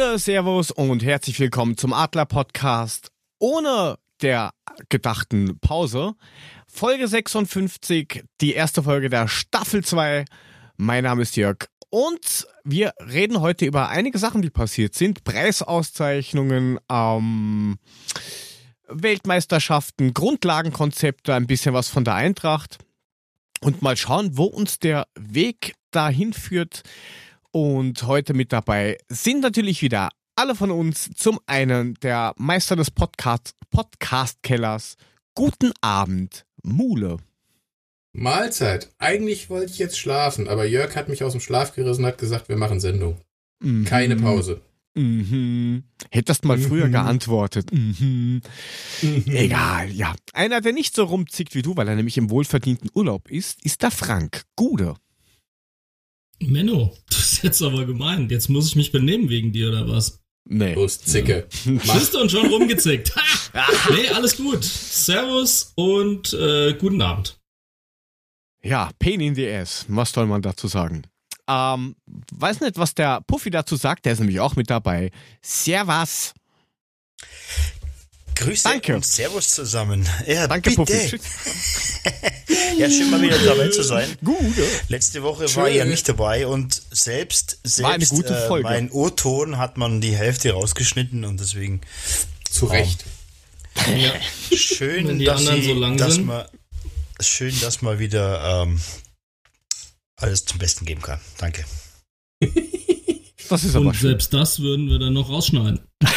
Servus 0.00 0.70
und 0.70 1.04
herzlich 1.04 1.38
willkommen 1.40 1.76
zum 1.76 1.92
Adler 1.92 2.24
Podcast 2.24 3.12
ohne 3.38 3.98
der 4.22 4.52
gedachten 4.88 5.58
Pause. 5.60 6.14
Folge 6.66 7.06
56, 7.06 8.24
die 8.40 8.54
erste 8.54 8.82
Folge 8.82 9.10
der 9.10 9.28
Staffel 9.28 9.84
2. 9.84 10.24
Mein 10.78 11.04
Name 11.04 11.20
ist 11.20 11.36
Jörg 11.36 11.66
und 11.90 12.46
wir 12.64 12.94
reden 12.98 13.42
heute 13.42 13.66
über 13.66 13.90
einige 13.90 14.18
Sachen, 14.18 14.40
die 14.40 14.48
passiert 14.48 14.94
sind. 14.94 15.22
Preisauszeichnungen, 15.22 16.78
ähm, 16.90 17.76
Weltmeisterschaften, 18.88 20.14
Grundlagenkonzepte, 20.14 21.34
ein 21.34 21.46
bisschen 21.46 21.74
was 21.74 21.88
von 21.88 22.04
der 22.04 22.14
Eintracht 22.14 22.78
und 23.60 23.82
mal 23.82 23.98
schauen, 23.98 24.38
wo 24.38 24.44
uns 24.44 24.78
der 24.78 25.06
Weg 25.14 25.74
dahin 25.90 26.32
führt. 26.32 26.84
Und 27.60 28.04
heute 28.04 28.34
mit 28.34 28.52
dabei 28.52 28.96
sind 29.08 29.40
natürlich 29.40 29.82
wieder 29.82 30.10
alle 30.36 30.54
von 30.54 30.70
uns. 30.70 31.10
Zum 31.16 31.40
einen 31.46 31.94
der 31.94 32.32
Meister 32.36 32.76
des 32.76 32.90
Podcast, 32.90 33.54
Podcast-Kellers. 33.70 34.96
Guten 35.34 35.72
Abend, 35.80 36.44
Mule. 36.62 37.18
Mahlzeit. 38.12 38.90
Eigentlich 38.98 39.50
wollte 39.50 39.72
ich 39.72 39.78
jetzt 39.78 39.98
schlafen, 39.98 40.48
aber 40.48 40.64
Jörg 40.66 40.94
hat 40.96 41.08
mich 41.08 41.22
aus 41.24 41.32
dem 41.32 41.40
Schlaf 41.40 41.74
gerissen 41.74 42.02
und 42.02 42.08
hat 42.08 42.18
gesagt, 42.18 42.48
wir 42.48 42.56
machen 42.56 42.80
Sendung. 42.80 43.20
Mhm. 43.62 43.84
Keine 43.84 44.16
Pause. 44.16 44.60
Mhm. 44.94 45.84
Hättest 46.10 46.44
mal 46.44 46.58
früher 46.58 46.86
Mhm. 46.88 46.92
geantwortet. 46.92 47.72
Mhm. 47.72 48.42
Egal, 49.26 49.90
ja. 49.90 50.14
Einer, 50.32 50.60
der 50.60 50.72
nicht 50.72 50.94
so 50.96 51.04
rumzickt 51.04 51.54
wie 51.54 51.62
du, 51.62 51.76
weil 51.76 51.86
er 51.88 51.94
nämlich 51.94 52.18
im 52.18 52.30
wohlverdienten 52.30 52.90
Urlaub 52.94 53.30
ist, 53.30 53.64
ist 53.64 53.82
der 53.82 53.90
Frank 53.92 54.42
Gude. 54.56 54.94
Menno, 56.40 56.96
das 57.10 57.32
ist 57.32 57.42
jetzt 57.42 57.62
aber 57.62 57.84
gemein. 57.84 58.28
Jetzt 58.28 58.48
muss 58.48 58.68
ich 58.68 58.76
mich 58.76 58.92
benehmen 58.92 59.28
wegen 59.28 59.52
dir 59.52 59.68
oder 59.68 59.88
was? 59.88 60.20
Nee. 60.48 60.74
Los, 60.74 61.00
Zicke. 61.00 61.46
Mach. 61.64 61.94
Bist 61.94 62.16
und 62.16 62.30
schon 62.30 62.46
rumgezickt? 62.46 63.12
Nee, 63.90 64.08
alles 64.14 64.36
gut. 64.36 64.62
Servus 64.62 65.72
und 65.74 66.32
äh, 66.34 66.72
guten 66.74 67.02
Abend. 67.02 67.36
Ja, 68.62 68.90
Pain 69.00 69.20
in 69.20 69.34
the 69.34 69.48
Ass. 69.50 69.86
Was 69.88 70.12
soll 70.12 70.26
man 70.26 70.40
dazu 70.40 70.68
sagen? 70.68 71.02
Ähm, 71.48 71.96
weiß 72.32 72.60
nicht, 72.60 72.78
was 72.78 72.94
der 72.94 73.22
Puffy 73.22 73.50
dazu 73.50 73.74
sagt. 73.74 74.04
Der 74.04 74.12
ist 74.12 74.20
nämlich 74.20 74.38
auch 74.38 74.54
mit 74.54 74.70
dabei. 74.70 75.10
Servus. 75.42 76.32
Grüße 78.40 78.68
Danke. 78.68 78.94
und 78.96 79.04
Servus 79.04 79.50
zusammen. 79.50 80.08
Ja, 80.26 80.48
Danke, 80.48 80.70
bitte. 80.70 80.82
Puffy. 80.84 81.20
Ja, 82.78 82.88
schön 82.88 83.10
mal 83.10 83.20
wieder 83.20 83.38
dabei 83.38 83.68
zu 83.68 83.82
sein. 83.82 84.16
Gude. 84.24 84.66
Letzte 84.88 85.22
Woche 85.22 85.44
Tschö. 85.44 85.56
war 85.56 85.68
ich 85.68 85.76
ja 85.76 85.84
nicht 85.84 86.08
dabei 86.08 86.46
und 86.46 86.80
selbst, 86.90 87.58
selbst 87.62 88.12
äh, 88.12 88.60
mein 88.62 88.90
O-Ton 88.90 89.58
hat 89.58 89.76
man 89.76 90.00
die 90.00 90.16
Hälfte 90.16 90.52
rausgeschnitten 90.52 91.24
und 91.26 91.38
deswegen 91.38 91.82
Zu 92.50 92.66
Recht. 92.66 93.04
Ja. 93.98 94.14
schön, 94.56 95.22
dass, 95.24 95.42
sie, 95.44 95.62
so 95.62 95.94
dass 95.94 96.18
man 96.18 96.46
schön, 97.20 97.60
dass 97.60 97.82
man 97.82 97.98
wieder 97.98 98.62
ähm, 98.62 98.80
alles 100.16 100.46
zum 100.46 100.58
Besten 100.58 100.86
geben 100.86 101.02
kann. 101.02 101.20
Danke. 101.38 101.64
Das 103.48 103.64
ist 103.64 103.76
aber 103.76 103.86
Und 103.88 103.94
schön. 103.96 104.08
selbst 104.10 104.32
das 104.32 104.60
würden 104.60 104.88
wir 104.88 104.98
dann 104.98 105.12
noch 105.12 105.28
rausschneiden. 105.28 105.80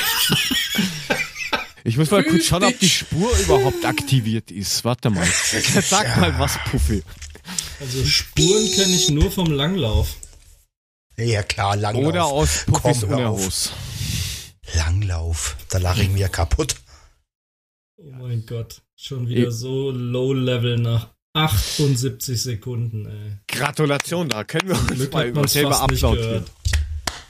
Ich 1.83 1.97
muss 1.97 2.11
mal 2.11 2.23
kurz 2.23 2.45
schauen, 2.45 2.63
ob 2.63 2.79
die. 2.79 2.87
Spur 2.89 3.29
überhaupt 3.39 3.83
aktiviert 3.85 4.51
ist. 4.51 4.85
Warte 4.85 5.09
mal. 5.09 5.25
Sag 5.81 6.17
mal 6.17 6.37
was, 6.39 6.57
Puffy. 6.71 7.03
Also 7.79 8.05
Spuren 8.05 8.71
kenne 8.71 8.95
ich 8.95 9.09
nur 9.09 9.29
vom 9.31 9.51
Langlauf. 9.51 10.15
Ja 11.17 11.43
klar, 11.43 11.75
Langlauf. 11.75 12.05
Oder 12.05 12.25
aus 12.25 12.65
Puffys 12.65 13.01
Komm. 13.01 13.41
Langlauf. 14.75 15.57
Da 15.69 15.77
lache 15.79 16.03
ich 16.03 16.09
mir 16.09 16.29
kaputt. 16.29 16.75
Oh 17.97 18.11
mein 18.11 18.45
Gott. 18.45 18.81
Schon 18.95 19.27
wieder 19.27 19.49
Ich- 19.49 19.53
so 19.55 19.91
low 19.91 20.33
level 20.33 20.77
nach 20.77 21.09
78 21.35 22.41
Sekunden, 22.41 23.05
ey. 23.07 23.37
Gratulation, 23.47 24.29
da 24.29 24.43
können 24.43 24.69
wir 24.69 24.79
uns 24.79 24.87
Glück 24.87 25.13
mal 25.13 25.27
über 25.27 25.47
selber 25.47 25.81
applaudieren. 25.81 26.45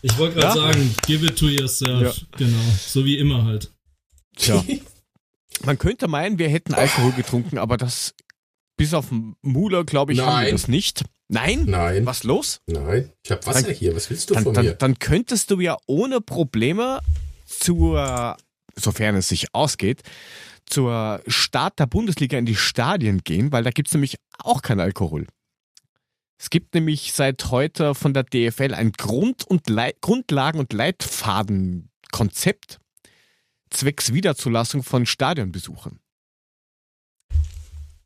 Ich 0.01 0.17
wollte 0.17 0.39
gerade 0.39 0.59
Ja? 0.59 0.65
sagen, 0.73 0.95
give 1.07 1.25
it 1.25 1.37
to 1.37 1.47
yourself. 1.47 2.21
Genau. 2.37 2.57
So 2.85 3.05
wie 3.05 3.17
immer 3.17 3.45
halt. 3.45 3.71
Tja. 4.35 4.63
Man 5.65 5.77
könnte 5.77 6.07
meinen, 6.07 6.39
wir 6.39 6.49
hätten 6.49 6.73
Alkohol 6.73 7.11
getrunken, 7.13 7.57
aber 7.57 7.77
das, 7.77 8.13
bis 8.75 8.93
auf 8.93 9.07
Mule, 9.41 9.85
glaube 9.85 10.13
ich, 10.13 10.19
haben 10.19 10.27
wir 10.27 10.41
Nein. 10.43 10.51
das 10.51 10.67
nicht. 10.67 11.03
Nein? 11.29 11.65
Nein. 11.67 12.05
Was 12.05 12.23
los? 12.23 12.59
Nein. 12.67 13.11
Ich 13.23 13.31
hab 13.31 13.45
Wasser 13.47 13.63
Dann- 13.63 13.73
hier. 13.73 13.95
Was 13.95 14.09
willst 14.09 14.29
du 14.29 14.33
Dann, 14.33 14.43
von 14.43 14.53
dann, 14.53 14.65
mir? 14.65 14.73
dann 14.73 14.99
könntest 14.99 15.51
du 15.51 15.59
ja 15.59 15.77
ohne 15.87 16.21
Probleme 16.21 16.99
zur, 17.45 18.37
sofern 18.75 19.15
es 19.15 19.29
sich 19.29 19.53
ausgeht, 19.53 20.01
zur 20.65 21.21
Start 21.27 21.79
der 21.79 21.85
Bundesliga 21.85 22.37
in 22.37 22.45
die 22.45 22.55
Stadien 22.55 23.19
gehen, 23.23 23.51
weil 23.51 23.63
da 23.63 23.69
gibt's 23.69 23.93
nämlich 23.93 24.15
auch 24.39 24.61
keinen 24.61 24.79
Alkohol. 24.79 25.27
Es 26.37 26.49
gibt 26.49 26.73
nämlich 26.73 27.13
seit 27.13 27.51
heute 27.51 27.95
von 27.95 28.13
der 28.13 28.23
DFL 28.23 28.73
ein 28.73 28.91
Grund- 28.91 29.45
und 29.45 29.63
Grundlagen- 30.01 30.59
und 30.59 30.73
Leitfadenkonzept 30.73 32.79
zwecks 33.73 34.13
Wiederzulassung 34.13 34.83
von 34.83 35.05
Stadionbesuchern. 35.05 35.99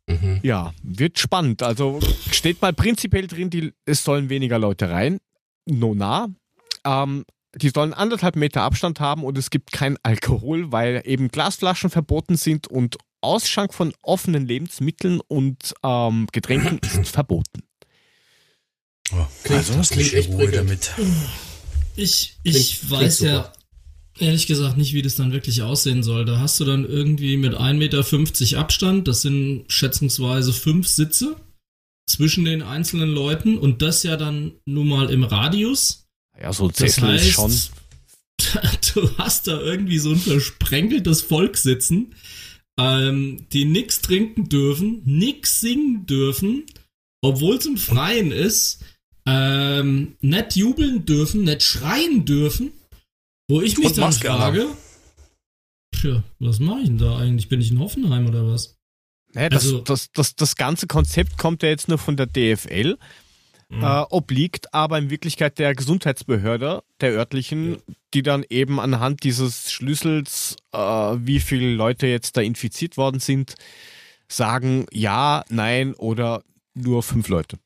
Mhm. 0.09 0.39
Ja, 0.41 0.73
wird 0.83 1.19
spannend. 1.19 1.61
Also 1.63 1.99
steht 2.31 2.61
mal 2.61 2.73
prinzipiell 2.73 3.27
drin, 3.27 3.49
die, 3.49 3.73
es 3.85 4.03
sollen 4.03 4.29
weniger 4.29 4.57
Leute 4.57 4.89
rein. 4.89 5.19
Nona. 5.65 6.29
Ähm, 6.85 7.25
die 7.55 7.69
sollen 7.69 7.93
anderthalb 7.93 8.35
Meter 8.35 8.61
Abstand 8.61 8.99
haben 8.99 9.23
und 9.23 9.37
es 9.37 9.49
gibt 9.49 9.71
kein 9.71 9.97
Alkohol, 10.03 10.71
weil 10.71 11.01
eben 11.05 11.27
Glasflaschen 11.29 11.89
verboten 11.89 12.37
sind 12.37 12.67
und 12.67 12.97
Ausschank 13.19 13.73
von 13.73 13.93
offenen 14.01 14.45
Lebensmitteln 14.45 15.19
und 15.27 15.73
ähm, 15.83 16.27
Getränken 16.31 16.79
ist 17.01 17.09
verboten. 17.09 17.63
Oh, 19.11 19.25
Klingt- 19.43 19.57
also, 19.59 19.73
das 19.75 19.89
klingt 19.89 20.13
echt 20.13 20.31
prickelnd. 20.31 20.55
damit. 20.55 20.91
Ich, 21.95 22.37
Klingt- 22.43 22.57
ich 22.57 22.79
klingt 22.79 22.91
weiß 22.91 23.19
ja 23.21 23.35
super. 23.37 23.53
Ehrlich 24.19 24.47
gesagt 24.47 24.77
nicht, 24.77 24.93
wie 24.93 25.01
das 25.01 25.15
dann 25.15 25.31
wirklich 25.31 25.61
aussehen 25.61 26.03
soll. 26.03 26.25
Da 26.25 26.39
hast 26.39 26.59
du 26.59 26.65
dann 26.65 26.85
irgendwie 26.85 27.37
mit 27.37 27.53
1,50 27.53 27.73
Meter 27.75 28.59
Abstand, 28.59 29.07
das 29.07 29.21
sind 29.21 29.65
schätzungsweise 29.67 30.53
fünf 30.53 30.87
Sitze 30.87 31.35
zwischen 32.09 32.45
den 32.45 32.61
einzelnen 32.61 33.09
Leuten 33.09 33.57
und 33.57 33.81
das 33.81 34.03
ja 34.03 34.17
dann 34.17 34.53
nun 34.65 34.87
mal 34.87 35.09
im 35.09 35.23
Radius. 35.23 36.05
Ja, 36.39 36.53
so 36.53 36.69
Das 36.69 37.01
heißt, 37.01 37.25
ist 37.25 37.31
schon. 37.31 37.51
du 38.93 39.17
hast 39.17 39.47
da 39.47 39.59
irgendwie 39.59 39.97
so 39.97 40.11
ein 40.11 40.19
versprenkeltes 40.19 41.21
Volk 41.21 41.57
sitzen, 41.57 42.13
ähm, 42.79 43.47
die 43.51 43.65
nix 43.65 44.01
trinken 44.01 44.47
dürfen, 44.47 45.01
nix 45.05 45.59
singen 45.59 46.05
dürfen, 46.05 46.65
obwohl 47.21 47.57
es 47.57 47.65
im 47.65 47.77
Freien 47.77 48.31
ist, 48.31 48.83
ähm, 49.25 50.15
nicht 50.21 50.55
jubeln 50.55 51.05
dürfen, 51.05 51.43
nicht 51.43 51.63
schreien 51.63 52.25
dürfen, 52.25 52.71
wo 53.47 53.61
ich 53.61 53.77
mich 53.77 53.87
Und 53.87 53.97
dann 53.97 54.05
Maske 54.05 54.27
frage, 54.27 54.67
tja, 55.91 56.23
was 56.39 56.59
mache 56.59 56.79
ich 56.81 56.87
denn 56.87 56.97
da 56.97 57.17
eigentlich? 57.17 57.49
Bin 57.49 57.61
ich 57.61 57.71
in 57.71 57.79
Hoffenheim 57.79 58.27
oder 58.27 58.45
was? 58.47 58.77
Ne, 59.33 59.49
das, 59.49 59.63
also- 59.63 59.81
das, 59.81 60.11
das, 60.11 60.35
das 60.35 60.55
ganze 60.55 60.87
Konzept 60.87 61.37
kommt 61.37 61.63
ja 61.63 61.69
jetzt 61.69 61.87
nur 61.87 61.97
von 61.97 62.17
der 62.17 62.27
DFL. 62.27 62.97
Mhm. 63.69 63.83
äh, 63.83 64.01
obliegt 64.11 64.73
aber 64.73 64.97
in 64.97 65.09
Wirklichkeit 65.09 65.59
der 65.59 65.75
Gesundheitsbehörde, 65.75 66.83
der 67.01 67.11
örtlichen, 67.11 67.77
die 68.13 68.21
dann 68.21 68.45
eben 68.49 68.79
anhand 68.79 69.23
dieses 69.23 69.73
Schlüssels, 69.73 70.55
äh, 70.71 70.77
wie 70.79 71.41
viele 71.41 71.73
Leute 71.73 72.07
jetzt 72.07 72.37
da 72.37 72.41
infiziert 72.41 72.95
worden 72.95 73.19
sind, 73.19 73.55
sagen 74.29 74.85
ja, 74.93 75.43
nein 75.49 75.95
oder 75.95 76.43
nur 76.75 77.03
fünf 77.03 77.27
Leute. 77.27 77.59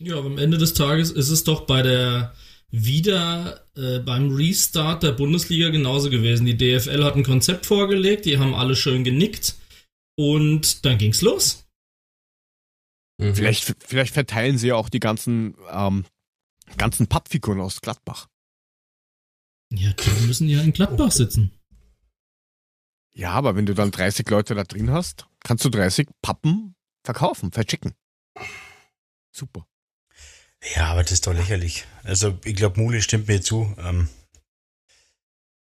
Ja, 0.00 0.16
aber 0.16 0.28
am 0.28 0.38
Ende 0.38 0.56
des 0.56 0.72
Tages 0.72 1.10
ist 1.10 1.28
es 1.28 1.44
doch 1.44 1.66
bei 1.66 1.82
der 1.82 2.34
wieder 2.70 3.66
äh, 3.80 3.98
beim 4.00 4.34
Restart 4.34 5.02
der 5.02 5.12
Bundesliga 5.12 5.70
genauso 5.70 6.10
gewesen. 6.10 6.44
Die 6.44 6.56
DFL 6.56 7.02
hat 7.02 7.16
ein 7.16 7.24
Konzept 7.24 7.66
vorgelegt, 7.66 8.26
die 8.26 8.38
haben 8.38 8.54
alle 8.54 8.76
schön 8.76 9.04
genickt 9.04 9.56
und 10.16 10.84
dann 10.84 10.98
ging's 10.98 11.22
los. 11.22 11.66
Mhm. 13.18 13.34
Vielleicht, 13.34 13.74
vielleicht 13.78 14.14
verteilen 14.14 14.58
sie 14.58 14.68
ja 14.68 14.74
auch 14.74 14.90
die 14.90 15.00
ganzen, 15.00 15.56
ähm, 15.70 16.04
ganzen 16.76 17.06
Pappfiguren 17.06 17.60
aus 17.60 17.80
Gladbach. 17.80 18.28
Ja, 19.72 19.92
die 19.92 20.26
müssen 20.26 20.48
ja 20.48 20.60
in 20.62 20.72
Gladbach 20.72 21.12
sitzen. 21.12 21.52
Ja, 23.14 23.30
aber 23.32 23.56
wenn 23.56 23.66
du 23.66 23.74
dann 23.74 23.90
30 23.90 24.28
Leute 24.28 24.54
da 24.54 24.64
drin 24.64 24.90
hast, 24.90 25.26
kannst 25.40 25.64
du 25.64 25.70
30 25.70 26.08
Pappen 26.22 26.74
verkaufen, 27.04 27.50
verschicken. 27.50 27.94
Super. 29.32 29.66
Ja, 30.76 30.86
aber 30.88 31.02
das 31.02 31.12
ist 31.12 31.26
doch 31.26 31.32
lächerlich. 31.34 31.84
Also 32.04 32.38
ich 32.44 32.54
glaube, 32.56 32.80
Mule 32.80 33.00
stimmt 33.02 33.28
mir 33.28 33.40
zu. 33.40 33.74
Ähm, 33.78 34.08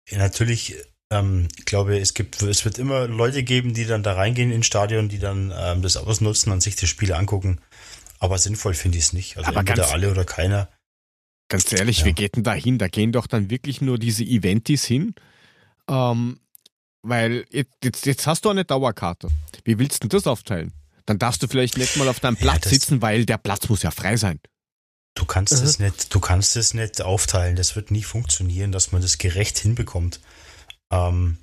ja, 0.08 0.18
natürlich, 0.18 0.74
ähm, 1.10 1.48
ich 1.58 1.64
glaube, 1.66 1.98
es 1.98 2.14
gibt, 2.14 2.40
es 2.42 2.64
wird 2.64 2.78
immer 2.78 3.06
Leute 3.06 3.42
geben, 3.42 3.74
die 3.74 3.84
dann 3.84 4.02
da 4.02 4.14
reingehen 4.14 4.50
ins 4.52 4.66
Stadion, 4.66 5.08
die 5.08 5.18
dann 5.18 5.52
ähm, 5.56 5.82
das 5.82 5.96
ausnutzen 5.96 6.52
und 6.52 6.62
sich 6.62 6.76
das 6.76 6.88
Spiel 6.88 7.12
angucken. 7.12 7.60
Aber 8.18 8.38
sinnvoll 8.38 8.72
finde 8.74 8.98
ich 8.98 9.04
es 9.04 9.12
nicht. 9.12 9.36
Also 9.36 9.48
Aber 9.48 9.60
entweder 9.60 9.82
ganz- 9.82 9.92
alle 9.92 10.10
oder 10.10 10.24
keiner. 10.24 10.68
Ganz 11.48 11.70
ehrlich, 11.72 12.00
Ja. 12.00 12.04
wie 12.06 12.12
geht 12.12 12.36
denn 12.36 12.42
da 12.44 12.54
hin? 12.54 12.78
Da 12.78 12.88
gehen 12.88 13.12
doch 13.12 13.26
dann 13.26 13.50
wirklich 13.50 13.80
nur 13.80 13.98
diese 13.98 14.24
Eventis 14.24 14.84
hin. 14.84 15.14
Ähm, 15.88 16.40
weil 17.02 17.44
jetzt, 17.50 17.70
jetzt, 17.84 18.06
jetzt 18.06 18.26
hast 18.26 18.44
du 18.44 18.50
eine 18.50 18.64
Dauerkarte. 18.64 19.28
Wie 19.64 19.78
willst 19.78 20.02
du 20.02 20.08
denn 20.08 20.18
das 20.18 20.26
aufteilen? 20.26 20.72
Dann 21.04 21.18
darfst 21.20 21.40
du 21.42 21.46
vielleicht 21.46 21.76
nicht 21.76 21.96
mal 21.98 22.08
auf 22.08 22.18
deinem 22.18 22.34
Ja, 22.36 22.40
Platz 22.40 22.62
das- 22.62 22.72
sitzen, 22.72 23.00
weil 23.02 23.26
der 23.26 23.38
Platz 23.38 23.68
muss 23.68 23.82
ja 23.82 23.90
frei 23.92 24.16
sein. 24.16 24.40
Du 25.16 25.24
kannst 25.24 25.52
es 25.54 25.78
nicht, 25.78 26.14
du 26.14 26.20
kannst 26.20 26.56
es 26.56 26.74
nicht 26.74 27.00
aufteilen. 27.02 27.56
Das 27.56 27.74
wird 27.74 27.90
nie 27.90 28.02
funktionieren, 28.04 28.70
dass 28.70 28.92
man 28.92 29.02
das 29.02 29.18
gerecht 29.18 29.58
hinbekommt. 29.58 30.20
Ähm, 30.92 31.38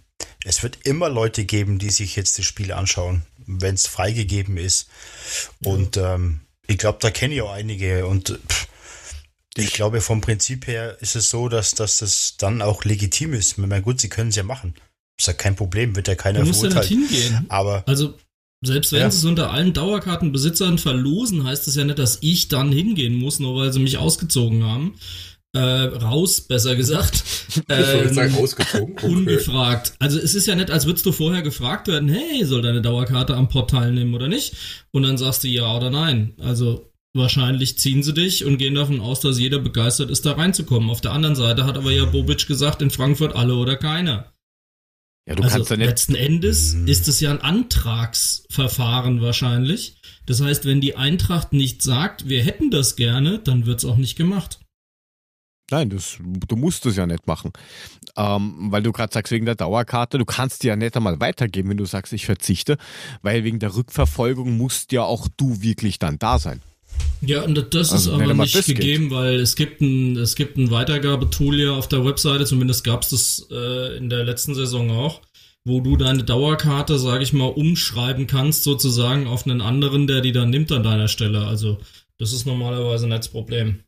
es 0.46 0.64
wird 0.64 0.86
immer 0.86 1.10
Leute 1.10 1.44
geben, 1.44 1.80
die 1.80 1.90
sich 1.90 2.16
jetzt 2.16 2.38
das 2.38 2.46
Spiel 2.46 2.72
anschauen, 2.72 3.24
wenn 3.46 3.76
es 3.76 3.88
freigegeben 3.88 4.58
ist. 4.58 4.88
Und 5.66 5.98
ähm, 5.98 6.42
ich 6.68 6.78
glaube, 6.78 7.00
da 7.02 7.12
kenne 7.12 7.34
ich 7.34 7.42
auch 7.42 7.52
einige. 7.52 8.06
Und 8.06 8.40
pff, 8.48 8.68
ich 9.56 9.74
glaube, 9.74 10.02
vom 10.02 10.22
Prinzip 10.22 10.68
her 10.68 10.98
ist 11.02 11.16
es 11.16 11.30
so, 11.30 11.50
dass, 11.50 11.72
dass 11.76 11.98
das 11.98 12.36
dann 12.38 12.62
auch 12.62 12.84
legitim 12.86 13.34
ist. 13.34 13.52
Ich 13.54 13.58
meine, 13.58 13.82
gut, 13.82 14.00
sie 14.00 14.10
können 14.10 14.30
es 14.30 14.36
ja 14.36 14.44
machen. 14.44 14.76
Ist 15.18 15.28
ja 15.28 15.34
kein 15.34 15.56
Problem, 15.56 15.96
wird 15.96 16.08
ja 16.08 16.16
keiner 16.16 16.40
Du 16.40 16.46
musst 16.46 16.62
ja 16.64 16.70
nicht 16.70 16.74
verurteilt. 16.78 17.10
hingehen. 17.12 17.46
Aber 17.50 17.84
Also, 17.88 18.18
selbst 18.64 18.92
wenn 18.92 19.02
Ja. 19.02 19.12
sie 19.12 19.18
es 19.18 19.26
unter 19.26 19.52
allen 19.52 19.74
Dauerkartenbesitzern 19.74 20.78
verlosen, 20.78 21.44
heißt 21.44 21.68
das 21.68 21.76
ja 21.76 21.84
nicht, 21.86 22.00
dass 22.00 22.20
ich 22.22 22.48
dann 22.48 22.72
hingehen 22.72 23.16
muss, 23.16 23.40
nur 23.40 23.56
weil 23.56 23.74
sie 23.74 23.80
mich 23.80 23.98
ausgezogen 23.98 24.64
haben. 24.64 24.96
Äh, 25.56 25.60
raus, 25.60 26.42
besser 26.42 26.76
gesagt. 26.76 27.24
Ich 27.56 27.62
Ähm, 27.70 28.12
sagen, 28.16 28.34
ausgezogen. 28.36 28.94
Okay. 28.94 29.06
ungefragt. 29.06 29.94
Also 30.00 30.18
es 30.18 30.34
ist 30.34 30.48
ja 30.48 30.56
nicht, 30.56 30.72
als 30.72 30.88
würdest 30.88 31.06
du 31.06 31.12
vorher 31.12 31.44
gefragt 31.44 31.88
werden, 31.88 32.10
hey, 32.10 32.44
soll 32.46 32.64
deine 32.64 32.82
Dauerkarte 32.82 33.36
am 33.36 33.48
Pott 33.48 33.70
teilnehmen 33.70 34.16
oder 34.16 34.28
nicht? 34.28 34.56
Und 34.92 35.04
dann 35.04 35.20
sagst 35.20 35.44
du 35.44 35.48
ja 35.50 35.76
oder 35.78 35.92
nein. 35.92 36.34
Also 36.42 36.90
wahrscheinlich 37.16 37.78
ziehen 37.78 38.02
sie 38.02 38.14
dich 38.14 38.44
und 38.44 38.58
gehen 38.58 38.74
davon 38.74 39.00
aus, 39.02 39.20
dass 39.20 39.40
jeder 39.40 39.60
begeistert 39.60 40.10
ist, 40.10 40.26
da 40.26 40.32
reinzukommen. 40.32 40.90
Auf 40.90 41.02
der 41.02 41.12
anderen 41.12 41.36
Seite 41.36 41.66
hat 41.66 41.78
aber 41.78 41.92
ja 41.92 42.06
Bobic 42.06 42.48
gesagt, 42.48 42.82
in 42.82 42.90
Frankfurt 42.90 43.36
alle 43.36 43.54
oder 43.54 43.76
keiner. 43.76 44.33
Ja, 45.28 45.36
du 45.36 45.44
also 45.44 45.56
kannst 45.56 45.72
ja 45.72 45.78
nicht. 45.78 45.88
letzten 45.88 46.16
Endes 46.16 46.74
Mhm. 46.74 46.88
ist 46.88 47.08
es 47.08 47.20
ja 47.22 47.32
ein 47.32 47.42
Antragsverfahren 47.42 49.22
wahrscheinlich. 49.22 49.96
Das 50.26 50.42
heißt, 50.42 50.66
wenn 50.66 50.82
die 50.82 50.96
Eintracht 50.96 51.54
nicht 51.54 51.82
sagt, 51.82 52.28
wir 52.30 52.44
hätten 52.44 52.72
das 52.72 52.96
gerne, 52.96 53.40
dann 53.40 53.66
wird's 53.66 53.86
auch 53.86 53.98
nicht 53.98 54.16
gemacht. 54.16 54.60
Nein, 55.72 55.90
das, 55.90 56.18
du 56.22 56.56
musst 56.56 56.86
es 56.86 56.98
ja 56.98 57.06
nicht 57.08 57.26
machen. 57.26 57.52
Ähm, 58.18 58.68
weil 58.70 58.84
du 58.84 58.92
gerade 58.92 59.14
sagst, 59.14 59.32
wegen 59.32 59.46
der 59.46 59.56
Dauerkarte, 59.56 60.18
du 60.18 60.26
kannst 60.26 60.62
die 60.64 60.68
ja 60.68 60.76
nicht 60.76 60.96
einmal 60.96 61.20
weitergeben, 61.20 61.70
wenn 61.70 61.78
du 61.78 61.86
sagst, 61.86 62.14
ich 62.14 62.26
verzichte, 62.26 62.78
weil 63.22 63.44
wegen 63.44 63.60
der 63.60 63.74
Rückverfolgung 63.76 64.58
musst 64.58 64.92
ja 64.92 65.04
auch 65.04 65.28
du 65.38 65.62
wirklich 65.62 66.00
dann 66.00 66.20
da 66.20 66.38
sein. 66.38 66.62
Ja, 67.22 67.44
und 67.44 67.56
das 67.74 67.92
Also, 67.94 68.12
ist 68.12 68.22
aber 68.22 68.34
nicht 68.34 68.54
das 68.56 68.66
geht. 68.66 68.76
gegeben, 68.80 69.10
weil 69.12 69.36
es 69.40 69.56
gibt 69.56 69.80
ein, 69.82 70.18
es 70.18 70.36
gibt 70.36 70.58
ein 70.58 70.72
Weitergabetool 70.72 71.60
ja 71.62 71.72
auf 71.72 71.88
der 71.88 72.04
Webseite, 72.04 72.46
zumindest 72.46 72.84
gab 72.84 73.04
es 73.04 73.10
das 73.10 73.48
äh, 73.50 73.96
in 73.98 74.10
der 74.10 74.26
letzten 74.26 74.56
Saison 74.56 74.92
auch, 74.92 75.22
wo 75.66 75.80
du 75.80 75.96
deine 75.96 76.26
Dauerkarte, 76.26 77.00
sage 77.00 77.24
ich 77.24 77.32
mal, 77.32 77.46
umschreiben 77.48 78.28
kannst, 78.28 78.64
sozusagen 78.64 79.28
auf 79.28 79.46
einen 79.48 79.62
anderen, 79.62 80.06
der 80.08 80.20
die 80.20 80.34
dann 80.34 80.50
nimmt 80.50 80.72
an 80.74 80.84
deiner 80.84 81.08
Stelle. 81.08 81.46
Also, 81.48 81.78
das 82.20 82.34
ist 82.34 82.46
normalerweise 82.46 83.08
nicht 83.08 83.20
das 83.20 83.30
Problem. 83.30 83.80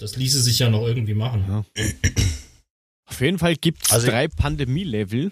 Das 0.00 0.16
ließe 0.16 0.42
sich 0.42 0.58
ja 0.58 0.68
noch 0.68 0.84
irgendwie 0.84 1.14
machen. 1.14 1.44
Ja. 1.48 1.64
Auf 3.08 3.20
jeden 3.20 3.38
Fall 3.38 3.54
gibt 3.54 3.84
es 3.84 3.92
Also- 3.92 4.08
drei 4.08 4.26
Pandemie-Level. 4.26 5.30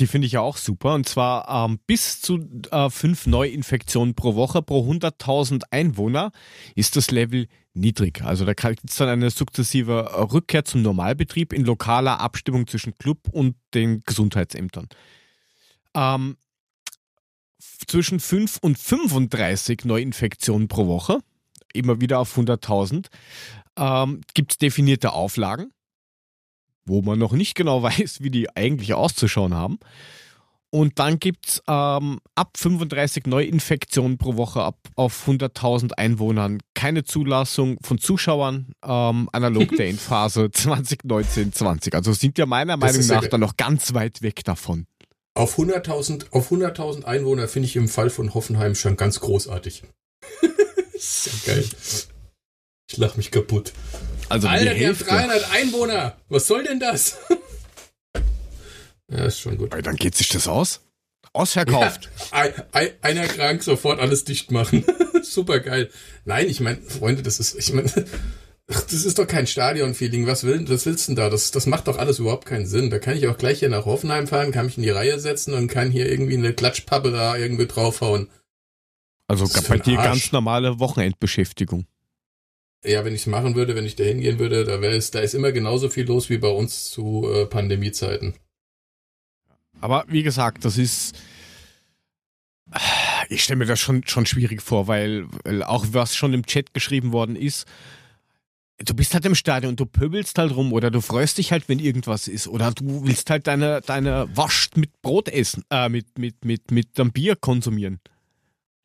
Die 0.00 0.06
finde 0.08 0.26
ich 0.26 0.32
ja 0.32 0.40
auch 0.40 0.56
super. 0.56 0.94
Und 0.94 1.08
zwar 1.08 1.66
ähm, 1.66 1.78
bis 1.86 2.20
zu 2.20 2.38
äh, 2.70 2.90
fünf 2.90 3.26
Neuinfektionen 3.26 4.14
pro 4.14 4.34
Woche 4.34 4.60
pro 4.60 4.90
100.000 4.90 5.62
Einwohner 5.70 6.32
ist 6.74 6.96
das 6.96 7.10
Level 7.12 7.46
niedrig. 7.72 8.22
Also 8.22 8.44
da 8.44 8.54
gibt 8.54 8.90
es 8.90 8.96
dann 8.96 9.08
eine 9.08 9.30
sukzessive 9.30 10.10
äh, 10.12 10.20
Rückkehr 10.22 10.64
zum 10.64 10.82
Normalbetrieb 10.82 11.52
in 11.52 11.64
lokaler 11.64 12.20
Abstimmung 12.20 12.66
zwischen 12.66 12.98
Club 12.98 13.28
und 13.30 13.54
den 13.74 14.00
Gesundheitsämtern. 14.00 14.88
Ähm, 15.94 16.36
zwischen 17.86 18.18
5 18.18 18.58
und 18.58 18.78
35 18.78 19.84
Neuinfektionen 19.84 20.66
pro 20.66 20.88
Woche, 20.88 21.20
immer 21.72 22.00
wieder 22.00 22.18
auf 22.18 22.36
100.000, 22.36 23.06
ähm, 23.76 24.20
gibt 24.34 24.52
es 24.52 24.58
definierte 24.58 25.12
Auflagen 25.12 25.70
wo 26.86 27.02
man 27.02 27.18
noch 27.18 27.32
nicht 27.32 27.54
genau 27.54 27.82
weiß, 27.82 28.18
wie 28.22 28.30
die 28.30 28.48
eigentlich 28.56 28.94
auszuschauen 28.94 29.54
haben. 29.54 29.78
Und 30.70 30.98
dann 30.98 31.18
gibt 31.20 31.46
es 31.48 31.62
ähm, 31.68 32.18
ab 32.34 32.50
35 32.56 33.26
Neuinfektionen 33.26 34.18
pro 34.18 34.36
Woche 34.36 34.62
ab 34.62 34.76
auf 34.96 35.26
100.000 35.26 35.92
Einwohnern 35.92 36.58
keine 36.74 37.04
Zulassung 37.04 37.78
von 37.82 37.98
Zuschauern, 37.98 38.72
ähm, 38.84 39.28
analog 39.32 39.68
der 39.76 39.88
Endphase 39.90 40.46
2019-20. 40.46 41.94
Also 41.94 42.12
sind 42.12 42.36
ja 42.36 42.46
meiner 42.46 42.76
Das 42.76 42.92
Meinung 42.92 43.08
ja 43.08 43.14
nach 43.14 43.20
ge- 43.22 43.30
dann 43.30 43.40
noch 43.40 43.56
ganz 43.56 43.94
weit 43.94 44.22
weg 44.22 44.44
davon. 44.44 44.86
Auf 45.34 45.56
100.000 45.58 46.32
auf 46.32 46.50
100.000 46.50 47.04
Einwohner 47.04 47.46
finde 47.48 47.68
ich 47.68 47.76
im 47.76 47.88
Fall 47.88 48.10
von 48.10 48.34
Hoffenheim 48.34 48.74
schon 48.74 48.96
ganz 48.96 49.20
großartig. 49.20 49.84
ist 50.94 51.26
ja 51.46 51.54
geil. 51.54 51.64
Ich 52.90 52.96
lach 52.96 53.16
mich 53.16 53.30
kaputt. 53.30 53.72
Also 54.28 54.48
Alter, 54.48 54.64
die 54.64 54.70
haben 54.70 54.76
Hälfte. 54.76 55.04
300 55.04 55.50
Einwohner. 55.52 56.16
Was 56.28 56.46
soll 56.46 56.64
denn 56.64 56.80
das? 56.80 57.18
ja, 59.10 59.24
ist 59.24 59.40
schon 59.40 59.56
gut. 59.56 59.74
Ey, 59.74 59.82
Dann 59.82 59.96
geht 59.96 60.14
sich 60.14 60.28
das 60.28 60.48
aus. 60.48 60.80
Ausverkauft. 61.32 62.08
Ein, 62.30 62.52
ein, 62.72 62.90
einer 63.02 63.26
krank, 63.26 63.62
sofort 63.62 64.00
alles 64.00 64.24
dicht 64.24 64.50
machen. 64.50 64.84
Super 65.22 65.60
geil. 65.60 65.90
Nein, 66.24 66.48
ich 66.48 66.60
meine, 66.60 66.80
Freunde, 66.80 67.22
das 67.22 67.38
ist, 67.38 67.54
ich 67.56 67.72
meine, 67.72 67.90
das 68.66 68.92
ist 68.92 69.18
doch 69.18 69.26
kein 69.26 69.46
Stadion-Feeling. 69.46 70.26
Was, 70.26 70.44
will, 70.44 70.66
was 70.68 70.86
willst 70.86 71.06
du 71.06 71.12
denn 71.12 71.16
da? 71.16 71.30
Das, 71.30 71.50
das 71.50 71.66
macht 71.66 71.88
doch 71.88 71.98
alles 71.98 72.18
überhaupt 72.18 72.46
keinen 72.46 72.66
Sinn. 72.66 72.90
Da 72.90 72.98
kann 72.98 73.16
ich 73.16 73.28
auch 73.28 73.36
gleich 73.36 73.58
hier 73.58 73.68
nach 73.68 73.84
Hoffenheim 73.84 74.26
fahren, 74.26 74.50
kann 74.50 74.66
mich 74.66 74.78
in 74.78 74.82
die 74.82 74.90
Reihe 74.90 75.20
setzen 75.20 75.52
und 75.52 75.68
kann 75.68 75.90
hier 75.90 76.10
irgendwie 76.10 76.36
eine 76.36 76.54
Klatschpappe 76.54 77.10
da 77.10 77.36
irgendwie 77.36 77.66
draufhauen. 77.66 78.30
Also 79.28 79.46
bei 79.68 79.78
dir 79.78 79.96
ganz 79.96 80.32
normale 80.32 80.78
Wochenendbeschäftigung. 80.78 81.86
Ja, 82.86 83.04
wenn 83.04 83.14
ich 83.14 83.22
es 83.22 83.26
machen 83.26 83.54
würde, 83.54 83.74
wenn 83.74 83.84
ich 83.84 83.96
da 83.96 84.04
hingehen 84.04 84.38
würde, 84.38 84.64
da 84.64 84.80
wäre 84.80 84.94
es, 84.94 85.10
da 85.10 85.20
ist 85.20 85.34
immer 85.34 85.52
genauso 85.52 85.88
viel 85.88 86.06
los 86.06 86.30
wie 86.30 86.38
bei 86.38 86.48
uns 86.48 86.90
zu 86.90 87.28
äh, 87.32 87.46
Pandemiezeiten. 87.46 88.34
Aber 89.80 90.04
wie 90.08 90.22
gesagt, 90.22 90.64
das 90.64 90.78
ist. 90.78 91.16
Ich 93.28 93.42
stelle 93.42 93.58
mir 93.58 93.66
das 93.66 93.80
schon, 93.80 94.06
schon 94.06 94.26
schwierig 94.26 94.62
vor, 94.62 94.88
weil, 94.88 95.26
weil 95.44 95.62
auch 95.62 95.86
was 95.90 96.14
schon 96.14 96.32
im 96.32 96.46
Chat 96.46 96.74
geschrieben 96.74 97.12
worden 97.12 97.36
ist, 97.36 97.66
du 98.78 98.94
bist 98.94 99.14
halt 99.14 99.24
im 99.24 99.34
Stadion 99.34 99.70
und 99.70 99.80
du 99.80 99.86
pöbelst 99.86 100.38
halt 100.38 100.54
rum 100.54 100.72
oder 100.72 100.90
du 100.90 101.00
freust 101.00 101.38
dich 101.38 101.52
halt, 101.52 101.68
wenn 101.68 101.78
irgendwas 101.78 102.28
ist 102.28 102.48
oder 102.48 102.72
du 102.72 103.06
willst 103.06 103.30
halt 103.30 103.46
deine, 103.46 103.80
deine 103.80 104.28
Wascht 104.36 104.76
mit 104.76 105.00
Brot 105.02 105.28
essen, 105.28 105.64
äh, 105.70 105.88
mit, 105.88 106.18
mit, 106.18 106.44
mit, 106.44 106.70
mit 106.70 106.98
einem 106.98 107.12
Bier 107.12 107.36
konsumieren. 107.36 108.00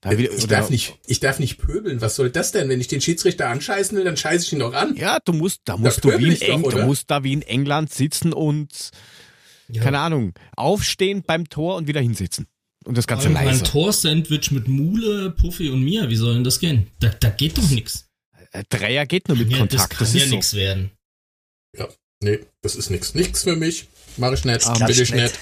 Da 0.02 0.18
will- 0.18 0.26
Ich 0.36 0.44
oder- 0.46 0.58
darf 0.58 0.70
nicht, 0.72 0.98
ich 1.06 1.20
darf 1.20 1.38
nicht 1.40 1.58
pöbeln. 1.60 2.02
Was 2.02 2.16
soll 2.16 2.32
das 2.32 2.52
denn? 2.52 2.68
Wenn 2.70 2.82
ich 2.82 2.88
den 2.88 3.02
Schiedsrichter 3.02 3.48
anscheißen 3.50 3.96
will, 3.98 4.04
dann 4.04 4.18
scheiße 4.18 4.46
ich 4.48 4.54
ihn 4.54 4.60
doch 4.60 4.74
an. 4.74 4.96
Ja, 4.96 5.20
du 5.24 5.32
musst, 5.34 5.62
da 5.66 5.78
musst 5.78 6.04
du 6.04 6.10
wie 6.18 6.26
in 6.26 6.32
ich 6.32 6.40
doch, 6.40 6.48
Eng, 6.48 6.64
du 6.64 6.86
musst 6.86 7.12
da 7.12 7.24
wie 7.24 7.34
in 7.34 7.44
England 7.44 7.94
sitzen 7.94 8.34
und, 8.34 8.90
Ja. 9.70 9.84
keine 9.84 10.00
Ahnung, 10.00 10.34
aufstehen 10.56 11.24
beim 11.26 11.48
Tor 11.50 11.76
und 11.76 11.88
wieder 11.88 12.02
hinsitzen. 12.02 12.48
Und 12.84 12.98
das 12.98 13.06
Ganze 13.06 13.28
allem 13.28 13.36
leise. 13.36 13.60
Ein 13.64 13.64
Torsandwich 13.70 14.50
mit 14.50 14.68
Mule, 14.68 15.30
Puffy 15.30 15.70
und 15.70 15.84
mir, 15.84 16.10
wie 16.10 16.16
soll 16.16 16.34
denn 16.34 16.44
das 16.44 16.60
gehen? 16.60 16.88
Da, 17.00 17.10
da 17.10 17.30
geht 17.30 17.60
doch 17.60 17.70
nix. 17.70 18.06
Äh, 18.54 18.64
Dreier 18.70 19.06
geht 19.06 19.28
nur 19.28 19.38
mit 19.38 19.52
Ja, 19.52 19.60
Kontakt. 19.60 19.82
das 19.84 19.90
kann 19.90 20.00
Das, 20.00 20.14
ja 20.16 20.24
ist 20.24 20.30
so. 20.30 20.36
nix 20.36 20.54
werden. 20.56 20.92
Nee, 22.24 22.40
das 22.62 22.76
ist 22.76 22.90
nix. 22.92 23.16
Nix 23.16 23.44
für 23.44 23.56
mich. 23.56 23.88
Mach 24.18 24.32
ich 24.34 24.46
nicht. 24.46 24.66
Ah, 24.68 24.88
Will 24.88 25.00
ich 25.00 25.12
nicht. 25.12 25.34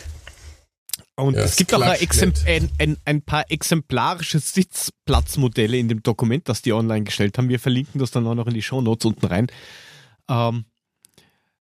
Und 1.19 1.35
Ja, 1.35 1.41
es 1.41 1.55
gibt 1.55 1.73
auch 1.73 1.81
ein, 1.81 1.97
ein, 2.45 2.69
ein, 2.79 2.97
ein 3.05 3.21
paar 3.21 3.49
exemplarische 3.51 4.39
Sitzplatzmodelle 4.39 5.77
in 5.77 5.87
dem 5.87 6.03
Dokument, 6.03 6.47
das 6.49 6.61
die 6.61 6.73
online 6.73 7.03
gestellt 7.03 7.37
haben. 7.37 7.49
Wir 7.49 7.59
verlinken 7.59 7.99
das 7.99 8.11
dann 8.11 8.25
auch 8.27 8.35
noch 8.35 8.47
in 8.47 8.53
die 8.53 8.61
Shownotes 8.61 9.05
unten 9.05 9.25
rein. 9.25 9.47
Ähm, 10.29 10.65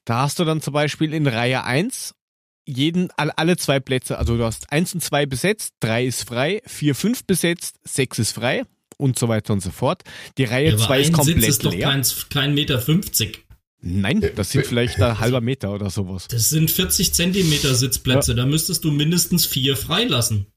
da 0.06 0.22
hast 0.22 0.40
du 0.40 0.46
dann 0.46 0.62
zum 0.62 0.74
Beispiel 0.74 1.14
in 1.14 1.28
Reihe 1.28 1.64
1 1.64 2.14
jeden, 2.66 3.10
all- 3.16 3.32
alle 3.32 3.56
zwei 3.58 3.80
Plätze, 3.80 4.18
also 4.18 4.38
du 4.38 4.44
hast 4.44 4.72
1 4.74 4.94
und 4.96 5.02
2 5.02 5.26
besetzt, 5.26 5.74
3 5.80 6.06
ist 6.06 6.28
frei, 6.28 6.62
4, 6.66 6.96
5 6.96 7.24
besetzt, 7.26 7.76
6 7.86 8.20
ist 8.20 8.32
frei 8.34 8.64
und 8.98 9.18
so 9.18 9.30
weiter 9.30 9.54
und 9.54 9.62
so 9.62 9.72
fort. 9.72 10.04
Die 10.38 10.44
Reihe 10.44 10.70
Ja, 10.70 10.74
aber 10.76 10.84
2 10.86 11.00
ist 11.00 11.08
ein 11.08 11.14
komplett 11.14 11.38
Sitz 11.42 11.48
ist 11.48 11.66
doch 11.66 11.72
leer. 11.74 11.88
kein, 11.90 12.04
kein 12.30 12.54
Meter 12.54 12.80
50. 12.80 13.46
Nein, 13.82 14.24
das 14.36 14.52
sind 14.52 14.66
vielleicht 14.66 15.00
ein 15.00 15.20
halber 15.20 15.42
Meter 15.42 15.74
oder 15.74 15.90
sowas. 15.90 16.28
Das 16.28 16.50
sind 16.50 16.72
40 16.72 17.14
Zentimeter 17.14 17.76
Sitzplätze. 17.76 18.34
Da 18.34 18.46
müsstest 18.46 18.84
du 18.84 18.92
mindestens 18.92 19.46
vier 19.46 19.78
freilassen. 19.78 20.48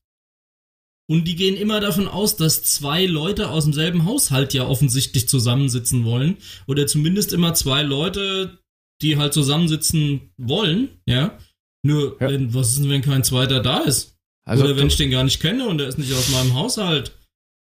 Und 1.07 1.25
die 1.27 1.35
gehen 1.35 1.57
immer 1.57 1.81
davon 1.81 2.07
aus, 2.07 2.37
dass 2.37 2.63
zwei 2.63 3.05
Leute 3.05 3.51
aus 3.51 3.65
demselben 3.65 4.05
Haushalt 4.05 4.55
ja 4.55 4.67
offensichtlich 4.67 5.29
zusammensitzen 5.29 6.05
wollen. 6.05 6.37
Oder 6.67 6.87
zumindest 6.87 7.33
immer 7.33 7.53
zwei 7.55 7.83
Leute, 7.83 8.61
die 9.03 9.17
halt 9.17 9.35
zusammensitzen 9.35 10.33
wollen, 10.37 11.01
ja. 11.07 11.37
Nur, 11.83 12.17
Ja. 12.21 12.29
Wenn, 12.29 12.55
was 12.55 12.69
ist 12.69 12.79
denn, 12.79 12.91
wenn 12.91 13.03
kein 13.03 13.25
zweiter 13.25 13.61
da 13.61 13.79
ist? 13.79 14.17
Also 14.45 14.65
Oder 14.65 14.77
wenn 14.77 14.87
ich 14.87 14.97
den 14.97 15.11
gar 15.11 15.25
nicht 15.25 15.41
kenne 15.41 15.67
und 15.67 15.79
der 15.79 15.89
ist 15.89 15.99
nicht 15.99 16.13
aus 16.13 16.31
meinem 16.31 16.55
Haushalt. 16.55 17.17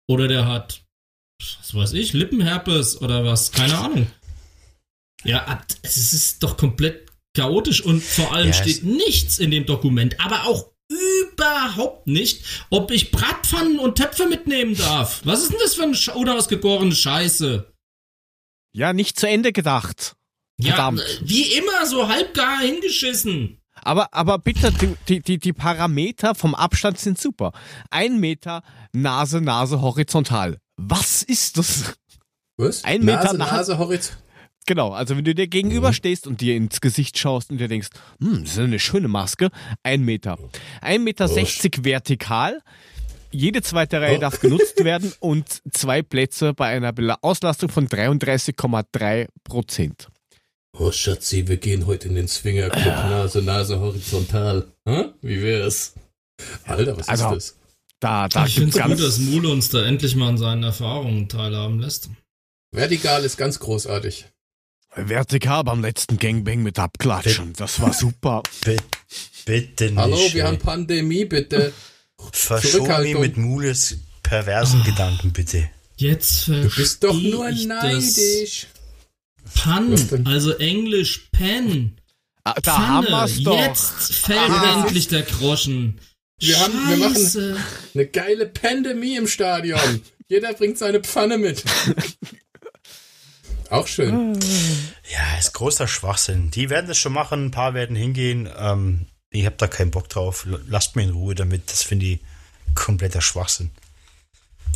Oder 0.07 0.27
der 0.27 0.47
hat, 0.47 0.85
was 1.39 1.73
weiß 1.73 1.93
ich, 1.93 2.13
Lippenherpes 2.13 3.01
oder 3.01 3.25
was, 3.25 3.51
keine 3.51 3.77
Ahnung. 3.77 4.07
Ja, 5.23 5.61
es 5.81 6.13
ist 6.13 6.43
doch 6.43 6.57
komplett 6.57 7.07
chaotisch 7.35 7.81
und 7.81 8.03
vor 8.03 8.33
allem 8.33 8.47
Ja, 8.47 8.53
steht 8.53 8.83
nichts 8.83 9.39
in 9.39 9.51
dem 9.51 9.65
Dokument, 9.65 10.19
aber 10.19 10.45
auch 10.45 10.71
überhaupt 10.89 12.07
nicht, 12.07 12.65
ob 12.69 12.91
ich 12.91 13.11
Bratpfannen 13.11 13.79
und 13.79 13.97
Töpfe 13.97 14.27
mitnehmen 14.27 14.75
darf. 14.75 15.21
Was 15.23 15.41
ist 15.43 15.51
denn 15.51 15.59
das 15.61 15.75
für 15.75 15.83
eine 15.83 15.95
Sch 15.95 16.09
unausgegorene 16.09 16.93
Scheiße? 16.93 17.71
Ja, 18.75 18.93
nicht 18.93 19.19
zu 19.19 19.27
Ende 19.27 19.51
gedacht. 19.51 20.15
Ja, 20.59 20.75
Verdammt. 20.75 20.99
äh, 20.99 21.19
wie 21.23 21.53
immer, 21.53 21.85
so 21.85 22.07
halbgar 22.07 22.59
hingeschissen. 22.59 23.59
Aber, 23.81 24.13
aber 24.13 24.39
bitte, 24.39 24.71
die, 25.07 25.21
die, 25.21 25.39
die, 25.39 25.53
Parameter 25.53 26.35
vom 26.35 26.55
Abstand 26.55 26.99
sind 26.99 27.19
super. 27.19 27.51
Ein 27.89 28.19
Meter, 28.19 28.63
Nase, 28.93 29.41
Nase, 29.41 29.81
horizontal. 29.81 30.59
Was 30.77 31.23
ist 31.23 31.57
das? 31.57 31.95
Was? 32.57 32.83
Ein 32.83 33.03
Meter 33.03 33.33
Nase, 33.33 33.37
Nase, 33.37 33.77
Horizont. 33.77 34.17
Genau, 34.65 34.91
also 34.91 35.17
wenn 35.17 35.23
du 35.25 35.35
dir 35.35 35.47
gegenüberstehst 35.47 36.25
und 36.27 36.41
dir 36.41 36.55
ins 36.55 36.79
Gesicht 36.81 37.17
schaust 37.17 37.51
und 37.51 37.57
dir 37.57 37.67
denkst, 37.67 37.89
hm, 38.19 38.43
das 38.43 38.53
ist 38.53 38.59
eine 38.59 38.79
schöne 38.79 39.07
Maske, 39.07 39.49
ein 39.83 40.03
Meter. 40.03 40.37
Ein 40.81 41.03
Meter 41.03 41.27
sechzig 41.27 41.83
vertikal, 41.83 42.61
jede 43.31 43.61
zweite 43.61 43.99
Reihe 43.99 44.17
Oh. 44.17 44.21
darf 44.21 44.39
genutzt 44.39 44.75
werden 44.83 45.11
und 45.19 45.61
zwei 45.71 46.01
Plätze 46.01 46.53
bei 46.53 46.67
einer 46.67 46.93
Auslastung 47.21 47.69
von 47.69 47.87
33,3 47.87 49.27
Prozent. 49.43 50.07
Oh, 50.77 50.91
Schatzi, 50.91 51.47
wir 51.47 51.57
gehen 51.57 51.85
heute 51.85 52.07
in 52.07 52.15
den 52.15 52.27
Swingerclub. 52.27 52.85
Nase, 52.85 53.41
Nase, 53.43 53.79
horizontal. 53.79 54.67
Hä? 54.87 55.05
Wie 55.21 55.41
wär's? 55.41 55.93
Alter, 56.65 56.97
was 56.97 57.07
Also, 57.09 57.25
ist 57.35 57.35
das? 57.35 57.57
Da, 57.99 58.27
da 58.27 58.45
ich 58.45 58.55
finde 58.55 58.77
es 58.77 58.83
gut, 58.83 58.99
dass 58.99 59.19
Mule 59.19 59.49
uns 59.49 59.69
da 59.69 59.85
endlich 59.85 60.15
mal 60.15 60.29
an 60.29 60.37
seinen 60.37 60.63
Erfahrungen 60.63 61.29
teilhaben 61.29 61.79
lässt. 61.79 62.09
Vertikal 62.71 63.23
ist 63.23 63.37
ganz 63.37 63.59
großartig. 63.59 64.25
Vertikal 64.95 65.63
beim 65.63 65.81
letzten 65.81 66.17
Gangbang 66.17 66.63
mit 66.63 66.79
Abklatschen. 66.79 67.53
Das 67.53 67.79
war 67.81 67.93
super. 67.93 68.43
Bi- 68.65 68.77
Bitte 69.45 69.85
nicht. 69.85 69.97
Hallo, 69.97 70.17
wir 70.17 70.43
ey. 70.43 70.47
haben 70.47 70.59
Pandemie, 70.59 71.25
bitte. 71.25 71.73
Verschon 72.31 72.61
mich 72.63 72.71
Zurückhaltung. 72.71 73.21
mit 73.21 73.37
Mules 73.37 73.97
perversen 74.23 74.83
Gedanken, 74.83 75.33
bitte. 75.33 75.69
Jetzt 75.97 76.47
Du 76.47 76.69
bist 76.75 77.03
doch 77.03 77.13
nur 77.13 77.49
neidisch. 77.51 78.67
Pan, 79.55 79.95
also 80.25 80.51
Englisch 80.53 81.27
Pen. 81.31 81.97
Ah, 82.45 82.55
Da 82.61 82.77
haben 82.77 83.07
Pfanne. 83.07 83.21
wir's 83.31 83.43
doch. 83.43 83.57
Jetzt 83.59 84.13
fällt 84.15 84.39
Ah. 84.49 84.83
endlich 84.85 85.07
der 85.09 85.23
Groschen. 85.23 85.99
Wir 86.39 86.59
haben- 86.59 86.73
wir 86.89 86.97
machen- 86.97 87.15
Scheiße. 87.15 87.57
Eine 87.93 88.05
geile 88.07 88.45
Pandemie 88.47 89.17
im 89.17 89.27
Stadion. 89.27 90.01
Jeder 90.29 90.53
bringt 90.53 90.77
seine 90.77 91.01
Pfanne 91.01 91.37
mit. 91.37 91.63
Auch 93.73 93.87
schön. 93.87 94.39
Ja, 95.11 95.37
ist 95.39 95.53
großer 95.53 95.87
Schwachsinn. 95.87 96.51
Die 96.51 96.69
werden 96.69 96.85
das 96.87 96.99
schon 96.99 97.11
machen, 97.11 97.45
ein 97.45 97.51
paar 97.51 97.73
werden 97.73 97.95
hingehen. 97.95 98.47
Ähm, 98.55 99.07
ich 99.31 99.47
habe 99.47 99.55
da 99.57 99.65
keinen 99.65 99.89
Bock 99.89 100.09
drauf. 100.09 100.45
Lasst 100.67 100.95
mir 100.95 101.01
in 101.01 101.09
Ruhe 101.09 101.33
damit. 101.33 101.71
Das 101.71 101.81
finde 101.81 102.05
ich 102.05 102.19
kompletter 102.75 103.19
Schwachsinn. 103.19 103.71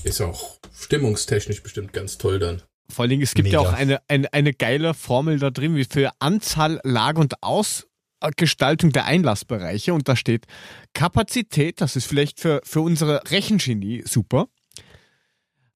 Ist 0.03 0.19
auch 0.19 0.57
stimmungstechnisch 0.75 1.61
bestimmt 1.61 1.93
ganz 1.93 2.17
toll 2.17 2.39
dann. 2.39 2.63
Vor 2.89 3.03
allen 3.03 3.11
Dingen, 3.11 3.21
es 3.21 3.35
gibt 3.35 3.49
ja 3.49 3.61
Mega. 3.61 3.71
auch 3.71 3.77
eine, 3.77 4.01
eine, 4.07 4.33
eine 4.33 4.53
geile 4.53 4.95
Formel 4.95 5.37
da 5.37 5.51
drin, 5.51 5.75
wie 5.75 5.85
für 5.85 6.09
Anzahl, 6.17 6.79
Lage 6.83 7.19
und 7.19 7.35
Ausgestaltung 7.43 8.91
der 8.93 9.05
Einlassbereiche. 9.05 9.93
Und 9.93 10.07
da 10.07 10.15
steht 10.15 10.47
Kapazität, 10.95 11.81
das 11.81 11.95
ist 11.95 12.07
vielleicht 12.07 12.39
für, 12.39 12.61
für 12.63 12.81
unsere 12.81 13.21
Rechengenie 13.29 14.01
super. 14.07 14.47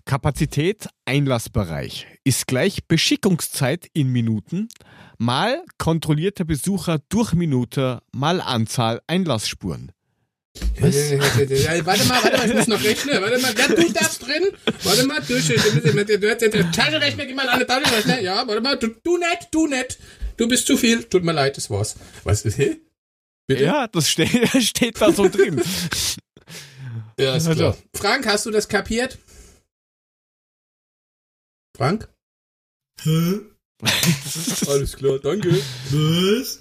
Kapazität, 0.06 0.88
Einlassbereich 1.06 2.08
ist 2.24 2.48
gleich 2.48 2.88
Beschickungszeit 2.88 3.88
in 3.94 4.08
Minuten 4.12 4.68
mal 5.18 5.64
kontrollierter 5.78 6.46
Besucher 6.46 7.00
durch 7.10 7.34
Minute 7.34 8.02
mal 8.12 8.42
Anzahl 8.42 9.02
Einlassspuren. 9.08 9.92
Ja, 10.80 11.86
warte 11.86 12.06
mal, 12.06 12.22
warte 12.24 12.38
mal, 12.38 12.50
ich 12.50 12.56
muss 12.56 12.68
noch 12.68 12.84
rechnen. 12.84 13.22
Warte 13.22 13.40
mal, 13.40 13.54
wer 13.56 13.76
tut 13.76 13.96
das 13.96 14.20
drin? 14.20 14.44
Warte 14.84 15.06
mal, 15.06 15.22
du, 15.22 15.40
du, 15.40 15.54
du, 15.56 16.50
du, 16.50 16.72
Taschenrechner, 16.72 17.26
gib 17.26 17.36
mal 17.36 17.48
eine 17.48 17.66
Taschenrechner. 17.66 18.20
Ja, 18.20 18.46
warte 18.48 18.62
mal, 18.62 18.78
du, 18.78 18.88
du 19.04 19.18
nett, 19.18 19.48
du 19.52 19.68
nett. 19.68 19.98
Du 20.38 20.48
bist 20.48 20.68
zu 20.68 20.76
viel. 20.76 21.04
Tut 21.04 21.24
mir 21.24 21.32
leid, 21.32 21.56
das 21.56 21.70
war's. 21.70 21.96
Was 22.24 22.44
ist, 22.44 22.58
hä? 22.58 22.78
Bitte? 23.48 23.64
Ja, 23.64 23.88
das 23.88 24.10
steht, 24.10 24.30
steht 24.62 25.00
da 25.00 25.12
so 25.12 25.30
drin. 25.30 25.62
Ja, 27.18 27.36
ist 27.36 27.48
Also. 27.48 27.60
klar. 27.60 27.78
Frank, 27.94 28.26
hast 28.26 28.46
du 28.46 28.52
das 28.52 28.68
kapiert? 28.68 29.18
Frank? 31.78 32.10
Hä? 33.02 33.40
Alles 34.68 34.96
klar, 34.96 35.20
danke. 35.20 35.50
Was? 35.50 36.60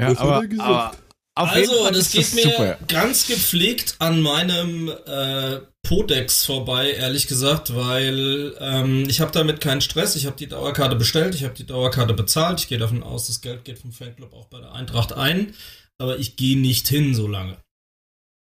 Ja, 0.00 0.10
Was 0.10 0.18
hat 0.18 0.20
aber, 0.20 0.36
er 0.42 0.46
gesagt? 0.48 0.68
aber 0.68 0.98
auf 1.36 1.56
jeden 1.56 1.70
Also, 1.70 1.82
Fall 1.84 1.92
das 1.92 2.06
ist 2.06 2.12
geht 2.12 2.34
mir 2.44 2.50
super. 2.52 2.78
ganz 2.88 3.26
gepflegt 3.26 3.96
an 4.00 4.20
meinem 4.20 4.88
äh, 4.88 5.60
Podex 5.86 6.44
vorbei, 6.44 6.92
ehrlich 6.92 7.26
gesagt, 7.26 7.74
weil 7.74 8.56
ähm, 8.58 9.08
ich 9.08 9.20
habe 9.20 9.32
damit 9.32 9.60
keinen 9.60 9.80
Stress. 9.80 10.16
Ich 10.16 10.26
habe 10.26 10.36
die 10.36 10.46
Dauerkarte 10.48 10.96
bestellt, 10.96 11.34
ich 11.34 11.44
habe 11.44 11.54
die 11.54 11.66
Dauerkarte 11.66 12.14
bezahlt. 12.14 12.60
Ich 12.60 12.68
gehe 12.68 12.78
davon 12.78 13.02
aus, 13.02 13.26
das 13.26 13.40
Geld 13.40 13.64
geht 13.64 13.78
vom 13.78 13.92
Fanclub 13.92 14.32
auch 14.32 14.46
bei 14.46 14.60
der 14.60 14.72
Eintracht 14.72 15.12
ein. 15.12 15.54
Aber 15.98 16.18
ich 16.18 16.36
gehe 16.36 16.58
nicht 16.58 16.88
hin 16.88 17.14
so 17.14 17.28
lange. 17.28 17.60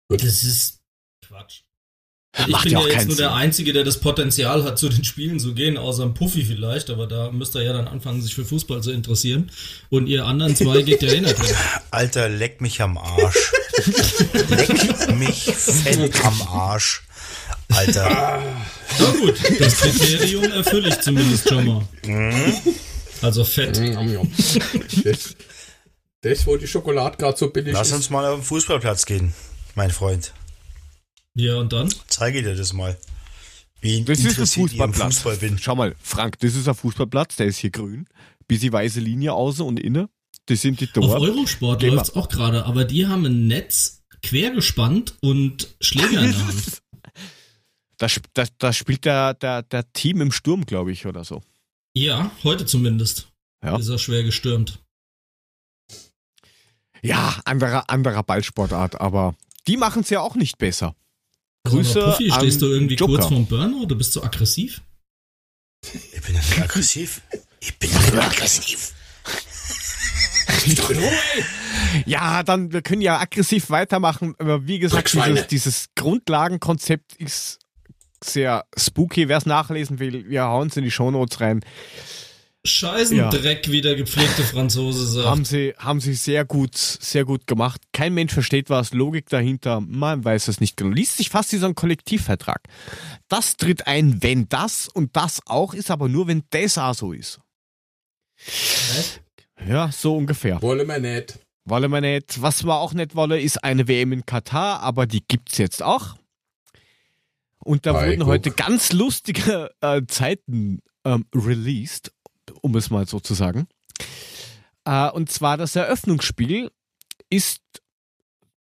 Gut. 0.09 0.24
Das 0.24 0.43
ist 0.43 0.79
Quatsch. 1.27 1.62
Ich 2.39 2.48
Macht 2.48 2.63
bin 2.65 2.74
ja 2.74 2.79
ja 2.79 2.86
auch 2.86 2.89
jetzt 2.89 3.08
nur 3.08 3.15
der 3.15 3.29
Sinn. 3.29 3.38
Einzige, 3.38 3.74
der 3.74 3.84
das 3.84 4.00
Potenzial 4.00 4.63
hat, 4.63 4.77
zu 4.77 4.89
den 4.89 5.03
Spielen 5.03 5.39
zu 5.39 5.53
gehen, 5.53 5.77
außer 5.77 6.03
ein 6.03 6.13
Puffy 6.13 6.44
vielleicht, 6.46 6.89
aber 6.89 7.08
da 7.08 7.32
müsst 7.32 7.56
ihr 7.56 7.63
ja 7.63 7.74
dann 7.74 7.88
anfangen, 7.88 8.22
sich 8.22 8.36
für 8.36 8.46
Fußball 8.46 8.82
zu 8.84 8.91
interessieren. 8.91 9.50
Und 9.89 10.08
ihr 10.08 10.25
anderen 10.25 10.56
zwei 10.56 10.82
geht 10.84 11.01
ja 11.01 11.12
eh 11.12 11.22
nicht 11.22 11.38
hin. 11.44 11.56
Alter, 11.91 12.29
leck 12.29 12.62
mich 12.62 12.82
am 12.82 12.98
Arsch. 12.98 13.51
leck 14.50 15.15
mich 15.17 15.44
fett 15.46 16.25
am 16.25 16.41
Arsch. 16.44 17.03
Alter. 17.70 18.41
Na 19.00 19.12
gut, 19.20 19.36
das 19.60 19.77
Kriterium 19.77 20.51
erfülle 20.51 20.89
ich 20.89 21.00
zumindest 21.01 21.50
schon 21.50 21.65
mal. 21.65 21.88
Mhm. 22.06 22.53
Also 23.22 23.44
fett. 23.44 23.77
Das, 25.03 25.36
das, 26.22 26.48
wo 26.48 26.56
die 26.58 26.67
Schokolade 26.67 27.17
gerade 27.17 27.38
so 27.38 27.50
billig 27.50 27.74
Lass 27.74 27.89
ist. 27.89 27.94
uns 27.96 28.10
mal 28.10 28.25
auf 28.25 28.39
den 28.39 28.44
Fußballplatz 28.44 29.06
gehen, 29.06 29.34
mein 29.75 29.91
Freund. 29.91 30.34
Ja, 31.39 31.56
und 31.58 31.72
dann? 31.72 31.94
Zeige 32.08 32.41
dir 32.41 32.56
das 32.56 32.74
mal. 32.74 32.98
Wie 33.79 34.03
Das 34.03 34.20
ist 34.20 34.39
ein 34.39 34.48
Fußballplatz. 34.48 35.15
Fußball 35.17 35.38
bin. 35.38 35.60
Schau 35.60 35.75
mal, 35.75 35.96
Frank, 36.01 36.39
das 36.39 36.56
ist 36.56 36.67
ein 36.67 36.74
Fußballplatz, 36.74 37.36
der 37.36 37.46
ist 37.46 37.60
hier 37.60 37.70
grün. 37.70 38.08
Bisschen 38.48 38.74
weiße 38.74 39.00
Linie 39.00 39.34
außen 39.34 39.63
und 39.63 39.79
innen. 39.79 40.08
Das 40.48 40.62
sind 40.62 40.79
die 40.79 40.86
Auf 40.88 40.94
Tore. 40.94 41.20
Eurosport 41.20 41.79
Geh 41.82 41.89
mal. 41.89 41.98
läuft's 41.98 42.15
auch 42.15 42.29
gerade, 42.29 42.65
aber 42.65 42.86
die 42.86 43.06
haben 43.06 43.25
ein 43.25 43.46
Netz 43.48 44.01
quer 44.24 44.50
gespannt 44.51 45.13
und 45.22 45.75
Schläger 45.79 46.22
in 46.24 46.32
der 46.32 46.48
Hand. 46.48 46.82
Da, 47.98 48.06
sp- 48.10 48.29
da, 48.34 48.46
da 48.58 48.74
spielt 48.74 49.06
der, 49.06 49.34
der, 49.36 49.62
der 49.63 49.91
Team 49.94 50.22
im 50.22 50.32
Sturm, 50.32 50.65
glaube 50.65 50.91
ich, 50.91 51.06
oder 51.06 51.24
so. 51.24 51.44
Ja, 51.96 52.32
heute 52.44 52.65
zumindest. 52.65 53.27
Ja. 53.63 53.77
Ist 53.77 53.89
er 53.89 54.00
schwer 54.00 54.24
gestürmt. 54.24 54.79
Ja, 57.03 57.39
anderer, 57.46 57.89
anderer 57.89 58.24
Ballsportart, 58.24 59.00
aber 59.00 59.36
die 59.67 59.77
machen 59.77 60.01
es 60.01 60.10
ja 60.10 60.22
auch 60.22 60.36
nicht 60.36 60.58
besser. 60.58 60.96
Grüße 61.69 62.05
an 62.05 62.39
stehst 62.39 62.62
du 62.62 62.67
irgendwie 62.67 62.95
Joker. 62.95 63.13
kurz 63.13 63.27
vorm 63.27 63.45
Burnout? 63.45 63.86
Du 63.86 63.95
bist 63.95 64.13
so 64.13 64.24
aggressiv? 64.24 64.81
Ich 65.83 66.21
bin 66.21 66.36
ja 66.36 66.41
nicht 66.41 66.62
aggressiv. 66.62 67.21
Ich 67.59 67.77
bin 67.77 67.89
ja 67.91 68.00
nicht 68.00 68.13
aggressiv. 68.17 68.93
Ja, 72.05 72.43
dann, 72.43 72.74
wir 72.74 72.81
können 72.81 73.01
ja 73.01 73.19
aggressiv 73.19 73.69
weitermachen. 73.69 74.36
Aber 74.39 74.67
wie 74.67 74.79
gesagt, 74.79 75.13
dieses, 75.13 75.47
dieses 75.47 75.89
Grundlagenkonzept 75.95 77.15
ist 77.15 77.59
sehr 78.24 78.65
spooky. 78.75 79.27
Wer 79.27 79.38
es 79.38 79.45
nachlesen 79.45 80.00
will, 80.00 80.27
wir 80.29 80.43
hauen 80.43 80.67
es 80.69 80.77
in 80.77 80.83
die 80.83 80.91
Shownotes 80.91 81.39
rein. 81.39 81.63
Scheißendreck, 82.67 83.71
wie 83.71 83.81
der 83.81 83.95
gepflegte 83.95 84.43
Franzose 84.43 85.07
sagt. 85.07 85.27
Haben 85.27 85.45
sie, 85.45 85.74
haben 85.77 86.00
sie 86.00 86.13
sehr 86.13 86.45
gut, 86.45 86.75
sehr 86.75 87.25
gut 87.25 87.47
gemacht. 87.47 87.81
Kein 87.93 88.13
Mensch 88.13 88.33
versteht 88.33 88.69
was, 88.69 88.93
Logik 88.93 89.29
dahinter, 89.29 89.81
man 89.81 90.24
weiß 90.24 90.47
es 90.47 90.59
nicht 90.59 90.77
genau. 90.77 90.93
Liest 90.93 91.17
sich 91.17 91.29
fast 91.29 91.51
wie 91.53 91.57
so 91.57 91.65
ein 91.65 91.75
Kollektivvertrag. 91.75 92.62
Das 93.27 93.57
tritt 93.57 93.88
ein, 93.88 94.21
wenn 94.21 94.47
das 94.50 94.88
und 94.88 95.15
das 95.15 95.41
auch 95.45 95.74
ist, 95.74 95.89
aber 95.91 96.09
nur 96.09 96.27
wenn 96.27 96.43
das 96.51 96.77
auch 96.77 96.93
so 96.93 97.13
ist. 97.13 97.39
Ja, 99.67 99.91
so 99.91 100.15
ungefähr. 100.15 100.62
Wollen 100.62 100.88
wir 100.88 101.00
nicht. 101.00 101.39
Wollen 101.65 101.91
wir 101.91 102.01
nicht. 102.01 102.41
Was 102.41 102.63
wir 102.63 102.75
auch 102.75 102.93
nicht 102.93 103.15
wollen, 103.15 103.39
ist 103.39 103.63
eine 103.63 103.88
WM 103.88 104.12
in 104.12 104.25
Katar, 104.25 104.81
aber 104.81 105.07
die 105.07 105.24
gibt's 105.27 105.57
jetzt 105.57 105.83
auch. 105.83 106.15
Und 107.59 107.86
da 107.86 107.93
Ei, 107.95 108.07
wurden 108.07 108.19
guck. 108.19 108.27
heute 108.29 108.51
ganz 108.51 108.93
lustige 108.93 109.71
äh, 109.81 110.01
Zeiten 110.07 110.79
ähm, 111.03 111.25
released, 111.36 112.13
um 112.61 112.75
es 112.75 112.89
mal 112.89 113.07
so 113.07 113.19
zu 113.19 113.33
sagen. 113.33 113.67
Äh, 114.85 115.09
und 115.09 115.31
zwar 115.31 115.57
das 115.57 115.75
Eröffnungsspiel 115.75 116.71
ist 117.29 117.61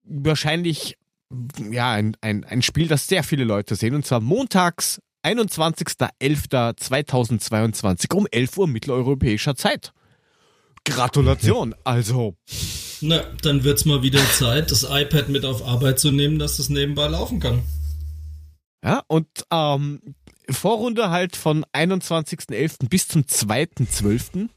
wahrscheinlich 0.04 0.98
ja, 1.72 1.92
ein, 1.92 2.18
ein, 2.22 2.44
ein 2.44 2.62
Spiel, 2.62 2.88
das 2.88 3.08
sehr 3.08 3.24
viele 3.24 3.44
Leute 3.44 3.74
sehen. 3.76 3.96
Und 3.96 4.06
zwar 4.06 4.22
montags, 4.22 5.02
21.11.2022 5.24 8.14
um 8.14 8.28
11 8.30 8.58
Uhr 8.58 8.68
mitteleuropäischer 8.68 9.56
Zeit. 9.56 9.92
Gratulation. 10.86 11.74
Also, 11.84 12.36
Na, 13.02 13.24
dann 13.42 13.64
wird's 13.64 13.86
mal 13.86 14.04
wieder 14.04 14.24
Zeit, 14.34 14.70
das 14.70 14.84
iPad 14.84 15.30
mit 15.30 15.44
auf 15.44 15.68
Arbeit 15.68 15.98
zu 16.00 16.12
nehmen, 16.12 16.38
dass 16.38 16.58
das 16.58 16.70
nebenbei 16.70 17.08
laufen 17.08 17.40
kann. 17.40 17.64
ja, 18.84 19.02
und 19.08 19.26
ähm, 19.52 20.00
Vorrunde 20.50 21.10
halt 21.10 21.36
von 21.36 21.66
21.11. 21.74 22.90
bis 22.90 23.08
zum 23.08 23.24
2.12. 23.24 24.50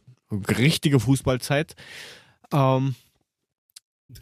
Richtige 0.58 1.00
Fußballzeit. 1.00 1.74
Ähm, 2.52 2.94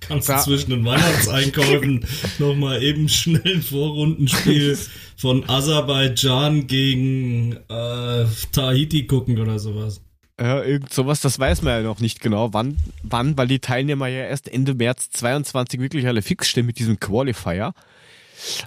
Kannst 0.01 0.29
du 0.29 0.33
Da- 0.33 0.41
zwischen 0.43 0.71
den 0.71 0.85
Weihnachtseinkäufen 0.85 2.05
nochmal 2.41 2.83
eben 2.83 3.09
schnell 3.09 3.43
ein 3.57 3.63
Vorrundenspiel 3.63 4.77
von 5.17 5.49
Aserbaidschan 5.49 6.67
gegen 6.67 7.53
äh, 7.69 8.27
Tahiti 8.53 9.07
gucken 9.07 9.39
oder 9.39 9.59
sowas. 9.61 10.01
Ja, 10.41 10.63
irgend 10.63 10.93
sowas, 10.93 11.21
das 11.21 11.39
weiß 11.39 11.63
man 11.63 11.73
ja 11.75 11.83
noch 11.83 12.01
nicht 12.01 12.21
genau, 12.21 12.53
wann, 12.53 12.77
wann, 13.05 13.39
weil 13.39 13.47
die 13.47 13.61
Teilnehmer 13.61 14.09
ja 14.09 14.25
erst 14.25 14.49
Ende 14.49 14.75
März 14.75 15.09
22 15.11 15.81
wirklich 15.81 16.07
alle 16.07 16.21
fix 16.21 16.49
stehen 16.51 16.67
mit 16.67 16.79
diesem 16.79 16.99
Qualifier. 17.01 17.73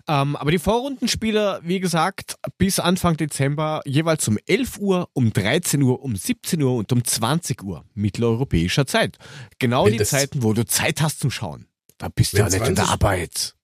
Ähm, 0.07 0.35
aber 0.35 0.51
die 0.51 0.59
Vorrundenspiele, 0.59 1.59
wie 1.63 1.79
gesagt, 1.79 2.35
bis 2.57 2.79
Anfang 2.79 3.17
Dezember 3.17 3.81
jeweils 3.85 4.27
um 4.27 4.37
11 4.45 4.77
Uhr, 4.79 5.09
um 5.13 5.31
13 5.33 5.81
Uhr, 5.81 6.01
um 6.01 6.15
17 6.15 6.61
Uhr 6.61 6.75
und 6.75 6.91
um 6.91 7.03
20 7.03 7.63
Uhr 7.63 7.85
mitteleuropäischer 7.93 8.85
Zeit. 8.85 9.17
Genau 9.59 9.85
Wenn 9.85 9.97
die 9.97 10.03
Zeiten, 10.03 10.43
wo 10.43 10.53
du 10.53 10.65
Zeit 10.65 11.01
hast 11.01 11.19
zum 11.19 11.31
Schauen. 11.31 11.67
Da 11.97 12.09
bist 12.09 12.33
du 12.33 12.37
ja 12.37 12.45
nicht 12.45 12.55
in 12.55 12.59
20 12.59 12.75
der 12.75 12.89
Arbeit. 12.89 13.55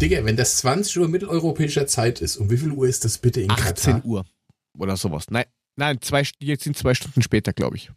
Digga, 0.00 0.24
wenn 0.24 0.36
das 0.36 0.58
20 0.58 0.98
Uhr 0.98 1.08
mitteleuropäischer 1.08 1.86
Zeit 1.86 2.20
ist, 2.20 2.36
um 2.36 2.50
wie 2.50 2.58
viel 2.58 2.70
Uhr 2.70 2.86
ist 2.86 3.04
das 3.04 3.18
bitte 3.18 3.40
in 3.40 3.50
18 3.50 3.64
Katar? 3.94 4.04
Uhr 4.04 4.24
oder 4.76 4.96
sowas. 4.96 5.26
Nein, 5.30 5.46
nein, 5.76 6.00
zwei, 6.00 6.22
jetzt 6.38 6.64
sind 6.64 6.76
zwei 6.76 6.94
Stunden 6.94 7.22
später, 7.22 7.52
glaube 7.52 7.76
ich. 7.76 7.90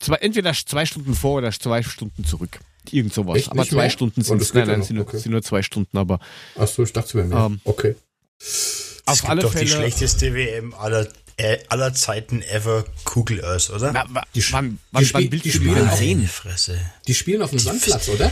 Zwei, 0.00 0.16
entweder 0.16 0.52
zwei 0.52 0.84
Stunden 0.86 1.14
vor 1.14 1.38
oder 1.38 1.52
zwei 1.52 1.82
Stunden 1.82 2.24
zurück. 2.24 2.60
Irgend 2.90 3.14
sowas. 3.14 3.36
Echt 3.36 3.50
aber 3.50 3.66
zwei 3.66 3.76
mehr? 3.82 3.90
Stunden 3.90 4.22
sind 4.22 4.40
es. 4.42 4.52
Nein, 4.54 4.66
nein, 4.68 4.82
sind, 4.82 4.96
nur, 4.96 5.06
okay. 5.06 5.18
sind 5.18 5.32
nur 5.32 5.42
zwei 5.42 5.62
Stunden, 5.62 5.96
aber 5.96 6.18
Achso, 6.56 6.82
ich 6.82 6.92
dachte, 6.92 7.18
es 7.20 7.26
mehr. 7.28 7.38
Ähm, 7.46 7.60
okay. 7.64 7.94
Es 8.38 9.02
auf 9.06 9.18
gibt 9.20 9.30
alle 9.30 9.42
doch 9.42 9.52
die 9.52 9.58
Fälle. 9.58 9.70
schlechteste 9.70 10.34
WM 10.34 10.74
aller, 10.74 11.08
äh, 11.36 11.58
aller 11.68 11.92
Zeiten 11.94 12.42
ever, 12.42 12.84
Google 13.04 13.44
Earth, 13.44 13.70
oder? 13.70 13.92
Na, 13.92 14.04
wa- 14.08 14.22
Die 14.34 14.42
Sch- 14.42 14.52
wann, 14.52 14.70
die 14.70 14.78
wann, 14.92 15.04
Spiel- 15.04 15.14
wann 15.24 15.32
willst 15.32 15.44
die 15.44 15.50
du 15.50 15.58
die 15.58 15.64
Spiele 15.64 15.80
denn 15.80 15.88
auch- 15.88 15.96
sehen? 15.96 16.28
Fresse. 16.28 16.78
Die 17.06 17.14
spielen 17.14 17.42
auf 17.42 17.50
dem 17.50 17.58
Sandplatz, 17.58 18.08
oder? 18.08 18.30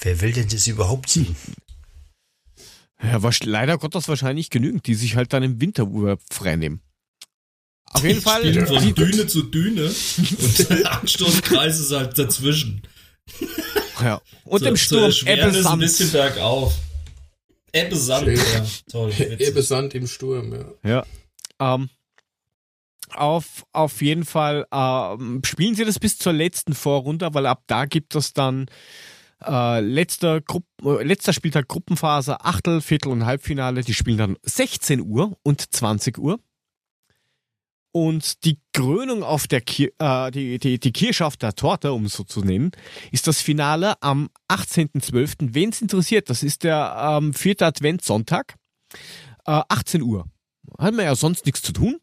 Wer 0.00 0.20
will 0.20 0.32
denn 0.32 0.48
das 0.48 0.66
überhaupt 0.66 1.08
sehen? 1.10 1.34
Ja, 3.02 3.22
was, 3.22 3.40
leider 3.42 3.76
Gottes 3.78 4.08
wahrscheinlich 4.08 4.50
genügend, 4.50 4.86
die 4.86 4.94
sich 4.94 5.16
halt 5.16 5.32
dann 5.32 5.42
im 5.42 5.60
Winterurlaub 5.60 6.20
freinehmen. 6.32 6.80
Auf 7.90 8.02
jeden 8.02 8.20
Fall. 8.22 8.40
Spielen 8.40 8.66
von 8.66 8.82
Die, 8.82 8.92
Düne 8.92 9.26
zu 9.26 9.42
Düne 9.44 9.84
und 9.86 10.58
der 10.70 10.92
Anstoßkreis 11.00 11.78
ist 11.80 11.92
halt 11.92 12.18
dazwischen. 12.18 12.82
ja. 14.02 14.20
Und 14.44 14.60
So- 14.60 14.66
im 14.66 14.76
Sturm 14.76 15.04
Erschwernis 15.04 15.56
Ebbe 15.58 15.70
ein 15.70 15.78
bisschen 15.78 16.08
Sand. 16.08 16.34
bergauf. 16.34 16.74
Ebbe 17.72 17.96
Sand, 17.96 18.28
ja, 18.28 18.64
toll. 18.90 19.12
Ebbe 19.38 19.62
Sand 19.62 19.94
im 19.94 20.06
Sturm, 20.06 20.52
ja. 20.84 20.88
Ja. 20.88 21.06
Ähm, 21.74 21.88
auf, 23.12 23.64
auf 23.72 24.00
jeden 24.02 24.24
Fall 24.24 24.66
ähm, 24.72 25.40
spielen 25.44 25.74
sie 25.74 25.84
das 25.84 25.98
bis 25.98 26.18
zur 26.18 26.32
letzten 26.32 26.74
Vorrunde, 26.74 27.32
weil 27.32 27.46
ab 27.46 27.62
da 27.66 27.84
gibt 27.86 28.14
es 28.14 28.32
dann 28.32 28.66
äh, 29.44 29.80
letzter, 29.80 30.40
Grupp, 30.40 30.64
äh, 30.84 31.02
letzter 31.02 31.32
Spieltag 31.32 31.68
Gruppenphase, 31.68 32.40
Achtel, 32.44 32.80
Viertel 32.80 33.10
und 33.10 33.26
Halbfinale. 33.26 33.82
Die 33.82 33.94
spielen 33.94 34.18
dann 34.18 34.36
16 34.42 35.00
Uhr 35.00 35.36
und 35.42 35.74
20 35.74 36.18
Uhr. 36.18 36.38
Und 37.96 38.44
die 38.44 38.58
Krönung 38.72 39.22
auf 39.22 39.46
der 39.46 39.60
Kir 39.60 39.92
äh, 40.00 40.32
die, 40.32 40.58
die, 40.58 40.80
die 40.80 40.92
Kirsche 40.92 41.24
auf 41.24 41.36
der 41.36 41.54
Torte, 41.54 41.92
um 41.92 42.06
es 42.06 42.14
so 42.14 42.24
zu 42.24 42.40
nennen, 42.40 42.72
ist 43.12 43.28
das 43.28 43.40
Finale 43.40 43.94
am 44.02 44.30
18.12. 44.50 45.54
Wen 45.54 45.68
es 45.68 45.80
interessiert, 45.80 46.28
das 46.28 46.42
ist 46.42 46.64
der 46.64 46.92
ähm, 46.98 47.32
vierte 47.32 47.64
Adventssonntag, 47.66 48.56
äh, 49.46 49.62
18 49.68 50.02
Uhr. 50.02 50.26
Hat 50.76 50.92
man 50.92 51.04
ja 51.04 51.14
sonst 51.14 51.46
nichts 51.46 51.62
zu 51.62 51.72
tun. 51.72 52.00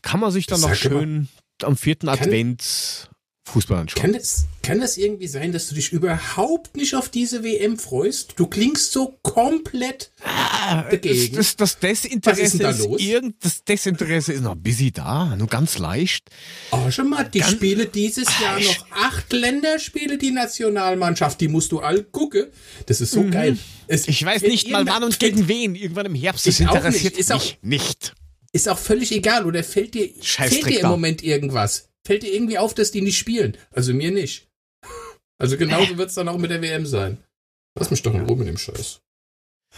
Kann 0.00 0.20
man 0.20 0.30
sich 0.30 0.46
dann 0.46 0.62
noch 0.62 0.74
Sag 0.74 0.90
mal, 0.90 1.00
schön 1.00 1.28
am 1.62 1.76
vierten 1.76 2.08
Advent 2.08 3.09
Fußball 3.46 3.78
anschauen. 3.80 4.00
Kann 4.02 4.12
das, 4.12 4.44
kann 4.62 4.80
das 4.80 4.96
irgendwie 4.96 5.26
sein, 5.26 5.50
dass 5.52 5.68
du 5.68 5.74
dich 5.74 5.92
überhaupt 5.92 6.76
nicht 6.76 6.94
auf 6.94 7.08
diese 7.08 7.42
WM 7.42 7.78
freust? 7.78 8.34
Du 8.36 8.46
klingst 8.46 8.92
so 8.92 9.18
komplett 9.22 10.12
Ah, 10.22 10.82
dagegen. 10.90 11.34
Das, 11.36 11.56
das, 11.56 11.78
das 11.80 11.82
Was 11.82 12.04
ist 12.04 12.04
Desinteresse 12.04 12.58
denn 12.58 12.66
da 12.66 12.70
ist, 12.70 12.78
los? 12.84 13.00
irgend, 13.00 13.34
das 13.44 13.64
Desinteresse 13.64 14.32
ist 14.34 14.42
noch 14.42 14.54
busy 14.54 14.92
da, 14.92 15.34
nur 15.36 15.48
ganz 15.48 15.78
leicht. 15.78 16.30
Oh, 16.70 16.90
schon 16.90 17.08
mal, 17.08 17.24
die 17.24 17.40
Ganz- 17.40 17.52
Spiele 17.52 17.86
dieses 17.86 18.28
Jahr 18.40 18.56
Ah, 18.56 18.60
noch 18.60 18.86
acht 18.92 19.32
Länderspiele, 19.32 20.18
die 20.18 20.30
Nationalmannschaft, 20.30 21.40
die 21.40 21.48
musst 21.48 21.72
du 21.72 21.80
all 21.80 22.04
gucken. 22.04 22.46
Das 22.86 23.00
ist 23.00 23.12
so 23.12 23.24
geil. 23.28 23.58
Es, 23.88 24.06
Mhm. 24.06 24.10
Ich 24.12 24.24
weiß 24.24 24.42
nicht 24.42 24.70
mal 24.70 24.86
wann 24.86 25.02
und 25.02 25.18
gegen 25.18 25.48
wen. 25.48 25.74
Irgendwann 25.74 26.06
im 26.06 26.14
Herbst. 26.14 26.46
Das 26.46 26.60
auch 26.60 26.74
interessiert 26.76 27.14
nicht. 27.16 27.20
Ist 27.20 27.30
mich 27.32 27.58
nicht. 27.62 28.14
Ist 28.52 28.68
auch 28.68 28.78
völlig 28.78 29.10
egal. 29.12 29.46
Oder 29.46 29.64
fällt 29.64 29.94
dir, 29.94 30.08
fällt 30.20 30.66
dir 30.66 30.80
im. 30.80 30.88
Moment 30.88 31.22
irgendwas? 31.24 31.88
Fällt 32.10 32.24
dir 32.24 32.34
irgendwie 32.34 32.58
auf, 32.58 32.74
dass 32.74 32.90
die 32.90 33.02
nicht 33.02 33.18
spielen? 33.18 33.56
Also 33.70 33.94
mir 33.94 34.10
nicht. 34.10 34.48
Also 35.38 35.56
genauso 35.56 35.96
wird 35.96 36.08
es 36.08 36.16
dann 36.16 36.26
auch 36.26 36.38
mit 36.38 36.50
der 36.50 36.60
WM 36.60 36.84
sein. 36.84 37.18
Lass 37.78 37.92
mich 37.92 38.02
doch 38.02 38.12
in 38.12 38.22
Ruhe 38.22 38.36
mit 38.36 38.48
dem 38.48 38.58
Scheiß. 38.58 39.00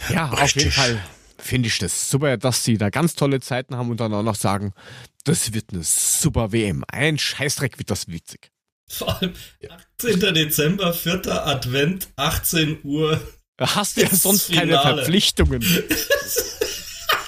Ja, 0.09 0.31
auf 0.31 0.39
jeden 0.39 0.41
Richtig. 0.41 0.73
Fall 0.73 0.99
finde 1.37 1.67
ich 1.67 1.77
das 1.77 2.09
super, 2.09 2.35
dass 2.37 2.63
sie 2.63 2.79
da 2.79 2.89
ganz 2.89 3.13
tolle 3.13 3.39
Zeiten 3.39 3.77
haben 3.77 3.91
und 3.91 3.99
dann 3.99 4.11
auch 4.15 4.23
noch 4.23 4.33
sagen, 4.33 4.73
das 5.25 5.53
wird 5.53 5.73
eine 5.73 5.83
super 5.83 6.51
WM. 6.51 6.83
Ein 6.87 7.19
Scheißdreck 7.19 7.77
wird 7.77 7.91
das 7.91 8.07
witzig. 8.07 8.49
Vor 8.89 9.21
allem 9.21 9.35
18. 9.99 10.33
Dezember, 10.33 10.91
4. 10.91 11.27
Advent, 11.27 12.07
18 12.15 12.79
Uhr. 12.83 13.21
Da 13.57 13.75
hast 13.75 13.97
du 13.97 14.01
ja 14.01 14.09
sonst 14.09 14.51
keine 14.51 14.79
Finale. 14.79 15.05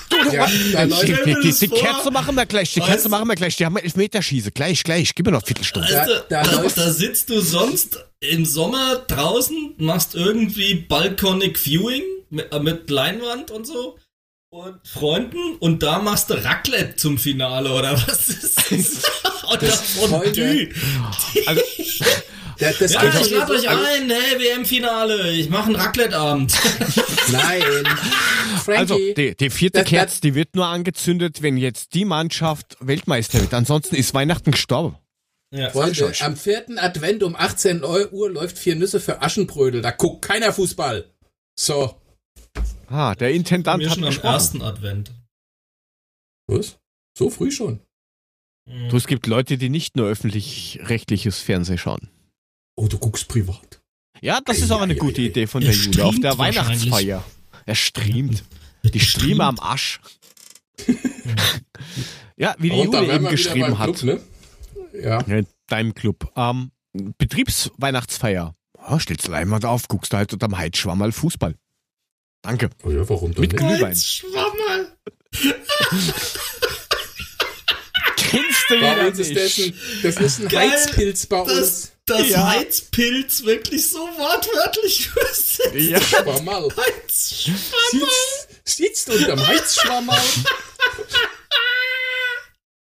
Verpflichtungen. 0.09 0.71
Ja, 0.71 0.85
da 0.87 1.01
Die, 1.01 1.13
die, 1.41 1.51
die, 1.51 1.59
die. 1.59 1.67
Kerze 1.69 2.11
machen 2.11 2.35
wir 2.35 2.45
gleich, 2.45 2.73
die 2.73 2.79
Weißt 2.79 2.89
Kerze 2.89 3.03
du- 3.05 3.09
machen 3.09 3.27
wir 3.27 3.35
gleich. 3.35 3.55
Die 3.57 3.65
haben 3.65 3.77
Elfmeterschieße. 3.77 4.51
Gleich, 4.51 4.83
gleich. 4.83 5.13
Gib 5.15 5.25
mir 5.25 5.31
noch 5.31 5.39
eine 5.41 5.47
Viertelstunde. 5.47 5.87
Da- 5.89 5.97
Weißt 5.99 6.09
du, 6.09 6.25
da 6.29 6.83
da, 6.85 6.91
sitzt 6.93 7.29
du 7.29 7.39
sonst 7.41 7.99
im 8.19 8.45
Sommer 8.45 8.97
draußen, 9.07 9.73
machst 9.77 10.15
irgendwie 10.15 10.75
Balconic 10.75 11.57
Viewing 11.59 12.03
mit, 12.29 12.51
äh, 12.51 12.59
mit 12.59 12.89
Leinwand 12.89 13.51
und 13.51 13.65
so 13.67 13.97
und 14.49 14.87
Freunden 14.87 15.57
und 15.59 15.83
da 15.83 15.99
machst 15.99 16.29
du 16.29 16.33
Raclette 16.35 16.95
zum 16.95 17.17
Finale 17.17 17.71
oder 17.73 17.93
was 17.93 18.29
ist 18.29 18.71
das? 18.71 19.03
Oder 19.51 19.67
Fondue. 19.67 20.69
Also, 21.45 21.61
da, 22.59 22.71
das 22.71 22.93
Ja, 22.93 23.03
ich 23.21 23.31
lade 23.31 23.53
euch 23.53 23.61
so- 23.61 23.67
also- 23.67 23.83
ein, 23.85 24.09
hey, 24.09 24.39
WM-Finale, 24.39 25.31
ich 25.33 25.49
mache 25.49 25.65
einen 25.67 25.75
Raclette-Abend. 25.75 26.53
Nein. 27.31 27.61
Frankie. 28.63 28.79
also 28.79 28.97
die, 28.97 29.35
die 29.35 29.49
vierte 29.49 29.79
Das- 29.79 29.87
Kerze, 29.89 30.21
die 30.21 30.35
wird 30.35 30.55
nur 30.55 30.65
angezündet, 30.67 31.41
wenn 31.41 31.57
jetzt 31.57 31.93
die 31.93 32.05
Mannschaft 32.05 32.77
Weltmeister 32.79 33.39
wird. 33.41 33.53
Ansonsten 33.53 33.95
ist 33.95 34.13
Weihnachten 34.13 34.51
gestorben. 34.51 34.97
Ja. 35.53 35.69
Freunde, 35.69 36.11
am 36.21 36.35
vierten 36.35 36.77
Advent 36.79 37.23
um 37.23 37.35
18 37.35 37.83
Uhr 37.83 38.29
läuft 38.31 38.57
vier 38.57 38.75
Nüsse 38.75 38.99
für 38.99 39.21
Aschenbrödel. 39.21 39.81
Da 39.81 39.91
guckt 39.91 40.23
keiner 40.25 40.51
Fußball. 40.51 41.05
So. 41.57 42.01
Ah, 42.87 43.15
der 43.15 43.31
Intendant 43.31 43.79
Wir 43.81 43.89
hat 43.89 43.95
schon 43.95 44.03
am 44.03 44.09
gesprochen. 44.09 44.33
ersten 44.33 44.61
Advent. 44.61 45.11
Was? 46.47 46.77
So 47.17 47.29
früh 47.29 47.51
schon. 47.51 47.79
Du, 48.89 48.97
es 48.97 49.07
gibt 49.07 49.27
Leute, 49.27 49.57
die 49.57 49.69
nicht 49.69 49.95
nur 49.95 50.07
öffentlich-rechtliches 50.09 51.39
Fernsehen 51.39 51.77
schauen. 51.77 52.09
Oh, 52.75 52.87
du 52.87 52.97
guckst 52.97 53.27
privat. 53.27 53.81
Ja, 54.21 54.39
das 54.43 54.59
ist 54.59 54.71
auch 54.71 54.81
eine 54.81 54.93
Ei, 54.93 54.97
ei, 54.97 54.99
gute. 54.99 55.21
Idee 55.21 55.47
von 55.47 55.61
Er 55.61 55.69
der 55.71 55.77
Jule. 55.77 56.05
Auf 56.05 56.19
der. 56.19 56.37
Weihnachtsfeier. 56.37 57.23
Er 57.65 57.75
streamt. 57.75 58.43
Die 58.83 58.99
Streamer 58.99 59.45
am 59.45 59.59
Arsch. 59.59 59.99
ja, 62.37 62.55
wie 62.59 62.69
die 62.69 62.75
Und 62.75 62.93
Jule 62.93 63.13
eben 63.13 63.27
geschrieben 63.27 63.79
hat. 63.79 63.95
Club, 63.95 64.21
ne? 64.93 65.01
Ja. 65.01 65.21
Ja, 65.25 65.37
in 65.37 65.47
deinem 65.67 65.93
Club. 65.95 66.31
Ähm, 66.35 66.71
Betriebsweihnachtsfeier. 67.17 68.55
Ja, 68.77 68.99
stellst 68.99 69.27
Leinwand 69.27 69.65
auf, 69.65 69.87
guckst 69.87 70.13
du 70.13 70.17
halt 70.17 70.31
unterm 70.33 70.57
Heizschwamm 70.57 70.99
mal 70.99 71.11
Fußball. 71.11 71.55
Danke. 72.43 72.69
Oh 72.83 72.91
ja, 72.91 73.07
warum 73.09 73.33
denn 73.33 73.41
Mit? 73.41 73.57
Glühwein. 73.57 73.95
Schwammerl. 73.95 74.95
Kennst 78.17 78.69
du 78.69 78.75
wieder 78.75 79.11
das 79.11 79.29
nicht? 79.29 79.73
das 80.03 80.17
ist 80.17 80.41
ein 80.41 80.47
Geil, 80.47 80.69
Heizpilz 80.69 81.25
bei 81.25 81.41
uns. 81.41 81.94
Das, 82.05 82.29
Ja. 82.29 82.47
Heizpilz 82.49 83.43
wirklich 83.45 83.89
so 83.89 83.97
wortwörtlich 83.99 85.07
übersetzt. 85.07 85.61
Ja, 85.73 85.99
Schwammerl. 85.99 86.69
Heizschwammerl. 86.75 88.09
Sitzt, 88.63 88.77
sitzt 88.77 89.09
unterm 89.09 89.47
Heizschwammerl. 89.47 90.21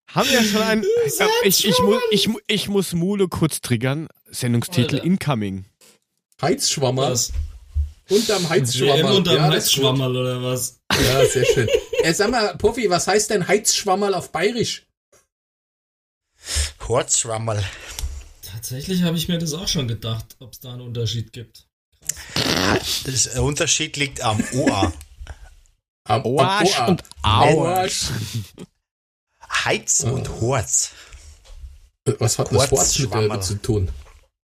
haben 0.07 0.29
wir 0.29 0.43
schon 0.43 0.61
ein. 0.63 0.83
Ja, 1.19 1.27
ich, 1.43 1.65
ich, 1.67 1.77
ich, 2.09 2.29
ich 2.47 2.67
muss 2.67 2.93
Mule 2.93 3.27
kurz 3.27 3.61
triggern. 3.61 4.07
Sendungstitel 4.31 4.95
Alter. 4.95 5.05
Incoming. 5.05 5.65
Heizschwammerl. 6.41 7.11
Was? 7.11 7.31
Unterm 8.09 8.43
WM 8.43 8.49
Heizschwammerl. 8.49 9.15
unterm 9.17 9.35
ja. 9.35 9.49
Heizschwammerl 9.51 10.17
oder 10.17 10.41
was? 10.43 10.79
Ja, 10.91 11.25
sehr 11.27 11.45
schön. 11.45 11.67
Äh, 12.03 12.15
sag 12.15 12.31
mal, 12.31 12.57
Puffi, 12.57 12.89
was 12.89 13.05
heißt 13.05 13.29
denn 13.29 13.47
Heizschwammerl 13.47 14.15
auf 14.15 14.31
Bayerisch? 14.31 14.87
Horzrammel. 16.87 17.63
Tatsächlich 18.61 19.01
habe 19.01 19.17
ich 19.17 19.27
mir 19.27 19.39
das 19.39 19.53
auch 19.53 19.67
schon 19.67 19.87
gedacht, 19.87 20.35
ob 20.37 20.53
es 20.53 20.59
da 20.59 20.73
einen 20.73 20.81
Unterschied 20.81 21.33
gibt. 21.33 21.65
Der 23.33 23.41
Unterschied 23.41 23.97
liegt 23.97 24.21
am 24.21 24.39
OA. 24.53 24.93
Am, 26.03 26.23
Ohr. 26.25 26.61
und 26.87 27.03
Auarsch. 27.23 28.09
Heiz 29.65 30.01
und 30.01 30.29
Horz. 30.41 30.91
Was 32.19 32.37
hat 32.37 32.51
das 32.51 32.69
Horz 32.69 32.99
mit 32.99 33.11
damit 33.11 33.43
zu 33.43 33.55
tun? 33.55 33.89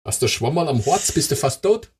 Hast 0.03 0.19
du 0.23 0.27
Schwammerl 0.27 0.67
am 0.67 0.83
Horz, 0.83 1.11
bist 1.11 1.29
du 1.29 1.35
fast 1.35 1.61
tot? 1.61 1.91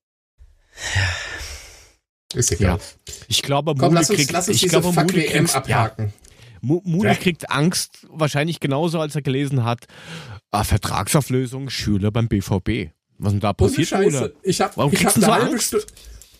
Ist 2.34 2.52
egal. 2.52 2.78
Ja. 2.80 3.14
Ich 3.28 3.44
glaube, 3.44 3.76
Komm, 3.76 3.90
Mule 3.90 4.00
lass 4.00 4.10
uns, 4.10 4.18
kriegt, 4.18 4.32
lass 4.32 4.48
uns 4.48 4.56
ich 4.56 4.62
diese 4.64 4.82
glaube, 4.82 5.06
kriegt, 5.06 5.34
ja, 5.34 5.42
abhaken. 5.54 6.14
Mu- 6.62 6.82
Mule 6.84 7.10
Ja. 7.10 7.16
kriegt 7.16 7.52
Angst, 7.52 8.08
wahrscheinlich 8.10 8.60
genauso, 8.60 9.00
als 9.00 9.14
er 9.16 9.22
gelesen 9.22 9.64
hat, 9.64 9.88
ah, 10.52 10.64
Vertragsauflösung, 10.64 11.70
Schüler 11.70 12.12
beim 12.12 12.28
BVB. 12.28 12.92
Was 13.18 13.34
denn 13.34 13.40
da 13.40 13.54
passiert, 13.54 13.88
Scheiße. 13.88 14.36
Ich 14.44 14.62
habe 14.62 14.74
Warum 14.78 14.94
ich 14.94 15.04
hab 15.06 15.14
kriegst 15.14 15.28
du 15.28 15.32
eine 15.32 15.42
so 15.42 15.46
halbe? 15.48 15.60
Stunde. 15.60 15.86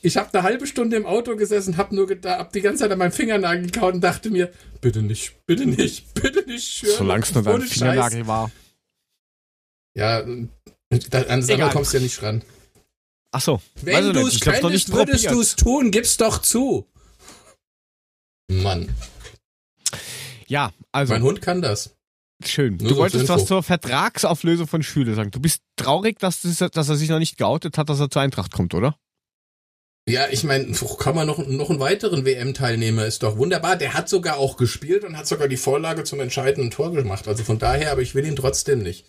Ich 0.04 0.16
habe 0.16 0.32
eine 0.34 0.44
halbe 0.44 0.68
Stunde 0.68 0.96
im 0.96 1.06
Auto 1.06 1.36
gesessen, 1.36 1.76
hab 1.78 1.92
nur 1.92 2.06
gedacht, 2.08 2.40
hab 2.40 2.54
die 2.54 2.62
ganze 2.62 2.84
Zeit 2.84 2.92
an 2.92 3.00
meinem 3.00 3.12
Fingernagel 3.12 3.66
gekaut 3.66 3.96
und 3.96 4.02
dachte 4.02 4.30
mir, 4.30 4.52
bitte 4.80 5.02
nicht, 5.02 5.46
bitte 5.48 5.66
nicht, 5.66 6.14
bitte 6.22 6.44
nicht, 6.48 6.68
Schürle. 6.68 6.96
Solange 6.96 7.24
es 7.24 7.34
nur 7.34 7.44
dein 7.44 7.62
Scheiß. 7.62 7.72
Fingernagel 7.74 8.28
war. 8.28 8.52
Ja, 9.96 10.22
da, 10.22 11.22
an 11.24 11.50
Egal. 11.50 11.72
kommst 11.72 11.94
du 11.94 11.98
ja 11.98 12.04
nicht 12.04 12.22
ran. 12.22 12.44
Ach 13.32 13.42
so. 13.42 13.60
Wenn 13.82 14.14
du 14.14 14.28
es 14.28 14.40
könntest, 14.40 14.94
würdest 14.94 15.30
du 15.32 15.42
es 15.42 15.56
tun, 15.56 15.90
gib's 15.92 16.18
doch 16.18 16.38
zu. 16.42 16.86
Mann, 18.50 18.88
Ja, 20.48 20.72
also 20.94 21.12
mein 21.14 21.24
Hund 21.24 21.42
kann 21.42 21.62
das. 21.62 21.97
Schön. 22.46 22.78
Nur 22.78 22.90
Du 22.90 22.96
wolltest 22.98 23.28
was 23.30 23.46
zur 23.46 23.64
Vertragsauflösung 23.64 24.68
von 24.68 24.84
Schüler 24.84 25.16
sagen. 25.16 25.32
Du 25.32 25.40
bist 25.40 25.62
traurig, 25.76 26.20
dass, 26.20 26.42
das, 26.42 26.58
dass 26.72 26.90
er 26.90 26.96
sich 26.96 27.10
noch 27.10 27.20
nicht 27.20 27.38
geoutet 27.38 27.78
hat, 27.78 27.90
dass 27.90 28.00
er 28.00 28.10
zur 28.10 28.22
Eintracht 28.22 28.52
kommt, 28.52 28.74
oder? 28.74 28.96
Ja, 30.10 30.28
ich 30.32 30.46
meine, 30.46 30.72
kann 31.00 31.16
man 31.16 31.28
noch, 31.28 31.38
noch 31.38 31.70
einen 31.70 31.82
weiteren 31.82 32.24
WM-Teilnehmer, 32.24 33.06
ist 33.06 33.24
doch 33.24 33.36
wunderbar. 33.38 33.76
Der 33.76 33.94
hat 33.94 34.08
sogar 34.08 34.38
auch 34.38 34.56
gespielt 34.56 35.04
und 35.04 35.18
hat 35.18 35.28
sogar 35.28 35.50
die 35.50 35.58
Vorlage 35.58 36.06
zum 36.06 36.22
entscheidenden 36.22 36.72
Tor 36.72 36.94
gemacht. 36.94 37.28
Also 37.28 37.44
von 37.44 37.60
daher, 37.60 37.92
aber 37.92 38.02
ich 38.02 38.16
will 38.16 38.26
ihn 38.26 38.38
trotzdem 38.38 38.82
nicht. 38.84 39.06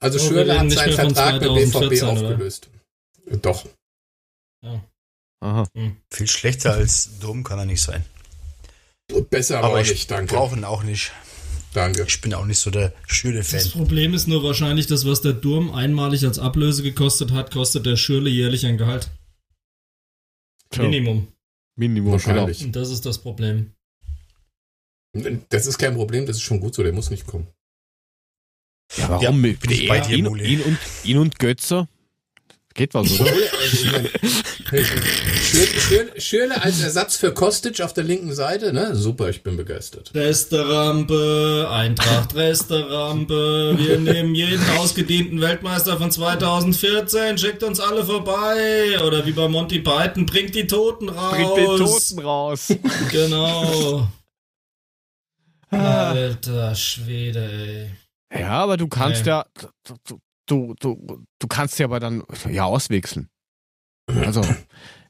Also 0.00 0.18
Oh, 0.18 0.22
Schürrle 0.28 0.58
hat 0.58 0.70
seinen 0.72 0.94
Vertrag 0.94 1.40
mit 1.40 1.54
BVB 1.54 1.70
2014, 1.70 2.08
oder? 2.08 2.28
aufgelöst. 2.30 2.68
Doch. 3.42 3.66
Ja. 4.64 4.84
Aha. 5.40 5.68
Viel 6.10 6.26
schlechter 6.26 6.72
als 6.72 7.18
Dom 7.20 7.44
kann 7.44 7.60
er 7.60 7.64
nicht 7.66 7.82
sein. 7.82 8.04
Besser 9.30 9.62
aber, 9.62 9.80
ich 9.80 9.90
nicht, 9.90 10.10
danke. 10.10 10.34
brauche 10.34 10.56
ihn 10.56 10.64
auch 10.64 10.82
nicht. 10.82 11.12
Danke. 11.72 12.04
Ich 12.06 12.20
bin 12.20 12.34
auch 12.34 12.46
nicht 12.46 12.58
so 12.58 12.70
der 12.70 12.92
Das 13.06 13.16
Schüle-Fan. 13.16 13.70
Problem 13.70 14.14
ist 14.14 14.26
nur 14.26 14.42
wahrscheinlich, 14.42 14.86
das, 14.86 15.06
was 15.06 15.20
der 15.20 15.32
Durm 15.32 15.72
einmalig 15.72 16.24
als 16.24 16.38
Ablöse 16.38 16.82
gekostet 16.82 17.32
hat, 17.32 17.52
kostet 17.52 17.86
der 17.86 17.96
Schürle 17.96 18.28
jährlich 18.28 18.66
ein 18.66 18.76
Gehalt. 18.76 19.10
Tja, 20.70 20.84
Minimum. 20.84 21.28
Minimum, 21.76 22.18
genau. 22.18 22.26
Wahrscheinlich. 22.26 22.64
Und 22.64 22.74
das 22.76 22.90
ist 22.90 23.06
das 23.06 23.18
Problem. 23.18 23.72
Das 25.48 25.66
ist 25.66 25.78
kein 25.78 25.94
Problem, 25.94 26.26
das 26.26 26.36
ist 26.36 26.42
schon 26.42 26.60
gut 26.60 26.74
so, 26.74 26.82
der 26.82 26.92
muss 26.92 27.10
nicht 27.10 27.26
kommen. 27.26 27.48
Ja, 28.96 29.08
warum? 29.08 29.22
Ja, 29.22 29.32
mit 29.32 29.60
bin 29.60 29.70
ich 29.70 29.88
bei 29.88 30.00
dir, 30.00 30.16
ihn, 30.16 30.26
ihn, 30.36 30.60
und, 30.62 30.78
ihn 31.04 31.18
und 31.18 31.38
Götze? 31.38 31.88
Geht 32.80 32.94
was, 32.94 33.20
oder? 33.20 33.30
Also, 33.30 33.76
ich 33.84 33.92
meine, 33.92 34.08
Schür- 34.08 35.80
Schür- 35.80 36.18
Schürle 36.20 36.62
als 36.62 36.80
Ersatz 36.80 37.18
für 37.18 37.34
Kostic 37.34 37.82
auf 37.82 37.92
der 37.92 38.04
linken 38.04 38.32
Seite, 38.34 38.72
ne? 38.72 38.96
Super, 38.96 39.28
ich 39.28 39.42
bin 39.42 39.58
begeistert. 39.58 40.10
Resterampe, 40.14 41.68
Eintracht 41.70 42.34
Resterampe. 42.34 43.74
Wir 43.76 43.98
nehmen 43.98 44.34
jeden 44.34 44.64
ausgedienten 44.78 45.42
Weltmeister 45.42 45.98
von 45.98 46.10
2014, 46.10 47.36
schickt 47.36 47.62
uns 47.64 47.80
alle 47.80 48.02
vorbei. 48.02 48.98
Oder 49.06 49.26
wie 49.26 49.32
bei 49.32 49.46
Monty 49.46 49.80
Python, 49.80 50.24
bringt 50.24 50.54
die 50.54 50.66
Toten 50.66 51.10
raus. 51.10 51.34
Bringt 51.34 51.56
den 51.58 51.76
Toten 51.86 52.18
raus. 52.20 52.68
Genau. 53.10 54.08
Alter 55.68 56.74
Schwede, 56.74 57.90
ey. 58.32 58.40
Ja, 58.40 58.52
aber 58.52 58.78
du 58.78 58.88
kannst 58.88 59.24
Nee. 59.26 59.32
ja, 59.32 59.44
du, 60.06 60.18
du, 60.50 60.74
du, 60.80 61.24
du 61.38 61.46
kannst 61.46 61.78
ja 61.78 61.86
aber 61.86 62.00
dann 62.00 62.22
ja 62.50 62.64
auswechseln. 62.64 63.28
Also, 64.08 64.42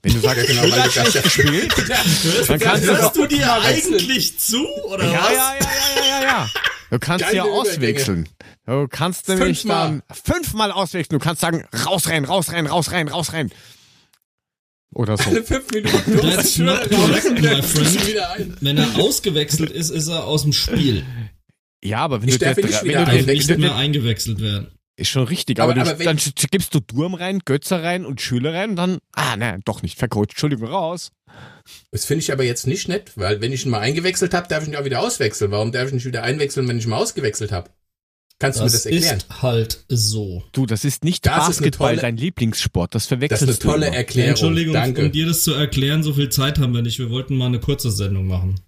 wenn 0.02 0.12
du 0.12 0.20
sagst, 0.20 0.46
genau, 0.46 0.62
weil 0.70 0.70
du 0.70 0.90
das- 0.94 1.22
gespielt, 1.22 1.74
Hörst, 2.24 2.50
Dann 2.50 2.60
kannst 2.60 2.84
du 2.88 2.96
hörst 2.96 3.16
du 3.16 3.26
dir 3.26 3.38
wechseln. 3.62 3.94
eigentlich 3.94 4.38
zu, 4.38 4.66
oder 4.86 5.04
ja, 5.10 5.22
was? 5.24 5.32
ja, 5.32 5.54
ja, 5.54 5.60
ja, 5.60 6.20
ja, 6.20 6.22
ja. 6.22 6.50
Du 6.90 6.98
kannst 6.98 7.24
Geile 7.24 7.36
ja 7.36 7.42
auswechseln. 7.44 8.28
Du 8.66 8.88
kannst 8.88 9.28
nämlich 9.28 9.60
Fünfmal. 9.60 10.02
dann 10.08 10.16
fünfmal 10.24 10.72
auswechseln. 10.72 11.18
Du 11.18 11.24
kannst 11.24 11.40
sagen, 11.40 11.64
raus 11.86 12.08
rein, 12.08 12.24
raus 12.24 12.52
rein, 12.52 12.66
raus 12.66 12.90
rein, 12.90 13.06
raus 13.08 13.32
rein. 13.32 13.50
Oder 14.92 15.16
so. 15.16 15.30
Alle 15.30 15.44
fünf 15.44 15.70
Minuten 15.70 16.18
That's 16.20 16.58
not 16.58 16.90
correct, 16.90 17.40
my 17.40 17.62
friend. 17.62 18.06
wieder 18.08 18.32
ein. 18.32 18.56
Wenn 18.60 18.76
er 18.76 18.96
ausgewechselt 18.98 19.70
ist, 19.70 19.90
ist 19.90 20.08
er 20.08 20.24
aus 20.24 20.42
dem 20.42 20.52
Spiel. 20.52 21.06
Ja, 21.82 21.98
aber 21.98 22.22
wenn 22.22 22.28
Ich 22.28 22.38
du 22.38 22.44
darf 22.44 22.56
der, 22.56 22.64
nicht 22.66 22.82
wenn 22.82 22.88
wieder 22.88 23.04
du 23.04 23.10
Er 23.12 23.16
darf 23.18 23.26
nicht 23.26 23.48
wenn 23.48 23.54
du 23.56 23.60
mehr 23.60 23.70
den, 23.70 23.78
eingewechselt 23.78 24.40
werden. 24.40 24.72
Ist 25.00 25.08
schon 25.08 25.24
richtig, 25.24 25.58
Aber- 25.60 25.72
aber, 25.72 25.84
du, 25.84 25.90
aber 25.90 26.04
dann 26.04 26.18
gibst 26.50 26.74
du 26.74 26.80
Durm 26.80 27.14
rein, 27.14 27.40
Götzer 27.44 27.82
rein 27.82 28.04
und 28.04 28.20
Schüler 28.20 28.54
rein 28.54 28.70
und 28.70 28.76
dann, 28.76 28.98
ah, 29.12 29.36
nein, 29.36 29.62
doch 29.64 29.82
nicht, 29.82 29.98
vercoacht, 29.98 30.30
Entschuldigung, 30.30 30.68
raus. 30.68 31.10
Das 31.92 32.04
finde 32.04 32.22
ich 32.22 32.32
aber 32.32 32.44
jetzt 32.44 32.66
nicht 32.66 32.88
nett, 32.88 33.12
weil 33.16 33.40
wenn 33.40 33.52
ich 33.52 33.64
ihn 33.64 33.70
mal 33.70 33.80
eingewechselt 33.80 34.34
habe, 34.34 34.48
darf 34.48 34.62
ich 34.64 34.68
ihn 34.68 34.76
auch 34.76 34.84
wieder 34.84 35.00
auswechseln. 35.00 35.50
Warum 35.50 35.72
darf 35.72 35.86
ich 35.86 35.92
ihn 35.92 35.96
nicht 35.96 36.04
wieder 36.06 36.22
einwechseln, 36.22 36.66
wenn 36.68 36.78
ich 36.78 36.84
ihn 36.84 36.90
mal 36.90 36.96
ausgewechselt 36.98 37.52
habe? 37.52 37.70
Kannst 38.38 38.58
du 38.58 38.62
mir 38.64 38.70
Das 38.70 38.82
das 38.84 38.86
erklären? 38.86 39.18
ist 39.18 39.42
halt 39.42 39.84
so. 39.88 40.42
Du, 40.52 40.64
das 40.64 40.84
ist 40.84 41.04
nicht 41.04 41.26
Das 41.26 41.46
Basketball, 41.48 41.90
tolle- 41.90 42.00
dein 42.02 42.16
Lieblingssport, 42.16 42.94
das 42.94 43.02
Das 43.02 43.06
ist 43.06 43.12
eine 43.12 43.20
verwechselst 43.28 43.62
tolle 43.62 43.80
du. 43.82 43.86
immer. 43.88 43.96
Erklärung. 43.96 44.30
Entschuldigung, 44.30 44.72
Danke. 44.74 45.02
um 45.04 45.12
dir 45.12 45.26
das 45.26 45.44
zu 45.44 45.52
erklären, 45.52 46.02
so 46.02 46.14
viel 46.14 46.30
Zeit 46.30 46.58
haben 46.58 46.72
wir 46.74 46.80
nicht. 46.82 46.98
Wir 46.98 47.10
wollten 47.10 47.36
mal 47.36 47.46
eine 47.46 47.60
kurze 47.60 47.90
Sendung 47.90 48.26
machen. 48.26 48.58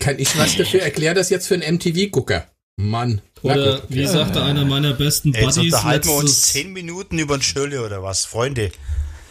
Kann 0.00 0.18
ich 0.18 0.36
was 0.38 0.56
dafür? 0.56 0.82
Erklär 0.82 1.14
das 1.14 1.30
jetzt 1.30 1.46
für 1.48 1.54
einen 1.54 1.62
MTV-Gucker. 1.78 2.46
Mann. 2.76 3.22
Oder 3.42 3.82
wie 3.88 4.06
sagte 4.06 4.42
einer 4.42 4.64
meiner 4.64 4.92
besten 4.92 5.32
Ey, 5.34 5.44
Jetzt 5.44 5.56
Buddies 5.56 5.72
unterhalten 5.72 6.08
wir 6.08 6.14
uns 6.16 6.24
letztes, 6.30 6.52
zehn 6.52 6.72
Minuten 6.72 7.18
über 7.18 7.38
den 7.38 7.42
Schürle 7.42 7.84
oder 7.84 8.02
was, 8.02 8.24
Freunde. 8.26 8.70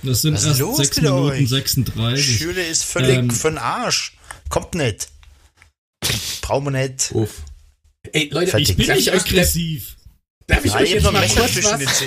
das 0.03 0.21
sind 0.23 0.33
Was 0.33 0.41
ist 0.43 0.47
erst 0.47 0.59
los 0.61 0.77
6 0.77 0.95
mit 1.01 1.03
Minuten 1.11 1.29
euch? 1.43 1.49
36. 1.49 2.37
Schürle 2.37 2.65
ist 2.65 2.83
völlig 2.83 3.17
Ähm, 3.17 3.29
für 3.29 3.49
den 3.49 3.57
Arsch. 3.59 4.17
Kommt 4.49 4.73
nicht. 4.75 5.09
Brauchen 6.41 6.65
wir 6.65 6.71
nicht. 6.71 7.11
Uff. 7.13 7.43
Ey, 8.11 8.29
Leute, 8.31 8.51
Fertig. 8.51 8.69
Ich 8.71 8.77
bin 8.77 8.87
darf 8.87 8.97
nicht 8.97 9.13
aggressiv. 9.13 9.95
darf 10.47 10.65
ich 10.65 10.71
Ja, 10.73 10.79
euch 10.79 10.91
jetzt 10.91 11.03
noch 11.03 11.11
mal 11.11 11.27
kurz 11.27 11.55
was. 11.63 12.03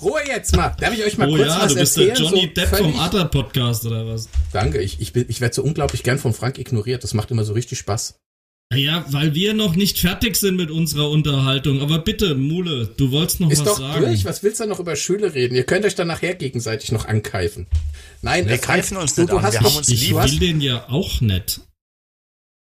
Ruhe 0.00 0.20
jetzt 0.26 0.54
mal, 0.56 0.70
darf 0.80 0.94
ich 0.94 1.04
euch 1.04 1.18
mal 1.18 1.28
Oh 1.28 1.36
kurz 1.36 1.48
ja, 1.48 1.60
was 1.62 1.74
du 1.74 1.78
bist 1.80 1.96
der 1.96 2.08
erzählen? 2.08 2.28
Johnny 2.28 2.46
so 2.48 2.54
Depp 2.54 2.68
vom 2.70 2.78
völlig- 2.78 2.96
Adler-Podcast 3.00 3.86
oder 3.86 4.06
was? 4.06 4.28
Danke, 4.52 4.80
ich, 4.80 5.00
ich, 5.00 5.12
bin- 5.12 5.26
ich 5.28 5.40
werde 5.40 5.54
so 5.54 5.62
unglaublich 5.62 6.02
gern 6.02 6.18
von 6.18 6.32
Frank 6.32 6.58
ignoriert. 6.58 7.02
Das 7.04 7.14
macht 7.14 7.30
immer 7.30 7.44
so 7.44 7.52
richtig 7.52 7.78
Spaß. 7.78 8.14
Ja, 8.74 9.04
weil 9.10 9.34
wir 9.34 9.54
noch 9.54 9.76
nicht 9.76 9.98
fertig 10.00 10.34
sind 10.36 10.56
mit 10.56 10.70
unserer 10.72 11.08
Unterhaltung. 11.08 11.80
Aber 11.80 12.00
bitte, 12.00 12.34
Mule, 12.34 12.86
du 12.96 13.12
wolltest 13.12 13.38
noch 13.40 13.50
Ist 13.50 13.60
was 13.60 13.66
doch 13.68 13.78
sagen. 13.78 14.04
durch, 14.04 14.24
was 14.24 14.42
willst 14.42 14.58
du 14.60 14.66
noch 14.66 14.80
über 14.80 14.96
Schüler 14.96 15.34
reden? 15.34 15.54
Ihr 15.54 15.62
könnt 15.64 15.84
euch 15.84 15.94
dann 15.94 16.08
nachher 16.08 16.34
gegenseitig 16.34 16.90
noch 16.90 17.04
ankeifen. 17.06 17.66
Nein, 18.22 18.48
Wir 18.48 18.58
greifen 18.58 18.96
uns 18.96 19.14
du, 19.14 19.20
nicht 19.22 19.32
du 19.32 19.36
an, 19.36 19.44
hast 19.44 19.52
wir 19.54 19.60
haben 19.60 19.76
uns 19.76 19.88
Ich 19.88 20.08
du 20.08 20.16
will 20.16 20.38
den 20.40 20.60
ja 20.60 20.88
auch 20.88 21.20
nicht. 21.20 21.60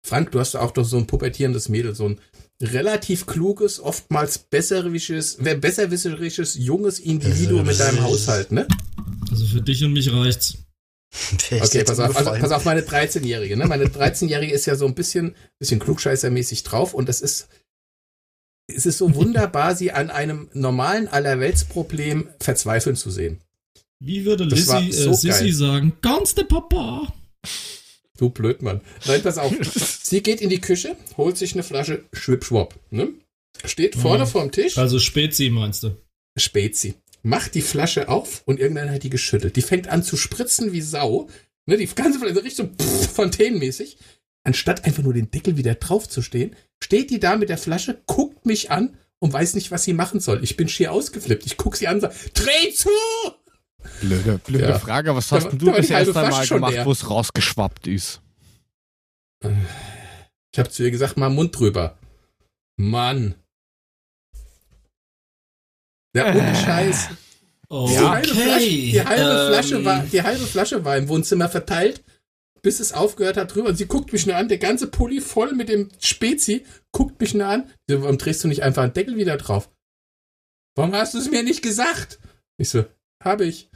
Frank, 0.07 0.31
du 0.31 0.39
hast 0.39 0.55
auch 0.55 0.71
doch 0.71 0.85
so 0.85 0.97
ein 0.97 1.07
pubertierendes 1.09 1.69
Mädel, 1.69 1.95
so 1.95 2.09
ein 2.09 2.21
relativ 2.63 3.27
kluges, 3.27 3.81
oftmals 3.81 4.39
besserwisserisches, 4.39 5.39
wer- 5.41 5.57
besserwisserisches, 5.57 6.55
junges 6.57 6.99
Individuum 7.01 7.67
mit 7.67 7.81
deinem 7.81 8.03
Haushalt, 8.03 8.53
ne? 8.53 8.67
Also 9.31 9.45
für 9.45 9.61
dich 9.61 9.83
und 9.85 9.93
mich 9.93 10.11
reicht's. 10.13 10.59
Okay, 11.51 11.85
pass 11.85 11.99
auf, 11.99 12.17
also, 12.17 12.31
pass 12.31 12.53
auf, 12.53 12.65
meine 12.65 12.83
13-Jährige, 12.83 13.57
ne? 13.57 13.67
Meine 13.67 13.87
13-Jährige 13.87 14.53
ist 14.53 14.67
ja 14.67 14.77
so 14.77 14.87
ein 14.87 14.95
bisschen, 14.95 15.35
bisschen 15.59 15.81
klugscheißermäßig 15.81 16.63
drauf 16.63 16.95
und 16.95 17.09
das 17.09 17.21
ist, 17.21 17.49
es 18.73 18.87
ist 18.87 18.99
so 18.99 19.13
wunderbar, 19.17 19.75
sie 19.75 19.91
an 19.93 20.11
einem 20.11 20.49
normalen 20.53 21.09
Allerweltsproblem 21.09 22.29
verzweifeln 22.41 22.95
zu 22.97 23.11
sehen. 23.11 23.41
Wie 23.99 24.25
würde 24.25 24.45
Lissy, 24.45 24.93
so 24.93 25.11
äh, 25.11 25.15
Sissy 25.15 25.29
geil. 25.47 25.53
sagen? 25.53 25.93
Ganz 26.01 26.35
der 26.35 26.45
Papa. 26.45 27.13
Du 28.17 28.31
Blödmann. 28.31 28.81
Nein, 29.07 29.23
pass 29.23 29.39
auf. 29.39 29.53
Sie 30.03 30.23
geht 30.23 30.41
in 30.41 30.49
die 30.51 30.61
Küche, 30.61 30.97
holt 31.17 31.37
sich 31.39 31.55
eine 31.55 31.63
Flasche 31.63 32.05
Schwipschwop, 32.13 32.75
ne? 32.91 33.09
Steht 33.65 33.97
vorne 33.97 34.25
Mhm. 34.25 34.29
vorm 34.29 34.53
Tisch, 34.53 34.79
Also 34.79 34.99
Spezi 34.99 35.51
meinst 35.51 35.83
du? 35.83 35.97
Spezi. 36.39 36.95
Macht 37.23 37.55
die 37.55 37.63
Flasche 37.63 38.09
auf 38.09 38.43
und 38.47 38.59
irgendeiner 38.61 38.93
hat 38.93 39.03
die 39.03 39.11
geschüttelt. 39.11 39.57
Die 39.57 39.63
fängt 39.63 39.89
an 39.89 40.03
zu 40.03 40.17
spritzen 40.17 40.73
wie 40.73 40.81
Sau. 40.81 41.29
Ne, 41.67 41.77
die 41.77 41.87
ganze 41.87 42.19
Flasche 42.19 42.43
riecht 42.43 42.57
so 42.57 42.67
pff, 42.67 43.13
fontänenmäßig. 43.13 43.99
Anstatt 44.43 44.85
einfach 44.85 45.03
nur 45.03 45.13
den 45.13 45.31
Deckel 45.31 45.57
wieder 45.59 45.75
drauf 45.75 46.09
zu 46.09 46.23
stehen, 46.23 46.57
steht 46.83 47.11
die 47.11 47.21
da 47.21 47.37
mit 47.37 47.51
der 47.51 47.59
Flasche, 47.59 48.01
guckt 48.07 48.47
mich 48.47 48.71
an 48.71 48.97
und 49.19 49.33
weiß 49.33 49.55
nicht, 49.55 49.71
was 49.71 49.85
sie 49.85 49.93
machen 49.93 50.21
soll. 50.21 50.43
Ich 50.43 50.57
bin 50.57 50.69
schier 50.69 50.93
ausgeflippt. 50.93 51.45
Ich 51.45 51.59
guck 51.59 51.77
sie 51.77 51.89
an 51.89 51.97
und 51.97 52.01
sag, 52.01 52.13
dreh 52.33 52.73
zu! 52.75 52.89
Blöde, 54.01 54.39
blöde 54.39 54.65
Ja. 54.69 54.79
Frage, 54.79 55.15
was 55.15 55.29
Da 55.29 55.37
hast 55.37 55.47
da 55.47 55.51
du 55.51 55.71
die 55.71 55.77
das 55.77 55.91
erste 55.91 56.13
Mal 56.15 56.47
gemacht, 56.47 56.79
wo 56.85 56.93
es 56.93 57.09
rausgeschwappt 57.09 57.87
ist? 57.87 58.21
Ich 59.43 60.59
habe 60.59 60.71
zu 60.71 60.83
ihr 60.83 60.91
gesagt, 60.91 61.17
mal 61.17 61.31
Mund 61.31 61.59
drüber. 61.59 61.99
Mann. 62.77 63.35
Ja, 66.15 66.31
ohne 66.31 66.55
Scheiß. 66.55 67.09
Oh, 67.69 67.87
Die 67.89 67.99
halbe, 67.99 68.29
Flasche, 68.29 68.69
die, 68.69 69.05
halbe 69.05 69.23
ähm, 69.23 69.47
Flasche 69.49 69.85
war, 69.85 70.03
die 70.05 70.23
halbe 70.23 70.45
Flasche 70.45 70.85
war 70.85 70.97
im 70.97 71.09
Wohnzimmer 71.09 71.49
verteilt, 71.49 72.03
bis 72.63 72.81
es 72.81 72.93
aufgehört 72.93 73.37
hat 73.37 73.55
drüber. 73.55 73.69
Und 73.69 73.77
sie 73.77 73.87
guckt 73.87 74.13
mich 74.13 74.27
nur 74.27 74.35
an, 74.35 74.49
der 74.49 74.59
ganze 74.59 74.89
Pulli 74.89 75.21
voll 75.21 75.53
mit 75.53 75.69
dem 75.69 75.89
Spezi, 76.01 76.65
guckt 76.91 77.21
mich 77.21 77.33
nur 77.35 77.47
an. 77.47 77.71
So, 77.89 78.03
warum 78.03 78.19
drehst 78.19 78.43
du 78.43 78.49
nicht 78.49 78.65
einfach 78.65 78.83
einen 78.83 78.93
Deckel 78.93 79.17
wieder 79.17 79.37
drauf? 79.37 79.71
Warum 80.77 80.93
hast 80.95 81.15
du 81.15 81.19
es 81.19 81.31
mir 81.31 81.45
nicht 81.45 81.63
gesagt? 81.63 82.19
Ich 82.59 82.71
so, 82.71 82.85
habe 83.23 83.45
ich. 83.45 83.71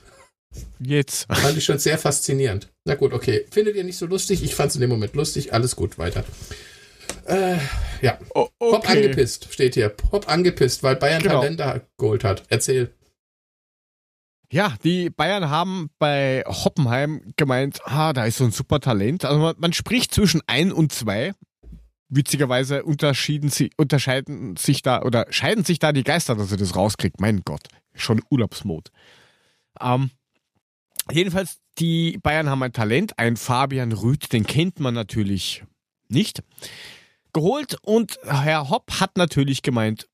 Jetzt. 0.80 1.26
Fand 1.32 1.56
ich 1.56 1.64
schon 1.64 1.78
sehr 1.78 1.98
faszinierend. 1.98 2.72
Na 2.84 2.94
gut, 2.96 3.12
okay. 3.12 3.46
Findet 3.50 3.76
ihr 3.76 3.84
nicht 3.84 3.98
so 3.98 4.06
lustig? 4.06 4.42
Ich 4.42 4.54
fand 4.54 4.70
es 4.70 4.76
in 4.76 4.80
dem 4.80 4.90
Moment 4.90 5.14
lustig. 5.14 5.52
Alles 5.52 5.76
gut, 5.76 5.98
weiter. 5.98 6.24
Äh, 7.26 7.56
ja. 8.02 8.18
Oh, 8.34 8.48
Pop 8.58 8.88
angepisst, 8.88 9.52
steht 9.52 9.74
hier. 9.74 9.88
Pop 9.88 10.28
angepisst, 10.28 10.82
weil 10.82 10.96
Bayern 10.96 11.22
Genau. 11.22 11.40
Talente 11.40 11.86
geholt 11.98 12.24
hat. 12.24 12.44
Erzähl. 12.48 12.92
Ja, 14.52 14.74
die 14.84 15.10
Bayern 15.10 15.48
haben 15.50 15.90
bei 15.98 16.44
Hoppenheim 16.46 17.32
gemeint, 17.36 17.80
ah, 17.84 18.12
da 18.12 18.24
ist 18.24 18.36
so 18.38 18.44
ein 18.44 18.52
super 18.52 18.78
Talent. 18.78 19.24
Also 19.24 19.40
man, 19.40 19.54
man 19.58 19.72
spricht 19.72 20.14
zwischen 20.14 20.42
ein 20.46 20.70
und 20.72 20.92
zwei. 20.92 21.32
Witzigerweise 22.10 22.84
unterschieden 22.84 23.48
sie, 23.48 23.70
unterscheiden 23.76 24.56
sich 24.56 24.82
da 24.82 25.02
oder 25.02 25.26
scheiden 25.30 25.64
sich 25.64 25.78
da 25.80 25.92
die 25.92 26.04
Geister, 26.04 26.36
dass 26.36 26.50
sie 26.50 26.56
das 26.56 26.76
rauskriegt. 26.76 27.20
Mein 27.20 27.40
Gott, 27.44 27.62
schon 27.94 28.22
Urlaubsmod. 28.30 28.90
Ähm, 29.80 30.10
jedenfalls, 31.10 31.58
die 31.78 32.18
Bayern 32.22 32.48
haben 32.48 32.62
ein 32.62 32.72
Talent, 32.72 33.18
ein 33.18 33.36
Fabian 33.36 33.90
Rüth, 33.90 34.32
den 34.32 34.46
kennt 34.46 34.78
man 34.78 34.94
natürlich 34.94 35.64
nicht. 36.08 36.42
Geholt 37.34 37.76
und 37.82 38.18
Herr 38.24 38.70
Hopp 38.70 39.00
hat 39.00 39.18
natürlich 39.18 39.60
gemeint, 39.60 40.08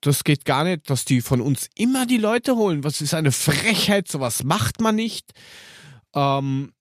das 0.00 0.24
geht 0.24 0.46
gar 0.46 0.64
nicht, 0.64 0.88
dass 0.88 1.04
die 1.04 1.20
von 1.20 1.42
uns 1.42 1.68
immer 1.76 2.06
die 2.06 2.16
Leute 2.16 2.56
holen. 2.56 2.84
Was 2.84 3.02
ist 3.02 3.12
eine 3.12 3.32
Frechheit, 3.32 4.08
sowas 4.08 4.42
macht 4.44 4.80
man 4.80 4.96
nicht. 4.96 5.32
Ähm, 6.14 6.72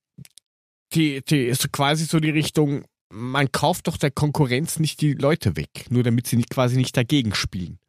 die, 0.94 1.22
die 1.26 1.44
ist 1.46 1.70
quasi 1.74 2.06
so 2.06 2.22
die 2.22 2.30
Richtung, 2.30 2.86
man 3.10 3.52
kauft 3.52 3.88
doch 3.88 3.98
der 3.98 4.12
Konkurrenz 4.12 4.80
nicht 4.80 5.02
die 5.02 5.14
Leute 5.14 5.58
weg, 5.58 5.88
nur 5.90 6.04
damit 6.04 6.28
sie 6.28 6.38
nicht 6.38 6.50
quasi 6.50 6.78
nicht 6.78 6.96
dagegen 6.96 7.36
spielen. 7.36 7.80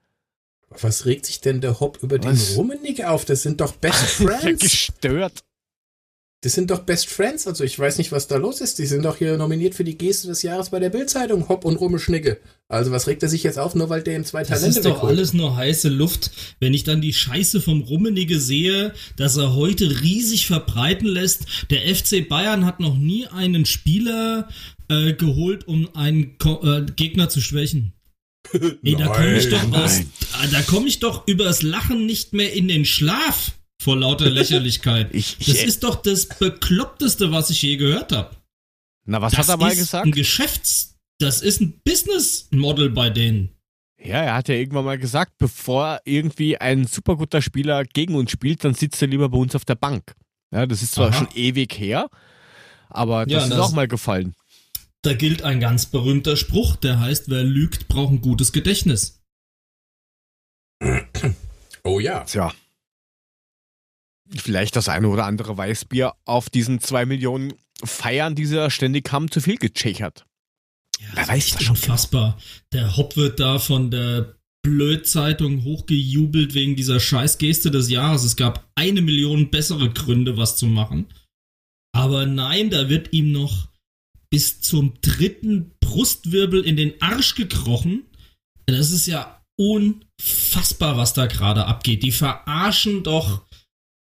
Was 0.70 1.04
regt 1.04 1.26
sich 1.26 1.40
denn 1.40 1.60
der 1.60 1.80
Hopp 1.80 2.02
über 2.02 2.18
den 2.18 2.32
Was? 2.32 2.56
Rummenigge 2.56 3.10
auf? 3.10 3.24
Das 3.24 3.42
sind 3.42 3.60
doch 3.60 3.72
Best 3.72 4.04
Friends. 4.04 4.62
gestört. 4.62 5.44
Das 6.42 6.54
sind 6.54 6.70
doch 6.70 6.80
Best 6.80 7.08
Friends. 7.08 7.46
Also 7.46 7.64
ich 7.64 7.78
weiß 7.78 7.98
nicht, 7.98 8.12
was 8.12 8.26
da 8.26 8.36
los 8.36 8.62
ist. 8.62 8.78
Die 8.78 8.86
sind 8.86 9.04
doch 9.04 9.16
hier 9.16 9.36
nominiert 9.36 9.74
für 9.74 9.84
die 9.84 9.98
Geste 9.98 10.28
des 10.28 10.42
Jahres 10.42 10.70
bei 10.70 10.78
der 10.78 10.88
Bildzeitung. 10.88 11.50
Hopp 11.50 11.66
und 11.66 11.76
Rummenschnicke. 11.76 12.40
Also 12.66 12.92
was 12.92 13.06
regt 13.06 13.22
er 13.22 13.28
sich 13.28 13.42
jetzt 13.42 13.58
auf, 13.58 13.74
nur 13.74 13.90
weil 13.90 14.02
der 14.02 14.16
ihm 14.16 14.24
zwei 14.24 14.40
Das 14.40 14.60
Talente 14.60 14.78
ist 14.78 14.86
doch 14.86 14.96
wegholt? 14.96 15.12
alles 15.12 15.34
nur 15.34 15.54
heiße 15.54 15.90
Luft. 15.90 16.30
Wenn 16.58 16.72
ich 16.72 16.84
dann 16.84 17.02
die 17.02 17.12
Scheiße 17.12 17.60
vom 17.60 17.82
Rummenigge 17.82 18.40
sehe, 18.40 18.94
dass 19.16 19.36
er 19.36 19.54
heute 19.54 20.00
riesig 20.00 20.46
verbreiten 20.46 21.08
lässt. 21.08 21.44
Der 21.68 21.94
FC 21.94 22.26
Bayern 22.26 22.64
hat 22.64 22.80
noch 22.80 22.96
nie 22.96 23.26
einen 23.26 23.66
Spieler 23.66 24.48
äh, 24.88 25.12
geholt, 25.12 25.68
um 25.68 25.94
einen 25.94 26.38
Ko 26.38 26.62
äh, 26.62 26.86
Gegner 26.96 27.28
zu 27.28 27.42
schwächen. 27.42 27.92
Ey, 28.82 28.96
da 28.96 29.08
komme 29.08 29.36
ich 29.36 29.50
doch 29.50 29.72
aus, 29.72 29.98
nein. 29.98 30.48
da 30.52 30.62
komme 30.62 30.88
ich 30.88 31.00
doch 31.00 31.28
übers 31.28 31.60
Lachen 31.60 32.06
nicht 32.06 32.32
mehr 32.32 32.54
in 32.54 32.68
den 32.68 32.86
Schlaf 32.86 33.52
vor 33.80 33.96
lauter 33.96 34.28
Lächerlichkeit. 34.30 35.08
Ich, 35.14 35.36
ich, 35.40 35.46
Das 35.46 35.62
ist 35.64 35.82
doch 35.82 35.96
das 36.02 36.26
bekloppteste, 36.26 37.32
was 37.32 37.50
ich 37.50 37.62
je 37.62 37.76
gehört 37.76 38.12
habe. 38.12 38.36
na, 39.06 39.20
was 39.22 39.32
Das 39.32 39.48
hat 39.48 39.54
er 39.54 39.56
mal 39.58 39.72
ist 39.72 39.78
gesagt? 39.78 40.06
ein 40.06 40.12
Geschäfts, 40.12 40.98
das 41.18 41.40
ist 41.40 41.60
ein 41.60 41.80
Business 41.84 42.48
Model 42.50 42.90
bei 42.90 43.10
denen. 43.10 43.50
Ja, 44.02 44.22
er 44.22 44.34
hat 44.34 44.48
ja 44.48 44.54
irgendwann 44.54 44.84
mal 44.86 44.98
gesagt, 44.98 45.32
bevor 45.38 46.00
irgendwie 46.04 46.56
ein 46.58 46.86
super 46.86 47.16
guter 47.16 47.42
Spieler 47.42 47.84
gegen 47.84 48.14
uns 48.14 48.30
spielt, 48.30 48.64
dann 48.64 48.74
sitzt 48.74 49.00
er 49.02 49.08
lieber 49.08 49.28
bei 49.28 49.36
uns 49.38 49.54
auf 49.54 49.64
der 49.66 49.74
Bank. 49.74 50.14
Ja, 50.52 50.66
das 50.66 50.82
ist 50.82 50.92
zwar 50.92 51.08
Aha. 51.08 51.18
schon 51.18 51.28
ewig 51.34 51.78
her, 51.78 52.08
aber 52.88 53.24
das 53.26 53.32
Ja, 53.32 53.42
ist 53.44 53.50
das- 53.50 53.58
auch 53.60 53.72
mal 53.72 53.88
gefallen. 53.88 54.34
Da 55.02 55.14
gilt 55.14 55.42
ein 55.42 55.60
ganz 55.60 55.86
berühmter 55.86 56.36
Spruch, 56.36 56.76
der 56.76 57.00
heißt, 57.00 57.30
wer 57.30 57.42
lügt, 57.44 57.88
braucht 57.88 58.12
ein 58.12 58.20
gutes 58.20 58.52
Gedächtnis. 58.52 59.22
Oh 61.84 62.00
ja. 62.00 62.24
Tja. 62.24 62.52
Vielleicht 64.36 64.76
das 64.76 64.88
eine 64.88 65.08
oder 65.08 65.26
andere 65.26 65.56
Weißbier 65.56 66.14
auf 66.24 66.50
diesen 66.50 66.80
zwei 66.80 67.04
Millionen 67.04 67.54
Feiern, 67.82 68.34
die 68.34 68.46
sie 68.46 68.56
da 68.56 68.70
ständig 68.70 69.10
haben, 69.12 69.30
zu 69.30 69.40
viel 69.40 69.56
gechechert. 69.56 70.24
Wer 71.14 71.26
weiß 71.26 71.44
echt 71.46 71.54
das 71.56 71.62
schon 71.64 71.76
unfassbar. 71.76 72.38
Der 72.72 72.96
Hopp 72.96 73.16
wird 73.16 73.40
da 73.40 73.58
von 73.58 73.90
der 73.90 74.34
Blödzeitung 74.62 75.64
hochgejubelt 75.64 76.54
wegen 76.54 76.76
dieser 76.76 77.00
Scheißgeste 77.00 77.70
des 77.70 77.88
Jahres. 77.88 78.24
Es 78.24 78.36
gab 78.36 78.70
eine 78.74 79.00
Million 79.00 79.50
bessere 79.50 79.90
Gründe, 79.90 80.36
was 80.36 80.56
zu 80.56 80.66
machen. 80.66 81.06
Aber 81.92 82.26
nein, 82.26 82.70
da 82.70 82.88
wird 82.88 83.12
ihm 83.12 83.32
noch 83.32 83.68
bis 84.30 84.60
zum 84.60 84.94
dritten 85.00 85.72
Brustwirbel 85.80 86.64
in 86.64 86.76
den 86.76 87.00
Arsch 87.00 87.34
gekrochen. 87.34 88.04
Das 88.66 88.92
ist 88.92 89.06
ja 89.06 89.42
unfassbar, 89.58 90.96
was 90.96 91.14
da 91.14 91.26
gerade 91.26 91.66
abgeht. 91.66 92.02
Die 92.02 92.12
verarschen 92.12 93.02
doch 93.02 93.42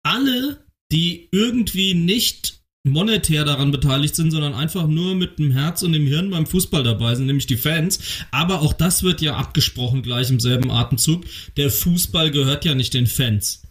alle, 0.08 0.65
die 0.91 1.28
irgendwie 1.32 1.93
nicht 1.93 2.62
monetär 2.84 3.43
daran 3.43 3.72
beteiligt 3.72 4.15
sind, 4.15 4.32
sondern 4.32 4.54
einfach 4.54 4.88
nur 4.88 5.13
mit 5.15 5.39
dem 5.39 5.52
Herz 5.52 5.84
und 5.84 5.91
dem 5.91 6.08
Hirn 6.08 6.30
beim 6.30 6.46
Fußball 6.46 6.84
dabei 6.84 7.15
sind, 7.15 7.26
nämlich 7.26 7.48
die 7.48 7.58
Fans. 7.58 8.00
Aber 8.32 8.62
auch 8.62 8.72
das 8.74 9.04
wird 9.04 9.22
ja 9.22 9.36
abgesprochen 9.36 10.04
gleich 10.04 10.30
im 10.30 10.39
selben 10.39 10.72
Atemzug. 10.72 11.26
Der 11.58 11.70
Fußball 11.70 12.32
gehört 12.32 12.63
ja 12.63 12.76
nicht 12.76 12.93
den 12.93 13.08
Fans. 13.08 13.63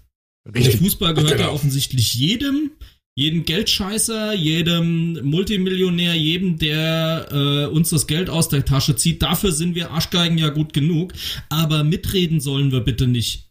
Der 0.47 0.71
Fußball 0.71 1.15
gehört 1.15 1.33
Genau. 1.39 1.45
ja 1.45 1.51
offensichtlich 1.51 2.15
jedem, 2.15 2.71
jedem 3.17 3.45
Geldscheißer, 3.47 4.35
jedem 4.35 5.19
Multimillionär, 5.25 6.15
jedem, 6.15 6.59
der 6.59 7.29
äh, 7.33 7.75
uns 7.75 7.89
das 7.89 8.07
Geld 8.07 8.29
aus 8.29 8.51
der 8.51 8.67
Tasche 8.67 8.97
zieht. 8.97 9.23
Dafür 9.23 9.51
sind 9.53 9.75
wir 9.75 9.91
Arschgeigen 9.93 10.37
ja 10.37 10.51
gut 10.51 10.75
genug. 10.75 11.15
Aber 11.49 11.83
mitreden 11.85 12.41
sollen 12.41 12.71
wir 12.71 12.81
bitte 12.81 13.07
nicht. 13.07 13.46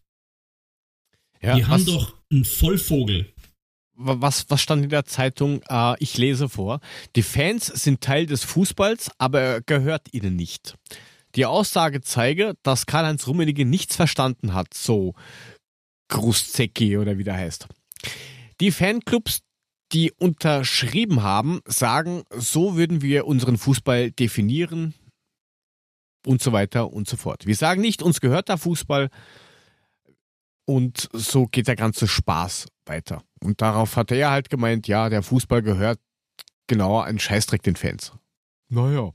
Ja, 1.45 1.55
Die 1.55 1.65
haben 1.65 1.85
doch 1.85 2.13
einen 2.31 2.45
Vollvogel. 2.45 3.31
was, 3.93 4.49
was 4.49 4.61
stand 4.61 4.83
in 4.83 4.89
der 4.89 5.05
Zeitung? 5.05 5.61
Äh, 5.69 5.95
ich 5.99 6.17
lese 6.17 6.49
vor. 6.49 6.79
Die 7.15 7.23
Fans 7.23 7.67
sind 7.67 8.01
Teil 8.01 8.25
des 8.25 8.43
Fußballs, 8.43 9.11
aber 9.17 9.39
er 9.39 9.61
gehört 9.61 10.13
ihnen 10.13 10.35
nicht. 10.35 10.75
Die 11.35 11.45
Aussage 11.45 12.01
zeige, 12.01 12.55
dass 12.63 12.85
Karl-Heinz 12.85 13.27
Rummenigge 13.27 13.65
nichts 13.65 13.95
verstanden 13.95 14.53
hat, 14.53 14.73
so 14.73 15.13
Gruszecki 16.09 16.97
oder 16.97 17.17
wie 17.17 17.23
der 17.23 17.35
heißt. 17.35 17.67
Die 18.61 18.71
Fanclubs, 18.71 19.39
die 19.91 20.11
unterschrieben 20.13 21.23
haben, 21.23 21.61
sagen, 21.65 22.23
so 22.35 22.75
würden 22.77 23.01
wir 23.01 23.27
unseren 23.27 23.57
Fußball 23.57 24.11
definieren 24.11 24.93
und 26.25 26.41
so 26.41 26.51
weiter 26.53 26.91
und 26.91 27.07
so 27.07 27.17
fort. 27.17 27.45
Wir 27.45 27.55
sagen 27.55 27.81
nicht, 27.81 28.01
uns 28.01 28.21
gehört 28.21 28.49
der 28.49 28.57
Fußball 28.57 29.09
und 30.65 31.09
so 31.13 31.45
geht 31.47 31.67
der 31.67 31.75
ganze 31.75 32.07
Spaß 32.07 32.67
weiter. 32.85 33.23
Und 33.41 33.61
darauf 33.61 33.95
hat 33.95 34.11
er 34.11 34.31
halt 34.31 34.49
gemeint, 34.49 34.87
ja, 34.87 35.09
der 35.09 35.23
Fußball 35.23 35.61
gehört 35.61 35.99
genauer 36.67 37.05
einen 37.05 37.19
Scheißdreck 37.19 37.61
den 37.63 37.75
Fans. 37.75 38.11
Naja. 38.69 39.11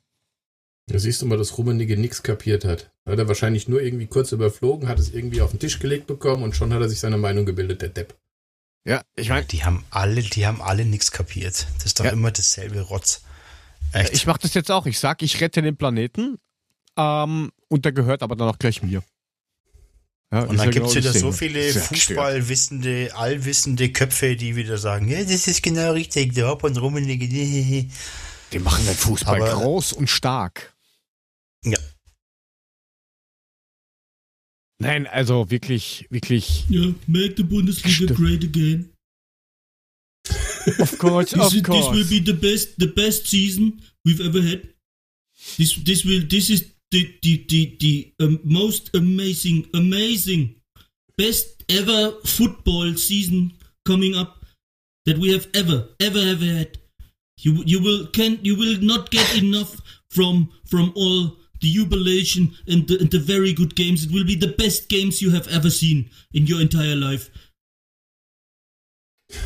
Da 0.86 0.98
siehst 0.98 1.22
du 1.22 1.26
mal, 1.26 1.38
dass 1.38 1.56
Rummenigge 1.58 1.96
nichts 1.96 2.22
kapiert 2.22 2.64
hat. 2.64 2.90
Hat 3.06 3.18
er 3.18 3.28
wahrscheinlich 3.28 3.68
nur 3.68 3.80
irgendwie 3.80 4.06
kurz 4.06 4.32
überflogen, 4.32 4.88
hat 4.88 4.98
es 4.98 5.12
irgendwie 5.12 5.40
auf 5.40 5.50
den 5.50 5.60
Tisch 5.60 5.78
gelegt 5.78 6.06
bekommen 6.06 6.42
und 6.42 6.54
schon 6.56 6.72
hat 6.72 6.80
er 6.80 6.88
sich 6.88 7.00
seine 7.00 7.18
Meinung 7.18 7.46
gebildet, 7.46 7.82
der 7.82 7.88
Depp. 7.90 8.16
Ja, 8.84 9.02
ich 9.14 9.28
meine, 9.28 9.44
Die 9.46 9.64
haben 9.64 9.84
alle, 9.90 10.22
die 10.22 10.46
haben 10.46 10.62
alle 10.62 10.84
nichts 10.84 11.12
kapiert. 11.12 11.66
Das 11.76 11.86
ist 11.86 12.00
doch 12.00 12.04
Ja. 12.04 12.12
immer 12.12 12.30
dasselbe 12.30 12.80
Rotz. 12.80 13.22
Echt. 13.92 14.12
ich 14.14 14.26
mache 14.26 14.40
das 14.42 14.54
jetzt 14.54 14.70
auch. 14.70 14.86
Ich 14.86 14.98
sag, 14.98 15.22
ich 15.22 15.40
rette 15.40 15.62
den 15.62 15.76
Planeten 15.76 16.38
ähm, 16.96 17.50
und 17.68 17.84
der 17.84 17.92
gehört 17.92 18.22
aber 18.22 18.36
dann 18.36 18.48
auch 18.48 18.58
gleich 18.58 18.82
mir. 18.82 19.02
Ja, 20.32 20.42
und 20.44 20.58
dann 20.58 20.66
ja 20.66 20.70
gibt 20.72 20.86
es 20.86 20.92
genau 20.94 21.08
wieder 21.10 21.18
so 21.18 21.32
viele. 21.32 21.72
Fußballwissende, 21.72 23.10
allwissende 23.16 23.90
Köpfe, 23.92 24.36
die 24.36 24.54
wieder 24.54 24.78
sagen, 24.78 25.08
ja, 25.08 25.24
das 25.24 25.48
ist 25.48 25.62
genau 25.62 25.92
richtig, 25.92 26.34
der 26.34 26.46
Hopp 26.46 26.62
und 26.62 26.76
Rummenigge. 26.80 27.26
Die 27.28 28.58
machen 28.60 28.84
den 28.86 28.94
Fußball 28.94 29.42
Aber- 29.42 29.60
groß 29.60 29.92
und 29.92 30.08
stark. 30.08 30.72
Ja. 31.64 31.78
Nein, 34.78 35.06
also 35.06 35.50
wirklich, 35.50 36.06
wirklich, 36.10 36.64
Ja, 36.70 36.86
make 37.06 37.34
the 37.36 37.42
Bundesliga 37.42 38.14
great 38.14 38.42
again. 38.44 38.90
of 40.78 40.96
course, 40.98 41.30
This, 41.34 41.40
of 41.44 41.54
is, 41.54 41.62
this 41.62 41.68
will 41.68 41.82
course. 41.82 42.08
be 42.08 42.20
the 42.24 42.32
best, 42.32 42.76
the 42.78 42.86
best 42.86 43.26
season 43.26 43.82
we've 44.04 44.20
ever 44.24 44.40
had. 44.42 44.62
This, 45.58 45.74
this 45.84 46.04
will, 46.06 46.26
this 46.26 46.48
is 46.50 46.64
the, 46.90 47.14
the, 47.22 47.44
the, 47.48 47.76
the 47.80 48.24
um, 48.24 48.40
most 48.44 48.94
amazing, 48.94 49.66
amazing, 49.74 50.56
best 51.16 51.64
ever 51.68 52.12
football 52.24 52.94
season 52.94 53.52
coming 53.86 54.14
up 54.16 54.44
that 55.06 55.18
we 55.18 55.32
have 55.32 55.46
ever, 55.54 55.88
ever, 56.00 56.18
ever 56.18 56.44
had. 56.44 56.78
You, 57.38 57.62
you 57.64 57.82
will 57.82 58.06
can, 58.06 58.38
you 58.42 58.56
will 58.56 58.78
not 58.80 59.10
get 59.10 59.42
enough 59.42 59.76
from, 60.10 60.50
from 60.66 60.92
all 60.94 61.36
the 61.60 61.72
jubilation 61.72 62.54
and 62.66 62.86
the, 62.88 62.98
and 63.00 63.10
the 63.10 63.18
very 63.18 63.52
good 63.52 63.76
games. 63.76 64.04
It 64.04 64.12
will 64.12 64.26
be 64.26 64.36
the 64.36 64.54
best 64.58 64.88
games 64.88 65.22
you 65.22 65.30
have 65.30 65.48
ever 65.48 65.70
seen 65.70 66.10
in 66.32 66.46
your 66.46 66.60
entire 66.60 66.96
life. 66.96 67.30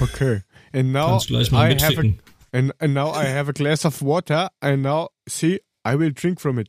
Okay. 0.01 0.43
And 0.73 0.93
now 0.93 1.09
Kannst 1.09 1.29
gleich 1.29 1.53
mal 1.53 1.61
I 1.61 1.77
have 1.81 1.99
a, 1.99 2.15
and, 2.53 2.73
and 2.81 2.95
now 2.95 3.11
I 3.11 3.25
have 3.25 3.49
a 3.49 3.53
glass 3.53 3.85
of 3.85 4.03
water 4.03 4.49
and 4.63 4.83
now 4.83 5.11
see 5.29 5.61
I 5.85 5.95
will 5.95 6.11
drink 6.11 6.41
from 6.41 6.59
it. 6.59 6.69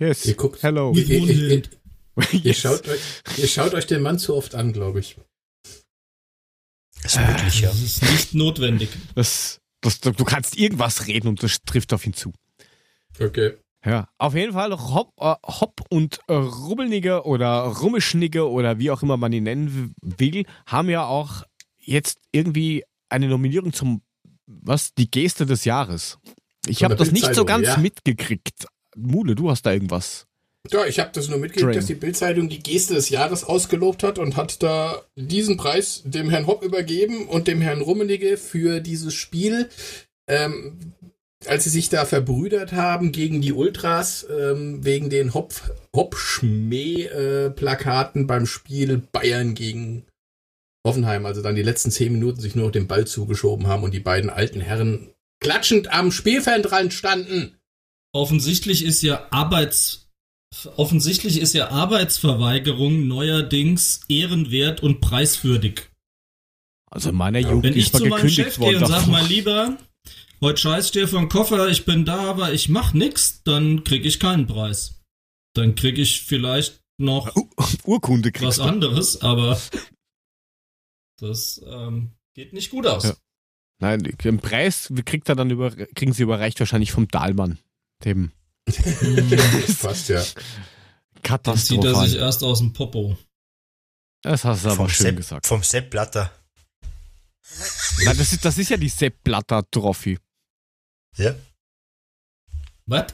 Yes. 0.00 0.24
Ihr 0.24 0.34
guckt- 0.34 0.62
Hello. 0.62 0.92
Ihr, 0.94 1.06
ihr, 1.08 1.28
ihr, 2.32 2.40
Yes. 2.40 2.58
schaut 2.58 2.88
euch, 2.88 3.00
ihr 3.36 3.46
schaut 3.46 3.74
euch 3.74 3.86
den 3.86 4.02
Mann 4.02 4.18
zu 4.18 4.34
oft 4.34 4.54
an, 4.54 4.72
glaube 4.72 5.00
ich. 5.00 5.16
Ist 7.04 7.18
möglich, 7.20 7.60
ja. 7.60 7.68
Das 7.68 7.80
ist 7.82 8.02
nicht 8.02 8.34
notwendig. 8.34 8.88
Das, 9.14 9.60
das, 9.80 10.00
du 10.00 10.12
kannst 10.24 10.56
irgendwas 10.56 11.06
reden 11.06 11.28
und 11.28 11.42
das 11.42 11.58
trifft 11.62 11.92
auf 11.92 12.04
ihn 12.06 12.14
zu. 12.14 12.32
Okay. 13.18 13.54
Ja, 13.84 14.08
auf 14.18 14.34
jeden 14.34 14.52
Fall 14.52 14.72
Hopp, 14.72 15.12
äh, 15.18 15.34
Hopp 15.46 15.82
und 15.88 16.20
äh, 16.28 16.34
Rubbelnigge 16.34 17.24
oder 17.24 17.62
Rummischnigge 17.62 18.46
oder 18.48 18.78
wie 18.78 18.90
auch 18.90 19.02
immer 19.02 19.16
man 19.16 19.32
ihn 19.32 19.44
nennen 19.44 19.94
will, 20.02 20.44
haben 20.66 20.90
ja 20.90 21.06
auch 21.06 21.44
jetzt 21.78 22.18
irgendwie 22.32 22.84
eine 23.08 23.28
Nominierung 23.28 23.72
zum, 23.72 24.02
was, 24.46 24.92
die 24.94 25.10
Geste 25.10 25.46
des 25.46 25.64
Jahres. 25.64 26.18
Ich 26.66 26.84
habe 26.84 26.96
das 26.96 27.10
nicht 27.12 27.34
so 27.34 27.46
ganz 27.46 27.68
ja. 27.68 27.76
mitgekriegt. 27.78 28.66
Mule, 29.02 29.34
du 29.34 29.50
hast 29.50 29.66
da 29.66 29.72
irgendwas. 29.72 30.28
Ja, 30.70 30.84
ich 30.84 31.00
habe 31.00 31.08
das 31.12 31.28
nur 31.28 31.38
mitgekriegt, 31.38 31.76
dass 31.76 31.86
die 31.86 31.94
Bildzeitung 31.94 32.50
die 32.50 32.62
Geste 32.62 32.92
des 32.94 33.08
Jahres 33.08 33.44
ausgelobt 33.44 34.02
hat 34.02 34.18
und 34.18 34.36
hat 34.36 34.62
da 34.62 35.02
diesen 35.16 35.56
Preis 35.56 36.02
dem 36.04 36.28
Herrn 36.28 36.46
Hopp 36.46 36.62
übergeben 36.62 37.26
und 37.28 37.48
dem 37.48 37.62
Herrn 37.62 37.80
Rummenigge 37.80 38.36
für 38.36 38.80
dieses 38.80 39.14
Spiel. 39.14 39.70
Ähm, 40.28 40.92
als 41.46 41.64
sie 41.64 41.70
sich 41.70 41.88
da 41.88 42.04
verbrüdert 42.04 42.72
haben 42.72 43.12
gegen 43.12 43.40
die 43.40 43.54
Ultras 43.54 44.26
ähm, 44.30 44.84
wegen 44.84 45.08
den 45.08 45.32
Hopf, 45.32 45.70
Hop-Schmäh-Plakaten 45.96 48.26
beim 48.26 48.44
Spiel 48.44 49.00
Bayern 49.10 49.54
gegen 49.54 50.04
Hoffenheim, 50.86 51.24
also 51.24 51.40
dann 51.42 51.56
die 51.56 51.62
letzten 51.62 51.90
zehn 51.90 52.12
Minuten 52.12 52.40
sich 52.40 52.54
nur 52.54 52.66
noch 52.66 52.72
den 52.72 52.88
Ball 52.88 53.06
zugeschoben 53.06 53.66
haben 53.66 53.84
und 53.84 53.94
die 53.94 54.00
beiden 54.00 54.28
alten 54.28 54.60
Herren 54.60 55.14
klatschend 55.42 55.90
am 55.92 56.12
Spielfeldrand 56.12 56.92
standen. 56.92 57.56
Offensichtlich 58.12 58.84
ist 58.84 59.02
ja 59.02 59.28
Arbeits 59.30 60.10
offensichtlich 60.76 61.38
ist 61.38 61.54
ja 61.54 61.70
Arbeitsverweigerung 61.70 63.06
neuerdings 63.06 64.00
ehrenwert 64.08 64.82
und 64.82 65.00
preiswürdig. 65.00 65.88
Also 66.90 67.10
in 67.10 67.16
meiner 67.16 67.38
Jugend 67.38 67.64
Wenn 67.64 67.76
ich 67.76 67.92
zu 67.92 68.04
meinem 68.06 68.28
Chef 68.28 68.58
gehe 68.58 68.78
und 68.78 68.86
sag 68.86 69.06
mal 69.06 69.24
lieber, 69.24 69.78
heute 70.40 70.60
scheiß 70.60 70.90
dir 70.90 71.06
vom 71.06 71.28
Koffer, 71.28 71.68
ich 71.68 71.84
bin 71.84 72.04
da, 72.04 72.30
aber 72.30 72.52
ich 72.52 72.68
mach 72.68 72.92
nix, 72.92 73.42
dann 73.44 73.84
krieg 73.84 74.04
ich 74.04 74.18
keinen 74.18 74.46
Preis. 74.46 75.00
Dann 75.54 75.76
krieg 75.76 75.98
ich 75.98 76.22
vielleicht 76.22 76.80
noch 76.98 77.34
Urkunde 77.84 78.32
kriegst 78.32 78.46
was 78.46 78.56
du. 78.56 78.62
anderes, 78.62 79.20
aber 79.22 79.60
das 81.20 81.62
ähm, 81.64 82.10
geht 82.34 82.52
nicht 82.52 82.70
gut 82.70 82.86
aus. 82.86 83.04
Ja. 83.04 83.16
Nein, 83.80 84.02
den 84.02 84.38
Preis 84.38 84.92
kriegt 85.06 85.28
er 85.28 85.36
dann 85.36 85.50
über, 85.50 85.70
kriegen 85.70 86.12
sie 86.12 86.24
überreicht 86.24 86.58
wahrscheinlich 86.58 86.92
vom 86.92 87.08
Dahlmann. 87.08 87.58
Dem 88.04 88.32
Passt 89.80 90.08
ja. 90.08 90.22
Dann 90.22 90.24
zieht 90.24 90.38
er 91.14 91.22
Katastrophal. 91.22 92.08
sich 92.08 92.18
erst 92.18 92.42
aus 92.42 92.58
dem 92.58 92.72
Popo. 92.72 93.16
Das 94.22 94.44
hast 94.44 94.64
du 94.64 94.68
aber 94.68 94.76
Vom 94.76 94.88
schön 94.88 95.06
Sepp, 95.06 95.16
gesagt. 95.16 95.46
vom 95.46 95.62
Sepp 95.62 95.90
Blatter. 95.90 96.30
Nein, 98.04 98.16
das, 98.16 98.32
ist, 98.32 98.44
das 98.44 98.58
ist 98.58 98.70
ja 98.70 98.76
die 98.76 98.88
Sepp 98.88 99.22
Blatter 99.24 99.62
Trophy. 99.70 100.18
Ja. 101.16 101.34
Was? 102.86 103.06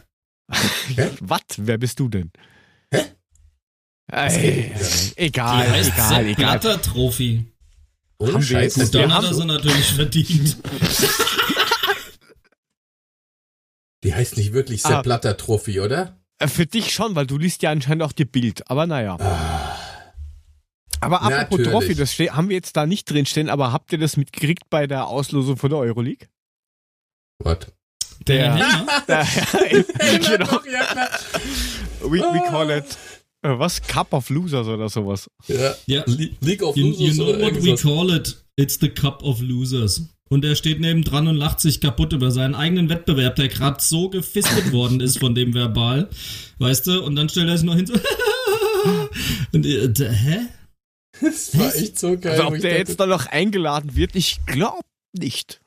Was? 1.20 1.40
Wer 1.57 1.79
bist 1.79 1.99
du 1.99 2.09
denn? 2.09 2.31
Hä? 2.92 3.05
Ey, 4.12 4.70
wieder? 4.75 4.79
Die 4.79 5.16
egal, 5.18 5.70
heißt 5.70 5.92
egal, 5.92 6.09
Sepp 6.09 6.27
egal. 6.27 6.59
Blatter 6.59 6.83
Trophy. 6.83 7.53
Ohne 8.18 8.33
Haben 8.35 8.40
wir 8.42 8.46
Scheiß. 8.46 8.77
jetzt- 8.77 8.85
Gut, 8.92 8.94
dann 8.94 9.11
wir 9.11 9.14
hat 9.14 9.25
er 9.25 9.35
sie 9.35 9.44
natürlich 9.44 9.92
verdient. 9.92 10.57
Die 14.05 14.15
heißt 14.15 14.37
nicht 14.37 14.53
wirklich 14.53 14.83
Sepp 14.83 14.93
Ah. 14.93 15.03
Blatter 15.03 15.37
Trophy, 15.37 15.81
oder? 15.81 16.17
Äh, 16.39 16.49
Für 16.49 16.67
dich 16.67 16.93
schon, 16.93 17.15
weil 17.15 17.27
du 17.27 17.39
liest 17.39 17.63
ja 17.63 17.71
anscheinend 17.71 18.03
auch 18.03 18.13
die 18.13 18.25
Bild. 18.25 18.69
Aber 18.71 18.87
naja. 18.87 19.17
Aber 21.01 21.23
apropos 21.23 21.59
Natürlich. 21.59 21.71
Trophy, 21.71 21.95
das 21.95 22.19
haben 22.37 22.49
wir 22.49 22.57
jetzt 22.57 22.77
da 22.77 22.87
nicht 22.87 23.11
drinstehen, 23.11 23.49
aber 23.51 23.73
habt 23.73 23.93
ihr 23.93 23.99
das 23.99 24.17
mitgekriegt 24.17 24.69
bei 24.71 24.87
der 24.87 25.07
Auslosung 25.09 25.57
von 25.57 25.71
der 25.71 25.79
Euroleague? 25.79 26.29
Was? 27.39 27.59
Der, 28.27 28.55
Hänger? 28.55 28.87
der 29.09 29.25
genau, 30.19 30.61
we, 32.01 32.19
we 32.21 32.51
call 32.51 32.71
it, 32.71 32.97
äh, 33.43 33.59
was? 33.59 33.83
Cup 33.83 34.13
of 34.13 34.31
Losers 34.31 34.67
oder 34.67 34.89
sowas. 34.89 35.31
Ja. 35.47 35.75
Ja. 35.87 36.03
Le 36.07 36.31
League 36.41 36.63
of 36.63 36.77
You, 36.77 36.87
Losers 36.89 37.01
you 37.19 37.25
know 37.25 37.35
oder 37.35 37.41
what 37.41 37.63
we 37.63 37.77
call 37.77 38.11
it? 38.11 38.43
It's 38.57 38.79
the 38.81 38.89
Cup 38.89 39.23
of 39.23 39.41
Losers. 39.41 40.03
Und 40.29 40.45
er 40.45 40.57
steht 40.57 40.81
nebendran 40.81 41.29
und 41.29 41.37
lacht 41.37 41.61
sich 41.61 41.81
kaputt 41.81 42.12
über 42.12 42.31
seinen 42.33 42.55
eigenen 42.57 42.89
Wettbewerb, 42.89 43.37
der 43.37 43.49
gerade 43.49 43.81
so 43.81 44.09
gefistet 44.11 44.73
worden 44.73 45.01
ist 45.01 45.19
von 45.21 45.35
dem 45.35 45.55
Verbal. 45.55 46.09
Weißt 46.59 46.87
du? 46.89 47.03
Und 47.05 47.15
dann 47.17 47.29
stellt 47.29 47.49
er 47.49 47.57
sich 47.57 47.67
noch 47.67 47.77
hin 47.77 47.87
so. 47.87 47.95
und, 49.53 49.65
äh, 49.67 50.12
hä? 50.12 50.39
Das 51.21 51.57
war 51.57 51.75
echt 51.75 51.99
so 51.99 52.19
geil. 52.19 52.33
Also 52.33 52.45
ob 52.49 52.53
der 52.59 52.61
dachte, 52.62 52.77
jetzt 52.77 53.01
da 53.01 53.07
noch 53.07 53.27
eingeladen 53.27 53.95
wird, 53.95 54.17
ich 54.17 54.39
glaube 54.47 54.83
nicht. 55.12 55.61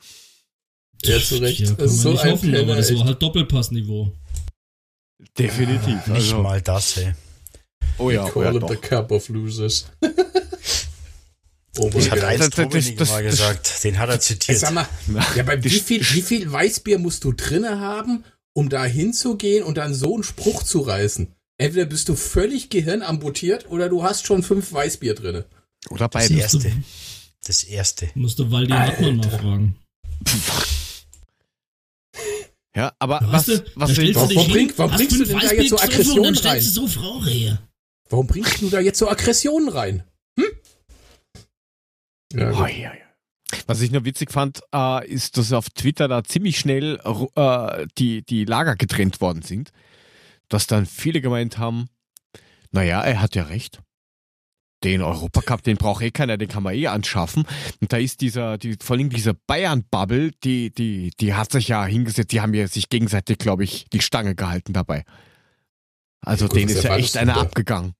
Ja, 1.05 1.19
zu 1.19 1.37
Recht. 1.37 1.61
Ja, 1.61 1.67
kann 1.67 1.77
Das 1.77 1.91
ist 1.93 1.97
man 1.97 2.03
so 2.03 2.11
nicht 2.11 2.23
ein 2.25 2.31
hoffen, 2.33 2.49
aber 2.49 2.59
Penner, 2.59 2.75
das 2.75 2.93
war 2.95 3.05
halt 3.05 3.21
Doppelpassniveau. 3.21 4.13
Definitiv. 5.37 5.87
Nicht 5.87 6.09
Also, 6.09 6.41
mal 6.41 6.61
das, 6.61 6.97
ey. 6.97 7.13
oh 7.97 8.09
ja, 8.11 8.25
oh 8.25 8.29
Call 8.29 8.43
ja 8.43 8.51
it 8.55 8.61
doch. 8.61 8.69
the 8.69 8.75
Cup 8.75 9.11
of 9.11 9.29
Losers. 9.29 9.89
oh 11.79 11.89
Das 11.89 12.03
mein 12.03 12.11
hat 12.11 12.19
Gott. 12.19 12.27
eins 12.29 12.39
das- 12.49 12.69
das- 12.69 12.95
das- 12.95 13.09
mal 13.09 13.23
das- 13.23 13.31
gesagt. 13.31 13.83
Den 13.83 13.99
hat 13.99 14.09
er 14.09 14.19
zitiert. 14.19 14.59
sag 14.59 14.73
mal, 14.73 14.87
ja, 15.35 15.43
bei 15.43 15.63
wie 15.63 15.69
viel, 15.69 16.01
wie 16.13 16.21
viel 16.21 16.51
Weißbier 16.51 16.99
musst 16.99 17.23
du 17.23 17.31
drinne 17.33 17.79
haben, 17.79 18.23
um 18.53 18.69
da 18.69 18.85
hinzugehen 18.85 19.63
und 19.63 19.77
dann 19.77 19.93
so 19.93 20.13
einen 20.13 20.23
Spruch 20.23 20.63
zu 20.63 20.79
reißen? 20.81 21.27
Entweder 21.57 21.85
bist 21.85 22.07
du 22.09 22.15
völlig 22.15 22.69
gehirnamputiert 22.69 23.69
oder 23.69 23.89
du 23.89 24.03
hast 24.03 24.25
schon 24.25 24.43
fünf 24.43 24.71
Weißbier 24.71 25.13
drinne. 25.15 25.45
Oder 25.89 26.07
Das 26.07 26.27
beides. 26.29 26.37
erste. 26.37 26.71
Das 27.45 27.63
erste. 27.63 28.09
Musste 28.15 28.49
Waldi 28.51 28.71
Hartmann 28.71 29.17
mal 29.17 29.29
fragen. 29.29 29.75
Ja, 32.75 32.93
aber 32.99 33.19
was, 33.23 33.45
du, 33.45 33.63
was 33.75 33.97
ich, 33.97 34.15
warum 34.15 34.29
du 34.29 34.39
hin, 34.41 34.51
bring- 34.51 34.73
warum 34.77 34.95
bringst 34.95 35.19
du 35.19 35.25
denn 35.25 35.39
da 35.39 35.51
jetzt 35.51 35.69
so 35.69 35.75
getrunken 35.75 35.93
Aggression 35.93 36.19
und 36.27 36.45
dann 36.45 36.51
rein? 36.51 36.59
du 36.59 36.87
so. 36.87 37.57
Warum 38.09 38.27
bringst 38.27 38.61
du 38.61 38.69
da 38.69 38.79
jetzt 38.79 38.99
so 38.99 39.09
Aggressionen 39.09 39.69
rein? 39.69 40.03
Ja, 42.33 42.51
Oh, 42.51 42.65
ja, 42.65 42.93
ja. 42.93 42.93
Was 43.65 43.81
ich 43.81 43.91
nur 43.91 44.05
witzig 44.05 44.31
fand, 44.31 44.61
äh, 44.73 45.07
ist, 45.07 45.37
dass 45.37 45.53
auf 45.53 45.69
Twitter 45.71 46.07
da 46.07 46.23
ziemlich 46.23 46.59
schnell 46.59 46.99
äh, 47.35 47.87
die, 47.97 48.23
die 48.23 48.45
Lager 48.45 48.75
getrennt 48.75 49.21
worden 49.21 49.41
sind. 49.41 49.71
Dass 50.49 50.67
dann 50.67 50.85
viele 50.85 51.21
gemeint 51.21 51.57
haben, 51.57 51.89
naja, 52.71 53.01
er 53.01 53.21
hat 53.21 53.35
ja 53.35 53.43
recht. 53.43 53.81
Den 54.83 55.01
Europacup, 55.01 55.63
den 55.63 55.77
braucht 55.77 56.03
eh 56.03 56.11
keiner, 56.11 56.37
den 56.37 56.47
kann 56.47 56.63
man 56.63 56.73
eh 56.73 56.87
anschaffen. 56.87 57.45
Und 57.81 57.91
da 57.91 57.97
ist 57.97 58.21
dieser, 58.21 58.57
die, 58.57 58.77
vor 58.81 58.95
allem 58.95 59.09
diese 59.09 59.33
Bayern-Bubble, 59.33 60.31
die, 60.43 60.71
die, 60.71 61.11
die 61.19 61.33
hat 61.33 61.51
sich 61.51 61.67
ja 61.67 61.85
hingesetzt, 61.85 62.31
die 62.31 62.39
haben 62.41 62.53
ja 62.53 62.67
sich 62.67 62.87
gegenseitig, 62.89 63.39
glaube 63.39 63.63
ich, 63.63 63.87
die 63.91 63.99
Stange 64.01 64.35
gehalten 64.35 64.73
dabei. 64.73 65.03
Also 66.21 66.45
Ja, 66.45 66.53
denen 66.53 66.69
ist 66.69 66.83
ja 66.83 66.95
echt 66.95 67.17
einer 67.17 67.33
da? 67.33 67.41
abgegangen. 67.41 67.93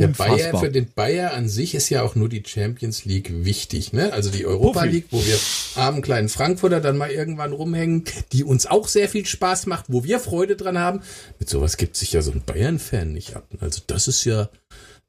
Der 0.00 0.08
Bayer, 0.08 0.58
für 0.58 0.70
den 0.70 0.90
Bayer 0.92 1.34
an 1.34 1.48
sich 1.48 1.74
ist 1.74 1.88
ja 1.90 2.02
auch 2.02 2.14
nur 2.14 2.28
die 2.28 2.42
Champions 2.46 3.04
League 3.04 3.44
wichtig, 3.44 3.92
ne? 3.92 4.12
Also 4.12 4.30
die 4.30 4.46
Europa 4.46 4.80
Puffy. 4.80 4.92
League, 4.92 5.06
wo 5.10 5.24
wir 5.24 5.38
armen 5.74 6.02
kleinen 6.02 6.28
Frankfurter 6.28 6.80
dann 6.80 6.96
mal 6.96 7.10
irgendwann 7.10 7.52
rumhängen, 7.52 8.04
die 8.32 8.44
uns 8.44 8.66
auch 8.66 8.88
sehr 8.88 9.08
viel 9.08 9.26
Spaß 9.26 9.66
macht, 9.66 9.86
wo 9.88 10.02
wir 10.04 10.18
Freude 10.18 10.56
dran 10.56 10.78
haben. 10.78 11.02
Mit 11.38 11.48
sowas 11.48 11.76
gibt 11.76 11.96
sich 11.96 12.12
ja 12.12 12.22
so 12.22 12.32
ein 12.32 12.42
Bayern-Fan 12.42 13.12
nicht 13.12 13.36
ab. 13.36 13.46
Also 13.60 13.82
das 13.86 14.08
ist 14.08 14.24
ja 14.24 14.48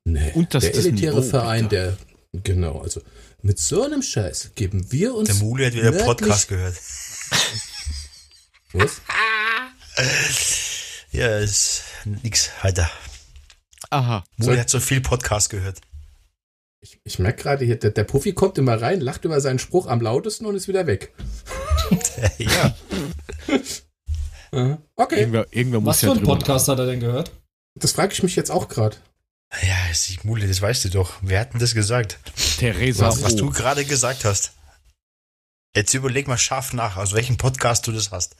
ne, 0.04 0.32
Und 0.36 0.54
das 0.54 0.64
der 0.64 0.74
ist 0.74 0.86
elitäre 0.86 1.18
Niveau, 1.18 1.30
Verein, 1.30 1.70
der 1.70 1.98
genau, 2.44 2.80
also 2.80 3.02
mit 3.42 3.60
so 3.60 3.84
einem 3.84 4.02
Scheiß 4.02 4.52
geben 4.56 4.92
wir 4.92 5.16
uns 5.16 5.30
Der 5.30 5.38
Mule 5.38 5.68
hat 5.68 5.74
wieder 5.74 5.92
Podcast 5.92 6.48
gehört. 6.48 6.76
Was? 8.74 9.02
Ja, 11.14 11.40
ist 11.40 11.84
nix, 12.06 12.50
Alter. 12.62 12.90
Aha. 13.92 14.24
Mule 14.38 14.46
Soll- 14.54 14.60
hat 14.60 14.70
so 14.70 14.80
viel 14.80 15.02
Podcast 15.02 15.50
gehört. 15.50 15.80
Ich, 16.84 17.00
ich 17.04 17.20
merke 17.20 17.44
gerade 17.44 17.64
hier, 17.64 17.78
der, 17.78 17.92
der 17.92 18.04
Puffy 18.06 18.34
kommt 18.34 18.58
immer 18.58 18.82
rein, 18.82 19.02
lacht 19.02 19.24
über 19.24 19.40
seinen 19.40 19.60
Spruch 19.60 19.86
am 19.86 20.02
lautesten 20.02 20.48
und 20.48 20.56
ist 20.56 20.68
wieder 20.68 20.88
weg. 20.88 21.14
ja. 22.40 22.76
Okay, 24.98 25.20
Irgendwer, 25.20 25.46
irgendwer 25.52 25.80
muss 25.80 25.92
Was 25.92 26.00
für 26.02 26.12
ein 26.12 26.24
Podcast 26.24 26.68
hat 26.68 26.78
er 26.78 26.86
denn 26.86 27.00
gehört? 27.00 27.32
das 27.76 27.94
frage 27.94 28.12
ich 28.12 28.22
mich 28.22 28.36
jetzt 28.36 28.52
auch 28.52 28.68
gerade. 28.68 28.98
ja, 29.62 29.90
ist 29.90 30.10
nicht 30.10 30.26
Mule, 30.26 30.46
das 30.46 30.62
weißt 30.62 30.84
du 30.84 30.90
doch. 30.90 31.14
Wer 31.22 31.40
hat 31.40 31.54
denn 31.54 31.62
das 31.62 31.74
gesagt? 31.74 32.20
Theresa 32.60 33.08
Was, 33.08 33.24
was 33.24 33.38
du 33.38 33.50
gerade 33.50 33.86
gesagt 33.86 34.26
hast. 34.26 34.52
Jetzt 35.74 35.94
überleg 35.94 36.28
mal 36.28 36.38
scharf 36.38 36.74
nach, 36.74 36.98
aus 36.98 37.14
welchem 37.14 37.38
Podcast 37.38 37.88
du 37.88 37.94
das 37.94 38.12
hast. 38.12 38.36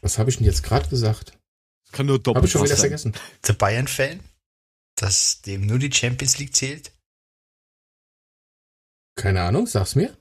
Was 0.00 0.16
habe 0.18 0.30
ich 0.30 0.36
denn 0.36 0.46
jetzt 0.46 0.62
gerade 0.62 0.88
gesagt? 0.88 1.32
Das 1.86 1.92
kann 1.92 2.06
nur 2.06 2.14
Habe 2.18 2.22
doppelt 2.22 2.44
ich 2.44 2.52
schon 2.52 2.62
wieder 2.64 2.76
vergessen. 2.76 3.14
Der 3.48 3.54
Bayern-Fan, 3.54 4.20
dass 5.02 5.42
dem 5.42 5.66
nur 5.66 5.78
die 5.78 5.92
Champions 5.92 6.38
League 6.38 6.54
zählt? 6.54 6.92
Keine 9.16 9.42
Ahnung, 9.42 9.66
sag's 9.66 9.94
mir. 9.94 10.16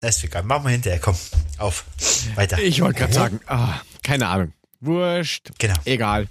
Das 0.00 0.18
ist 0.18 0.24
egal. 0.24 0.42
Machen 0.42 0.64
wir 0.64 0.70
hinterher. 0.70 1.00
Komm, 1.00 1.16
auf. 1.58 1.86
Weiter. 2.34 2.58
Ich 2.58 2.80
wollte 2.82 2.98
gerade 2.98 3.14
sagen, 3.14 3.40
ah, 3.46 3.80
keine 4.02 4.26
Ahnung. 4.26 4.52
Wurscht. 4.80 5.50
Genau. 5.58 5.74
Egal. 5.86 6.28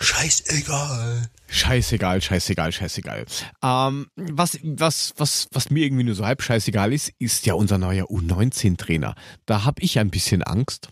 Scheißegal. 0.00 1.28
Scheißegal, 1.48 2.20
scheißegal, 2.20 2.72
scheißegal. 2.72 3.26
Ähm, 3.62 4.08
was, 4.16 4.58
was, 4.62 5.14
was, 5.16 5.48
was 5.52 5.70
mir 5.70 5.84
irgendwie 5.84 6.04
nur 6.04 6.14
so 6.14 6.26
halb 6.26 6.42
scheißegal 6.42 6.92
ist, 6.92 7.12
ist 7.18 7.46
ja 7.46 7.54
unser 7.54 7.78
neuer 7.78 8.06
U19-Trainer. 8.06 9.14
Da 9.46 9.64
habe 9.64 9.82
ich 9.82 9.98
ein 9.98 10.10
bisschen 10.10 10.42
Angst. 10.42 10.90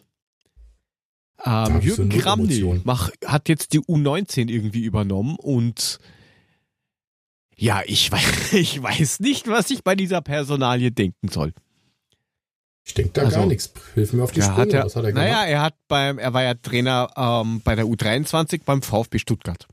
Ähm, 1.44 1.80
Jürgen 1.80 2.08
Kramny 2.08 2.80
hat 3.24 3.48
jetzt 3.48 3.72
die 3.72 3.80
U19 3.80 4.48
irgendwie 4.48 4.84
übernommen 4.84 5.36
und 5.36 5.98
ja, 7.56 7.82
ich 7.86 8.10
weiß, 8.10 8.52
ich 8.52 8.82
weiß 8.82 9.20
nicht, 9.20 9.48
was 9.48 9.70
ich 9.70 9.82
bei 9.84 9.94
dieser 9.94 10.20
Personalie 10.20 10.92
denken 10.92 11.28
soll. 11.28 11.52
Ich 12.84 12.94
denke 12.94 13.12
da 13.14 13.22
Also, 13.22 13.38
gar 13.38 13.46
nichts. 13.46 13.72
Hilf 13.94 14.12
mir 14.12 14.22
auf 14.22 14.30
die 14.32 14.42
Sprünge. 14.42 14.72
er, 14.74 14.84
Was 14.84 14.94
hat 14.94 15.04
er 15.04 15.12
gemacht? 15.12 15.28
naja, 15.28 15.44
er 15.44 15.60
hat 15.62 15.74
beim, 15.88 16.18
er 16.18 16.32
war 16.32 16.42
ja 16.44 16.54
Trainer 16.54 17.10
ähm, 17.16 17.60
bei 17.64 17.74
der 17.74 17.84
U23 17.86 18.60
beim 18.64 18.80
VfB 18.80 19.18
Stuttgart. 19.18 19.66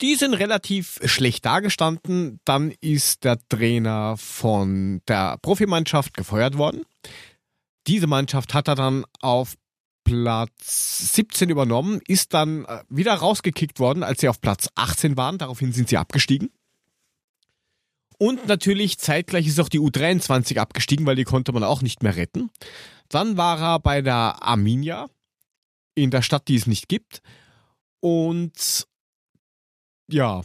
Die 0.00 0.14
sind 0.14 0.32
relativ 0.32 0.98
schlecht 1.04 1.44
dagestanden. 1.44 2.40
Dann 2.46 2.72
ist 2.80 3.24
der 3.24 3.38
Trainer 3.50 4.16
von 4.16 5.02
der 5.08 5.36
Profimannschaft 5.42 6.14
gefeuert 6.16 6.56
worden. 6.56 6.82
Diese 7.86 8.06
Mannschaft 8.06 8.54
hat 8.54 8.68
er 8.68 8.76
dann 8.76 9.04
auf 9.20 9.56
Platz 10.04 11.12
17 11.14 11.50
übernommen, 11.50 12.00
ist 12.06 12.34
dann 12.34 12.64
äh, 12.64 12.82
wieder 12.88 13.14
rausgekickt 13.14 13.78
worden, 13.78 14.02
als 14.02 14.20
sie 14.20 14.28
auf 14.28 14.40
Platz 14.40 14.68
18 14.74 15.16
waren. 15.16 15.38
Daraufhin 15.38 15.72
sind 15.72 15.88
sie 15.88 15.96
abgestiegen. 15.96 16.50
Und 18.18 18.46
natürlich 18.46 18.98
zeitgleich 18.98 19.46
ist 19.46 19.58
auch 19.60 19.70
die 19.70 19.80
U23 19.80 20.58
abgestiegen, 20.58 21.06
weil 21.06 21.16
die 21.16 21.24
konnte 21.24 21.52
man 21.52 21.64
auch 21.64 21.80
nicht 21.80 22.02
mehr 22.02 22.16
retten. 22.16 22.50
Dann 23.08 23.36
war 23.38 23.58
er 23.60 23.78
bei 23.80 24.02
der 24.02 24.42
Arminia 24.42 25.08
in 25.94 26.10
der 26.10 26.22
Stadt, 26.22 26.48
die 26.48 26.56
es 26.56 26.66
nicht 26.66 26.88
gibt. 26.88 27.22
Und 28.00 28.86
ja, 30.10 30.42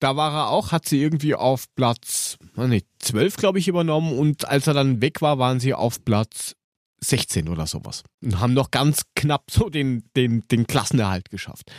da 0.00 0.16
war 0.16 0.32
er 0.32 0.48
auch, 0.48 0.72
hat 0.72 0.88
sie 0.88 1.02
irgendwie 1.02 1.34
auf 1.34 1.66
Platz 1.74 2.38
nee, 2.56 2.84
12, 3.00 3.36
glaube 3.36 3.58
ich, 3.58 3.68
übernommen. 3.68 4.16
Und 4.16 4.48
als 4.48 4.66
er 4.66 4.74
dann 4.74 5.02
weg 5.02 5.20
war, 5.20 5.38
waren 5.38 5.60
sie 5.60 5.74
auf 5.74 6.04
Platz 6.04 6.54
16 7.00 7.48
oder 7.48 7.66
sowas. 7.66 8.02
Und 8.22 8.40
haben 8.40 8.54
noch 8.54 8.70
ganz 8.70 9.02
knapp 9.14 9.50
so 9.50 9.68
den, 9.68 10.04
den, 10.16 10.46
den 10.48 10.66
Klassenerhalt 10.66 11.30
geschafft. 11.30 11.70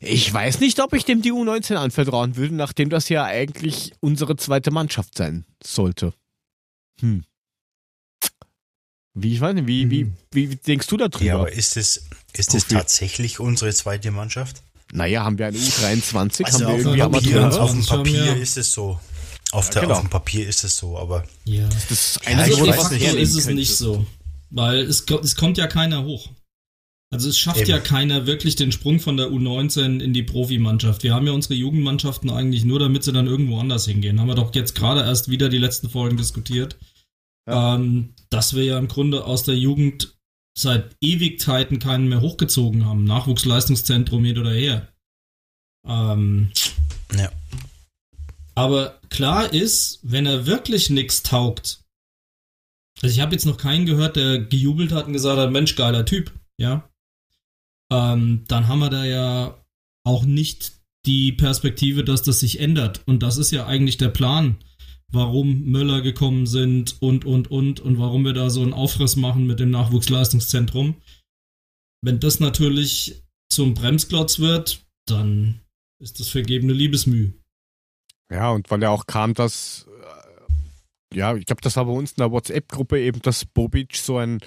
Ich 0.00 0.32
weiß 0.32 0.60
nicht, 0.60 0.80
ob 0.80 0.94
ich 0.94 1.04
dem 1.04 1.22
die 1.22 1.32
U19 1.32 1.76
anvertrauen 1.76 2.36
würde, 2.36 2.54
nachdem 2.54 2.90
das 2.90 3.08
ja 3.08 3.24
eigentlich 3.24 3.92
unsere 4.00 4.36
zweite 4.36 4.70
Mannschaft 4.70 5.16
sein 5.16 5.44
sollte. 5.62 6.12
Hm. 7.00 7.24
Wie, 9.14 9.34
ich 9.34 9.40
weiß 9.40 9.54
nicht, 9.54 9.66
wie, 9.66 9.90
wie, 9.90 10.00
Hm. 10.02 10.16
wie 10.32 10.46
denkst 10.56 10.86
du 10.86 10.96
da 10.96 11.08
drüber? 11.08 11.24
Ja, 11.24 11.34
aber 11.36 11.52
ist 11.52 11.76
es, 11.76 12.08
ist 12.32 12.54
es 12.54 12.66
tatsächlich 12.66 13.40
unsere 13.40 13.72
zweite 13.74 14.10
Mannschaft? 14.10 14.62
naja, 14.94 15.24
haben 15.24 15.38
wir 15.38 15.46
eine 15.46 15.56
U23, 15.56 16.44
Also 16.44 16.58
haben 16.58 16.60
wir 16.60 16.68
auf, 16.68 16.78
irgendwie 16.80 16.96
dem 16.98 17.02
aber 17.02 17.18
Papier, 17.18 17.32
drin. 17.32 17.44
auf 17.44 17.70
dem 17.70 17.82
23 17.82 17.90
haben 17.90 18.02
Papier 18.02 18.24
wir- 18.24 18.36
ist 18.42 18.56
es 18.58 18.72
so. 18.72 19.00
Auf, 19.52 19.66
Ja, 19.66 19.72
der, 19.72 19.82
genau. 19.82 19.94
auf 19.94 20.00
dem 20.00 20.10
Papier 20.10 20.48
ist 20.48 20.64
es 20.64 20.76
so, 20.76 20.98
aber 20.98 21.20
Das 21.20 21.28
Ja. 21.44 21.68
ist 21.68 21.90
das 21.90 22.18
Ja, 22.24 22.30
ich 22.32 22.36
Also 22.38 22.64
de 22.64 22.76
weiß 22.76 22.90
nicht. 22.90 23.02
ist 23.14 23.30
es 23.30 23.36
könnte. 23.44 23.54
nicht 23.54 23.74
so. 23.76 24.06
Weil 24.52 24.80
es, 24.80 25.04
es 25.22 25.36
kommt 25.36 25.58
ja 25.58 25.66
keiner 25.66 26.04
hoch. 26.04 26.28
Also 27.12 27.28
es 27.28 27.38
schafft 27.38 27.60
Eben. 27.60 27.70
ja 27.70 27.78
keiner 27.78 28.26
wirklich 28.26 28.56
den 28.56 28.72
Sprung 28.72 28.98
von 28.98 29.18
der 29.18 29.28
U19 29.28 30.00
in 30.00 30.14
die 30.14 30.22
Profimannschaft. 30.22 31.02
Wir 31.02 31.14
haben 31.14 31.26
ja 31.26 31.34
unsere 31.34 31.54
Jugendmannschaften 31.54 32.30
eigentlich 32.30 32.64
nur, 32.64 32.78
damit 32.78 33.04
sie 33.04 33.12
dann 33.12 33.26
irgendwo 33.26 33.58
anders 33.58 33.86
hingehen. 33.86 34.18
Haben 34.18 34.28
wir 34.28 34.34
doch 34.34 34.54
jetzt 34.54 34.74
gerade 34.74 35.02
erst 35.02 35.28
wieder 35.28 35.50
die 35.50 35.58
letzten 35.58 35.90
Folgen 35.90 36.16
diskutiert. 36.16 36.78
Ja. 37.46 37.74
Ähm, 37.74 38.14
dass 38.30 38.54
wir 38.54 38.64
ja 38.64 38.78
im 38.78 38.88
Grunde 38.88 39.24
aus 39.26 39.42
der 39.42 39.56
Jugend 39.56 40.16
seit 40.56 40.96
Ewigkeiten 41.00 41.78
keinen 41.78 42.08
mehr 42.08 42.22
hochgezogen 42.22 42.86
haben. 42.86 43.04
Nachwuchsleistungszentrum 43.04 44.24
hin 44.24 44.38
oder 44.38 44.52
her. 44.52 44.88
Ähm, 45.86 46.50
ja. 47.14 47.30
aber 48.54 49.00
klar 49.10 49.52
ist, 49.52 49.98
wenn 50.02 50.26
er 50.26 50.46
wirklich 50.46 50.88
nichts 50.90 51.22
taugt. 51.22 51.81
Also 53.00 53.14
ich 53.14 53.20
habe 53.20 53.32
jetzt 53.32 53.46
noch 53.46 53.56
keinen 53.56 53.86
gehört, 53.86 54.16
der 54.16 54.38
gejubelt 54.40 54.92
hat 54.92 55.06
und 55.06 55.12
gesagt 55.12 55.38
hat, 55.38 55.50
Mensch, 55.50 55.74
geiler 55.76 56.04
Typ, 56.04 56.32
ja. 56.58 56.88
Ähm, 57.92 58.44
dann 58.48 58.68
haben 58.68 58.78
wir 58.78 58.90
da 58.90 59.04
ja 59.04 59.64
auch 60.04 60.24
nicht 60.24 60.72
die 61.04 61.32
Perspektive, 61.32 62.04
dass 62.04 62.22
das 62.22 62.40
sich 62.40 62.60
ändert. 62.60 63.02
Und 63.06 63.22
das 63.22 63.36
ist 63.36 63.50
ja 63.50 63.66
eigentlich 63.66 63.96
der 63.96 64.08
Plan, 64.08 64.56
warum 65.10 65.64
Möller 65.64 66.00
gekommen 66.00 66.46
sind 66.46 67.00
und, 67.00 67.24
und, 67.24 67.50
und, 67.50 67.80
und 67.80 67.98
warum 67.98 68.24
wir 68.24 68.32
da 68.32 68.50
so 68.50 68.62
einen 68.62 68.72
Aufriss 68.72 69.16
machen 69.16 69.46
mit 69.46 69.60
dem 69.60 69.70
Nachwuchsleistungszentrum. 69.70 70.96
Wenn 72.02 72.20
das 72.20 72.40
natürlich 72.40 73.22
zum 73.50 73.74
Bremsklotz 73.74 74.38
wird, 74.38 74.84
dann 75.06 75.60
ist 76.00 76.18
das 76.18 76.28
vergebene 76.28 76.72
Liebesmüh. 76.72 77.32
Ja, 78.30 78.50
und 78.50 78.70
weil 78.70 78.82
ja 78.82 78.90
auch 78.90 79.06
kam, 79.06 79.34
dass, 79.34 79.86
ja, 81.12 81.34
ich 81.34 81.46
glaube, 81.46 81.60
das 81.62 81.76
war 81.76 81.84
bei 81.84 81.92
uns 81.92 82.10
in 82.12 82.16
der 82.18 82.30
WhatsApp-Gruppe 82.30 83.00
eben, 83.00 83.20
dass 83.22 83.44
Bobic 83.44 83.96
so 83.96 84.18
ein 84.18 84.40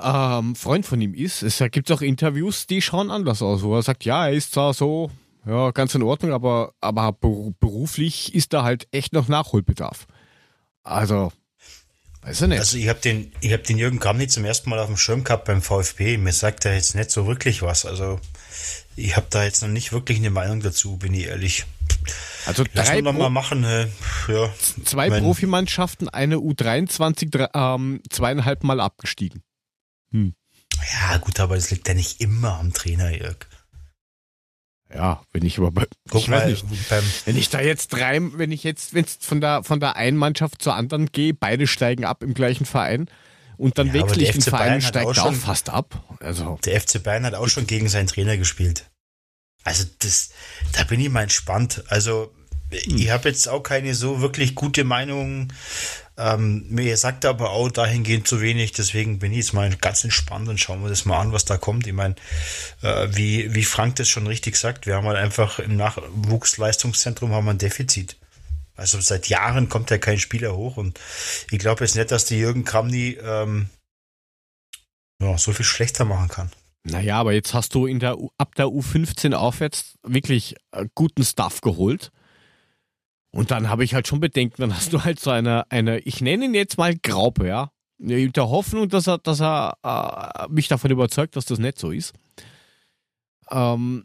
ähm, 0.00 0.54
Freund 0.54 0.84
von 0.86 1.00
ihm 1.00 1.14
ist. 1.14 1.42
Es 1.42 1.62
gibt 1.70 1.90
auch 1.90 2.02
Interviews, 2.02 2.66
die 2.66 2.82
schauen 2.82 3.10
anders 3.10 3.42
aus, 3.42 3.62
wo 3.62 3.74
er 3.76 3.82
sagt, 3.82 4.04
ja, 4.04 4.26
er 4.26 4.32
ist 4.34 4.52
zwar 4.52 4.74
so, 4.74 5.10
ja, 5.46 5.70
ganz 5.70 5.94
in 5.94 6.02
Ordnung, 6.02 6.32
aber, 6.32 6.74
aber 6.80 7.08
beru- 7.08 7.54
beruflich 7.60 8.34
ist 8.34 8.52
da 8.52 8.62
halt 8.62 8.88
echt 8.90 9.12
noch 9.12 9.28
Nachholbedarf. 9.28 10.06
Also, 10.82 11.32
weiß 12.22 12.42
ich 12.42 12.48
nicht. 12.48 12.58
Also 12.58 12.76
ich 12.78 12.88
habe 12.88 13.00
den, 13.00 13.32
ich 13.40 13.52
hab 13.52 13.64
den 13.64 13.78
Jürgen 13.78 13.98
Kramny 13.98 14.28
zum 14.28 14.44
ersten 14.44 14.70
Mal 14.70 14.78
auf 14.80 14.86
dem 14.88 14.96
Schirm 14.96 15.24
gehabt 15.24 15.46
beim 15.46 15.62
VfB. 15.62 16.18
Mir 16.18 16.32
sagt 16.32 16.64
er 16.64 16.74
jetzt 16.74 16.94
nicht 16.94 17.10
so 17.10 17.26
wirklich 17.26 17.62
was. 17.62 17.86
Also 17.86 18.20
ich 18.96 19.16
habe 19.16 19.26
da 19.30 19.44
jetzt 19.44 19.62
noch 19.62 19.68
nicht 19.68 19.92
wirklich 19.92 20.18
eine 20.18 20.30
Meinung 20.30 20.60
dazu, 20.60 20.96
bin 20.96 21.14
ich 21.14 21.26
ehrlich. 21.26 21.64
Also 22.46 22.64
Lass 22.74 22.88
drei 22.88 23.00
noch 23.00 23.12
Pro 23.12 23.18
mal 23.22 23.30
machen. 23.30 23.64
Äh, 23.64 23.88
ja, 24.28 24.52
zwei 24.84 25.08
mein- 25.10 25.22
Profimannschaften, 25.22 26.08
eine 26.08 26.36
U23, 26.36 27.30
drei, 27.30 27.48
ähm, 27.54 28.00
zweieinhalb 28.10 28.62
Mal 28.64 28.80
abgestiegen. 28.80 29.42
ja 30.12 31.16
gut, 31.18 31.40
aber 31.40 31.56
das 31.56 31.70
liegt 31.70 31.88
ja 31.88 31.94
nicht 31.94 32.20
immer 32.20 32.58
am 32.58 32.72
Trainer, 32.72 33.10
Jörg. 33.10 33.36
Ja, 34.94 35.22
wenn 35.32 35.44
ich 35.44 35.58
aber 35.58 35.72
bei, 35.72 35.84
Guck 36.08 36.22
ich 36.22 36.28
mal, 36.28 36.48
nicht. 36.48 36.64
Wenn 37.26 37.36
ich 37.36 37.48
da 37.50 37.60
jetzt 37.60 37.88
drei, 37.92 38.20
wenn 38.22 38.52
ich 38.52 38.62
jetzt, 38.62 38.94
wenn 38.94 39.04
es 39.04 39.18
von 39.20 39.40
der 39.40 39.64
von 39.64 39.80
der 39.80 39.96
einen 39.96 40.16
Mannschaft 40.16 40.62
zur 40.62 40.74
anderen 40.76 41.06
gehe, 41.06 41.34
beide 41.34 41.66
steigen 41.66 42.04
ab 42.04 42.22
im 42.22 42.34
gleichen 42.34 42.66
Verein 42.66 43.10
und 43.56 43.78
dann 43.78 43.88
Ja, 43.88 43.94
wechsle 43.94 44.22
ich 44.22 44.30
den 44.30 44.42
Verein 44.42 44.74
und 44.74 44.82
steigt 44.82 45.08
auch 45.08 45.14
da 45.14 45.22
auch 45.22 45.26
schon- 45.26 45.34
fast 45.34 45.70
ab. 45.70 46.16
Also 46.20 46.58
der 46.64 46.80
FC 46.80 47.02
Bayern 47.02 47.24
hat 47.26 47.34
auch 47.34 47.48
schon 47.48 47.66
gegen 47.66 47.88
seinen 47.88 48.06
Trainer 48.06 48.36
gespielt. 48.36 48.88
Also 49.64 49.84
das, 49.98 50.30
da 50.74 50.84
bin 50.84 51.00
ich 51.00 51.08
mal 51.10 51.22
entspannt. 51.24 51.82
Also 51.88 52.32
ich 52.70 53.10
habe 53.10 53.28
jetzt 53.28 53.48
auch 53.48 53.62
keine 53.62 53.94
so 53.94 54.20
wirklich 54.20 54.54
gute 54.54 54.84
Meinung. 54.84 55.52
Ähm, 56.18 56.64
mir 56.70 56.96
sagt 56.96 57.24
aber 57.26 57.50
auch 57.50 57.70
dahingehend 57.70 58.26
zu 58.26 58.40
wenig, 58.40 58.72
deswegen 58.72 59.18
bin 59.18 59.32
ich 59.32 59.38
jetzt 59.38 59.52
mal 59.52 59.70
ganz 59.76 60.02
entspannt 60.02 60.48
und 60.48 60.58
schauen 60.58 60.82
wir 60.82 60.88
das 60.88 61.04
mal 61.04 61.20
an, 61.20 61.32
was 61.32 61.44
da 61.44 61.58
kommt. 61.58 61.86
Ich 61.86 61.92
meine, 61.92 62.14
äh, 62.82 63.08
wie, 63.10 63.54
wie 63.54 63.64
Frank 63.64 63.96
das 63.96 64.08
schon 64.08 64.26
richtig 64.26 64.56
sagt, 64.56 64.86
wir 64.86 64.96
haben 64.96 65.06
halt 65.06 65.18
einfach 65.18 65.58
im 65.58 65.76
Nachwuchsleistungszentrum 65.76 67.32
haben 67.32 67.44
wir 67.44 67.50
ein 67.50 67.58
Defizit. 67.58 68.16
Also 68.76 69.00
seit 69.00 69.28
Jahren 69.28 69.68
kommt 69.68 69.90
ja 69.90 69.98
kein 69.98 70.18
Spieler 70.18 70.56
hoch 70.56 70.76
und 70.76 70.98
ich 71.50 71.58
glaube 71.58 71.84
jetzt 71.84 71.96
nicht, 71.96 72.10
dass 72.10 72.24
die 72.24 72.38
Jürgen 72.38 72.64
Kramny 72.64 73.18
ähm, 73.22 73.68
ja, 75.20 75.36
so 75.38 75.52
viel 75.52 75.64
schlechter 75.64 76.04
machen 76.04 76.28
kann. 76.28 76.50
naja, 76.84 77.18
aber 77.18 77.32
jetzt 77.32 77.54
hast 77.54 77.74
du 77.74 77.86
in 77.86 78.00
der 78.00 78.18
U, 78.18 78.30
ab 78.38 78.54
der 78.54 78.66
U15 78.66 79.34
aufwärts 79.34 79.94
wirklich 80.02 80.56
äh, 80.72 80.86
guten 80.94 81.24
Stuff 81.24 81.60
geholt. 81.60 82.10
Und 83.36 83.50
dann 83.50 83.68
habe 83.68 83.84
ich 83.84 83.92
halt 83.92 84.08
schon 84.08 84.18
Bedenken, 84.18 84.62
dann 84.62 84.74
hast 84.74 84.94
du 84.94 85.04
halt 85.04 85.20
so 85.20 85.30
eine, 85.30 85.70
eine, 85.70 85.98
ich 86.00 86.22
nenne 86.22 86.46
ihn 86.46 86.54
jetzt 86.54 86.78
mal 86.78 86.96
Graupe, 86.96 87.46
ja. 87.46 87.70
In 87.98 88.32
der 88.32 88.48
Hoffnung, 88.48 88.88
dass 88.88 89.06
er, 89.06 89.18
dass 89.18 89.40
er 89.40 89.76
äh, 89.82 90.48
mich 90.50 90.68
davon 90.68 90.90
überzeugt, 90.90 91.36
dass 91.36 91.44
das 91.44 91.58
nicht 91.58 91.78
so 91.78 91.90
ist. 91.90 92.14
Ähm, 93.50 94.04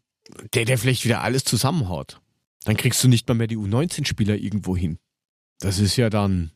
der, 0.54 0.66
der 0.66 0.78
vielleicht 0.78 1.06
wieder 1.06 1.22
alles 1.22 1.46
zusammenhaut. 1.46 2.20
Dann 2.66 2.76
kriegst 2.76 3.02
du 3.04 3.08
nicht 3.08 3.28
mal 3.28 3.34
mehr 3.36 3.48
die 3.48 3.58
U19-Spieler 3.58 4.36
irgendwo 4.36 4.76
hin. 4.76 4.98
Das 5.60 5.80
ist 5.80 5.96
ja 5.96 6.10
dann, 6.10 6.52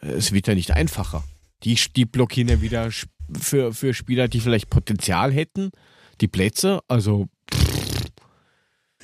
es 0.00 0.32
wird 0.32 0.46
ja 0.46 0.54
nicht 0.54 0.70
einfacher. 0.72 1.24
Die, 1.62 1.78
die 1.94 2.06
blockieren 2.06 2.48
ja 2.48 2.60
wieder 2.62 2.90
für, 3.38 3.72
für 3.74 3.92
Spieler, 3.94 4.28
die 4.28 4.40
vielleicht 4.40 4.70
Potenzial 4.70 5.32
hätten, 5.32 5.70
die 6.20 6.28
Plätze. 6.28 6.80
Also, 6.88 7.28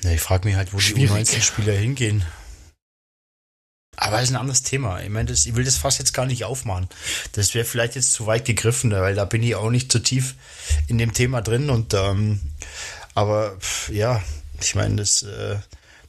Ja, 0.03 0.11
ich 0.11 0.21
frage 0.21 0.47
mich 0.47 0.55
halt, 0.57 0.73
wo 0.73 0.79
Schwierig. 0.79 1.29
die 1.29 1.35
U19-Spieler 1.35 1.73
hingehen. 1.73 2.23
Aber 3.97 4.17
das 4.17 4.25
ist 4.25 4.31
ein 4.31 4.37
anderes 4.37 4.63
Thema. 4.63 5.01
Ich 5.01 5.09
meine, 5.09 5.29
das, 5.29 5.45
ich 5.45 5.55
will 5.55 5.65
das 5.65 5.77
fast 5.77 5.99
jetzt 5.99 6.13
gar 6.13 6.25
nicht 6.25 6.45
aufmachen. 6.45 6.87
Das 7.33 7.53
wäre 7.53 7.65
vielleicht 7.65 7.95
jetzt 7.95 8.13
zu 8.13 8.25
weit 8.25 8.45
gegriffen, 8.45 8.91
weil 8.91 9.15
da 9.15 9.25
bin 9.25 9.43
ich 9.43 9.55
auch 9.55 9.69
nicht 9.69 9.91
zu 9.91 9.99
tief 9.99 10.35
in 10.87 10.97
dem 10.97 11.13
Thema 11.13 11.41
drin. 11.41 11.69
Und 11.69 11.93
ähm, 11.93 12.39
aber 13.13 13.57
ja, 13.91 14.23
ich 14.61 14.75
meine, 14.75 14.95
das, 14.95 15.23
äh, 15.23 15.57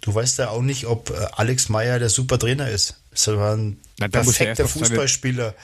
du 0.01 0.15
weißt 0.15 0.39
ja 0.39 0.51
auch 0.51 0.63
nicht, 0.63 0.87
ob 0.87 1.11
äh, 1.11 1.27
Alex 1.33 1.69
Meyer 1.69 1.99
der 1.99 2.09
super 2.09 2.39
Trainer 2.39 2.69
ist. 2.69 2.97
Sondern 3.15 3.77
ein 4.01 4.11
perfekter 4.11 4.67
Fußballspieler. 4.67 5.55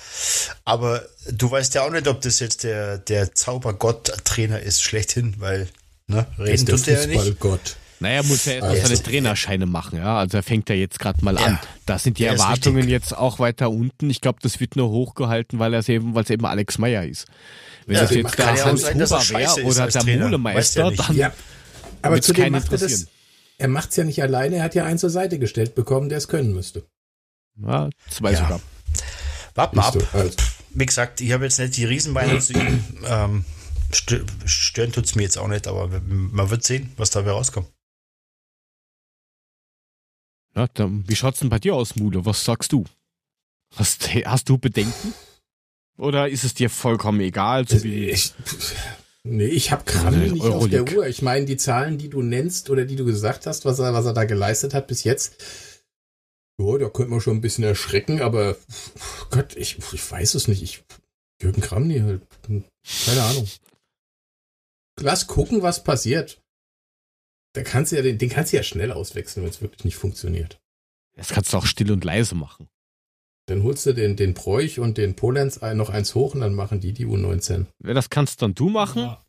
Aber 0.66 1.02
du 1.30 1.50
weißt 1.50 1.74
ja 1.74 1.82
auch 1.82 1.90
nicht, 1.90 2.06
ob 2.06 2.20
das 2.20 2.40
jetzt 2.40 2.62
der, 2.62 2.98
der 2.98 3.34
Zaubergott-Trainer 3.34 4.60
ist, 4.60 4.82
schlechthin, 4.82 5.36
weil, 5.38 5.66
ne, 6.08 6.26
reden 6.38 6.66
tut 6.66 6.86
er 6.88 7.00
ja 7.00 7.06
nicht. 7.06 7.40
Gott. 7.40 7.76
Naja, 8.00 8.22
muss 8.22 8.44
ja 8.44 8.54
erst 8.54 8.64
also 8.64 8.86
seine 8.86 9.02
Trainerscheine 9.02 9.66
machen, 9.66 9.98
ja. 9.98 10.18
Also 10.18 10.38
er 10.38 10.42
fängt 10.42 10.68
ja 10.68 10.76
jetzt 10.76 11.00
gerade 11.00 11.24
mal 11.24 11.34
ja, 11.34 11.46
an. 11.46 11.58
Da 11.84 11.98
sind 11.98 12.18
die 12.18 12.24
Erwartungen 12.24 12.88
jetzt 12.88 13.16
auch 13.16 13.38
weiter 13.40 13.70
unten. 13.70 14.08
Ich 14.08 14.20
glaube, 14.20 14.38
das 14.42 14.60
wird 14.60 14.76
nur 14.76 14.90
hochgehalten, 14.90 15.58
weil 15.58 15.74
er 15.74 15.86
eben, 15.88 16.14
weil 16.14 16.22
es 16.24 16.30
eben 16.30 16.46
Alex 16.46 16.78
Meyer 16.78 17.04
ist. 17.04 17.26
Wenn 17.86 17.96
ja, 17.96 18.02
das 18.02 18.10
jetzt 18.12 18.38
der 18.38 18.64
Hans 18.64 18.82
sein, 18.82 18.94
Huber 18.94 19.28
wäre 19.30 19.64
oder 19.64 19.86
der 19.88 20.18
Mulemeister, 20.18 20.90
dann 20.92 21.16
ja. 21.16 21.32
Aber 22.02 22.20
zudem 22.20 22.52
macht 22.52 22.70
er 22.70 22.78
das. 22.78 23.06
Er 23.60 23.68
macht 23.68 23.90
es 23.90 23.96
ja 23.96 24.04
nicht 24.04 24.22
alleine, 24.22 24.56
er 24.56 24.62
hat 24.62 24.76
ja 24.76 24.84
einen 24.84 24.98
zur 24.98 25.10
Seite 25.10 25.40
gestellt 25.40 25.74
bekommen, 25.74 26.08
der 26.08 26.18
es 26.18 26.28
können 26.28 26.54
müsste. 26.54 26.86
Ja, 27.60 27.90
zwei 28.08 28.32
ja. 28.32 28.38
sogar. 28.38 28.60
Warte 29.54 29.74
mal 29.74 29.82
ab. 29.82 29.96
Also. 30.12 30.36
Wie 30.70 30.86
gesagt, 30.86 31.20
ich 31.20 31.32
habe 31.32 31.44
jetzt 31.44 31.58
nicht 31.58 31.76
die 31.76 31.84
Riesenbeine 31.84 32.38
zu 32.38 32.52
ihm. 32.52 32.84
Ähm, 33.06 33.44
stören 34.44 34.92
tut 34.92 35.06
es 35.06 35.16
mir 35.16 35.22
jetzt 35.22 35.38
auch 35.38 35.48
nicht, 35.48 35.66
aber 35.66 36.00
man 36.06 36.50
wird 36.50 36.62
sehen, 36.62 36.92
was 36.96 37.10
dabei 37.10 37.32
rauskommt. 37.32 37.68
Ja, 40.58 40.66
dann, 40.74 41.04
wie 41.06 41.14
schaut's 41.14 41.38
denn 41.38 41.50
bei 41.50 41.60
dir 41.60 41.76
aus, 41.76 41.94
Mule? 41.94 42.26
Was 42.26 42.44
sagst 42.44 42.72
du? 42.72 42.84
Hast, 43.76 44.12
hast 44.12 44.48
du 44.48 44.58
Bedenken? 44.58 45.14
Oder 45.96 46.28
ist 46.28 46.42
es 46.42 46.52
dir 46.52 46.68
vollkommen 46.68 47.20
egal? 47.20 47.68
So 47.68 47.84
wie 47.84 48.10
ich, 48.10 48.32
nee, 49.22 49.46
ich 49.46 49.70
habe 49.70 49.84
gerade 49.84 50.16
nicht 50.16 50.44
auf 50.44 50.68
der 50.68 50.92
Uhr. 50.92 51.06
Ich 51.06 51.22
meine, 51.22 51.46
die 51.46 51.58
Zahlen, 51.58 51.96
die 51.96 52.08
du 52.08 52.22
nennst 52.22 52.70
oder 52.70 52.86
die 52.86 52.96
du 52.96 53.04
gesagt 53.04 53.46
hast, 53.46 53.66
was 53.66 53.78
er, 53.78 53.94
was 53.94 54.04
er 54.04 54.14
da 54.14 54.24
geleistet 54.24 54.74
hat 54.74 54.88
bis 54.88 55.04
jetzt, 55.04 55.44
ja, 56.60 56.76
da 56.76 56.88
könnte 56.88 57.12
man 57.12 57.20
schon 57.20 57.36
ein 57.36 57.40
bisschen 57.40 57.62
erschrecken, 57.62 58.20
aber 58.20 58.56
Gott, 59.30 59.54
ich, 59.54 59.78
ich 59.92 60.10
weiß 60.10 60.34
es 60.34 60.48
nicht. 60.48 60.64
Ich, 60.64 60.82
Jürgen 61.40 61.60
Kramny 61.60 62.00
halt. 62.00 62.22
Keine 63.06 63.22
Ahnung. 63.22 63.48
Lass 64.98 65.28
gucken, 65.28 65.62
was 65.62 65.84
passiert. 65.84 66.42
Da 67.54 67.62
kannst 67.62 67.92
du 67.92 67.96
ja, 67.96 68.02
den, 68.02 68.18
den 68.18 68.28
kannst 68.28 68.52
du 68.52 68.56
ja 68.56 68.62
schnell 68.62 68.92
auswechseln, 68.92 69.44
wenn 69.44 69.50
es 69.50 69.62
wirklich 69.62 69.84
nicht 69.84 69.96
funktioniert. 69.96 70.60
Das 71.16 71.30
kannst 71.30 71.52
du 71.52 71.56
auch 71.56 71.66
still 71.66 71.90
und 71.90 72.04
leise 72.04 72.34
machen. 72.34 72.68
Dann 73.46 73.62
holst 73.62 73.86
du 73.86 73.94
den, 73.94 74.14
den 74.14 74.34
Bräuch 74.34 74.78
und 74.78 74.98
den 74.98 75.14
Polenz 75.14 75.60
noch 75.60 75.88
eins 75.88 76.14
hoch 76.14 76.34
und 76.34 76.42
dann 76.42 76.54
machen 76.54 76.80
die 76.80 76.92
die 76.92 77.06
U19. 77.06 77.66
Ja, 77.84 77.94
das 77.94 78.10
kannst 78.10 78.42
dann 78.42 78.54
du 78.54 78.68
machen. 78.68 79.02
Ja. 79.02 79.24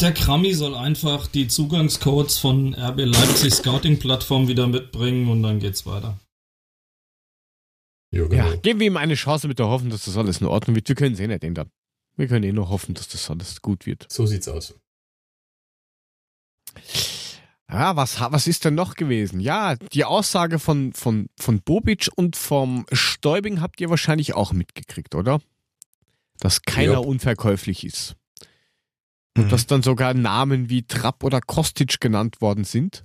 Der 0.00 0.12
Krammi 0.12 0.54
soll 0.54 0.74
einfach 0.74 1.26
die 1.26 1.46
Zugangscodes 1.46 2.38
von 2.38 2.74
RB 2.74 3.00
Leipzig 3.00 3.52
Scouting 3.52 3.98
Plattform 3.98 4.48
wieder 4.48 4.66
mitbringen 4.66 5.28
und 5.28 5.42
dann 5.42 5.60
geht's 5.60 5.84
weiter. 5.84 6.18
Ja, 8.10 8.26
genau. 8.26 8.50
ja, 8.50 8.56
geben 8.56 8.80
wir 8.80 8.86
ihm 8.86 8.96
eine 8.96 9.14
Chance 9.14 9.48
mit 9.48 9.58
der 9.58 9.68
Hoffnung, 9.68 9.90
dass 9.90 10.06
das 10.06 10.16
alles 10.16 10.40
in 10.40 10.46
Ordnung 10.46 10.74
wird. 10.74 10.88
Wir 10.88 10.94
können 10.94 11.14
es 11.14 11.20
eh 11.20 11.26
nicht 11.26 11.44
ändern. 11.44 11.70
Wir 12.16 12.28
können 12.28 12.44
eh 12.44 12.52
nur 12.52 12.70
hoffen, 12.70 12.94
dass 12.94 13.08
das 13.08 13.28
alles 13.28 13.60
gut 13.60 13.86
wird. 13.86 14.06
So 14.10 14.24
sieht's 14.24 14.48
aus. 14.48 14.74
Ja, 17.70 17.96
was, 17.96 18.20
was 18.20 18.46
ist 18.46 18.64
denn 18.64 18.74
noch 18.74 18.94
gewesen? 18.94 19.40
Ja, 19.40 19.76
die 19.76 20.04
Aussage 20.04 20.58
von, 20.58 20.92
von, 20.92 21.28
von 21.38 21.60
Bobic 21.62 22.08
und 22.14 22.36
vom 22.36 22.86
Stäubing 22.92 23.60
habt 23.60 23.80
ihr 23.80 23.90
wahrscheinlich 23.90 24.34
auch 24.34 24.52
mitgekriegt, 24.52 25.14
oder? 25.14 25.40
Dass 26.38 26.62
keiner 26.62 26.92
ja. 26.92 26.98
unverkäuflich 26.98 27.84
ist. 27.84 28.16
Und 29.36 29.46
mhm. 29.46 29.48
dass 29.48 29.66
dann 29.66 29.82
sogar 29.82 30.14
Namen 30.14 30.68
wie 30.68 30.82
Trapp 30.82 31.24
oder 31.24 31.40
Kostic 31.40 32.00
genannt 32.00 32.40
worden 32.40 32.64
sind. 32.64 33.02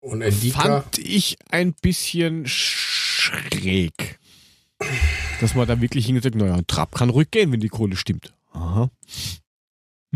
Und 0.00 0.22
Endika? 0.22 0.60
Fand 0.60 0.98
ich 0.98 1.36
ein 1.50 1.72
bisschen 1.72 2.46
schräg. 2.46 4.20
Dass 5.40 5.54
man 5.54 5.66
da 5.66 5.80
wirklich 5.80 6.06
hingesagt, 6.06 6.36
naja, 6.36 6.60
Trapp 6.66 6.94
kann 6.94 7.10
ruhig 7.10 7.30
gehen, 7.30 7.50
wenn 7.50 7.60
die 7.60 7.68
Kohle 7.68 7.96
stimmt. 7.96 8.34
Aha. 8.52 8.90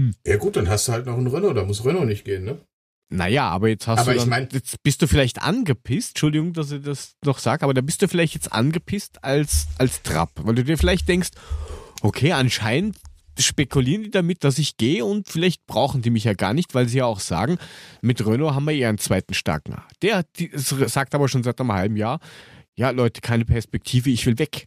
Hm. 0.01 0.15
Ja 0.27 0.39
gut, 0.39 0.57
dann 0.57 0.69
hast 0.69 0.89
du 0.89 0.93
halt 0.93 1.05
noch 1.05 1.19
einen 1.19 1.27
Renault, 1.27 1.57
da 1.57 1.65
muss 1.65 1.85
Renault 1.85 2.07
nicht 2.07 2.25
gehen, 2.25 2.45
ne? 2.45 2.59
Naja, 3.13 3.49
aber 3.49 3.69
jetzt 3.69 3.87
hast 3.87 4.01
aber 4.01 4.13
du 4.13 4.19
dann, 4.19 4.27
ich 4.27 4.31
mein, 4.31 4.49
jetzt 4.53 4.83
bist 4.83 5.03
du 5.03 5.07
vielleicht 5.07 5.43
angepisst, 5.43 6.11
Entschuldigung, 6.11 6.55
dass 6.55 6.71
ich 6.71 6.81
das 6.81 7.17
noch 7.25 7.39
sage, 7.39 7.65
aber 7.65 7.75
da 7.75 7.83
bist 7.83 8.01
du 8.01 8.09
vielleicht 8.09 8.35
jetzt 8.35 8.53
angepisst 8.53 9.23
als, 9.25 9.67
als 9.77 10.03
Trapp, 10.03 10.31
weil 10.37 10.55
du 10.55 10.65
dir 10.65 10.79
vielleicht 10.79 11.07
denkst, 11.09 11.31
okay, 12.01 12.33
anscheinend 12.33 12.97
spekulieren 13.39 14.05
die 14.05 14.11
damit, 14.11 14.45
dass 14.45 14.59
ich 14.59 14.77
gehe 14.77 15.05
und 15.05 15.29
vielleicht 15.29 15.67
brauchen 15.67 16.03
die 16.03 16.11
mich 16.11 16.25
ja 16.25 16.33
gar 16.35 16.55
nicht, 16.55 16.75
weil 16.75 16.89
sie 16.89 16.99
ja 16.99 17.05
auch 17.05 17.21
sagen, 17.21 17.59
mit 18.01 18.25
Renault 18.25 18.55
haben 18.55 18.65
wir 18.65 18.73
eher 18.73 18.89
einen 18.89 18.99
zweiten 18.99 19.35
starken. 19.35 19.77
Der 20.03 20.25
die, 20.39 20.51
sagt 20.55 21.15
aber 21.15 21.29
schon 21.29 21.43
seit 21.43 21.61
einem 21.61 21.73
halben 21.73 21.97
Jahr, 21.97 22.21
ja 22.75 22.91
Leute, 22.91 23.21
keine 23.21 23.45
Perspektive, 23.45 24.09
ich 24.09 24.25
will 24.25 24.39
weg. 24.39 24.67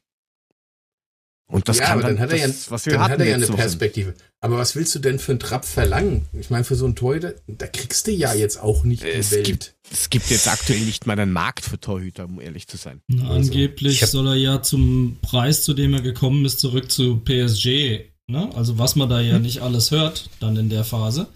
Und 1.53 1.69
das 1.69 1.77
ja, 1.77 1.85
kann 1.85 1.99
aber 1.99 2.01
dann, 2.01 2.15
dann 2.15 2.23
hat 2.23 2.31
er 2.31 2.47
ja, 2.47 2.53
was 2.69 2.85
wir 2.87 2.93
dann 2.93 3.01
hat 3.03 3.19
er 3.19 3.27
ja 3.27 3.35
eine 3.35 3.45
Perspektive. 3.45 4.15
Aber 4.41 4.57
was 4.57 4.75
willst 4.75 4.95
du 4.95 4.99
denn 4.99 5.19
für 5.19 5.33
einen 5.33 5.39
Trap 5.39 5.63
verlangen? 5.65 6.25
Ich 6.33 6.49
meine, 6.49 6.63
für 6.63 6.73
so 6.75 6.85
einen 6.85 6.95
Torhüter, 6.95 7.35
da 7.45 7.67
kriegst 7.67 8.07
du 8.07 8.11
ja 8.11 8.33
jetzt 8.33 8.57
auch 8.59 8.83
nicht 8.83 9.03
es 9.03 9.29
die 9.29 9.35
Welt. 9.35 9.45
Gibt, 9.45 9.75
es 9.91 10.09
gibt 10.09 10.31
jetzt 10.31 10.47
aktuell 10.47 10.79
nicht 10.79 11.05
mal 11.05 11.19
einen 11.19 11.31
Markt 11.31 11.65
für 11.65 11.79
Torhüter, 11.79 12.25
um 12.25 12.41
ehrlich 12.41 12.67
zu 12.67 12.77
sein. 12.77 13.01
Na, 13.07 13.29
also, 13.29 13.51
angeblich 13.51 14.03
soll 14.03 14.29
er 14.29 14.35
ja 14.35 14.63
zum 14.63 15.19
Preis, 15.21 15.61
zu 15.61 15.75
dem 15.75 15.93
er 15.93 16.01
gekommen 16.01 16.43
ist, 16.43 16.59
zurück 16.59 16.91
zu 16.91 17.17
PSG. 17.17 18.09
Ne? 18.25 18.49
Also 18.55 18.79
was 18.79 18.95
man 18.95 19.07
da 19.07 19.21
ja 19.21 19.35
hm. 19.35 19.43
nicht 19.43 19.61
alles 19.61 19.91
hört, 19.91 20.31
dann 20.39 20.57
in 20.57 20.69
der 20.69 20.83
Phase. 20.83 21.27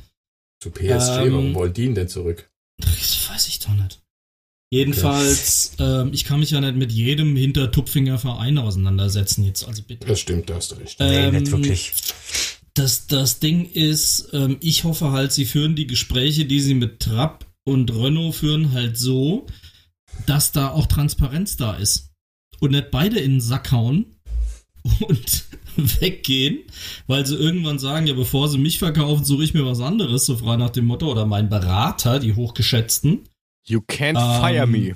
Zu 0.64 0.72
PSG, 0.72 0.82
ähm, 0.82 1.32
warum 1.32 1.54
wollen 1.54 1.74
die 1.74 1.86
ihn 1.86 1.94
denn 1.94 2.10
zurück? 2.10 2.50
Das 2.78 3.30
weiß 3.30 3.50
ich 3.50 3.60
doch 3.60 3.74
nicht. 3.74 4.02
Jedenfalls, 4.70 5.72
okay. 5.76 6.02
ähm, 6.02 6.10
ich 6.14 6.26
kann 6.26 6.42
mich 6.42 6.52
ja 6.52 6.60
nicht 6.60 6.76
mit 6.76 6.92
jedem 6.92 7.36
Hintertupfinger 7.38 8.18
Verein 8.20 8.58
auseinandersetzen 8.58 9.46
jetzt, 9.46 9.66
also 9.66 9.82
bitte. 9.82 10.08
Das 10.08 10.20
stimmt, 10.20 10.50
da 10.50 10.56
hast 10.56 10.72
du 10.72 10.76
recht. 10.76 10.98
Ähm, 11.00 11.32
nee, 11.32 11.40
nicht 11.40 11.52
wirklich. 11.52 11.94
Das, 12.74 13.08
das 13.08 13.40
Ding 13.40 13.70
ist, 13.72 14.30
ähm, 14.34 14.58
ich 14.60 14.84
hoffe 14.84 15.12
halt, 15.12 15.32
sie 15.32 15.46
führen 15.46 15.76
die 15.76 15.88
Gespräche, 15.88 16.46
die 16.46 16.60
sie 16.60 16.74
mit 16.74 17.00
Trapp 17.00 17.46
und 17.64 17.94
Renault 17.96 18.36
führen, 18.36 18.74
halt 18.74 18.98
so, 18.98 19.48
dass 20.26 20.52
da 20.52 20.70
auch 20.70 20.86
Transparenz 20.86 21.56
da 21.58 21.76
ist. 21.76 22.12
Und 22.60 22.72
nicht 22.72 22.92
beide 22.92 23.20
in 23.20 23.34
den 23.34 23.42
Sack 23.42 23.72
hauen 23.72 24.18
und 25.08 25.46
weggehen, 26.02 26.60
weil 27.08 27.26
sie 27.26 27.36
irgendwann 27.36 27.80
sagen, 27.80 28.06
ja, 28.06 28.14
bevor 28.14 28.50
sie 28.50 28.58
mich 28.58 28.80
verkaufen, 28.80 29.24
suche 29.24 29.44
ich 29.44 29.54
mir 29.54 29.66
was 29.66 29.80
anderes, 29.80 30.26
so 30.26 30.38
frei 30.38 30.58
nach 30.58 30.72
dem 30.72 30.86
Motto, 30.86 31.10
oder 31.10 31.26
mein 31.26 31.50
Berater, 31.50 32.20
die 32.20 32.34
Hochgeschätzten. 32.34 33.30
You 33.68 33.82
can't 33.82 34.18
ähm, 34.18 34.42
fire 34.42 34.68
me. 34.68 34.96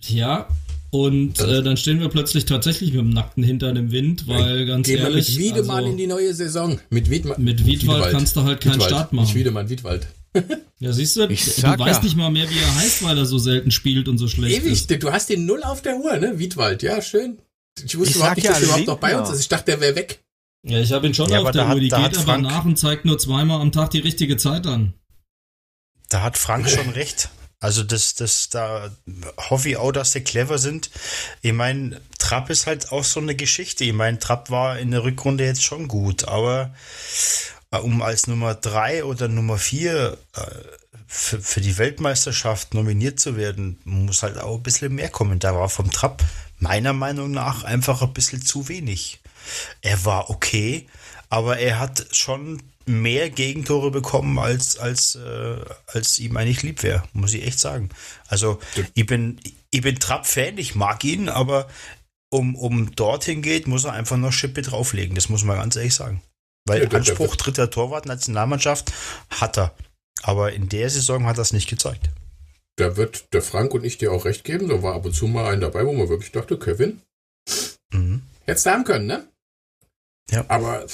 Ja, 0.00 0.48
und 0.94 1.40
äh, 1.40 1.62
dann 1.62 1.76
stehen 1.76 1.98
wir 1.98 2.08
plötzlich 2.08 2.44
tatsächlich 2.44 2.92
mit 2.92 3.00
dem 3.00 3.10
nackten 3.10 3.42
Hintern 3.42 3.74
im 3.74 3.90
Wind, 3.90 4.28
weil 4.28 4.60
ja, 4.60 4.64
ganz 4.64 4.88
ehrlich. 4.88 5.30
mit 5.30 5.38
Wiedemann 5.38 5.78
also, 5.78 5.90
in 5.90 5.96
die 5.96 6.06
neue 6.06 6.32
Saison. 6.34 6.78
Mit, 6.88 7.10
Wiedma 7.10 7.34
mit 7.36 7.66
Wiedwald, 7.66 7.98
Wiedwald 7.98 8.12
kannst 8.12 8.36
du 8.36 8.42
halt 8.42 8.60
keinen 8.60 8.74
Wiedwald. 8.74 8.90
Start 8.90 9.12
machen. 9.12 9.24
Nicht 9.24 9.34
Wiedemann, 9.34 9.68
Wiedwald. 9.68 10.06
ja, 10.78 10.92
siehst 10.92 11.16
du, 11.16 11.28
ich 11.28 11.44
du 11.56 11.62
weißt 11.62 11.98
ja. 11.98 12.02
nicht 12.02 12.16
mal 12.16 12.30
mehr, 12.30 12.48
wie 12.48 12.58
er 12.58 12.74
heißt, 12.76 13.02
weil 13.02 13.18
er 13.18 13.26
so 13.26 13.38
selten 13.38 13.72
spielt 13.72 14.06
und 14.06 14.18
so 14.18 14.28
schlecht 14.28 14.56
Ewig, 14.56 14.72
ist. 14.72 15.02
du 15.02 15.12
hast 15.12 15.30
den 15.30 15.46
Null 15.46 15.64
auf 15.64 15.82
der 15.82 15.96
Uhr, 15.96 16.16
ne? 16.16 16.38
Wiedwald, 16.38 16.84
ja, 16.84 17.02
schön. 17.02 17.38
Ich 17.84 17.98
wusste 17.98 18.10
ich 18.10 18.16
überhaupt 18.16 18.36
nicht, 18.36 18.48
dass 18.48 18.60
er 18.60 18.66
überhaupt 18.66 18.86
noch 18.86 18.98
bei 18.98 19.18
uns 19.18 19.30
ist. 19.30 19.40
Ich 19.40 19.48
dachte, 19.48 19.72
der 19.72 19.80
wäre 19.80 19.96
weg. 19.96 20.22
Ja, 20.64 20.78
ich 20.78 20.92
habe 20.92 21.08
ihn 21.08 21.14
schon 21.14 21.28
ja, 21.28 21.40
auf 21.40 21.50
der 21.50 21.68
Uhr. 21.68 21.80
Die 21.80 21.88
geht 21.88 22.18
aber 22.18 22.38
nach 22.38 22.64
und 22.64 22.78
zeigt 22.78 23.04
nur 23.04 23.18
zweimal 23.18 23.60
am 23.60 23.72
Tag 23.72 23.90
die 23.90 23.98
richtige 23.98 24.36
Zeit 24.36 24.66
an. 24.68 24.94
Da 26.08 26.22
hat 26.22 26.38
Frank 26.38 26.68
schon 26.68 26.90
recht. 26.94 27.30
Also 27.60 27.82
das, 27.82 28.14
das, 28.14 28.50
da 28.50 28.90
hoffe 29.38 29.70
ich 29.70 29.76
auch, 29.78 29.90
dass 29.90 30.12
sie 30.12 30.20
clever 30.20 30.58
sind. 30.58 30.90
Ich 31.40 31.54
meine, 31.54 32.00
Trapp 32.18 32.50
ist 32.50 32.66
halt 32.66 32.92
auch 32.92 33.04
so 33.04 33.20
eine 33.20 33.34
Geschichte. 33.34 33.84
Ich 33.84 33.94
meine, 33.94 34.18
Trapp 34.18 34.50
war 34.50 34.78
in 34.78 34.90
der 34.90 35.02
Rückrunde 35.02 35.44
jetzt 35.44 35.64
schon 35.64 35.88
gut, 35.88 36.28
aber 36.28 36.74
äh, 37.70 37.78
um 37.78 38.02
als 38.02 38.26
Nummer 38.26 38.54
drei 38.54 39.04
oder 39.04 39.28
Nummer 39.28 39.56
vier 39.56 40.18
äh, 40.34 40.40
für, 41.06 41.40
für 41.40 41.60
die 41.62 41.78
Weltmeisterschaft 41.78 42.74
nominiert 42.74 43.18
zu 43.18 43.36
werden, 43.36 43.78
muss 43.84 44.22
halt 44.22 44.36
auch 44.36 44.56
ein 44.56 44.62
bisschen 44.62 44.94
mehr 44.94 45.08
kommen. 45.08 45.38
Da 45.38 45.54
war 45.54 45.68
vom 45.68 45.90
Trapp 45.90 46.22
meiner 46.58 46.92
Meinung 46.92 47.30
nach 47.30 47.64
einfach 47.64 48.02
ein 48.02 48.12
bisschen 48.12 48.44
zu 48.44 48.68
wenig. 48.68 49.20
Er 49.80 50.04
war 50.04 50.28
okay, 50.28 50.86
aber 51.30 51.58
er 51.58 51.78
hat 51.78 52.08
schon 52.10 52.62
mehr 52.86 53.30
Gegentore 53.30 53.90
bekommen, 53.90 54.38
als, 54.38 54.78
als, 54.78 55.14
äh, 55.16 55.56
als 55.86 56.18
ihm 56.18 56.36
eigentlich 56.36 56.62
lieb 56.62 56.82
wäre, 56.82 57.02
muss 57.12 57.32
ich 57.34 57.44
echt 57.46 57.58
sagen. 57.58 57.90
Also 58.28 58.58
ich 58.94 59.06
bin, 59.06 59.40
ich 59.70 59.80
bin 59.82 59.98
Trapp-Fan, 59.98 60.58
ich 60.58 60.74
mag 60.74 61.02
ihn, 61.04 61.28
aber 61.28 61.68
um, 62.30 62.56
um 62.56 62.94
dorthin 62.94 63.42
geht, 63.42 63.66
muss 63.66 63.84
er 63.84 63.92
einfach 63.92 64.16
noch 64.16 64.32
Schippe 64.32 64.62
drauflegen. 64.62 65.14
Das 65.14 65.28
muss 65.28 65.44
man 65.44 65.56
ganz 65.56 65.76
ehrlich 65.76 65.94
sagen. 65.94 66.22
Weil 66.66 66.82
ja, 66.84 66.90
Anspruch 66.90 67.36
dritter 67.36 67.70
Torwart 67.70 68.06
Nationalmannschaft 68.06 68.92
hat 69.30 69.58
er. 69.58 69.74
Aber 70.22 70.52
in 70.52 70.68
der 70.68 70.88
Saison 70.90 71.26
hat 71.26 71.38
er 71.38 71.42
es 71.42 71.52
nicht 71.52 71.68
gezeigt. 71.68 72.10
da 72.76 72.96
wird 72.96 73.32
der 73.32 73.42
Frank 73.42 73.72
und 73.74 73.84
ich 73.84 73.98
dir 73.98 74.10
auch 74.12 74.24
recht 74.24 74.42
geben. 74.44 74.68
Da 74.68 74.82
war 74.82 74.94
ab 74.94 75.04
und 75.04 75.12
zu 75.14 75.26
mal 75.28 75.52
ein 75.52 75.60
dabei, 75.60 75.86
wo 75.86 75.92
man 75.92 76.08
wirklich 76.08 76.32
dachte, 76.32 76.58
Kevin, 76.58 77.00
Mhm. 77.92 78.22
hättest 78.46 78.66
du 78.66 78.70
haben 78.70 78.84
können, 78.84 79.06
ne? 79.06 79.28
Ja. 80.30 80.44
Aber 80.48 80.84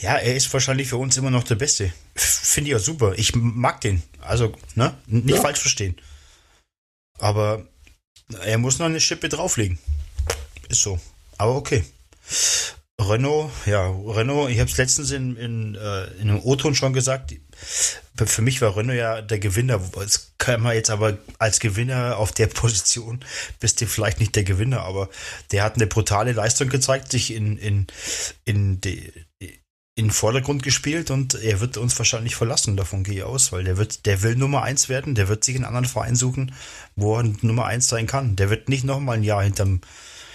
Ja, 0.00 0.16
er 0.16 0.34
ist 0.36 0.52
wahrscheinlich 0.52 0.88
für 0.88 0.96
uns 0.96 1.16
immer 1.16 1.30
noch 1.30 1.44
der 1.44 1.54
Beste. 1.56 1.92
Finde 2.14 2.70
ich 2.70 2.76
auch 2.76 2.80
super. 2.80 3.14
Ich 3.16 3.34
mag 3.34 3.80
den. 3.80 4.02
Also, 4.20 4.52
ne? 4.74 4.96
Nicht 5.06 5.36
Ja. 5.36 5.42
falsch 5.42 5.60
verstehen. 5.60 5.96
Aber 7.18 7.66
er 8.42 8.58
muss 8.58 8.78
noch 8.78 8.86
eine 8.86 9.00
Schippe 9.00 9.28
drauflegen. 9.28 9.78
Ist 10.68 10.82
so. 10.82 11.00
Aber 11.38 11.56
okay. 11.56 11.84
Renault, 12.98 13.50
ja, 13.66 13.90
Renault, 13.90 14.50
ich 14.50 14.58
habe 14.58 14.70
es 14.70 14.78
letztens 14.78 15.10
in, 15.10 15.36
in, 15.36 15.74
äh, 15.74 16.06
in 16.14 16.30
einem 16.30 16.40
O-Ton 16.40 16.74
schon 16.74 16.94
gesagt, 16.94 17.34
für 18.14 18.42
mich 18.42 18.62
war 18.62 18.74
Renault 18.74 18.98
ja 18.98 19.20
der 19.20 19.38
Gewinner. 19.38 19.80
Das 19.94 20.32
kann 20.38 20.62
man 20.62 20.74
jetzt 20.74 20.88
aber 20.90 21.18
als 21.38 21.60
Gewinner 21.60 22.16
auf 22.16 22.32
der 22.32 22.46
Position, 22.46 23.22
bist 23.60 23.80
du 23.80 23.86
vielleicht 23.86 24.18
nicht 24.18 24.34
der 24.34 24.44
Gewinner, 24.44 24.80
aber 24.80 25.10
der 25.52 25.62
hat 25.62 25.74
eine 25.74 25.86
brutale 25.86 26.32
Leistung 26.32 26.70
gezeigt, 26.70 27.10
sich 27.10 27.34
in, 27.34 27.58
in, 27.58 27.86
in, 28.46 28.80
die, 28.80 29.12
in 29.40 30.06
den 30.06 30.10
Vordergrund 30.10 30.62
gespielt 30.62 31.10
und 31.10 31.34
er 31.34 31.60
wird 31.60 31.76
uns 31.76 31.98
wahrscheinlich 31.98 32.34
verlassen, 32.34 32.78
davon 32.78 33.04
gehe 33.04 33.16
ich 33.16 33.22
aus, 33.24 33.52
weil 33.52 33.64
der 33.64 33.76
wird, 33.76 34.06
der 34.06 34.22
will 34.22 34.36
Nummer 34.36 34.62
eins 34.62 34.88
werden, 34.88 35.14
der 35.14 35.28
wird 35.28 35.44
sich 35.44 35.56
einen 35.56 35.66
anderen 35.66 35.84
Verein 35.84 36.16
suchen, 36.16 36.54
wo 36.96 37.18
er 37.18 37.24
Nummer 37.42 37.66
eins 37.66 37.88
sein 37.88 38.06
kann. 38.06 38.36
Der 38.36 38.48
wird 38.48 38.70
nicht 38.70 38.84
nochmal 38.84 39.18
ein 39.18 39.22
Jahr 39.22 39.42
hinterm, 39.42 39.82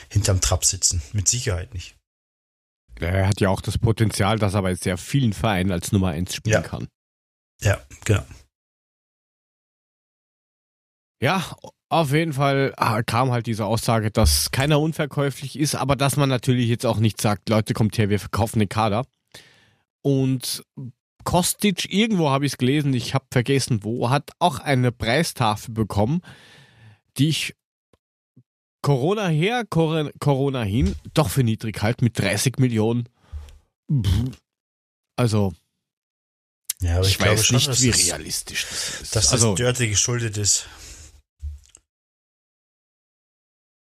hinterm 0.09 0.41
Trab 0.41 0.63
sitzen. 0.63 1.01
Mit 1.11 1.27
Sicherheit 1.27 1.73
nicht. 1.73 1.95
Er 2.99 3.27
hat 3.27 3.41
ja 3.41 3.49
auch 3.49 3.61
das 3.61 3.77
Potenzial, 3.77 4.37
dass 4.37 4.53
er 4.53 4.61
bei 4.61 4.75
sehr 4.75 4.97
vielen 4.97 5.33
Vereinen 5.33 5.71
als 5.71 5.91
Nummer 5.91 6.09
1 6.09 6.35
spielen 6.35 6.53
Ja. 6.53 6.61
kann. 6.61 6.87
Ja, 7.61 7.79
genau. 8.05 8.23
Ja, 11.21 11.43
auf 11.89 12.11
jeden 12.13 12.33
Fall 12.33 12.73
ah, 12.77 13.03
kam 13.03 13.31
halt 13.31 13.45
diese 13.45 13.65
Aussage, 13.65 14.09
dass 14.11 14.51
keiner 14.51 14.79
unverkäuflich 14.79 15.57
ist, 15.59 15.75
aber 15.75 15.95
dass 15.95 16.15
man 16.17 16.29
natürlich 16.29 16.67
jetzt 16.67 16.85
auch 16.85 16.97
nicht 16.97 17.21
sagt, 17.21 17.49
Leute, 17.49 17.73
kommt 17.73 17.97
her, 17.97 18.09
wir 18.09 18.19
verkaufen 18.19 18.59
den 18.59 18.69
Kader. 18.69 19.05
Und 20.01 20.63
Kostic, 21.23 21.93
irgendwo 21.93 22.31
habe 22.31 22.45
ich 22.45 22.53
es 22.53 22.57
gelesen, 22.57 22.93
ich 22.93 23.13
habe 23.13 23.25
vergessen 23.31 23.83
wo, 23.83 24.09
hat 24.09 24.31
auch 24.39 24.59
eine 24.59 24.91
Preistafel 24.91 25.73
bekommen, 25.73 26.21
die 27.17 27.29
ich 27.29 27.55
Corona 28.81 29.27
her, 29.27 29.63
Cor- 29.69 30.11
Corona 30.19 30.63
hin, 30.63 30.95
doch 31.13 31.29
für 31.29 31.43
niedrig 31.43 31.81
halt 31.81 32.01
mit 32.01 32.17
30 32.19 32.57
Millionen. 32.57 33.07
Also, 35.15 35.53
Ja, 36.81 36.95
aber 36.97 37.05
ich, 37.05 37.11
ich, 37.11 37.17
glaube 37.19 37.33
weiß 37.37 37.45
schon, 37.45 37.55
nicht, 37.57 37.81
wie 37.81 37.91
das, 37.91 38.05
realistisch 38.07 38.65
das 38.67 39.01
ist. 39.01 39.15
dass 39.15 39.23
das 39.25 39.33
also, 39.33 39.55
Dörte 39.55 39.87
geschuldet 39.87 40.37
ist. 40.37 40.67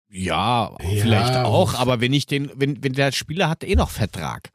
Ja, 0.09 0.75
Ja. 0.79 1.01
vielleicht 1.01 1.35
auch, 1.37 1.73
aber 1.75 1.99
wenn 2.01 2.13
ich 2.13 2.25
den, 2.27 2.51
wenn, 2.55 2.83
wenn 2.83 2.93
der 2.93 3.11
Spieler 3.11 3.49
hat 3.49 3.63
eh 3.63 3.75
noch 3.75 3.89
Vertrag. 3.89 4.51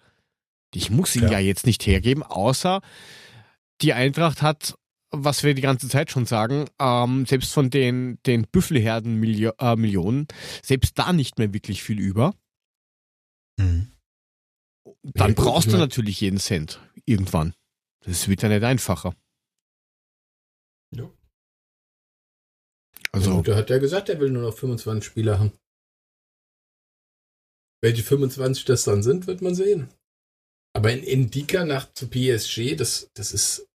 Ich 0.74 0.90
muss 0.90 1.16
ihn 1.16 1.24
Ja. 1.24 1.32
ja. 1.32 1.38
jetzt 1.40 1.66
nicht 1.66 1.84
hergeben, 1.86 2.22
außer 2.22 2.80
die 3.80 3.92
Eintracht 3.92 4.42
hat, 4.42 4.77
was 5.10 5.42
wir 5.42 5.54
die 5.54 5.62
ganze 5.62 5.88
Zeit 5.88 6.10
schon 6.10 6.26
sagen, 6.26 6.66
ähm, 6.78 7.24
selbst 7.26 7.52
von 7.52 7.70
den, 7.70 8.18
den 8.24 8.42
Büffelherden 8.42 9.16
Milio 9.18 9.52
äh, 9.58 9.76
Millionen, 9.76 10.26
selbst 10.62 10.98
da 10.98 11.12
nicht 11.12 11.38
mehr 11.38 11.52
wirklich 11.54 11.82
viel 11.82 11.98
über. 11.98 12.34
Mhm. 13.58 13.92
Dann 15.02 15.28
Ja, 15.30 15.34
brauchst 15.34 15.68
du 15.68 15.72
mein- 15.72 15.80
natürlich 15.80 16.20
jeden 16.20 16.38
Cent. 16.38 16.80
Irgendwann. 17.06 17.54
Das 18.04 18.28
wird 18.28 18.42
ja 18.42 18.48
nicht 18.48 18.62
einfacher. 18.64 19.14
Ja. 20.94 21.10
Also, 23.12 23.42
da 23.42 23.56
hat 23.56 23.70
er 23.70 23.78
gesagt, 23.80 24.08
er 24.08 24.20
will 24.20 24.30
nur 24.30 24.42
noch 24.42 24.56
25 24.56 25.04
Spieler 25.04 25.38
haben. 25.38 25.52
Welche 27.82 28.02
25 28.02 28.64
das 28.64 28.84
dann 28.84 29.02
sind, 29.02 29.26
wird 29.26 29.40
man 29.40 29.54
sehen. 29.54 29.88
Aber 30.74 30.92
in 30.92 31.02
Indika 31.02 31.64
nach 31.64 31.92
zu 31.94 32.08
PSG, 32.08 32.76
das, 32.76 33.10
das 33.14 33.32
ist 33.32 33.67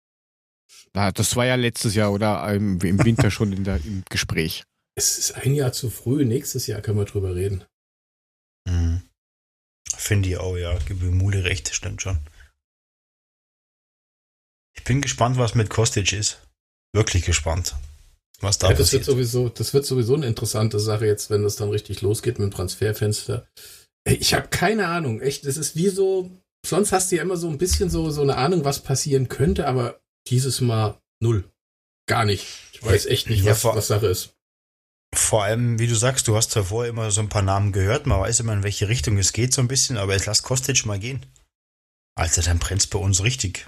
na, 0.96 1.12
das 1.12 1.36
war 1.36 1.46
ja 1.46 1.56
letztes 1.56 1.96
Jahr 1.96 2.12
oder 2.12 2.54
im, 2.54 2.80
im 2.82 3.04
Winter 3.04 3.32
schon 3.32 3.52
in 3.52 3.64
der, 3.64 3.78
im 3.78 4.04
Gespräch. 4.10 4.64
Es 4.96 5.18
ist 5.18 5.32
ein 5.32 5.56
Jahr 5.56 5.74
zu 5.74 5.90
früh. 5.90 6.24
Nächstes 6.24 6.68
Jahr 6.68 6.82
können 6.82 7.00
wir 7.00 7.06
drüber 7.06 7.36
reden. 7.36 7.64
Mhm. 8.70 9.02
Finde 9.96 10.30
ich 10.30 10.38
auch, 10.38 10.56
ja. 10.56 10.78
Gebe 10.80 11.06
Mule 11.06 11.44
recht, 11.44 11.74
stimmt 11.74 12.02
schon. 12.02 12.20
Ich 14.76 14.84
bin 14.84 15.02
gespannt, 15.02 15.38
was 15.38 15.56
mit 15.56 15.70
Kostic 15.70 16.14
ist. 16.14 16.46
Wirklich 16.94 17.26
gespannt. 17.26 17.76
Was 18.40 18.60
da 18.60 18.70
Ja, 18.70 18.76
das, 18.76 18.92
wird 18.92 19.06
sowieso, 19.06 19.50
das 19.50 19.74
wird 19.74 19.86
sowieso 19.86 20.16
eine 20.16 20.28
interessante 20.28 20.80
Sache 20.80 21.06
jetzt, 21.06 21.30
wenn 21.30 21.44
das 21.44 21.56
dann 21.56 21.70
richtig 21.70 22.02
losgeht 22.02 22.38
mit 22.38 22.52
dem 22.52 22.56
Transferfenster. 22.56 23.48
Ey, 24.04 24.16
Ich 24.16 24.34
habe 24.34 24.48
keine 24.50 24.88
Ahnung. 24.88 25.22
Echt, 25.22 25.46
das 25.48 25.58
ist 25.58 25.76
wie 25.76 25.90
so. 25.90 26.30
Sonst 26.66 26.92
hast 26.92 27.12
du 27.12 27.16
ja 27.16 27.24
immer 27.24 27.38
so 27.38 27.50
ein 27.50 27.58
bisschen 27.58 27.90
so, 27.90 28.10
so 28.12 28.22
eine 28.22 28.38
Ahnung, 28.38 28.64
was 28.64 28.84
passieren 28.84 29.28
könnte, 29.28 29.68
aber 29.68 30.03
dieses 30.28 30.62
Mal 30.62 31.00
null. 31.22 31.50
Gar 32.08 32.26
nicht. 32.26 32.46
Ich 32.74 32.84
weiß 32.84 33.06
echt 33.06 33.30
nicht, 33.30 33.44
Ja, 33.44 33.52
was, 33.52 33.62
vor- 33.62 33.76
was 33.76 33.88
Sache 33.88 34.08
ist. 34.08 34.30
Vor 35.16 35.44
allem, 35.44 35.78
wie 35.80 35.88
du 35.88 35.96
sagst, 35.96 36.28
du 36.28 36.36
hast 36.36 36.56
davor 36.56 36.86
immer 36.88 37.12
so 37.12 37.22
ein 37.22 37.30
paar 37.30 37.44
Namen 37.44 37.72
gehört, 37.72 38.08
man 38.08 38.20
weiß 38.20 38.40
immer, 38.40 38.54
in 38.54 38.64
welche 38.64 38.90
Richtung 38.90 39.18
es 39.20 39.32
geht 39.32 39.54
so 39.54 39.62
ein 39.62 39.68
bisschen, 39.68 39.98
aber 39.98 40.14
jetzt 40.14 40.26
lass 40.26 40.42
Kostic 40.44 40.86
mal 40.86 40.98
gehen. 41.00 41.26
Alter, 42.16 42.42
dann 42.42 42.60
brennt's 42.60 42.88
bei 42.88 42.98
uns 43.00 43.24
richtig. 43.24 43.68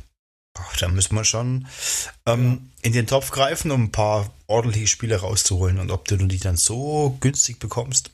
Boah, 0.56 0.66
da 0.80 0.88
müssen 0.88 1.16
wir 1.16 1.24
schon 1.24 1.68
ähm, 2.26 2.72
in 2.82 2.94
den 2.94 3.08
Topf 3.08 3.30
greifen, 3.32 3.72
um 3.72 3.84
ein 3.86 3.92
paar 3.92 4.34
ordentliche 4.48 4.88
Spiele 4.88 5.18
rauszuholen. 5.18 5.80
Und 5.80 5.92
ob 5.92 6.08
du 6.08 6.18
die 6.18 6.40
dann 6.40 6.56
so 6.58 7.18
günstig 7.20 7.60
bekommst, 7.60 8.10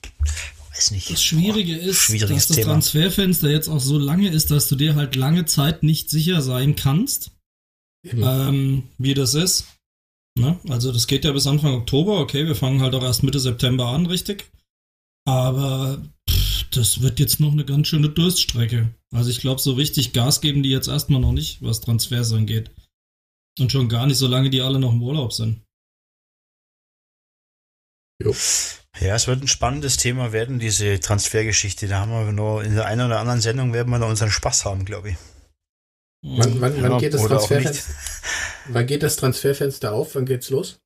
weiß 0.73 0.91
nicht. 0.91 1.09
Das 1.09 1.23
Schwierige 1.23 1.75
Boah, 1.77 1.83
ist, 1.83 1.97
schwieriges 1.97 2.29
dass 2.29 2.47
das 2.47 2.57
Thema. 2.57 2.71
Transferfenster 2.73 3.49
jetzt 3.49 3.67
auch 3.69 3.79
so 3.79 3.97
lange 3.97 4.29
ist, 4.29 4.51
dass 4.51 4.67
du 4.67 4.75
dir 4.75 4.95
halt 4.95 5.15
lange 5.15 5.45
Zeit 5.45 5.83
nicht 5.83 6.09
sicher 6.09 6.41
sein 6.41 6.75
kannst, 6.75 7.31
Ähm, 8.03 8.83
wie 8.97 9.13
das 9.13 9.33
ist. 9.33 9.67
Ne? 10.37 10.59
Also 10.69 10.91
das 10.91 11.07
geht 11.07 11.25
ja 11.25 11.31
bis 11.31 11.47
Anfang 11.47 11.73
Oktober, 11.73 12.19
okay, 12.19 12.45
wir 12.45 12.55
fangen 12.55 12.81
halt 12.81 12.95
auch 12.95 13.03
erst 13.03 13.23
Mitte 13.23 13.39
September 13.39 13.87
an, 13.87 14.05
richtig. 14.05 14.49
Aber 15.27 16.01
pff, 16.29 16.69
das 16.71 17.01
wird 17.01 17.19
jetzt 17.19 17.39
noch 17.39 17.51
eine 17.51 17.65
ganz 17.65 17.87
schöne 17.87 18.09
Durststrecke. 18.09 18.93
Also 19.13 19.29
ich 19.29 19.41
glaube, 19.41 19.61
so 19.61 19.73
richtig 19.73 20.13
Gas 20.13 20.41
geben 20.41 20.63
die 20.63 20.69
jetzt 20.69 20.87
erstmal 20.87 21.21
noch 21.21 21.33
nicht, 21.33 21.61
was 21.61 21.81
Transfers 21.81 22.31
angeht. 22.31 22.71
Und 23.59 23.71
schon 23.71 23.89
gar 23.89 24.07
nicht, 24.07 24.17
solange 24.17 24.49
die 24.49 24.61
alle 24.61 24.79
noch 24.79 24.93
im 24.93 25.03
Urlaub 25.03 25.33
sind. 25.33 25.61
Jo. 28.23 28.33
Ja, 28.99 29.15
es 29.15 29.27
wird 29.27 29.41
ein 29.41 29.47
spannendes 29.47 29.97
Thema 29.97 30.31
werden, 30.31 30.59
diese 30.59 30.99
Transfergeschichte. 30.99 31.87
Da 31.87 31.99
haben 31.99 32.11
wir 32.11 32.31
noch 32.31 32.61
in 32.61 32.75
der 32.75 32.85
einen 32.85 33.05
oder 33.05 33.19
anderen 33.19 33.41
Sendung 33.41 33.73
werden 33.73 33.89
wir 33.89 33.99
noch 33.99 34.09
unseren 34.09 34.31
Spaß 34.31 34.65
haben, 34.65 34.85
glaube 34.85 35.11
ich. 35.11 35.17
Wann, 36.23 36.61
wann, 36.61 36.81
wann, 36.81 36.91
Ja, 36.91 36.97
geht 36.99 37.13
das 37.15 37.23
Transferfenster, 37.23 37.93
wann 38.67 38.85
geht 38.85 39.01
das 39.03 39.15
Transferfenster 39.15 39.91
auf? 39.91 40.13
Wann 40.13 40.25
geht's 40.25 40.49
los? 40.51 40.79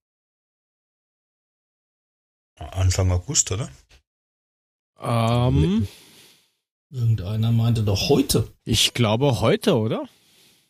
Anfang 2.57 3.11
August, 3.11 3.51
oder? 3.51 3.69
Ähm, 5.01 5.88
Irgendeiner 6.89 7.51
meinte 7.51 7.83
doch 7.83 8.07
heute. 8.07 8.47
ich 8.63 8.93
glaube 8.93 9.41
heute, 9.41 9.75
oder? 9.75 10.07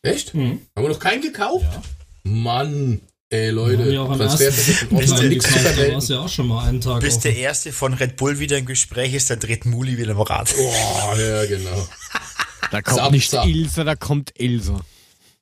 Echt? 0.02 0.34
Mhm. 0.34 0.62
Haben 0.74 0.84
wir 0.84 0.88
noch 0.88 0.98
keinen 0.98 1.22
gekauft? 1.22 1.64
Ja. 1.64 1.82
Mann, 2.24 3.00
ey 3.30 3.50
Leute, 3.50 3.92
ja 3.92 4.04
Transferfenster 4.04 4.86
brauchst 5.92 6.08
du 6.08 6.14
ja 6.14 6.20
auch 6.20 6.28
schon 6.28 6.48
mal 6.48 6.66
einen 6.66 6.80
Tag 6.80 7.00
Bis 7.02 7.20
der 7.20 7.36
erste 7.36 7.70
von 7.70 7.94
Red 7.94 8.16
Bull 8.16 8.40
wieder 8.40 8.58
im 8.58 8.66
Gespräch 8.66 9.14
ist, 9.14 9.30
dann 9.30 9.38
dreht 9.38 9.64
Muli 9.64 9.96
wieder 9.96 10.10
am 10.10 10.20
Rad. 10.22 10.52
Oh, 10.58 11.14
ja, 11.16 11.46
genau. 11.46 11.86
Da 12.70 12.82
kommt 12.82 12.96
Sabitzer. 12.98 13.44
nicht 13.44 13.56
Ilse, 13.56 13.84
da 13.84 13.96
kommt 13.96 14.38
Elsa. 14.38 14.80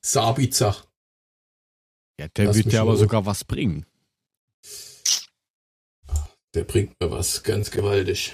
Sabiza. 0.01 0.75
Ja, 2.19 2.27
der 2.29 2.45
Lass 2.45 2.55
wird 2.57 2.71
dir 2.71 2.81
aber 2.81 2.95
sogar 2.97 3.25
was 3.25 3.43
bringen. 3.43 3.85
Der 6.53 6.63
bringt 6.63 6.99
mir 7.01 7.11
was 7.11 7.43
ganz 7.43 7.69
gewaltig. 7.71 8.33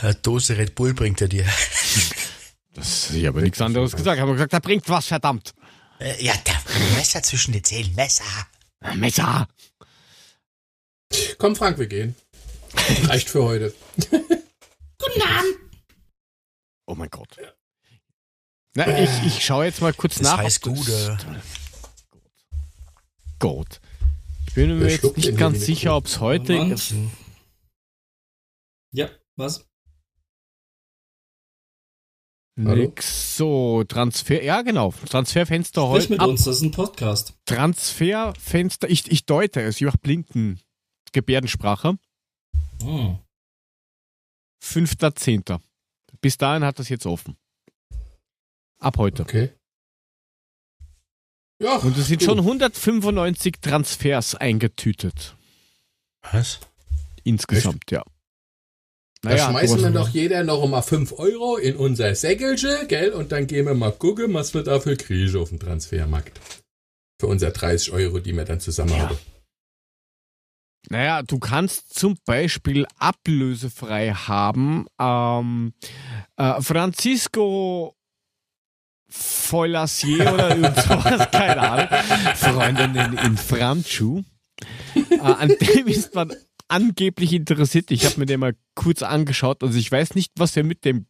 Eine 0.00 0.14
Dose 0.14 0.56
Red 0.56 0.74
Bull 0.74 0.94
bringt 0.94 1.20
er 1.20 1.28
dir. 1.28 1.44
Das, 2.74 3.10
ich 3.10 3.26
habe 3.26 3.42
nichts 3.42 3.60
anderes 3.60 3.92
gesagt. 3.94 4.16
Ich 4.16 4.22
habe 4.22 4.32
gesagt, 4.32 4.52
der 4.54 4.60
bringt 4.60 4.88
was, 4.88 5.06
verdammt. 5.06 5.52
Äh, 5.98 6.24
Ja, 6.24 6.32
da, 6.44 6.52
Messer 6.96 7.22
zwischen 7.22 7.52
den 7.52 7.62
Zähnen, 7.64 7.94
Messer. 7.94 8.24
Messer. 8.94 9.46
Komm, 11.36 11.54
Frank, 11.54 11.78
wir 11.78 11.86
gehen. 11.86 12.14
Reicht 13.04 13.28
für 13.28 13.44
heute. 13.44 13.74
Oh 16.86 16.94
mein 16.94 17.10
Gott. 17.10 17.36
Na, 18.74 18.98
ich, 18.98 19.10
ich 19.26 19.44
schaue 19.44 19.66
jetzt 19.66 19.82
mal 19.82 19.92
kurz 19.92 20.14
Das 20.14 20.22
nach. 20.22 20.38
heißt 20.38 20.66
ob 20.66 20.74
Gude. 20.76 21.18
Gott. 23.38 23.80
Ich 24.48 24.54
bin 24.54 24.78
mir 24.78 24.90
jetzt 24.90 25.16
nicht 25.16 25.36
ganz 25.36 25.64
sicher, 25.66 25.96
ob 25.96 26.06
es 26.06 26.20
heute. 26.20 26.76
Ja, 28.92 29.10
was? 29.36 29.66
Hallo? 32.58 32.74
Nix. 32.82 33.36
So, 33.36 33.82
Transfer, 33.84 34.42
ja 34.42 34.60
genau. 34.62 34.92
Transferfenster 35.08 35.88
heute. 35.88 36.10
mit 36.10 36.22
uns, 36.22 36.44
das 36.44 36.56
ist 36.56 36.62
ein 36.62 36.70
Podcast. 36.70 37.34
Transferfenster, 37.46 38.88
ich, 38.90 39.10
ich 39.10 39.24
deute 39.24 39.62
es, 39.62 39.76
ich 39.80 39.86
mache 39.86 39.98
blinden 39.98 40.60
Gebärdensprache. 41.12 41.96
Oh. 42.84 43.16
5.10. 44.62 45.60
Bis 46.20 46.36
dahin 46.36 46.64
hat 46.64 46.78
das 46.78 46.88
jetzt 46.90 47.06
offen. 47.06 47.36
Ab 48.82 48.98
heute. 48.98 49.22
Okay. 49.22 49.50
Ja, 51.60 51.76
Und 51.76 51.96
es 51.96 52.08
sind 52.08 52.22
schon 52.22 52.38
195 52.38 53.54
Transfers 53.60 54.34
eingetütet. 54.34 55.36
Was? 56.32 56.58
Insgesamt, 57.22 57.90
ja. 57.92 58.02
Da 59.20 59.38
schmeißen 59.38 59.80
wir 59.80 59.90
doch 59.92 60.08
jeder 60.08 60.42
noch 60.42 60.66
mal 60.66 60.82
5 60.82 61.12
Euro 61.12 61.56
in 61.56 61.76
unser 61.76 62.12
Säckelchen, 62.16 62.88
gell? 62.88 63.12
Und 63.12 63.30
dann 63.30 63.46
gehen 63.46 63.66
wir 63.66 63.74
mal 63.74 63.92
gucken, 63.92 64.34
was 64.34 64.52
wir 64.54 64.64
da 64.64 64.80
für 64.80 64.96
kriegen 64.96 65.36
auf 65.40 65.50
dem 65.50 65.60
Transfermarkt. 65.60 66.40
Für 67.20 67.28
unser 67.28 67.52
30 67.52 67.92
Euro, 67.92 68.18
die 68.18 68.32
wir 68.32 68.44
dann 68.44 68.58
zusammen 68.58 68.90
Ja. 68.96 69.08
haben. 69.10 69.18
Naja, 70.90 71.22
du 71.22 71.38
kannst 71.38 71.94
zum 71.94 72.18
Beispiel 72.24 72.84
ablösefrei 72.98 74.10
haben 74.10 74.86
ähm, 74.98 75.74
äh, 76.36 76.60
Francisco 76.60 77.94
Foilasier 79.12 80.32
oder 80.32 80.56
irgend 80.56 80.76
sowas, 80.76 81.30
keine 81.30 81.60
Ahnung. 81.60 81.88
Freundinnen 82.34 83.18
in 83.18 83.36
Franchu. 83.36 84.22
Äh, 85.10 85.18
an 85.18 85.48
dem 85.48 85.86
ist 85.86 86.14
man 86.14 86.32
angeblich 86.68 87.34
interessiert. 87.34 87.90
Ich 87.90 88.06
habe 88.06 88.20
mir 88.20 88.26
den 88.26 88.40
mal 88.40 88.56
kurz 88.74 89.02
angeschaut. 89.02 89.62
Also 89.62 89.78
ich 89.78 89.92
weiß 89.92 90.14
nicht, 90.14 90.32
was 90.36 90.56
wir 90.56 90.64
mit 90.64 90.84
dem 90.84 91.06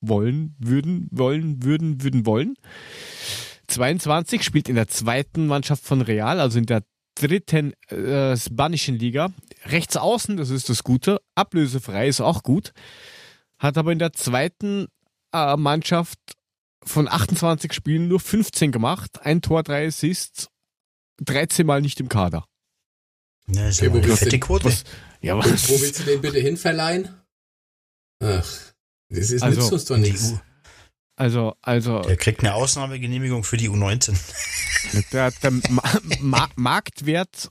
wollen, 0.00 0.54
würden, 0.58 1.08
wollen, 1.10 1.62
würden, 1.64 2.02
würden 2.02 2.24
wollen. 2.24 2.54
22 3.66 4.42
spielt 4.42 4.68
in 4.68 4.76
der 4.76 4.88
zweiten 4.88 5.46
Mannschaft 5.46 5.84
von 5.84 6.00
Real, 6.00 6.40
also 6.40 6.58
in 6.58 6.66
der 6.66 6.82
dritten 7.16 7.72
äh, 7.88 8.36
spanischen 8.36 8.98
Liga. 8.98 9.32
Rechts 9.66 9.96
außen, 9.96 10.36
das 10.36 10.50
ist 10.50 10.68
das 10.68 10.84
Gute. 10.84 11.20
Ablösefrei 11.34 12.08
ist 12.08 12.20
auch 12.20 12.42
gut. 12.42 12.72
Hat 13.58 13.76
aber 13.76 13.92
in 13.92 13.98
der 13.98 14.12
zweiten 14.12 14.86
äh, 15.32 15.56
Mannschaft 15.56 16.18
von 16.84 17.08
28 17.08 17.72
Spielen 17.72 18.08
nur 18.08 18.20
15 18.20 18.72
gemacht. 18.72 19.20
Ein 19.22 19.42
Tor, 19.42 19.62
drei 19.62 19.86
Assists, 19.86 20.48
13 21.18 21.66
Mal 21.66 21.80
nicht 21.82 22.00
im 22.00 22.08
Kader. 22.08 22.46
Ja, 23.48 23.68
ist 23.68 23.78
Okay, 23.78 23.86
ja 23.88 23.92
wo 23.94 23.98
eine 23.98 24.16
fette? 24.16 24.38
Quote. 24.40 24.64
Was? 24.66 24.84
Ja, 25.20 25.34
Wo 25.36 25.40
was? 25.40 25.68
willst 25.68 25.98
du 26.00 26.04
den 26.04 26.20
bitte 26.20 26.38
hinverleihen? 26.38 27.08
Ach, 28.22 28.72
das 29.08 29.30
ist 29.30 29.42
Also, 29.42 29.60
nützt 29.60 29.72
uns 29.72 29.84
doch 29.86 29.96
nichts. 29.96 30.34
Also, 31.16 31.54
also, 31.60 32.00
der 32.00 32.16
kriegt 32.16 32.40
eine 32.40 32.54
Ausnahmegenehmigung 32.54 33.44
für 33.44 33.58
die 33.58 33.68
U19. 33.68 34.16
der, 35.12 35.30
der 35.30 35.50
Ma 35.50 35.82
Ma 36.20 36.48
Marktwert 36.56 37.50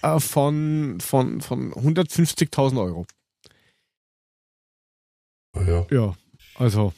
äh, 0.00 0.18
von, 0.18 0.98
von, 1.00 1.42
von 1.42 1.74
150.000 1.74 2.80
Euro. 2.80 3.06
Oh 5.54 5.60
ja. 5.62 5.86
Ja, 5.90 6.16
also. 6.54 6.94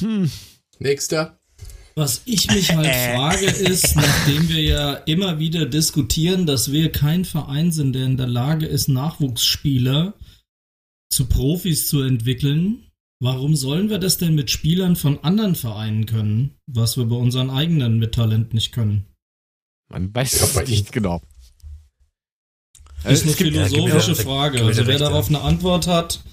Hm. 0.00 0.30
Nächster. 0.78 1.38
Was 1.96 2.22
ich 2.24 2.50
mich 2.50 2.74
halt 2.74 2.86
frage 3.14 3.46
ist, 3.46 3.94
nachdem 3.94 4.48
wir 4.48 4.60
ja 4.62 4.94
immer 4.94 5.38
wieder 5.38 5.64
diskutieren, 5.64 6.44
dass 6.44 6.72
wir 6.72 6.90
kein 6.90 7.24
Verein 7.24 7.70
sind, 7.70 7.92
der 7.92 8.06
in 8.06 8.16
der 8.16 8.26
Lage 8.26 8.66
ist, 8.66 8.88
Nachwuchsspieler 8.88 10.14
zu 11.12 11.26
Profis 11.26 11.86
zu 11.86 12.02
entwickeln, 12.02 12.90
warum 13.20 13.54
sollen 13.54 13.90
wir 13.90 13.98
das 13.98 14.18
denn 14.18 14.34
mit 14.34 14.50
Spielern 14.50 14.96
von 14.96 15.22
anderen 15.22 15.54
Vereinen 15.54 16.06
können, 16.06 16.56
was 16.66 16.96
wir 16.96 17.04
bei 17.04 17.14
unseren 17.16 17.48
eigenen 17.50 17.98
mit 18.00 18.12
Talent 18.16 18.54
nicht 18.54 18.72
können? 18.72 19.06
Man 19.88 20.12
weiß 20.12 20.40
Ja, 20.40 20.44
es 20.46 20.54
bei 20.54 20.64
nicht 20.64 20.90
genau. 20.90 21.22
Das 23.04 23.12
ist 23.12 23.22
eine 23.22 23.30
es 23.32 23.36
gibt, 23.36 23.54
ja, 23.54 23.68
gib 23.68 23.72
mir 23.76 23.88
philosophische 23.90 24.14
da- 24.16 24.22
Frage. 24.24 24.64
Also 24.64 24.86
wer 24.86 24.94
ja. 24.94 24.98
darauf 24.98 25.28
eine 25.28 25.42
Antwort 25.42 25.86
hat, 25.86 26.24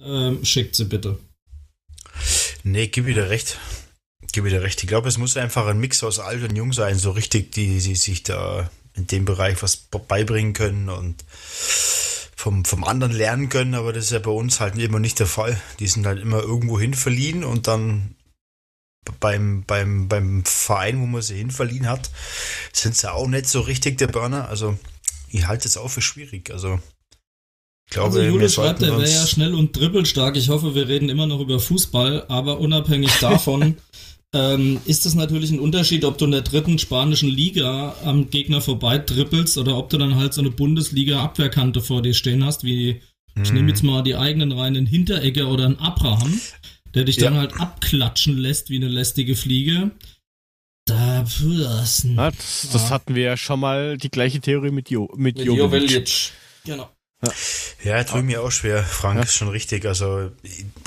ähm, 0.00 0.44
schickt 0.44 0.74
sie 0.74 0.86
bitte. 0.86 1.18
Nee, 2.66 2.88
gib 2.88 3.06
wieder 3.06 3.30
recht. 3.30 3.60
Gib 4.32 4.44
wieder 4.44 4.60
recht. 4.60 4.82
Ich 4.82 4.88
glaube, 4.88 5.08
es 5.08 5.18
muss 5.18 5.36
einfach 5.36 5.68
ein 5.68 5.78
Mix 5.78 6.02
aus 6.02 6.18
alt 6.18 6.42
und 6.42 6.56
jung 6.56 6.72
sein, 6.72 6.98
so 6.98 7.12
richtig, 7.12 7.52
die, 7.52 7.78
die 7.78 7.94
sich 7.94 8.24
da 8.24 8.68
in 8.94 9.06
dem 9.06 9.24
Bereich 9.24 9.62
was 9.62 9.76
beibringen 9.76 10.52
können 10.52 10.88
und 10.88 11.24
vom, 12.34 12.64
vom 12.64 12.82
anderen 12.82 13.12
lernen 13.12 13.50
können, 13.50 13.76
aber 13.76 13.92
das 13.92 14.06
ist 14.06 14.10
ja 14.10 14.18
bei 14.18 14.32
uns 14.32 14.58
halt 14.58 14.76
immer 14.78 14.98
nicht 14.98 15.20
der 15.20 15.28
Fall. 15.28 15.60
Die 15.78 15.86
sind 15.86 16.06
halt 16.06 16.20
immer 16.20 16.40
irgendwo 16.40 16.80
hin 16.80 16.94
verliehen 16.94 17.44
und 17.44 17.68
dann 17.68 18.16
beim, 19.20 19.62
beim, 19.62 20.08
beim 20.08 20.44
Verein, 20.44 21.00
wo 21.00 21.06
man 21.06 21.22
sie 21.22 21.36
hin 21.36 21.52
verliehen 21.52 21.88
hat, 21.88 22.10
sind 22.72 22.96
sie 22.96 23.12
auch 23.12 23.28
nicht 23.28 23.46
so 23.46 23.60
richtig 23.60 23.98
der 23.98 24.08
Burner. 24.08 24.48
Also 24.48 24.76
ich 25.28 25.46
halte 25.46 25.68
es 25.68 25.76
auch 25.76 25.88
für 25.88 26.02
schwierig. 26.02 26.50
Also 26.50 26.80
ich 27.88 27.92
glaube, 27.92 28.16
Also 28.18 28.22
Julius 28.22 28.54
schreibt, 28.54 28.82
er 28.82 28.98
wäre 28.98 29.08
ja 29.10 29.26
schnell 29.26 29.54
und 29.54 29.76
dribbelstark. 29.76 30.36
Ich 30.36 30.48
hoffe, 30.48 30.74
wir 30.74 30.88
reden 30.88 31.08
immer 31.08 31.26
noch 31.26 31.40
über 31.40 31.60
Fußball, 31.60 32.24
aber 32.28 32.58
unabhängig 32.58 33.12
davon 33.20 33.76
ähm, 34.34 34.80
ist 34.86 35.06
es 35.06 35.14
natürlich 35.14 35.50
ein 35.52 35.60
Unterschied, 35.60 36.04
ob 36.04 36.18
du 36.18 36.24
in 36.24 36.32
der 36.32 36.42
dritten 36.42 36.78
spanischen 36.78 37.28
Liga 37.30 37.94
am 38.04 38.28
Gegner 38.28 38.60
vorbei 38.60 38.98
dribbelst 38.98 39.56
oder 39.56 39.76
ob 39.78 39.88
du 39.90 39.98
dann 39.98 40.16
halt 40.16 40.34
so 40.34 40.40
eine 40.40 40.50
Bundesliga-Abwehrkante 40.50 41.80
vor 41.80 42.02
dir 42.02 42.12
stehen 42.14 42.44
hast, 42.44 42.64
wie 42.64 43.00
ich 43.40 43.50
Mhm. 43.50 43.54
nehme 43.56 43.68
jetzt 43.68 43.82
mal 43.82 44.02
die 44.02 44.16
eigenen 44.16 44.50
rein, 44.52 44.76
einen 44.76 44.86
Hinteregger 44.86 45.48
oder 45.48 45.66
einen 45.66 45.78
Abraham, 45.78 46.40
der 46.94 47.04
dich 47.04 47.18
dann 47.18 47.34
Ja. 47.34 47.40
halt 47.40 47.60
abklatschen 47.60 48.36
lässt 48.36 48.68
wie 48.70 48.76
eine 48.76 48.88
lästige 48.88 49.36
Fliege. 49.36 49.90
Da, 50.86 51.22
das 51.22 52.06
das, 52.16 52.68
das 52.72 52.90
hatten 52.90 53.14
wir 53.14 53.22
ja 53.24 53.36
schon 53.36 53.60
mal 53.60 53.96
die 53.98 54.10
gleiche 54.10 54.40
Theorie 54.40 54.70
mit, 54.70 54.88
jo, 54.90 55.08
mit, 55.16 55.36
mit 55.36 55.46
Jovic. 55.46 55.58
Joveljic. 55.58 56.30
Genau. 56.64 56.88
Ja, 57.82 58.04
tue 58.04 58.22
mir 58.22 58.42
auch 58.42 58.50
schwer, 58.50 58.84
Frank, 58.84 59.16
Ja. 59.18 59.24
ist 59.24 59.34
schon 59.34 59.48
richtig. 59.48 59.84
Also 59.86 60.30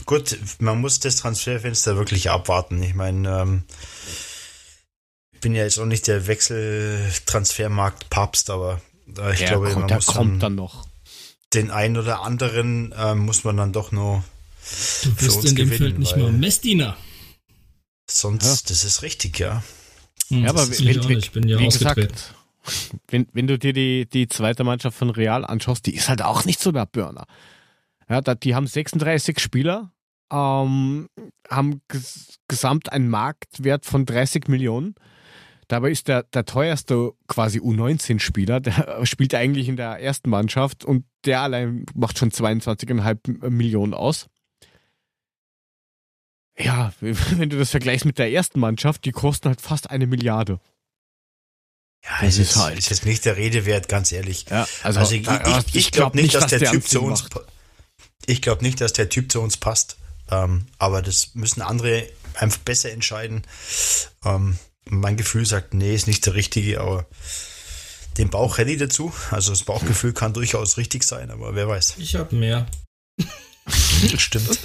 gut, 0.05 0.37
man 0.59 0.79
muss 0.79 0.99
das 0.99 1.15
Transferfenster 1.17 1.95
wirklich 1.97 2.29
abwarten. 2.29 2.81
Ich 2.83 2.93
meine, 2.93 3.41
ähm, 3.41 3.63
ich 5.33 5.39
bin 5.39 5.55
ja 5.55 5.63
jetzt 5.63 5.79
auch 5.79 5.85
nicht 5.85 6.07
der 6.07 6.27
Wechseltransfermarkt-Papst, 6.27 8.49
aber 8.49 8.81
äh, 9.17 9.33
ich 9.33 9.39
Ja, 9.41 9.47
glaube, 9.49 9.65
kommt, 9.67 9.79
man 9.79 9.87
der 9.87 9.97
muss 9.97 10.05
kommt 10.05 10.31
dann, 10.33 10.39
dann 10.39 10.55
noch. 10.55 10.87
den 11.53 11.71
einen 11.71 11.97
oder 11.97 12.21
anderen 12.21 12.93
ähm, 12.97 13.19
muss 13.19 13.43
man 13.43 13.57
dann 13.57 13.73
doch 13.73 13.91
nur 13.91 14.23
Du 15.03 15.09
für 15.09 15.25
bist 15.25 15.37
uns 15.37 15.49
in 15.49 15.55
dem 15.55 15.65
gewinnen, 15.69 15.77
Feld 15.77 15.99
nicht 15.99 16.17
mal 16.17 16.31
Messdiener. 16.31 16.95
sonst, 18.09 18.69
das 18.69 18.83
ist 18.83 19.01
richtig, 19.01 19.39
ja. 19.39 19.63
Hm, 20.27 20.43
Ja, 20.43 20.49
aber 20.51 20.69
wenn, 20.69 20.87
ich 20.87 20.99
auch 20.99 21.07
nicht. 21.07 21.25
Ich 21.25 21.31
bin 21.31 21.47
ja 21.47 21.57
wie 21.59 21.67
ausgetreten. 21.67 22.07
gesagt, 22.07 22.35
wenn, 23.07 23.27
wenn 23.33 23.47
du 23.47 23.57
dir 23.57 23.73
die, 23.73 24.07
die 24.07 24.27
zweite 24.27 24.63
Mannschaft 24.63 24.97
von 24.97 25.09
Real 25.09 25.45
anschaust, 25.45 25.85
die 25.85 25.95
ist 25.95 26.09
halt 26.09 26.21
auch 26.21 26.45
nicht 26.45 26.59
so 26.59 26.71
der 26.71 26.85
Burner. 26.85 27.25
Ja, 28.09 28.21
die 28.21 28.55
haben 28.55 28.67
36 28.67 29.39
Spieler, 29.39 29.91
ähm, 30.31 31.09
haben 31.49 31.81
ges 31.87 32.39
gesamt 32.47 32.91
einen 32.91 33.09
Marktwert 33.09 33.85
von 33.85 34.05
30 34.05 34.47
Millionen. 34.47 34.95
Dabei 35.67 35.91
ist 35.91 36.07
der, 36.07 36.23
der 36.23 36.45
teuerste 36.45 37.11
quasi 37.27 37.59
U19-Spieler, 37.59 38.59
der 38.59 38.99
spielt 39.05 39.35
eigentlich 39.35 39.69
in 39.69 39.75
der 39.75 39.99
ersten 40.01 40.29
Mannschaft 40.29 40.83
und 40.83 41.05
der 41.25 41.41
allein 41.41 41.85
macht 41.93 42.17
schon 42.17 42.31
22,5 42.31 43.49
Millionen 43.49 43.93
aus. 43.93 44.27
Ja, 46.57 46.91
wenn 46.99 47.49
du 47.49 47.57
das 47.57 47.69
vergleichst 47.71 48.05
mit 48.05 48.17
der 48.17 48.31
ersten 48.31 48.59
Mannschaft, 48.59 49.05
die 49.05 49.11
kosten 49.11 49.49
halt 49.49 49.61
fast 49.61 49.89
eine 49.91 50.07
Milliarde. 50.07 50.59
Ja, 52.03 52.11
Das 52.21 52.29
es 52.35 52.37
ist 52.39 52.49
ist, 52.51 52.55
halt- 52.57 52.77
ist 52.77 52.89
jetzt 52.89 53.05
nicht 53.05 53.25
der 53.25 53.37
Rede 53.37 53.65
wert, 53.65 53.87
ganz 53.89 54.11
ehrlich. 54.11 54.45
Ja, 54.49 54.67
also, 54.83 54.99
Also 55.01 55.15
ich, 55.15 55.27
ich, 55.27 55.75
ich 55.75 55.91
glaube 55.91 56.17
nicht, 56.17 56.33
dass 56.33 56.47
der, 56.47 56.59
Typ 56.71 56.87
zu 56.87 57.01
uns. 57.01 57.23
macht. 57.23 57.35
Ich 58.25 58.41
glaube 58.41 58.63
nicht, 58.63 58.79
dass 58.81 58.93
der 58.93 59.09
Typ 59.09 59.31
zu 59.31 59.41
uns 59.41 59.57
passt. 59.57 59.97
Ähm, 60.31 60.67
aber 60.77 61.01
das 61.01 61.31
müssen 61.33 61.61
andere 61.61 62.07
einfach 62.35 62.59
besser 62.59 62.91
entscheiden. 62.91 63.41
Ähm, 64.23 64.57
mein 64.85 65.17
Gefühl 65.17 65.45
sagt, 65.45 65.73
nee, 65.73 65.93
ist 65.93 66.07
nicht 66.07 66.25
der 66.25 66.35
richtige, 66.35 66.79
aber 66.81 67.05
den 68.17 68.29
Bauch 68.29 68.57
hätte 68.57 68.71
ich 68.71 68.79
dazu. 68.79 69.11
Also 69.31 69.51
das 69.51 69.63
Bauchgefühl 69.63 70.13
kann 70.13 70.33
durchaus 70.33 70.77
richtig 70.77 71.03
sein, 71.03 71.31
aber 71.31 71.55
wer 71.55 71.67
weiß. 71.67 71.95
Ich 71.97 72.15
habe 72.15 72.35
mehr. 72.35 72.65
Stimmt. 74.17 74.59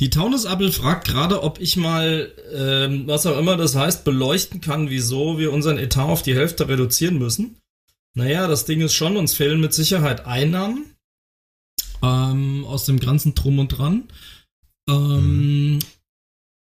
Die 0.00 0.08
Taunusappel 0.08 0.72
fragt 0.72 1.08
gerade, 1.08 1.42
ob 1.42 1.60
ich 1.60 1.76
mal, 1.76 2.32
ähm, 2.54 3.06
was 3.06 3.26
auch 3.26 3.38
immer 3.38 3.58
das 3.58 3.76
heißt, 3.76 4.02
beleuchten 4.04 4.62
kann, 4.62 4.88
wieso 4.88 5.38
wir 5.38 5.52
unseren 5.52 5.76
Etat 5.76 6.08
auf 6.08 6.22
die 6.22 6.34
Hälfte 6.34 6.68
reduzieren 6.68 7.18
müssen. 7.18 7.58
Naja, 8.14 8.48
das 8.48 8.64
Ding 8.64 8.80
ist 8.80 8.94
schon, 8.94 9.18
uns 9.18 9.34
fehlen 9.34 9.60
mit 9.60 9.74
Sicherheit 9.74 10.26
Einnahmen 10.26 10.96
ähm, 12.02 12.64
aus 12.64 12.86
dem 12.86 12.98
ganzen 12.98 13.34
Drum 13.34 13.58
und 13.58 13.68
Dran. 13.68 14.08
Ähm, 14.88 15.80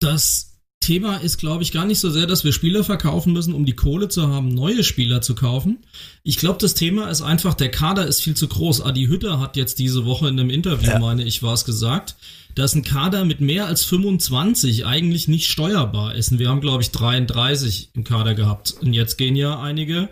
Das 0.00 0.49
Thema 0.90 1.18
ist, 1.18 1.38
glaube 1.38 1.62
ich, 1.62 1.70
gar 1.70 1.84
nicht 1.84 2.00
so 2.00 2.10
sehr, 2.10 2.26
dass 2.26 2.42
wir 2.42 2.52
Spieler 2.52 2.82
verkaufen 2.82 3.32
müssen, 3.32 3.54
um 3.54 3.64
die 3.64 3.76
Kohle 3.76 4.08
zu 4.08 4.26
haben, 4.26 4.48
neue 4.48 4.82
Spieler 4.82 5.22
zu 5.22 5.36
kaufen. 5.36 5.78
Ich 6.24 6.36
glaube, 6.36 6.58
das 6.60 6.74
Thema 6.74 7.08
ist 7.08 7.22
einfach, 7.22 7.54
der 7.54 7.70
Kader 7.70 8.08
ist 8.08 8.20
viel 8.22 8.34
zu 8.34 8.48
groß. 8.48 8.80
Adi 8.80 9.06
Hütter 9.06 9.38
hat 9.38 9.56
jetzt 9.56 9.78
diese 9.78 10.04
Woche 10.04 10.26
in 10.26 10.40
einem 10.40 10.50
Interview, 10.50 10.90
Ja. 10.90 10.98
meine 10.98 11.22
ich, 11.22 11.44
war 11.44 11.54
es 11.54 11.64
gesagt, 11.64 12.16
dass 12.56 12.74
ein 12.74 12.82
Kader 12.82 13.24
mit 13.24 13.40
mehr 13.40 13.66
als 13.66 13.84
25 13.84 14.84
eigentlich 14.84 15.28
nicht 15.28 15.46
steuerbar 15.46 16.16
ist. 16.16 16.32
Und 16.32 16.40
wir 16.40 16.48
haben, 16.48 16.60
glaube 16.60 16.82
ich, 16.82 16.90
33 16.90 17.90
im 17.94 18.02
Kader 18.02 18.34
gehabt. 18.34 18.74
Und 18.82 18.92
jetzt 18.92 19.16
gehen 19.16 19.36
ja 19.36 19.60
einige 19.60 20.08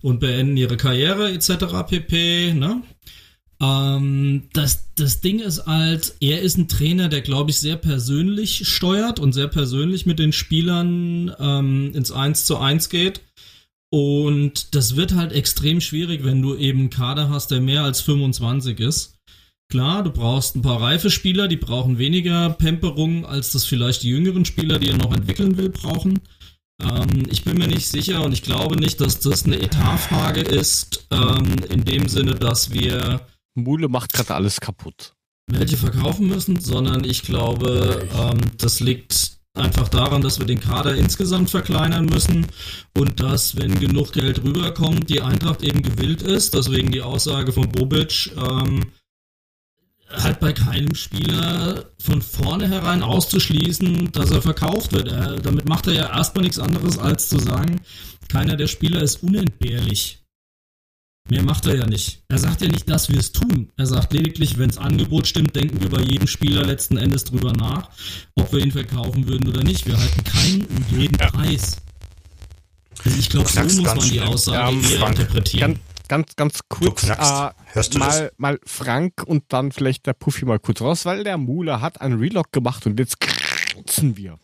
und 0.00 0.20
beenden 0.20 0.56
ihre 0.56 0.76
Karriere 0.76 1.32
etc. 1.32 1.88
pp. 1.88 2.54
Ne? 2.54 2.82
Ähm, 3.62 4.48
das, 4.52 4.92
das 4.94 5.20
Ding 5.20 5.38
ist 5.38 5.66
halt, 5.66 6.14
er 6.20 6.40
ist 6.40 6.56
ein 6.56 6.68
Trainer, 6.68 7.08
der, 7.08 7.20
glaube 7.20 7.50
ich, 7.50 7.58
sehr 7.58 7.76
persönlich 7.76 8.66
steuert 8.66 9.20
und 9.20 9.32
sehr 9.32 9.48
persönlich 9.48 10.06
mit 10.06 10.18
den 10.18 10.32
Spielern 10.32 11.34
ähm, 11.38 11.92
ins 11.94 12.10
1 12.10 12.46
zu 12.46 12.58
1 12.58 12.88
geht. 12.88 13.20
Und 13.92 14.74
das 14.74 14.96
wird 14.96 15.14
halt 15.14 15.32
extrem 15.32 15.80
schwierig, 15.80 16.24
wenn 16.24 16.40
du 16.40 16.54
eben 16.54 16.80
einen 16.80 16.90
Kader 16.90 17.28
hast, 17.28 17.50
der 17.50 17.60
mehr 17.60 17.82
als 17.82 18.00
25 18.00 18.78
ist. 18.78 19.16
Klar, 19.68 20.02
du 20.02 20.10
brauchst 20.10 20.56
ein 20.56 20.62
paar 20.62 20.80
reife 20.80 21.10
Spieler, 21.10 21.46
die 21.46 21.56
brauchen 21.56 21.98
weniger 21.98 22.50
Pemperung, 22.50 23.26
als 23.26 23.52
das 23.52 23.64
vielleicht 23.64 24.02
die 24.02 24.08
jüngeren 24.08 24.44
Spieler, 24.44 24.78
die 24.78 24.88
er 24.88 24.96
noch 24.96 25.12
entwickeln 25.12 25.56
will, 25.56 25.68
brauchen. 25.68 26.20
Ähm, 26.82 27.24
ich 27.30 27.44
bin 27.44 27.58
mir 27.58 27.68
nicht 27.68 27.88
sicher 27.88 28.24
und 28.24 28.32
ich 28.32 28.42
glaube 28.42 28.76
nicht, 28.76 29.00
dass 29.00 29.20
das 29.20 29.44
eine 29.44 29.60
Etatfrage 29.60 30.40
ist, 30.40 31.06
ähm, 31.10 31.56
in 31.68 31.84
dem 31.84 32.08
Sinne, 32.08 32.34
dass 32.34 32.72
wir 32.72 33.20
Mule 33.54 33.88
macht 33.88 34.12
gerade 34.12 34.34
alles 34.34 34.60
kaputt. 34.60 35.14
welche 35.50 35.76
verkaufen 35.76 36.28
müssen, 36.28 36.60
sondern 36.60 37.04
ich 37.04 37.22
glaube, 37.22 38.08
ähm, 38.14 38.38
das 38.58 38.80
liegt 38.80 39.40
einfach 39.54 39.88
daran, 39.88 40.22
dass 40.22 40.38
wir 40.38 40.46
den 40.46 40.60
Kader 40.60 40.94
insgesamt 40.94 41.50
verkleinern 41.50 42.06
müssen 42.06 42.46
und 42.96 43.20
dass, 43.20 43.56
wenn 43.56 43.80
genug 43.80 44.12
Geld 44.12 44.42
rüberkommt, 44.44 45.10
die 45.10 45.22
Eintracht 45.22 45.62
eben 45.62 45.82
gewillt 45.82 46.22
ist, 46.22 46.54
deswegen 46.54 46.92
die 46.92 47.02
Aussage 47.02 47.52
von 47.52 47.68
Bobic, 47.70 48.30
ähm, 48.36 48.92
halt 50.08 50.40
bei 50.40 50.52
keinem 50.52 50.94
Spieler 50.94 51.84
von 51.98 52.20
vornherein 52.20 53.02
auszuschließen, 53.02 54.10
dass 54.12 54.30
er 54.30 54.42
verkauft 54.42 54.92
wird. 54.92 55.08
Er, 55.08 55.36
damit 55.36 55.68
macht 55.68 55.86
er 55.86 55.94
ja 55.94 56.16
erstmal 56.16 56.44
nichts 56.44 56.58
anderes, 56.58 56.98
als 56.98 57.28
zu 57.28 57.38
sagen, 57.38 57.80
keiner 58.28 58.56
der 58.56 58.66
Spieler 58.66 59.02
ist 59.02 59.22
unentbehrlich. 59.22 60.18
Mehr 61.28 61.42
macht 61.42 61.66
er 61.66 61.76
ja 61.76 61.86
nicht. 61.86 62.22
Er 62.28 62.38
sagt 62.38 62.60
ja 62.60 62.68
nicht, 62.68 62.88
dass 62.90 63.08
wir 63.08 63.18
es 63.18 63.30
tun. 63.32 63.70
Er 63.76 63.86
sagt 63.86 64.12
lediglich, 64.12 64.58
wenn 64.58 64.68
das 64.68 64.78
Angebot 64.78 65.26
stimmt, 65.28 65.54
denken 65.54 65.80
wir 65.80 65.88
bei 65.88 66.00
jedem 66.00 66.26
Spieler 66.26 66.64
letzten 66.64 66.96
Endes 66.96 67.24
drüber 67.24 67.52
nach, 67.52 67.90
ob 68.34 68.52
wir 68.52 68.60
ihn 68.60 68.72
verkaufen 68.72 69.28
würden 69.28 69.48
oder 69.48 69.62
nicht. 69.62 69.86
Wir 69.86 69.96
halten 69.96 70.24
keinen 70.24 70.64
um 70.66 70.98
jeden 70.98 71.18
Preis. 71.18 71.76
Also 73.04 73.18
ich 73.18 73.28
glaube, 73.28 73.48
so 73.48 73.60
muss 73.60 73.80
man 73.80 73.98
die. 74.00 74.20
Aussage 74.20 74.76
Ähm, 74.76 74.84
eher 74.84 74.98
Frank, 74.98 75.18
interpretieren. 75.18 75.78
Ganz, 76.08 76.34
ganz, 76.36 76.36
ganz 76.36 76.60
kurz. 76.68 77.04
Äh, 77.08 77.50
Hörst 77.72 77.94
du 77.94 77.98
das? 77.98 78.08
mal, 78.08 78.32
mal 78.36 78.60
Frank 78.64 79.22
und 79.24 79.44
dann 79.48 79.70
vielleicht 79.72 80.06
der 80.06 80.14
Puffy 80.14 80.44
mal 80.44 80.58
kurz 80.58 80.80
raus, 80.80 81.04
weil 81.04 81.22
der 81.22 81.38
Mule 81.38 81.80
hat 81.80 82.00
einen 82.00 82.18
Relog 82.18 82.50
gemacht 82.52 82.86
und 82.86 82.98
jetzt 82.98 83.20
kratzen 83.20 84.16
wir. 84.16 84.38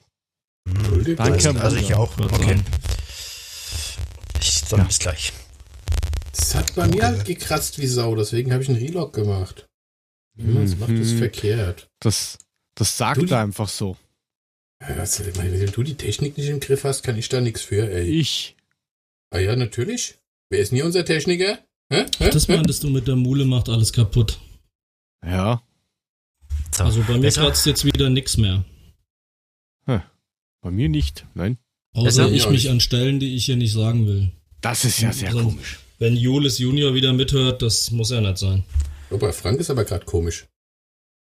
Entschuldigung. 0.68 1.16
Danke. 1.16 1.60
Also 1.60 1.76
ich 1.76 1.94
auch. 1.94 2.16
Okay. 2.18 2.60
Ich, 4.40 4.62
dann 4.70 4.86
bis 4.86 4.98
gleich. 4.98 5.32
Das 6.36 6.54
hat 6.54 6.74
bei 6.74 6.86
mir 6.88 7.02
halt 7.02 7.24
gekratzt 7.24 7.78
wie 7.80 7.86
Sau, 7.86 8.14
deswegen 8.14 8.52
habe 8.52 8.62
ich 8.62 8.68
einen 8.68 8.78
Relog 8.78 9.12
gemacht. 9.12 9.66
Niemand 10.36 10.78
macht 10.78 10.90
das 10.90 11.12
Mhm. 11.12 11.18
verkehrt. 11.18 11.88
Das, 12.00 12.38
das 12.74 12.96
sagt 12.96 13.22
Du- 13.22 13.26
er 13.34 13.40
einfach 13.40 13.68
so. 13.68 13.96
Ja, 14.82 14.88
Wenn 14.98 15.72
du 15.72 15.82
die 15.82 15.94
Technik 15.94 16.36
nicht 16.36 16.48
im 16.48 16.60
Griff 16.60 16.84
hast, 16.84 17.02
kann 17.02 17.16
ich 17.16 17.30
da 17.30 17.40
nichts 17.40 17.62
für, 17.62 17.90
ey. 17.90 18.04
Ich. 18.06 18.54
Ah 19.30 19.38
ja, 19.38 19.56
natürlich. 19.56 20.16
Wer 20.50 20.60
ist 20.60 20.72
nie 20.72 20.82
unser 20.82 21.04
Techniker? 21.04 21.58
Hä? 21.90 22.04
Hä? 22.18 22.30
Das 22.30 22.48
meintest 22.48 22.82
du 22.84 22.90
mit 22.90 23.08
der 23.08 23.16
Mule 23.16 23.46
macht 23.46 23.68
alles 23.70 23.92
kaputt. 23.92 24.38
Ja. 25.24 25.62
So, 26.74 26.84
Also 26.84 27.02
bei 27.04 27.16
mir 27.18 27.30
kratzt 27.30 27.64
jetzt 27.64 27.84
wieder 27.86 28.10
nichts 28.10 28.36
mehr. 28.36 28.64
Bei 30.62 30.70
mir 30.72 30.88
nicht. 30.88 31.24
Nein. 31.34 31.58
Außer 31.94 32.28
ich 32.30 32.48
mich 32.48 32.64
ich- 32.64 32.70
an 32.70 32.80
Stellen, 32.80 33.20
die 33.20 33.36
ich 33.36 33.44
hier 33.44 33.54
nicht 33.56 33.72
sagen 33.72 34.04
will. 34.06 34.32
Das 34.62 34.84
ist 34.84 35.00
ja 35.00 35.12
sehr 35.12 35.30
Sonst- 35.30 35.44
komisch. 35.44 35.78
Wenn 35.98 36.16
Julis 36.16 36.58
Junior 36.58 36.94
wieder 36.94 37.12
mithört, 37.12 37.62
das 37.62 37.90
muss 37.90 38.10
ja 38.10 38.20
nicht 38.20 38.38
sein. 38.38 38.64
Bei 39.10 39.32
Frank 39.32 39.60
ist 39.60 39.70
aber 39.70 39.84
gerade 39.84 40.04
komisch. 40.04 40.46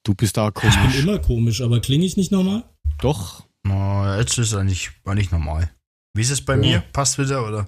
Du 0.04 0.14
bist 0.16 0.38
da 0.38 0.48
Ich 0.48 0.54
komisch. 0.54 0.76
bin 0.78 1.00
immer 1.02 1.20
komisch, 1.20 1.62
aber 1.62 1.80
klinge 1.80 2.06
ich 2.06 2.16
nicht 2.18 2.32
normal? 2.32 2.64
Doch. 3.02 3.44
Na, 3.64 4.18
jetzt 4.20 4.38
ist 4.38 4.54
eigentlich, 4.54 4.90
eigentlich 5.06 5.32
normal. 5.32 5.70
Wie 6.14 6.22
ist 6.22 6.32
es 6.32 6.42
bei 6.44 6.54
Ja. 6.54 6.60
mir? 6.60 6.84
Passt 6.94 7.18
wieder, 7.20 7.46
oder? 7.48 7.68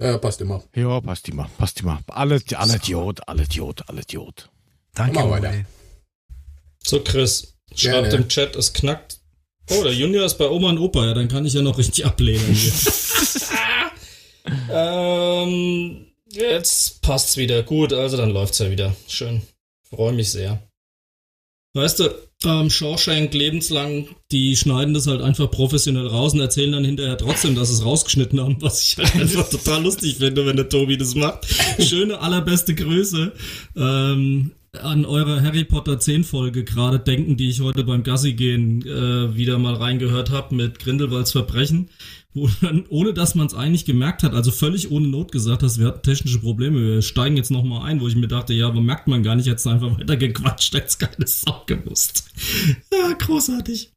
Ja, 0.00 0.18
passt 0.18 0.40
immer. 0.40 0.62
Ja, 0.74 1.00
passt 1.00 1.28
immer. 1.28 1.48
Passt 1.58 1.80
immer. 1.80 2.00
Alle, 2.08 2.40
alle 2.54 2.76
Idiot, 2.76 3.26
alle 3.28 3.44
Idiot, 3.44 3.88
alle 3.88 4.02
Idiot. 4.02 4.50
Danke, 4.94 5.18
weiter. 5.30 5.50
Uli. 5.50 5.64
So, 6.84 7.00
Chris, 7.02 7.54
schreibt 7.74 8.10
Gerne. 8.10 8.14
im 8.24 8.28
Chat, 8.28 8.56
es 8.56 8.72
knackt. 8.72 9.20
Oh, 9.70 9.82
der 9.84 9.94
Junior 9.94 10.24
ist 10.26 10.38
bei 10.38 10.48
Oma 10.48 10.70
und 10.70 10.78
Opa, 10.78 11.06
ja, 11.06 11.14
dann 11.14 11.28
kann 11.28 11.46
ich 11.46 11.52
ja 11.54 11.62
noch 11.62 11.78
richtig 11.78 12.04
ablehnen 12.04 12.52
hier. 12.52 12.72
ähm, 14.70 16.06
jetzt 16.30 17.02
passt's 17.02 17.36
wieder. 17.36 17.62
Gut, 17.62 17.92
also 17.92 18.16
dann 18.16 18.30
läuft's 18.30 18.58
ja 18.58 18.70
wieder. 18.70 18.94
Schön. 19.08 19.42
Freue 19.88 20.12
mich 20.12 20.30
sehr. 20.32 20.62
Weißt 21.74 22.00
du, 22.00 22.10
ähm, 22.44 22.68
Shawshank 22.68 23.32
lebenslang, 23.32 24.08
die 24.30 24.56
schneiden 24.56 24.92
das 24.92 25.06
halt 25.06 25.22
einfach 25.22 25.50
professionell 25.50 26.06
raus 26.06 26.34
und 26.34 26.40
erzählen 26.40 26.72
dann 26.72 26.84
hinterher 26.84 27.16
trotzdem, 27.16 27.54
dass 27.54 27.68
sie 27.68 27.74
es 27.76 27.84
rausgeschnitten 27.84 28.40
haben, 28.40 28.56
was 28.60 28.82
ich 28.82 28.98
halt 28.98 29.14
einfach 29.20 29.48
total 29.48 29.82
lustig 29.82 30.16
finde, 30.16 30.44
wenn 30.44 30.56
der 30.56 30.68
Tobi 30.68 30.98
das 30.98 31.14
macht. 31.14 31.46
Schöne 31.80 32.20
allerbeste 32.20 32.74
Grüße 32.74 33.32
ähm, 33.76 34.52
an 34.80 35.04
eure 35.04 35.42
Harry 35.42 35.64
Potter 35.64 35.98
10 36.00 36.24
Folge 36.24 36.64
gerade 36.64 36.98
denken, 36.98 37.36
die 37.36 37.50
ich 37.50 37.60
heute 37.60 37.84
beim 37.84 38.02
Gassi 38.02 38.32
gehen 38.32 38.80
äh, 38.86 39.36
wieder 39.36 39.58
mal 39.58 39.74
reingehört 39.74 40.30
habe 40.30 40.54
mit 40.54 40.78
Grindelwalds 40.78 41.32
Verbrechen, 41.32 41.90
wo 42.32 42.48
dann, 42.62 42.86
ohne 42.88 43.12
dass 43.12 43.34
man 43.34 43.46
es 43.46 43.54
eigentlich 43.54 43.84
gemerkt 43.84 44.22
hat, 44.22 44.32
also 44.32 44.50
völlig 44.50 44.90
ohne 44.90 45.08
Not 45.08 45.30
gesagt 45.30 45.62
hast, 45.62 45.78
wir 45.78 45.86
hatten 45.88 46.02
technische 46.02 46.38
Probleme, 46.40 46.80
wir 46.80 47.02
steigen 47.02 47.36
jetzt 47.36 47.50
nochmal 47.50 47.82
ein, 47.86 48.00
wo 48.00 48.08
ich 48.08 48.16
mir 48.16 48.28
dachte, 48.28 48.54
ja, 48.54 48.66
aber 48.68 48.80
merkt 48.80 49.08
man 49.08 49.22
gar 49.22 49.36
nicht, 49.36 49.46
jetzt 49.46 49.66
einfach 49.66 49.98
weiter 50.00 50.16
gequatscht, 50.16 50.72
jetzt 50.72 50.98
keine 50.98 51.26
Sau 51.26 51.64
gewusst. 51.66 52.30
Ja, 52.90 53.12
großartig. 53.12 53.92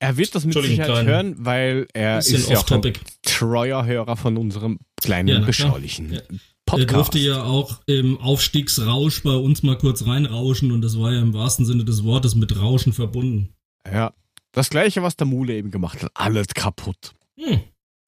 Er 0.00 0.16
wird 0.16 0.34
das 0.34 0.44
mit 0.44 0.54
Sicherheit 0.54 0.86
klein- 0.90 1.06
hören, 1.06 1.34
weil 1.38 1.86
er 1.94 2.18
ist 2.18 2.48
ja 2.48 2.58
auch 2.58 2.68
ein 2.68 2.92
treuer 3.24 3.86
Hörer 3.86 4.16
von 4.16 4.36
unserem 4.36 4.80
kleinen, 5.00 5.28
Ja, 5.28 5.38
beschaulichen 5.40 6.12
Ja. 6.14 6.20
Er 6.66 6.78
Podcast. 6.78 6.94
durfte 6.96 7.18
ja 7.18 7.42
auch 7.42 7.80
im 7.86 8.18
Aufstiegsrausch 8.18 9.22
bei 9.22 9.34
uns 9.34 9.62
mal 9.62 9.76
kurz 9.76 10.06
reinrauschen 10.06 10.72
und 10.72 10.80
das 10.82 10.98
war 10.98 11.12
ja 11.12 11.20
im 11.20 11.34
wahrsten 11.34 11.66
Sinne 11.66 11.84
des 11.84 12.02
Wortes 12.04 12.34
mit 12.34 12.58
Rauschen 12.58 12.92
verbunden. 12.92 13.54
Ja. 13.90 14.14
Das 14.52 14.70
gleiche, 14.70 15.02
was 15.02 15.16
der 15.16 15.26
Mule 15.26 15.54
eben 15.54 15.70
gemacht 15.70 16.02
hat. 16.02 16.10
Alles 16.14 16.48
kaputt. 16.54 17.14
Hm. 17.38 17.60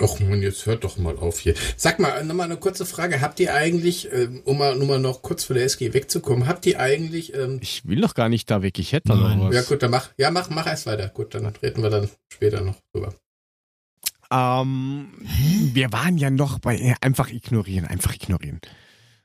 Och 0.03 0.19
man, 0.21 0.43
jetzt 0.43 0.67
hört 0.67 0.83
doch 0.83 0.99
mal 0.99 1.17
auf 1.17 1.39
hier. 1.39 1.55
Sag 1.77 2.01
mal, 2.01 2.25
nochmal 2.25 2.47
eine 2.47 2.57
kurze 2.57 2.85
Frage. 2.85 3.21
Habt 3.21 3.39
ihr 3.39 3.55
eigentlich, 3.55 4.13
ähm, 4.13 4.43
um 4.45 4.59
mal, 4.59 4.75
nur 4.77 4.89
mal 4.89 4.99
noch 4.99 5.23
kurz 5.23 5.45
von 5.45 5.55
der 5.55 5.65
SG 5.65 5.95
wegzukommen, 5.95 6.49
habt 6.49 6.67
ihr 6.67 6.81
eigentlich, 6.81 7.33
ähm, 7.35 7.61
Ich 7.63 7.87
will 7.87 8.01
doch 8.01 8.15
gar 8.15 8.29
nicht 8.29 8.51
da 8.51 8.61
weg. 8.61 8.79
Ich 8.79 8.93
hätte 8.93 9.09
da 9.09 9.15
Nein. 9.15 9.39
noch 9.39 9.49
was. 9.49 9.55
ja 9.55 9.63
gut, 9.63 9.83
dann 9.83 9.93
mach, 9.93 10.11
ja 10.19 10.31
mach, 10.33 10.51
mach 10.51 10.67
erst 10.67 10.87
weiter. 10.87 11.09
Gut, 11.09 11.35
dann 11.35 11.47
reden 11.47 11.83
wir 11.83 11.91
dann 11.91 12.11
später 12.33 12.61
noch 12.61 12.77
drüber. 12.93 13.15
Ähm, 14.31 15.13
wir 15.73 15.93
waren 15.93 16.19
ja 16.19 16.31
noch 16.31 16.59
bei 16.59 16.77
äh, 16.79 16.95
einfach 17.01 17.31
ignorieren, 17.31 17.87
einfach 17.87 18.15
ignorieren. 18.15 18.61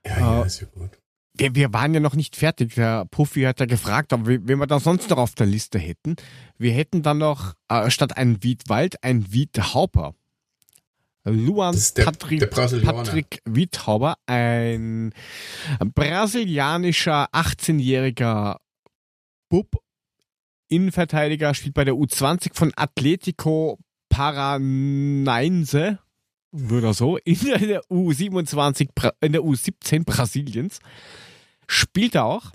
Ja, 0.06 0.20
ja, 0.20 0.44
Äh, 0.44 0.48
ist 0.48 0.62
ja 0.62 0.68
gut. 0.68 0.92
Wir, 1.36 1.56
wir 1.56 1.72
waren 1.74 1.94
ja 1.94 2.00
noch 2.02 2.16
nicht 2.16 2.36
fertig. 2.36 2.76
Der 2.76 3.06
Puffy 3.06 3.44
hat 3.44 3.60
ja 3.60 3.66
gefragt, 3.66 4.12
ob 4.14 4.28
wir, 4.28 4.46
wen 4.48 4.60
wir 4.60 4.68
da 4.68 4.80
sonst 4.80 5.10
noch 5.10 5.18
auf 5.18 5.36
der 5.36 5.46
Liste 5.48 5.80
hätten. 5.80 6.16
Wir 6.58 6.74
hätten 6.74 7.02
dann 7.02 7.20
noch 7.20 7.54
äh, 7.70 7.90
statt 7.90 8.18
ein 8.18 8.44
Wiedwald 8.44 9.02
ein 9.04 9.32
Wiedhauper. 9.32 10.16
Luan 11.26 11.78
der- 11.98 12.06
Patrick, 12.06 12.40
der. 12.40 12.48
Patrick 12.48 13.42
Wiedhauber, 13.46 14.16
ein 14.26 15.14
brasilianischer 15.94 17.28
18-jähriger 17.34 18.58
Bub, 19.50 19.68
Innenverteidiger, 20.70 21.54
spielt 21.54 21.74
bei 21.74 21.84
der 21.84 21.96
U20 21.96 22.54
von 22.56 22.72
Atletico 22.76 23.78
Paranaense, 24.20 25.98
würde 26.52 26.94
so, 26.94 27.16
in 27.20 27.38
der 27.40 27.82
U27, 27.84 28.90
Bra- 28.94 29.14
in 29.22 29.32
der 29.32 29.42
U17 29.44 30.04
Brasiliens. 30.04 30.80
Spielt 31.68 32.16
er 32.16 32.26
auch. 32.26 32.52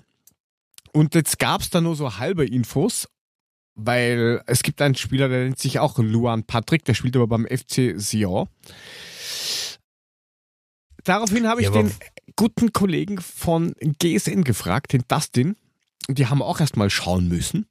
Und 0.93 1.15
jetzt 1.15 1.39
gab 1.39 1.61
es 1.61 1.71
da 1.71 1.81
nur 1.81 1.95
so 1.95 2.19
halbe 2.19 2.45
Infos, 2.45 3.07
weil 3.73 4.43
es 4.45 4.61
gibt 4.61 4.79
einen 4.79 4.93
Spieler, 4.93 5.27
der 5.27 5.45
nennt 5.45 5.57
sich 5.57 5.79
auch 5.79 5.97
Luan 5.97 6.43
Patrick, 6.43 6.85
der 6.85 6.93
spielt 6.93 7.15
aber 7.15 7.25
beim 7.25 7.47
FC 7.47 7.95
Sion. 7.97 8.47
Daraufhin 11.03 11.47
habe 11.47 11.61
ich 11.61 11.67
Ja, 11.67 11.73
den 11.73 11.91
guten 12.35 12.73
Kollegen 12.73 13.19
von 13.19 13.73
GSN 13.79 14.43
gefragt, 14.43 14.93
den 14.93 15.03
Dustin. 15.07 15.55
Die 16.09 16.27
haben 16.27 16.43
auch 16.43 16.59
erstmal 16.59 16.91
schauen 16.91 17.27
müssen. 17.27 17.65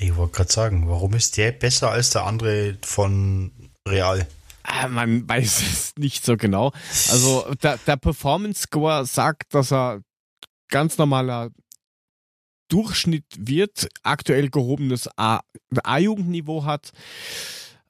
Ich 0.00 0.16
wollte 0.16 0.32
gerade 0.36 0.52
sagen, 0.52 0.88
warum 0.88 1.14
ist 1.14 1.36
der 1.36 1.52
besser 1.52 1.90
als 1.90 2.10
der 2.10 2.24
andere 2.24 2.78
von 2.82 3.50
Real? 3.86 4.26
Ah, 4.62 4.88
Man 4.88 5.28
weiß 5.28 5.60
es 5.62 5.92
nicht 5.98 6.24
so 6.24 6.36
genau. 6.36 6.72
Also 7.10 7.46
der, 7.62 7.78
der 7.86 7.96
Performance 7.96 8.62
Score 8.62 9.04
sagt, 9.04 9.52
dass 9.54 9.72
er 9.72 10.00
ganz 10.70 10.96
normaler 10.98 11.50
Durchschnitt 12.68 13.24
wird, 13.36 13.88
aktuell 14.02 14.48
gehobenes 14.48 15.08
A- 15.18 15.40
A-Jugendniveau 15.82 16.64
hat, 16.64 16.92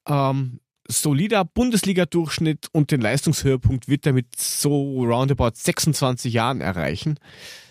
ähm, 0.08 0.60
solider 0.88 1.44
Bundesliga-Durchschnitt 1.44 2.68
und 2.72 2.90
den 2.90 3.00
Leistungshöhepunkt 3.02 3.88
wird 3.88 4.06
er 4.06 4.14
mit 4.14 4.34
so 4.36 5.04
roundabout 5.04 5.52
26 5.54 6.32
Jahren 6.32 6.60
erreichen. 6.62 7.18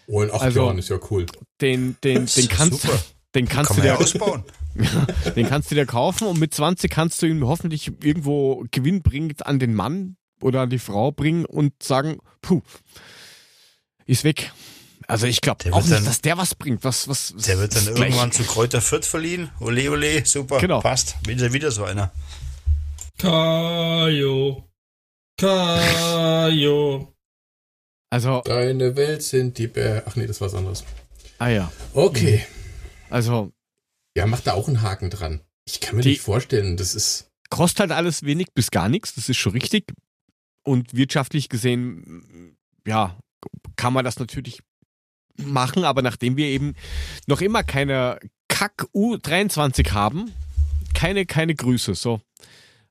Oh, 0.07 0.21
in 0.21 0.31
acht 0.31 0.41
Also- 0.43 0.65
Jahren 0.65 0.77
ist 0.77 0.89
ja 0.89 0.99
cool. 1.09 1.25
Den, 1.61 1.97
den, 2.03 2.27
den 2.27 2.47
kannst, 2.47 2.81
super. 2.83 2.99
Den 3.35 3.47
kannst 3.47 3.71
Kann 3.71 3.81
du 3.81 3.87
ja 3.87 3.95
dir 3.95 4.01
ausbauen. 4.03 4.43
Den 5.35 5.47
kannst 5.49 5.71
du 5.71 5.75
dir 5.75 5.85
kaufen 5.85 6.27
und 6.27 6.39
mit 6.39 6.53
20 6.53 6.89
kannst 6.91 7.21
du 7.21 7.25
ihn 7.25 7.43
hoffentlich 7.45 7.87
irgendwo 8.03 8.63
gewinnbringend 8.71 9.45
an 9.45 9.59
den 9.59 9.73
Mann 9.73 10.15
oder 10.41 10.61
an 10.61 10.69
die 10.69 10.79
Frau 10.79 11.11
bringen 11.11 11.45
und 11.45 11.73
sagen, 11.83 12.19
puh, 12.41 12.61
ist 14.05 14.23
weg. 14.23 14.51
Also 15.07 15.25
ich 15.25 15.41
glaube 15.41 15.63
Der 15.63 15.73
auch 15.73 15.81
nicht, 15.81 15.91
dann- 15.91 16.05
dass 16.05 16.21
der 16.21 16.37
was 16.37 16.53
bringt. 16.55 16.83
Was, 16.83 17.07
was, 17.07 17.33
Der 17.35 17.57
wird 17.59 17.75
dann 17.75 17.83
gleich- 17.95 18.09
irgendwann 18.09 18.31
zu 18.31 18.43
Kräuter 18.43 18.79
Fürth 18.79 19.05
verliehen. 19.05 19.49
Ole, 19.59 19.89
ole, 19.91 20.23
super. 20.25 20.59
Genau. 20.59 20.81
Passt. 20.81 21.15
Wieder, 21.27 21.51
wieder 21.51 21.71
so 21.71 21.83
einer. 21.83 22.11
Kajo. 23.17 24.63
Kajo. 25.37 27.13
Also, 28.11 28.41
Deine 28.45 28.95
Welt 28.95 29.23
sind 29.23 29.57
die 29.57 29.67
Bär. 29.67 30.03
Ach 30.07 30.15
nee, 30.15 30.25
das 30.27 30.39
war 30.41 30.47
was 30.47 30.55
anderes. 30.55 30.83
ah 31.39 31.49
ja. 31.49 31.71
Okay. 31.93 32.45
Also, 33.09 33.51
Ja, 34.15 34.25
macht 34.25 34.47
da 34.47 34.53
auch 34.53 34.67
einen 34.67 34.81
Haken 34.81 35.09
dran. 35.09 35.41
Ich 35.65 35.79
kann 35.79 35.95
mir 35.95 36.03
nicht 36.03 36.21
vorstellen, 36.21 36.77
das 36.77 36.95
ist. 36.95 37.29
kostet 37.49 37.79
halt 37.81 37.91
alles 37.91 38.23
wenig 38.23 38.47
bis 38.53 38.71
gar 38.71 38.89
nichts, 38.89 39.13
das 39.15 39.29
ist 39.29 39.37
schon 39.37 39.53
richtig. 39.53 39.93
Und 40.63 40.93
wirtschaftlich 40.95 41.49
gesehen, 41.49 42.57
ja, 42.85 43.17
kann 43.75 43.93
man 43.93 44.05
das 44.05 44.19
natürlich 44.19 44.61
machen, 45.37 45.83
aber 45.85 46.01
nachdem 46.01 46.37
wir 46.37 46.47
eben 46.47 46.73
noch 47.27 47.41
immer 47.41 47.63
keine 47.63 48.19
Kack 48.49 48.87
U23 48.93 49.91
haben, 49.91 50.33
keine, 50.93 51.25
keine 51.25 51.55
Grüße, 51.55 51.95
so, 51.95 52.19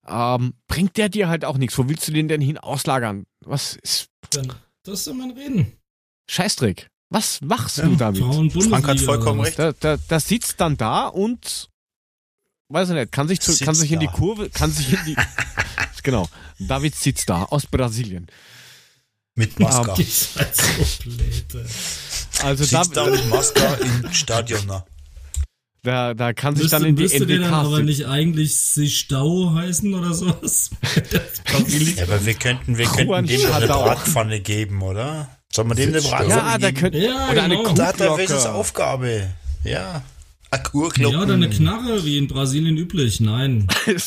ähm, 0.06 0.54
bringt 0.66 0.96
der 0.96 1.08
dir 1.08 1.28
halt 1.28 1.44
auch 1.44 1.58
nichts. 1.58 1.76
Wo 1.76 1.88
willst 1.88 2.08
du 2.08 2.12
den 2.12 2.28
denn 2.28 2.40
hin 2.40 2.56
auslagern? 2.58 3.26
Was 3.44 3.76
ist 3.76 4.08
Dann, 4.30 4.52
das 4.84 5.04
soll 5.04 5.14
man 5.14 5.32
reden. 5.32 5.72
Scheißdreck? 6.30 6.88
Was 7.10 7.40
machst 7.40 7.78
du 7.78 7.96
damit? 7.96 8.22
Frank 8.68 8.86
hat 8.86 9.00
vollkommen 9.00 9.40
recht. 9.40 9.58
Da, 9.58 9.72
da, 9.72 9.96
da 10.08 10.20
sitzt 10.20 10.60
dann 10.60 10.76
da 10.76 11.06
und 11.06 11.70
weiß 12.68 12.90
ich 12.90 12.94
nicht, 12.94 13.12
kann 13.12 13.28
sich, 13.28 13.40
zu, 13.40 13.56
kann 13.64 13.74
sich 13.74 13.90
in 13.92 14.00
die. 14.00 14.08
Kurve, 14.08 14.50
kann 14.50 14.70
sich 14.70 14.92
in 14.92 14.98
die 15.06 15.16
genau. 16.02 16.28
David 16.58 16.94
sitzt 16.94 17.30
da 17.30 17.44
aus 17.44 17.66
Brasilien. 17.66 18.26
Mit 19.34 19.58
Maska. 19.60 19.94
Blöde. 19.94 21.66
Also 22.42 22.64
Sitzt 22.64 22.96
da 22.96 23.04
da, 23.04 23.10
mit 23.10 23.28
Maska 23.28 23.74
im 23.74 24.12
Stadion. 24.12 24.60
Na. 24.66 24.84
da, 25.82 26.12
da 26.12 26.32
kann 26.32 26.56
sich 26.56 26.64
Müsste, 26.64 26.76
dann 26.78 26.88
in 26.88 26.96
die 26.96 27.02
müsste 27.04 27.26
der 27.26 27.38
dann 27.38 27.54
aber 27.54 27.78
NDK 27.78 27.84
nicht 27.84 28.06
eigentlich 28.06 28.56
Sichtau 28.56 29.54
heißen 29.54 29.94
oder 29.94 30.12
sowas? 30.12 30.70
Ja, 31.96 32.02
aber 32.02 32.26
wir 32.26 32.34
könnten, 32.34 32.76
wir 32.76 32.84
könnten 32.84 33.06
Juan 33.06 33.26
dem 33.26 33.52
eine. 33.52 33.66
Bratpfanne 33.66 34.40
geben, 34.40 34.82
oder? 34.82 35.37
Sollen 35.52 35.68
wir 35.68 35.74
dem 35.74 35.88
eine. 35.90 36.00
Bratpfanne 36.02 36.28
Ja, 36.28 36.58
da 36.58 36.72
könnte 36.72 36.98
Ja, 36.98 37.30
oder 37.30 37.42
eine 37.42 37.56
genau. 37.56 37.68
Kuh- 37.70 37.74
da 37.74 37.86
hat 37.86 37.94
er 38.00 38.08
Kuhglocke. 38.08 38.18
wenigstens 38.18 38.46
Aufgabe. 38.46 39.34
Ja. 39.64 40.02
Eine 40.50 40.62
ja, 40.96 41.20
oder 41.22 41.34
eine 41.34 41.50
Knarre, 41.50 42.04
wie 42.04 42.16
in 42.16 42.26
Brasilien 42.28 42.76
üblich. 42.78 43.20
Nein. 43.20 43.66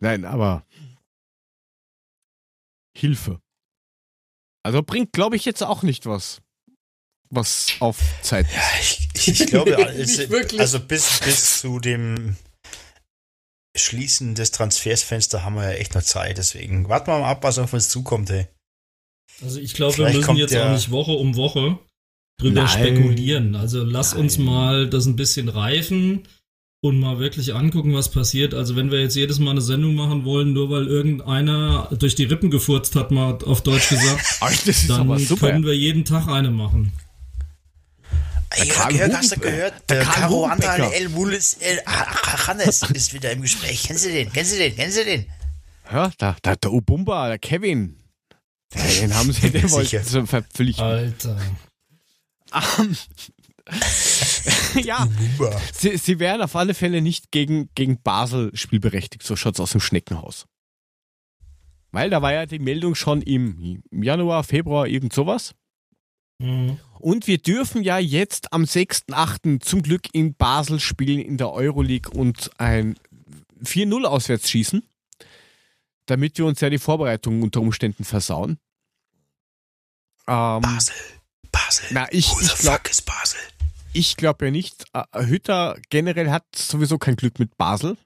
Nein, 0.00 0.24
aber 0.24 0.64
Hilfe. 2.96 3.40
Also 4.62 4.82
bringt, 4.82 5.12
glaube 5.12 5.36
ich, 5.36 5.44
jetzt 5.44 5.62
auch 5.62 5.82
nicht 5.82 6.06
was, 6.06 6.40
was 7.30 7.72
auf 7.80 7.98
Zeit 8.22 8.46
ist. 8.46 8.54
Ja, 8.54 8.62
ich, 8.80 9.40
ich, 9.40 9.46
glaube, 9.46 9.70
wirklich. 9.76 10.60
also 10.60 10.78
bis, 10.80 11.20
bis 11.20 11.60
zu 11.60 11.80
dem 11.80 12.36
Schließen 13.76 14.34
des 14.34 14.52
Transfersfensters 14.52 15.42
haben 15.42 15.56
wir 15.56 15.64
ja 15.64 15.78
echt 15.78 15.94
noch 15.94 16.02
Zeit. 16.02 16.38
Deswegen 16.38 16.88
warten 16.88 17.08
wir 17.08 17.18
mal 17.18 17.30
ab, 17.30 17.42
was 17.42 17.58
auf 17.58 17.72
uns 17.72 17.88
zukommt. 17.88 18.30
Ey. 18.30 18.46
Also 19.42 19.58
ich 19.58 19.74
glaube, 19.74 19.98
wir 19.98 20.12
müssen 20.12 20.36
jetzt 20.36 20.56
auch 20.56 20.70
nicht 20.70 20.90
Woche 20.90 21.12
um 21.12 21.36
Woche 21.36 21.78
drüber 22.38 22.62
Nein. 22.62 22.68
spekulieren. 22.68 23.56
Also 23.56 23.82
lass 23.82 24.14
uns 24.14 24.38
Nein. 24.38 24.46
mal 24.46 24.88
das 24.88 25.06
ein 25.06 25.16
bisschen 25.16 25.48
reifen 25.48 26.28
und 26.84 27.00
mal 27.00 27.18
wirklich 27.18 27.54
angucken, 27.54 27.94
was 27.94 28.10
passiert. 28.10 28.54
Also 28.54 28.76
wenn 28.76 28.90
wir 28.90 29.00
jetzt 29.00 29.16
jedes 29.16 29.38
Mal 29.38 29.52
eine 29.52 29.60
Sendung 29.60 29.94
machen 29.94 30.24
wollen, 30.24 30.52
nur 30.52 30.70
weil 30.70 30.86
irgendeiner 30.86 31.88
durch 31.98 32.14
die 32.14 32.24
Rippen 32.24 32.50
gefurzt 32.50 32.94
hat, 32.94 33.10
mal 33.10 33.38
auf 33.44 33.62
Deutsch 33.62 33.88
gesagt, 33.88 34.40
dann 34.88 35.08
können 35.38 35.64
wir 35.64 35.76
jeden 35.76 36.04
Tag 36.04 36.28
eine 36.28 36.50
machen. 36.50 36.92
Karl 38.50 38.94
Jörg, 38.94 39.12
hast 39.14 39.36
du 39.36 39.40
gehört? 39.40 39.74
Der 39.88 39.98
Der 39.98 40.06
Karl 40.06 40.28
Hugenbecker. 40.30 40.72
Andal 40.72 40.92
El 40.92 41.08
Mulis 41.08 41.54
El 41.54 41.80
Hannes 41.86 42.82
ist 42.82 43.12
wieder 43.12 43.32
im 43.32 43.42
Gespräch. 43.42 43.84
Kennst 43.84 44.04
du 44.04 44.10
den? 44.10 44.32
Kennst 44.32 44.52
du 44.52 44.58
den? 44.58 44.74
Kennst 44.76 44.98
du 44.98 45.04
den? 45.04 45.26
Ja, 45.90 46.10
da, 46.18 46.36
da, 46.42 46.56
der 46.56 46.72
Ubumba, 46.72 47.28
der 47.28 47.38
Kevin. 47.38 48.00
Den 48.74 49.14
haben 49.14 49.32
sie, 49.32 49.50
den 49.50 49.70
wollten 49.70 50.04
sie 50.04 50.26
verpflichten. 50.26 50.84
Alter. 50.84 51.40
Ähm, 52.78 52.96
ja, 54.84 55.08
sie, 55.72 55.96
sie 55.96 56.18
wären 56.18 56.42
auf 56.42 56.54
alle 56.54 56.74
Fälle 56.74 57.00
nicht 57.00 57.30
gegen, 57.30 57.70
gegen 57.74 58.00
Basel 58.02 58.54
spielberechtigt. 58.54 59.24
So 59.24 59.36
schaut's 59.36 59.60
aus 59.60 59.72
dem 59.72 59.80
Schneckenhaus. 59.80 60.46
Weil 61.92 62.10
da 62.10 62.20
war 62.22 62.32
ja 62.32 62.44
die 62.46 62.58
Meldung 62.58 62.94
schon 62.94 63.22
im, 63.22 63.82
im 63.90 64.02
Januar, 64.02 64.44
Februar, 64.44 64.86
irgend 64.86 65.12
sowas. 65.12 65.54
Mhm. 66.40 66.78
Und 67.04 67.26
wir 67.26 67.36
dürfen 67.36 67.82
ja 67.82 67.98
jetzt 67.98 68.54
am 68.54 68.62
6.8. 68.62 69.60
zum 69.60 69.82
Glück 69.82 70.08
in 70.14 70.34
Basel 70.34 70.80
spielen 70.80 71.20
in 71.20 71.36
der 71.36 71.52
Euroleague 71.52 72.10
und 72.10 72.50
ein 72.56 72.96
4-0 73.62 74.04
auswärts 74.04 74.48
schießen, 74.48 74.82
damit 76.06 76.38
wir 76.38 76.46
uns 76.46 76.62
ja 76.62 76.70
die 76.70 76.78
Vorbereitungen 76.78 77.42
unter 77.42 77.60
Umständen 77.60 78.04
versauen. 78.04 78.56
Ähm, 80.26 80.62
Basel. 80.62 80.94
Basel. 81.52 81.86
na, 81.90 82.10
ich, 82.10 82.30
Who 82.30 82.40
ich 82.40 82.54
glaube 82.56 82.78
fuck 82.78 82.90
is 82.90 83.02
Basel? 83.02 83.40
ich 83.92 84.16
glaub 84.16 84.40
ja 84.40 84.50
nicht. 84.50 84.86
Äh, 84.94 85.26
Hütter 85.26 85.76
generell 85.90 86.30
hat 86.30 86.46
sowieso 86.56 86.96
kein 86.96 87.16
Glück 87.16 87.38
mit 87.38 87.58
Basel. 87.58 87.98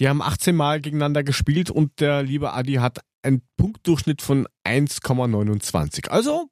Die 0.00 0.08
haben 0.08 0.20
18 0.20 0.56
Mal 0.56 0.80
gegeneinander 0.80 1.22
gespielt 1.22 1.70
und 1.70 2.00
der 2.00 2.24
liebe 2.24 2.54
Adi 2.54 2.74
hat 2.74 3.04
einen 3.22 3.42
Punktdurchschnitt 3.56 4.20
von 4.20 4.48
1,29. 4.64 6.08
Also 6.08 6.50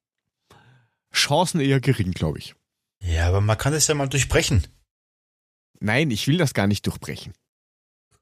Chancen 1.15 1.61
eher 1.61 1.81
gering, 1.81 2.13
glaube 2.13 2.39
ich. 2.39 2.55
Ja, 3.03 3.29
aber 3.29 3.41
man 3.41 3.59
kann 3.59 3.73
das 3.73 3.87
ja 3.87 3.95
mal 3.95 4.09
durchbrechen. 4.09 4.67
Nein, 5.81 6.11
ich 6.11 6.27
will 6.27 6.39
das 6.39 6.55
gar 6.55 6.67
nicht 6.67 6.87
durchbrechen. 6.87 7.33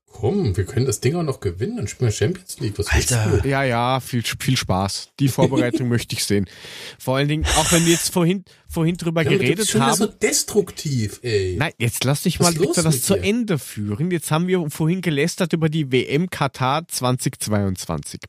Komm, 0.06 0.56
wir 0.56 0.64
können 0.64 0.86
das 0.86 1.00
Ding 1.00 1.16
auch 1.16 1.24
noch 1.24 1.40
gewinnen. 1.40 1.76
Dann 1.76 1.88
spielen 1.88 2.08
wir 2.08 2.12
Champions 2.12 2.60
League. 2.60 2.78
Was 2.78 2.86
Alter. 2.86 3.40
du? 3.42 3.48
Ja, 3.48 3.64
ja, 3.64 3.98
viel, 3.98 4.22
viel 4.22 4.56
Spaß. 4.56 5.08
Die 5.18 5.26
Vorbereitung 5.26 5.88
möchte 5.88 6.14
ich 6.14 6.24
sehen. 6.24 6.48
Vor 7.00 7.16
allen 7.16 7.26
Dingen, 7.26 7.44
auch 7.56 7.72
wenn 7.72 7.84
wir 7.84 7.92
jetzt 7.92 8.12
vorhin, 8.12 8.44
vorhin 8.68 8.96
drüber 8.96 9.22
Ja, 9.22 9.30
aber 9.30 9.38
du 9.38 9.44
bist 9.56 9.72
geredet 9.72 9.82
haben. 9.82 9.96
so 9.96 10.06
destruktiv, 10.06 11.18
ey. 11.24 11.56
Nein, 11.58 11.72
jetzt 11.78 12.04
lass 12.04 12.22
dich 12.22 12.38
mal 12.38 12.52
bitte 12.54 12.84
das 12.84 13.02
zu 13.02 13.14
dir? 13.14 13.24
Ende 13.24 13.58
führen. 13.58 14.12
Jetzt 14.12 14.30
haben 14.30 14.46
wir 14.46 14.70
vorhin 14.70 15.00
gelästert 15.00 15.52
über 15.52 15.68
die 15.68 15.90
WM 15.90 16.30
Katar 16.30 16.86
2022. 16.86 18.20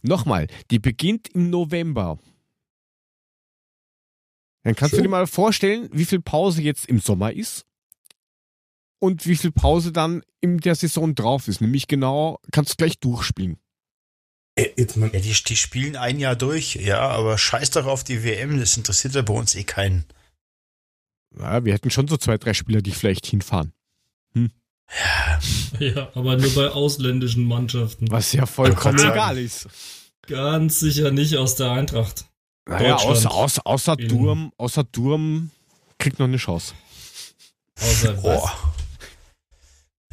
Nochmal, 0.00 0.46
die 0.70 0.78
beginnt 0.78 1.28
im 1.28 1.50
November. 1.50 2.18
Dann 4.66 4.74
kannst 4.74 4.94
du 4.94 4.96
Schon? 4.96 5.04
dir 5.04 5.10
mal 5.10 5.28
vorstellen, 5.28 5.88
wie 5.92 6.04
viel 6.04 6.20
Pause 6.20 6.60
jetzt 6.60 6.86
im 6.86 6.98
Sommer 6.98 7.32
ist 7.32 7.64
und 8.98 9.24
wie 9.24 9.36
viel 9.36 9.52
Pause 9.52 9.92
dann 9.92 10.24
in 10.40 10.58
der 10.58 10.74
Saison 10.74 11.14
drauf 11.14 11.46
ist. 11.46 11.60
Nämlich 11.60 11.86
genau, 11.86 12.40
kannst 12.50 12.72
du 12.72 12.76
gleich 12.78 12.98
durchspielen. 12.98 13.58
Ey, 14.56 14.74
jetzt 14.76 14.96
mal, 14.96 15.08
Ja, 15.14 15.20
die, 15.20 15.32
die 15.32 15.56
spielen 15.56 15.94
ein 15.94 16.18
Jahr 16.18 16.34
durch, 16.34 16.74
ja, 16.74 16.98
aber 16.98 17.38
scheiß 17.38 17.70
doch 17.70 17.86
auf 17.86 18.02
die 18.02 18.24
WM, 18.24 18.58
das 18.58 18.76
interessiert 18.76 19.14
ja 19.14 19.22
bei 19.22 19.34
uns 19.34 19.54
eh 19.54 19.62
keinen. 19.62 20.04
Ja, 21.38 21.64
wir 21.64 21.72
hätten 21.72 21.92
schon 21.92 22.08
so 22.08 22.16
zwei, 22.16 22.36
drei 22.36 22.52
Spieler, 22.52 22.82
die 22.82 22.90
vielleicht 22.90 23.26
hinfahren. 23.26 23.72
Ja, 24.34 25.38
Ja, 25.78 26.10
aber 26.16 26.38
nur 26.38 26.52
bei 26.56 26.70
ausländischen 26.70 27.44
Mannschaften. 27.44 28.10
Was 28.10 28.32
ja 28.32 28.46
vollkommen 28.46 28.98
egal 28.98 29.38
ist. 29.38 29.68
Ganz 30.22 30.80
sicher 30.80 31.12
nicht 31.12 31.36
aus 31.36 31.54
der 31.54 31.70
Eintracht. 31.70 32.24
Naja, 32.68 32.96
außer, 32.96 33.30
außer, 33.30 33.62
außer 33.64 33.96
Durm, 33.96 34.52
außer 34.56 34.84
Durm 34.84 35.50
kriegt 35.98 36.18
noch 36.18 36.26
eine 36.26 36.36
Chance. 36.36 36.74
Außer 37.80 38.12
boah. 38.14 38.52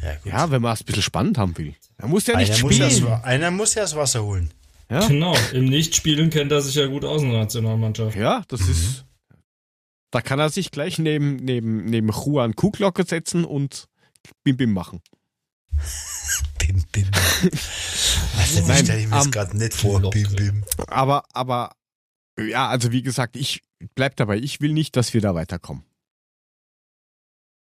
Ja, 0.00 0.14
gut. 0.16 0.26
Ja, 0.32 0.50
wenn 0.50 0.62
man 0.62 0.74
es 0.74 0.82
ein 0.82 0.84
bisschen 0.84 1.02
spannend 1.02 1.38
haben 1.38 1.56
will. 1.58 1.74
Er 1.96 2.08
muss 2.08 2.26
ja 2.26 2.36
nicht 2.36 2.52
einer, 2.52 2.62
muss 2.62 2.78
ja 2.78 2.90
spielen. 2.90 3.10
das, 3.10 3.24
einer 3.24 3.50
muss 3.50 3.74
ja 3.74 3.82
das 3.82 3.96
Wasser 3.96 4.22
holen. 4.22 4.52
Ja, 4.90 5.06
Genau, 5.06 5.34
im 5.52 5.64
Nichtspielen 5.64 6.30
kennt 6.30 6.52
er 6.52 6.60
sich 6.60 6.74
ja 6.74 6.86
gut 6.86 7.04
aus 7.04 7.22
in 7.22 7.30
der 7.30 7.40
Nationalmannschaft. 7.40 8.16
ja 8.16 8.42
das 8.48 8.60
Mhm. 8.60 8.70
ist. 8.70 9.04
Da 10.10 10.20
kann 10.20 10.38
er 10.38 10.50
sich 10.50 10.70
gleich 10.70 10.98
neben, 10.98 11.36
neben, 11.36 11.86
neben 11.86 12.10
Juan 12.10 12.54
Kuhglocke 12.54 13.04
setzen 13.04 13.44
und 13.44 13.88
Bim 14.44 14.56
Bim 14.56 14.72
machen. 14.72 15.00
Bim, 16.58 16.84
bim. 16.92 17.10
Also, 18.38 18.66
Nein, 18.66 18.84
stelle 18.84 19.00
ich 19.00 19.06
mir 19.08 19.16
das 19.16 19.24
ähm, 19.26 19.30
gerade 19.32 19.56
nicht 19.56 19.74
vor. 19.74 20.10
Bim, 20.10 20.32
bim. 20.34 20.64
Aber, 20.86 21.24
aber, 21.32 21.74
ja, 22.38 22.68
also 22.68 22.92
wie 22.92 23.02
gesagt, 23.02 23.36
ich 23.36 23.62
bleib 23.94 24.16
dabei. 24.16 24.38
Ich 24.38 24.60
will 24.60 24.72
nicht, 24.72 24.96
dass 24.96 25.14
wir 25.14 25.20
da 25.20 25.34
weiterkommen. 25.34 25.84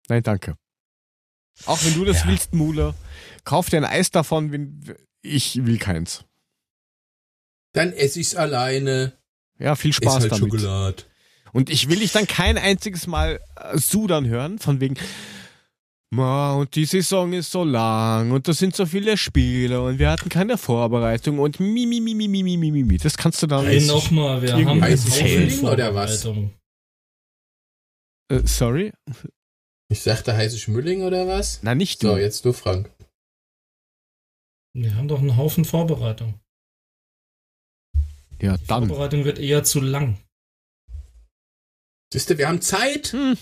Nein, 0.07 0.23
danke. 0.23 0.57
Auch 1.65 1.83
wenn 1.83 1.93
du 1.93 2.05
das 2.05 2.21
Ja. 2.21 2.27
willst, 2.27 2.53
Mule, 2.53 2.95
kauf 3.43 3.69
dir 3.69 3.77
ein 3.77 3.85
Eis 3.85 4.11
davon, 4.11 4.51
wenn, 4.51 4.95
ich 5.21 5.65
will 5.65 5.77
keins. 5.77 6.23
Dann 7.73 7.93
esse 7.93 8.19
ich's 8.19 8.35
alleine. 8.35 9.17
Ja, 9.57 9.75
viel 9.75 9.93
Spaß 9.93 10.21
halt 10.21 10.31
damit. 10.31 10.51
Schokolade. 10.51 11.03
Und 11.51 11.69
ich 11.69 11.89
will 11.89 11.99
dich 11.99 12.11
dann 12.11 12.27
kein 12.27 12.57
einziges 12.57 13.07
Mal 13.07 13.39
äh, 13.55 13.77
sudern 13.77 14.27
hören, 14.27 14.59
von 14.59 14.79
wegen, 14.79 14.95
Ma, 16.11 16.55
und 16.55 16.73
die 16.73 16.85
Saison 16.85 17.31
ist 17.33 17.51
so 17.51 17.63
lang 17.63 18.31
und 18.31 18.47
da 18.47 18.53
sind 18.53 18.75
so 18.75 18.87
viele 18.87 19.15
Spiele 19.15 19.79
und 19.79 19.99
wir 19.99 20.09
hatten 20.09 20.29
keine 20.29 20.57
Vorbereitung 20.57 21.37
und 21.37 21.59
mi, 21.59 21.85
mi, 21.85 22.01
mi, 22.01 22.15
mi, 22.15 22.27
mi, 22.27 22.41
mi, 22.41 22.57
mi, 22.57 22.83
mi. 22.83 22.97
Das 22.97 23.15
kannst 23.15 23.43
du 23.43 23.47
dann 23.47 23.65
hey, 23.65 23.85
nochmal, 23.85 24.41
wir 24.41 24.53
haben 24.53 24.81
heißes 24.81 25.61
oder 25.61 25.93
was? 25.93 26.25
Äh, 26.25 28.41
sorry? 28.45 28.91
Ich 29.91 30.01
sagte 30.01 30.35
heiße 30.35 30.57
Schmülling 30.57 31.03
oder 31.03 31.27
was? 31.27 31.59
Na, 31.61 31.75
nicht 31.75 32.01
du. 32.01 32.07
So, 32.07 32.17
jetzt 32.17 32.43
du, 32.43 32.53
Frank. 32.53 32.91
Wir 34.73 34.95
haben 34.95 35.07
doch 35.07 35.19
einen 35.19 35.37
Haufen 35.37 35.65
Vorbereitung. 35.65 36.39
Ja, 38.41 38.57
Die 38.57 38.67
dann. 38.67 38.87
Vorbereitung 38.87 39.25
wird 39.25 39.37
eher 39.37 39.63
zu 39.63 39.79
lang. 39.79 40.17
Siehst 42.11 42.29
du, 42.29 42.37
wir 42.37 42.47
haben 42.47 42.61
Zeit. 42.61 43.13
Hm. 43.13 43.37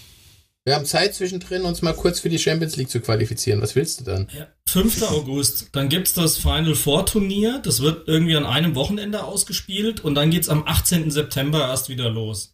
Wir 0.68 0.76
haben 0.76 0.84
Zeit 0.86 1.16
zwischendrin, 1.16 1.62
uns 1.62 1.82
mal 1.82 1.94
kurz 1.94 2.20
für 2.20 2.28
die 2.28 2.40
Champions 2.40 2.76
League 2.76 2.90
zu 2.90 3.00
qualifizieren. 3.00 3.62
Was 3.62 3.76
willst 3.78 4.02
du 4.02 4.04
dann? 4.04 4.28
Ja, 4.38 4.48
5. 4.68 5.02
August, 5.04 5.70
dann 5.72 5.88
gibt's 5.88 6.12
das 6.14 6.36
Final 6.36 6.76
Four 6.76 7.06
Turnier. 7.06 7.60
Das 7.64 7.80
wird 7.80 8.06
irgendwie 8.10 8.36
an 8.36 8.46
einem 8.46 8.76
Wochenende 8.76 9.24
ausgespielt 9.24 10.02
und 10.04 10.16
dann 10.16 10.30
geht's 10.30 10.50
am 10.50 10.68
18. 10.68 11.10
September 11.10 11.60
erst 11.70 11.88
wieder 11.88 12.10
los. 12.10 12.54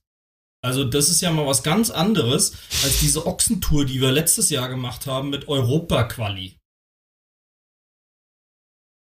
Also 0.63 0.83
das 0.83 1.09
ist 1.09 1.21
ja 1.21 1.31
mal 1.31 1.47
was 1.47 1.63
ganz 1.63 1.89
anderes 1.89 2.53
als 2.83 2.99
diese 2.99 3.25
Ochsentour, 3.25 3.83
die 3.85 3.99
wir 3.99 4.11
letztes 4.11 4.51
Jahr 4.51 4.69
gemacht 4.69 5.07
haben 5.07 5.31
mit 5.31 5.47
Europa-Quali. 5.47 6.59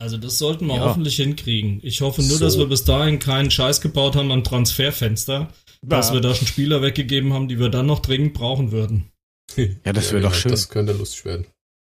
Also 0.00 0.16
das 0.16 0.38
sollten 0.38 0.66
wir 0.68 0.76
Ja. 0.76 0.80
hoffentlich 0.86 1.16
hinkriegen. 1.16 1.80
Ich 1.84 2.00
hoffe 2.00 2.22
nur, 2.22 2.38
So. 2.38 2.44
dass 2.46 2.56
wir 2.56 2.66
bis 2.66 2.84
dahin 2.84 3.18
keinen 3.18 3.50
Scheiß 3.50 3.82
gebaut 3.82 4.16
haben 4.16 4.32
am 4.32 4.42
Transferfenster, 4.42 5.52
dass 5.85 6.09
Ja. 6.09 6.14
wir 6.14 6.20
da 6.20 6.35
schon 6.35 6.47
Spieler 6.47 6.80
weggegeben 6.83 7.33
haben, 7.33 7.49
die 7.49 7.59
wir 7.59 7.68
dann 7.68 7.87
noch 7.87 8.01
dringend 8.01 8.35
brauchen 8.35 8.72
würden. 8.72 9.11
Ja, 9.57 9.93
das 9.93 10.12
wäre 10.12 10.22
doch 10.22 10.35
schön. 10.35 10.51
Das 10.53 10.68
könnte 10.68 10.93
lustig 10.93 11.24
werden. 11.26 11.47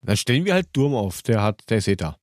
Dann 0.05 0.16
stellen 0.16 0.45
wir 0.45 0.55
halt 0.55 0.68
Durm 0.72 0.95
auf, 0.95 1.22
der 1.22 1.43
hat, 1.43 1.62
der 1.70 1.78
ist 1.78 1.89
eh 1.89 1.97
da. 1.97 2.16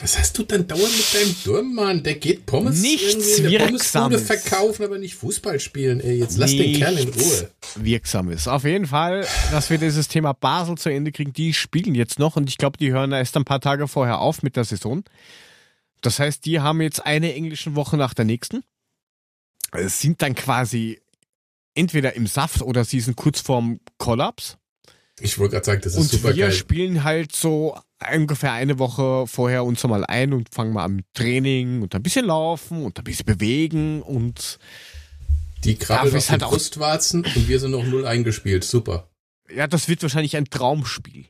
Was 0.00 0.16
hast 0.18 0.38
du 0.38 0.44
dann 0.44 0.68
dauernd 0.68 0.84
mit 0.96 1.14
deinem 1.14 1.34
Durm, 1.44 1.74
Mann? 1.74 2.02
Der 2.04 2.14
geht 2.14 2.46
Pommes 2.46 2.80
Nichts 2.80 3.42
Wirksames. 3.42 4.22
verkaufen, 4.22 4.84
aber 4.84 4.98
nicht 4.98 5.16
Fußball 5.16 5.58
spielen. 5.58 5.98
Ey, 5.98 6.16
jetzt 6.18 6.38
lass 6.38 6.50
den 6.52 6.76
Kerl 6.76 6.96
in 6.98 7.08
Ruhe. 7.08 7.50
wirksam 7.74 8.30
ist. 8.30 8.46
Auf 8.46 8.62
jeden 8.64 8.86
Fall, 8.86 9.26
dass 9.50 9.68
wir 9.68 9.78
dieses 9.78 10.06
Thema 10.06 10.32
Basel 10.32 10.78
zu 10.78 10.90
Ende 10.90 11.10
kriegen. 11.10 11.32
Die 11.32 11.52
spielen 11.54 11.96
jetzt 11.96 12.20
noch 12.20 12.36
und 12.36 12.48
ich 12.48 12.56
glaube, 12.56 12.78
die 12.78 12.92
hören 12.92 13.10
erst 13.10 13.36
ein 13.36 13.44
paar 13.44 13.60
Tage 13.60 13.88
vorher 13.88 14.20
auf 14.20 14.44
mit 14.44 14.54
der 14.54 14.64
Saison. 14.64 15.02
Das 16.02 16.20
heißt, 16.20 16.44
die 16.44 16.60
haben 16.60 16.80
jetzt 16.80 17.04
eine 17.04 17.34
englische 17.34 17.74
Woche 17.74 17.96
nach 17.96 18.14
der 18.14 18.26
nächsten. 18.26 18.62
Es 19.72 20.00
sind 20.00 20.20
dann 20.22 20.34
quasi 20.34 21.00
entweder 21.74 22.14
im 22.14 22.26
Saft 22.26 22.62
oder 22.62 22.84
sie 22.84 23.00
sind 23.00 23.16
kurz 23.16 23.40
vorm 23.40 23.80
Kollaps. 23.98 24.56
Ich 25.20 25.38
wollte 25.38 25.52
gerade 25.52 25.66
sagen, 25.66 25.80
das 25.82 25.94
ist 25.94 25.98
Und 26.00 26.10
super 26.10 26.34
wir 26.34 26.46
geil. 26.46 26.52
spielen 26.52 27.04
halt 27.04 27.34
so 27.36 27.78
ungefähr 28.14 28.52
eine 28.52 28.78
Woche 28.78 29.26
vorher 29.26 29.64
uns 29.64 29.82
mal 29.84 30.04
ein 30.06 30.32
und 30.32 30.52
fangen 30.54 30.72
mal 30.72 30.84
an 30.84 30.96
mit 30.96 31.06
Training 31.14 31.82
und 31.82 31.94
ein 31.94 32.02
bisschen 32.02 32.24
laufen 32.26 32.84
und 32.84 32.98
ein 32.98 33.04
bisschen 33.04 33.26
bewegen 33.26 34.00
und 34.02 34.58
Die 35.64 35.76
krabbeln 35.76 36.16
auf 36.16 36.30
halt 36.30 36.42
auch- 36.42 36.50
Brustwarzen 36.50 37.24
und 37.24 37.48
wir 37.48 37.60
sind 37.60 37.72
noch 37.72 37.84
null 37.84 38.06
eingespielt. 38.06 38.64
Super. 38.64 39.10
ja, 39.54 39.66
das 39.66 39.88
wird 39.88 40.02
wahrscheinlich 40.02 40.36
ein 40.36 40.46
Traumspiel. 40.46 41.26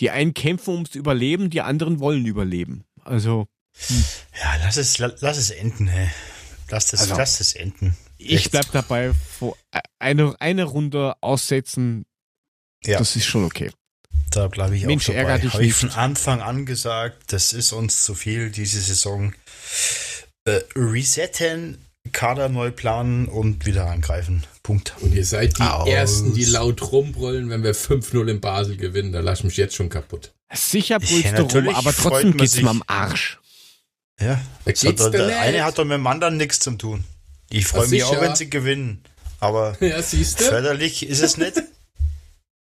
Die 0.00 0.10
einen 0.10 0.32
kämpfen 0.32 0.74
ums 0.74 0.94
Überleben, 0.94 1.50
die 1.50 1.60
anderen 1.60 1.98
wollen 2.00 2.24
überleben. 2.24 2.84
Also, 3.04 3.46
Ja, 4.40 4.56
lass 4.64 4.76
es, 4.78 4.98
la- 4.98 5.12
lass 5.20 5.36
es 5.36 5.50
enden, 5.50 5.88
hey. 5.88 6.08
Lass 6.70 6.92
es, 6.92 7.00
Also- 7.00 7.16
lass 7.16 7.40
es 7.40 7.54
enden. 7.54 7.96
ich 8.18 8.34
Echt? 8.34 8.50
bleib 8.50 8.70
dabei, 8.72 9.12
vor- 9.38 9.56
äh, 9.72 9.80
eine, 9.98 10.34
eine 10.40 10.64
Runde 10.64 11.14
aussetzen, 11.20 12.04
Ja. 12.84 12.98
das 12.98 13.16
ist 13.16 13.26
schon 13.26 13.44
okay. 13.44 13.70
Da 14.30 14.48
bleibe 14.48 14.76
ich 14.76 14.84
Mensch, 14.84 15.08
auch 15.08 15.14
dabei. 15.14 15.28
ärger 15.30 15.38
dich 15.42 15.54
Habe 15.54 15.64
ich 15.64 15.74
von 15.74 15.90
Anfang 15.90 16.40
an 16.42 16.66
gesagt, 16.66 17.32
das 17.32 17.52
ist 17.54 17.72
uns 17.72 18.02
zu 18.02 18.14
viel 18.14 18.50
diese 18.50 18.80
Saison. 18.80 19.32
Äh, 20.44 20.60
resetten, 20.76 21.78
Kader 22.12 22.48
neu 22.48 22.70
planen 22.70 23.26
und 23.28 23.66
wieder 23.66 23.86
angreifen. 23.90 24.44
Punkt. 24.62 24.94
Und 25.00 25.14
ihr 25.14 25.24
seid 25.24 25.58
die 25.58 25.62
Aus. 25.62 25.88
Ersten, 25.88 26.34
die 26.34 26.44
laut 26.44 26.80
rumbrüllen, 26.92 27.50
wenn 27.50 27.62
wir 27.62 27.74
5-0 27.74 28.28
in 28.30 28.40
Basel 28.40 28.76
gewinnen. 28.76 29.12
Da 29.12 29.20
lass 29.20 29.40
ich 29.40 29.44
mich 29.44 29.56
jetzt 29.56 29.74
schon 29.74 29.88
kaputt. 29.88 30.32
Sicher 30.54 30.98
brüllst 31.00 31.24
Ja, 31.24 31.30
du 31.32 31.42
rum, 31.42 31.46
natürlich 31.48 31.74
aber 31.76 31.92
trotzdem 31.94 32.36
geht's 32.36 32.60
mir 32.60 32.70
am 32.70 32.82
Arsch. 32.86 33.38
Ja. 34.20 34.40
Geht's 34.64 34.84
hat, 34.84 35.14
der 35.14 35.26
nicht. 35.26 35.36
eine 35.36 35.64
hat 35.64 35.78
doch 35.78 35.84
mit 35.84 35.94
dem 35.94 36.06
anderen 36.06 36.36
nichts 36.36 36.58
zu 36.60 36.72
tun. 36.72 37.04
Ich 37.50 37.66
freue 37.66 37.88
mich 37.88 38.02
auch, 38.04 38.10
sicher. 38.10 38.20
wenn 38.20 38.36
sie 38.36 38.50
gewinnen. 38.50 39.02
Aber 39.40 39.76
Ja, 39.80 40.02
siehst 40.02 40.40
du? 40.40 40.44
förderlich 40.44 41.08
ist 41.08 41.22
es 41.22 41.36
nicht. 41.36 41.62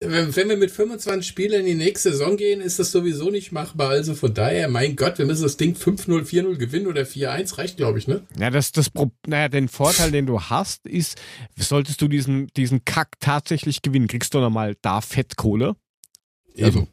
Wenn, 0.05 0.35
wenn 0.35 0.49
wir 0.49 0.57
mit 0.57 0.71
25 0.73 1.29
Spielern 1.29 1.61
in 1.61 1.67
die 1.67 1.75
nächste 1.75 2.11
Saison 2.11 2.37
gehen, 2.37 2.61
ist 2.61 2.79
das 2.79 2.91
sowieso 2.91 3.31
nicht 3.31 3.53
machbar. 3.53 3.91
Also 3.91 4.15
von 4.15 4.35
daher, 4.35 4.69
mein 4.69 4.97
Gott, 4.97 5.19
wir 5.19 5.27
müssen 5.27 5.45
das 5.45 5.57
Ding 5.57 5.77
5-0, 5.77 6.25
4-0 6.25 6.57
gewinnen 6.57 6.89
oder 6.89 7.03
4-1, 7.03 7.59
reicht, 7.59 7.77
glaube 7.77 7.99
ich, 7.99 8.09
ne? 8.09 8.23
Ja, 8.37 8.51
das, 8.51 8.73
das, 8.73 8.91
naja, 9.27 9.49
den 9.49 9.69
Vorteil, 9.69 10.11
den 10.11 10.27
du 10.27 10.41
hast, 10.41 10.87
ist, 10.87 11.21
solltest 11.57 12.01
du 12.01 12.09
diesen, 12.09 12.49
diesen 12.57 12.85
Kack 12.85 13.21
tatsächlich 13.21 13.83
gewinnen, 13.83 14.09
kriegst 14.09 14.35
du 14.35 14.41
nochmal 14.41 14.77
da 14.83 15.01
Fettkohle. 15.01 15.77
Eben. 16.55 16.89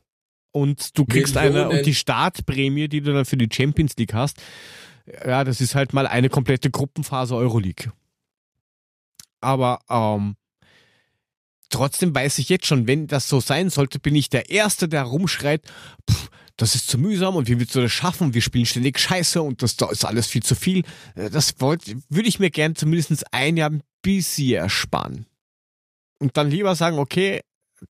Und 0.51 0.97
du 0.97 1.05
kriegst 1.05 1.37
eine, 1.37 1.51
Millionen. 1.51 1.77
und 1.77 1.85
die 1.85 1.95
Startprämie, 1.95 2.87
die 2.87 3.01
du 3.01 3.13
dann 3.13 3.25
für 3.25 3.37
die 3.37 3.49
Champions 3.51 3.95
League 3.97 4.13
hast, 4.13 4.37
ja, 5.25 5.43
das 5.43 5.61
ist 5.61 5.75
halt 5.75 5.93
mal 5.93 6.07
eine 6.07 6.29
komplette 6.29 6.69
Gruppenphase 6.71 7.35
Euroleague. 7.35 7.91
Aber 9.41 9.79
ähm, 9.89 10.35
trotzdem 11.69 12.13
weiß 12.13 12.39
ich 12.39 12.49
jetzt 12.49 12.65
schon, 12.65 12.87
wenn 12.87 13.07
das 13.07 13.29
so 13.29 13.39
sein 13.39 13.69
sollte, 13.69 13.99
bin 13.99 14.15
ich 14.15 14.29
der 14.29 14.49
Erste, 14.49 14.87
der 14.89 15.03
rumschreit, 15.03 15.61
pff, 16.09 16.29
das 16.57 16.75
ist 16.75 16.89
zu 16.89 16.97
mühsam 16.97 17.35
und 17.37 17.47
wie 17.47 17.57
willst 17.57 17.73
du 17.75 17.81
das 17.81 17.91
schaffen? 17.91 18.33
Wir 18.33 18.41
spielen 18.41 18.65
ständig 18.65 18.99
Scheiße 18.99 19.41
und 19.41 19.63
das 19.63 19.77
da 19.77 19.89
ist 19.89 20.03
alles 20.03 20.27
viel 20.27 20.43
zu 20.43 20.55
viel. 20.55 20.83
Äh, 21.15 21.29
Das 21.29 21.61
wollte, 21.61 21.95
würde 22.09 22.27
ich 22.27 22.39
mir 22.39 22.49
gern 22.49 22.75
zumindest 22.75 23.33
ein 23.33 23.55
Jahr 23.55 23.69
ein 23.69 23.81
bisschen 24.01 24.55
ersparen. 24.55 25.25
Und 26.19 26.35
dann 26.35 26.51
lieber 26.51 26.75
sagen, 26.75 26.99
okay, 26.99 27.41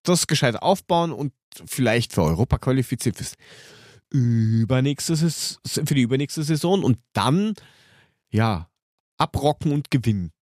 das 0.03 0.27
gescheit 0.27 0.57
aufbauen 0.57 1.13
und 1.13 1.33
vielleicht 1.67 2.13
für 2.13 2.23
Europa 2.23 2.59
qualifiziert 2.59 3.17
fürs 3.17 3.35
übernächste 4.11 5.17
Saison, 5.17 5.59
für 5.67 5.95
die 5.95 6.03
übernächste 6.03 6.43
Saison 6.43 6.85
und 6.85 6.99
dann, 7.13 7.55
ja, 8.31 8.69
abrocken 9.19 9.73
und 9.73 9.91
gewinnen. 9.91 10.33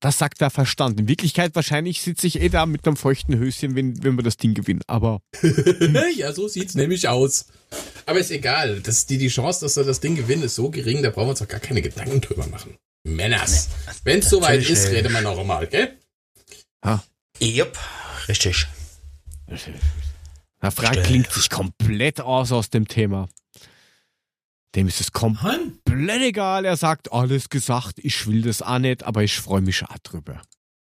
Das 0.00 0.18
sagt 0.18 0.40
der 0.42 0.50
Verstand. 0.50 1.00
In 1.00 1.08
Wirklichkeit 1.08 1.54
wahrscheinlich 1.54 2.02
sitze 2.02 2.26
ich 2.26 2.40
eh 2.40 2.50
da 2.50 2.66
mit 2.66 2.86
einem 2.86 2.96
feuchten 2.96 3.38
Höschen, 3.38 3.74
wenn, 3.74 4.02
wenn 4.04 4.16
wir 4.16 4.22
das 4.22 4.36
Ding 4.36 4.52
gewinnen. 4.52 4.82
Aber 4.86 5.22
ja, 6.16 6.32
so 6.32 6.48
sieht's 6.48 6.74
nämlich 6.74 7.08
aus. 7.08 7.46
Aber 8.04 8.20
ist 8.20 8.30
egal. 8.30 8.80
Das, 8.80 9.06
die, 9.06 9.16
die 9.16 9.28
Chance, 9.28 9.62
dass 9.62 9.76
wir 9.76 9.84
das 9.84 10.00
Ding 10.00 10.14
gewinnen, 10.14 10.42
ist 10.42 10.54
so 10.54 10.70
gering, 10.70 11.02
da 11.02 11.10
brauchen 11.10 11.26
wir 11.26 11.30
uns 11.30 11.38
doch 11.38 11.48
gar 11.48 11.60
keine 11.60 11.80
Gedanken 11.80 12.20
drüber 12.20 12.46
machen. 12.46 12.76
Männers. 13.04 13.68
Wenn 14.04 14.18
es 14.18 14.28
soweit 14.28 14.68
ist, 14.68 14.90
reden 14.90 15.12
wir 15.12 15.22
noch 15.22 15.38
einmal, 15.38 15.66
gell? 15.66 15.96
Yep, 17.40 17.78
richtig. 18.28 18.66
Herr 20.60 20.70
Frank 20.70 21.02
klingt 21.04 21.30
sich 21.30 21.50
komplett 21.50 22.20
aus 22.20 22.52
aus 22.52 22.70
dem 22.70 22.88
Thema. 22.88 23.28
Dem 24.74 24.88
ist 24.88 25.00
es 25.00 25.12
komplett 25.12 26.22
egal. 26.22 26.64
Er 26.64 26.76
sagt, 26.76 27.12
alles 27.12 27.48
gesagt, 27.48 27.98
ich 27.98 28.26
will 28.26 28.42
das 28.42 28.62
auch 28.62 28.78
nicht, 28.78 29.04
aber 29.04 29.22
ich 29.22 29.36
freue 29.38 29.60
mich 29.62 29.82
auch 29.84 29.98
drüber. 30.02 30.42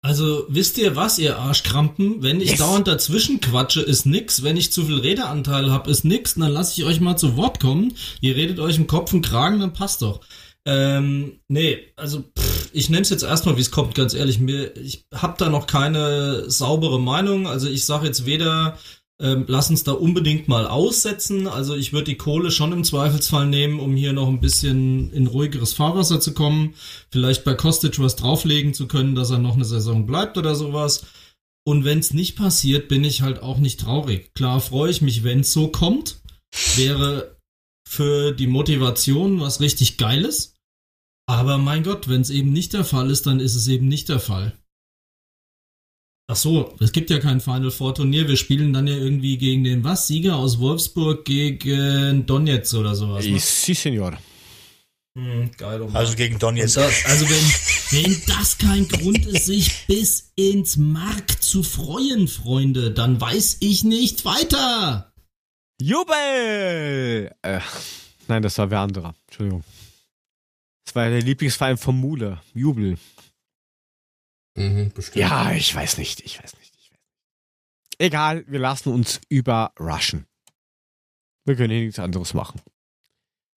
Also, 0.01 0.45
wisst 0.49 0.77
ihr 0.77 0.95
was, 0.95 1.17
ihr 1.17 1.37
Arschkrampen? 1.39 2.21
Wenn 2.21 2.39
ich 2.39 2.51
Yes. 2.51 2.59
dauernd 2.59 2.87
dazwischen 2.87 3.41
quatsche, 3.41 3.81
ist 3.81 4.05
nix. 4.05 4.43
Wenn 4.43 4.55
ich 4.55 4.71
zu 4.71 4.85
viel 4.85 4.99
Redeanteil 4.99 5.71
habe, 5.71 5.89
ist 5.89 6.05
nix. 6.05 6.35
Dann 6.35 6.51
lasse 6.51 6.79
ich 6.79 6.85
euch 6.87 6.99
mal 6.99 7.17
zu 7.17 7.35
Wort 7.37 7.59
kommen. 7.59 7.95
Ihr 8.21 8.35
redet 8.35 8.59
euch 8.59 8.77
im 8.77 8.85
Kopf 8.85 9.13
und 9.13 9.23
Kragen, 9.25 9.59
dann 9.59 9.73
passt 9.73 10.03
doch. 10.03 10.21
Ähm, 10.67 11.39
nee, 11.47 11.79
also 11.95 12.23
pff, 12.37 12.71
ich 12.73 12.89
nehme 12.89 13.03
es 13.03 13.09
jetzt 13.09 13.23
erstmal, 13.23 13.55
wie 13.57 13.61
es 13.61 13.71
kommt, 13.71 13.95
ganz 13.95 14.13
ehrlich. 14.13 14.39
Mir, 14.39 14.75
ich 14.77 15.05
habe 15.13 15.35
da 15.37 15.49
noch 15.49 15.67
keine 15.67 16.49
saubere 16.49 16.99
Meinung. 16.99 17.47
Also 17.47 17.69
ich 17.69 17.85
sage 17.85 18.07
jetzt 18.07 18.25
weder, 18.25 18.77
ähm, 19.21 19.45
lass 19.47 19.69
uns 19.69 19.83
da 19.83 19.93
unbedingt 19.93 20.47
mal 20.47 20.67
aussetzen. 20.67 21.47
Also 21.47 21.75
ich 21.75 21.93
würde 21.93 22.05
die 22.05 22.17
Kohle 22.17 22.51
schon 22.51 22.73
im 22.73 22.83
Zweifelsfall 22.83 23.45
nehmen, 23.45 23.79
um 23.79 23.95
hier 23.95 24.11
noch 24.11 24.27
ein 24.27 24.41
bisschen 24.41 25.11
in 25.13 25.27
ruhigeres 25.27 25.73
Fahrwasser 25.73 26.19
zu 26.19 26.33
kommen. 26.33 26.73
Vielleicht 27.11 27.43
bei 27.43 27.53
Kostic 27.53 27.97
was 27.99 28.15
drauflegen 28.15 28.73
zu 28.73 28.87
können, 28.87 29.15
dass 29.15 29.29
er 29.29 29.39
noch 29.39 29.55
eine 29.55 29.65
Saison 29.65 30.05
bleibt 30.05 30.37
oder 30.37 30.55
sowas. 30.55 31.05
Und 31.63 31.85
wenn 31.85 31.99
es 31.99 32.13
nicht 32.13 32.35
passiert, 32.35 32.89
bin 32.89 33.03
ich 33.03 33.21
halt 33.21 33.41
auch 33.41 33.57
nicht 33.57 33.79
traurig. 33.79 34.33
Klar 34.33 34.59
freue 34.59 34.91
ich 34.91 35.01
mich, 35.01 35.23
wenn 35.23 35.39
es 35.39 35.53
so 35.53 35.69
kommt. 35.69 36.17
Wäre 36.75 37.37
für 37.87 38.33
die 38.33 38.47
Motivation 38.47 39.39
was 39.39 39.61
richtig 39.61 39.97
Geiles. 39.97 40.54
Aber 41.27 41.57
mein 41.57 41.83
Gott, 41.83 42.07
wenn 42.07 42.21
es 42.21 42.29
eben 42.29 42.53
nicht 42.53 42.73
der 42.73 42.85
Fall 42.85 43.09
ist, 43.09 43.25
dann 43.25 43.39
ist 43.39 43.55
es 43.55 43.67
eben 43.67 43.87
nicht 43.87 44.09
der 44.09 44.19
Fall. 44.19 44.53
Ach 46.27 46.35
so, 46.35 46.75
es 46.79 46.91
gibt 46.91 47.09
ja 47.11 47.19
kein 47.19 47.39
Final 47.39 47.69
Four 47.69 47.93
Turnier. 47.95 48.27
Wir 48.27 48.37
spielen 48.37 48.73
dann 48.73 48.87
ja 48.87 48.95
irgendwie 48.95 49.37
gegen 49.37 49.63
den 49.63 49.83
was? 49.83 50.07
Sieger 50.07 50.35
aus 50.37 50.59
Wolfsburg 50.59 51.23
gegen 51.25 52.25
Donetsk 52.25 52.73
oder 52.75 52.95
sowas. 52.95 53.25
Ne? 53.25 53.39
Si, 53.39 53.73
Senor. 53.75 54.17
Hm, 55.17 55.51
geil. 55.57 55.81
Oh 55.81 55.89
Also 55.93 56.15
gegen 56.15 56.39
Donetsk. 56.39 56.75
das, 56.75 57.05
also 57.05 57.25
wenn, 57.29 58.01
wenn 58.03 58.21
das 58.27 58.57
kein 58.57 58.87
Grund 58.87 59.25
ist, 59.27 59.45
sich 59.45 59.85
bis 59.87 60.31
ins 60.35 60.77
Mark 60.77 61.41
zu 61.43 61.61
freuen, 61.61 62.27
Freunde, 62.27 62.91
dann 62.91 63.21
weiß 63.21 63.57
ich 63.59 63.83
nicht 63.83 64.25
weiter. 64.25 65.13
Jubel! 65.79 67.31
Äh, 67.43 67.59
nein, 68.27 68.41
das 68.41 68.57
war 68.57 68.71
wer 68.71 68.79
anderer. 68.79 69.13
Entschuldigung. 69.27 69.63
Das 70.85 70.95
war 70.95 71.09
der 71.09 71.21
Lieblingsverein 71.21 71.77
von 71.77 71.97
Mule. 71.99 72.41
Jubel. 72.53 72.97
Mhm, 74.55 74.91
bestimmt. 74.93 75.17
Ja, 75.17 75.51
ich 75.51 75.73
weiß 75.75 75.97
nicht, 75.97 76.21
ich 76.21 76.41
weiß 76.41 76.55
nicht. 76.57 76.73
Ich 76.77 76.91
weiß 76.91 76.99
nicht. 76.99 77.99
Egal, 77.99 78.45
wir 78.47 78.59
lassen 78.59 78.89
uns 78.93 79.19
überraschen. 79.29 80.27
Wir 81.45 81.55
können 81.55 81.71
hier 81.73 81.81
nichts 81.85 81.99
anderes 81.99 82.33
machen. 82.33 82.61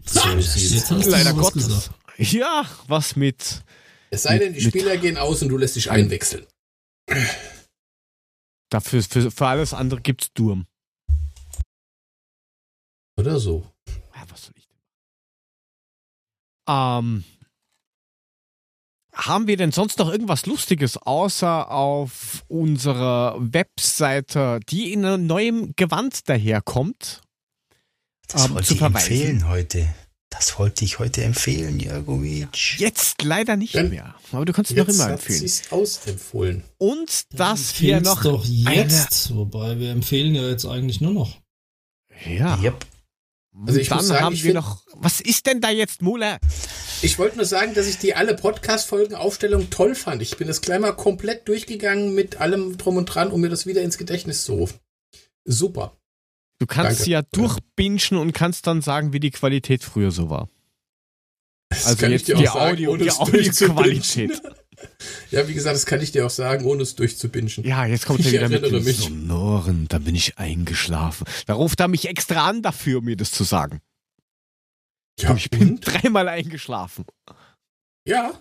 So 0.04 0.20
jetzt 0.30 0.90
hast 0.90 1.06
du 1.06 1.10
Leider 1.10 1.36
was 1.36 1.42
Gottes. 1.52 1.66
gesagt. 1.66 1.90
Ja, 2.18 2.68
was 2.86 3.14
mit. 3.16 3.62
Es 4.10 4.22
sei 4.24 4.38
denn, 4.38 4.54
die 4.54 4.60
Mit- 4.64 4.70
Spieler 4.70 4.96
gehen 4.96 5.16
aus 5.18 5.42
und 5.42 5.50
du 5.50 5.56
lässt 5.58 5.76
dich 5.76 5.90
einwechseln. 5.90 6.46
Dafür, 8.70 9.02
für, 9.02 9.30
für 9.30 9.46
alles 9.46 9.72
andere 9.74 10.00
gibt's 10.00 10.32
Durm. 10.32 10.66
Oder 13.16 13.38
so. 13.38 13.70
Ja, 14.14 14.24
was 14.30 14.44
soll 14.46 14.54
ich? 14.56 14.57
Ähm, 16.68 17.24
haben 19.12 19.46
wir 19.48 19.56
denn 19.56 19.72
sonst 19.72 19.98
noch 19.98 20.10
irgendwas 20.10 20.46
Lustiges, 20.46 20.96
außer 20.96 21.70
auf 21.70 22.44
unserer 22.48 23.36
Webseite, 23.40 24.60
die 24.68 24.92
in 24.92 25.04
einem 25.04 25.26
neuen 25.26 25.74
Gewand 25.76 26.28
daherkommt? 26.28 27.22
Das 28.28 28.44
ähm, 28.46 28.54
wollte 28.54 28.66
zu 28.68 28.74
ich 28.74 28.78
verweisen. 28.78 29.12
empfehlen 29.12 29.48
heute. 29.48 29.94
Das 30.30 30.58
wollte 30.58 30.84
ich 30.84 30.98
heute 30.98 31.24
empfehlen, 31.24 31.80
Jagovic. 31.80 32.78
Jetzt 32.78 33.22
leider 33.22 33.56
nicht 33.56 33.74
Dann- 33.74 33.88
mehr, 33.88 34.14
aber 34.30 34.44
du 34.44 34.52
kannst 34.52 34.70
es 34.70 34.76
noch 34.76 34.86
Jetzt 34.86 34.94
immer 34.96 35.04
hat 35.06 35.12
empfehlen. 35.12 35.40
sie's 35.40 35.72
ausempfohlen. 35.72 36.62
Und 36.76 37.22
dass 37.32 37.80
wir 37.80 37.96
Empfehl's 37.96 38.14
noch 38.16 38.22
doch 38.22 38.44
jetzt, 38.44 39.34
wobei 39.34 39.78
wir 39.80 39.90
empfehlen 39.90 40.34
ja 40.34 40.42
jetzt 40.48 40.66
eigentlich 40.66 41.00
nur 41.00 41.12
noch. 41.14 41.38
Ja. 42.26 42.60
Yep. 42.60 42.84
Also 43.66 43.80
ich 43.80 43.88
dann 43.88 43.98
muss 43.98 44.08
sagen, 44.08 44.24
haben 44.24 44.42
wir 44.42 44.54
noch. 44.54 44.84
Was 44.94 45.20
ist 45.20 45.46
denn 45.46 45.60
da 45.60 45.70
jetzt, 45.70 46.02
Mule? 46.02 46.38
Ich 47.02 47.18
wollte 47.18 47.36
nur 47.36 47.44
sagen, 47.46 47.74
dass 47.74 47.86
ich 47.86 47.98
die 47.98 48.14
alle 48.14 48.34
Podcast-Folgen-Aufstellung 48.34 49.70
toll 49.70 49.94
fand. 49.94 50.22
Ich 50.22 50.36
bin 50.36 50.48
das 50.48 50.60
gleich 50.60 50.80
mal 50.80 50.92
komplett 50.92 51.46
durchgegangen 51.48 52.14
mit 52.14 52.40
allem 52.40 52.76
drum 52.76 52.96
und 52.96 53.06
dran, 53.06 53.30
um 53.30 53.40
mir 53.40 53.48
das 53.48 53.66
wieder 53.66 53.82
ins 53.82 53.98
Gedächtnis 53.98 54.44
zu 54.44 54.54
rufen. 54.54 54.78
Super. 55.44 55.96
Du 56.58 56.66
kannst 56.66 57.00
Danke. 57.00 57.10
ja 57.10 57.22
durchbingen 57.22 58.18
und 58.18 58.32
kannst 58.32 58.66
dann 58.66 58.82
sagen, 58.82 59.12
wie 59.12 59.20
die 59.20 59.30
Qualität 59.30 59.84
früher 59.84 60.10
so 60.10 60.28
war. 60.28 60.48
Das 61.68 61.86
Also 61.86 62.06
jetzt 62.06 62.28
die 62.28 62.48
Audio, 62.48 62.96
die 62.96 63.06
es 63.06 63.18
durchzubingen. 63.18 63.78
Audioqualität. 63.78 64.42
Ja, 65.30 65.46
wie 65.46 65.54
gesagt, 65.54 65.76
das 65.76 65.86
kann 65.86 66.00
ich 66.00 66.12
dir 66.12 66.24
auch 66.26 66.30
sagen, 66.30 66.64
ohne 66.64 66.82
es 66.82 66.94
durchzubingen. 66.96 67.50
Ja, 67.64 67.84
jetzt 67.86 68.06
kommt 68.06 68.20
er 68.26 68.32
wieder 68.32 68.48
mit 68.48 68.64
den 68.64 68.82
mich. 68.84 68.96
Sonoren, 68.98 69.86
da 69.88 69.98
bin 69.98 70.14
ich 70.14 70.38
eingeschlafen. 70.38 71.26
Da 71.46 71.54
ruft 71.54 71.80
er 71.80 71.88
mich 71.88 72.08
extra 72.08 72.48
an 72.48 72.62
dafür, 72.62 72.98
um 72.98 73.04
mir 73.04 73.16
das 73.16 73.30
zu 73.30 73.44
sagen. 73.44 73.80
Ja, 75.20 75.34
ich 75.34 75.50
bin 75.50 75.70
und? 75.72 75.80
dreimal 75.86 76.28
eingeschlafen. 76.28 77.04
Ja. 78.06 78.40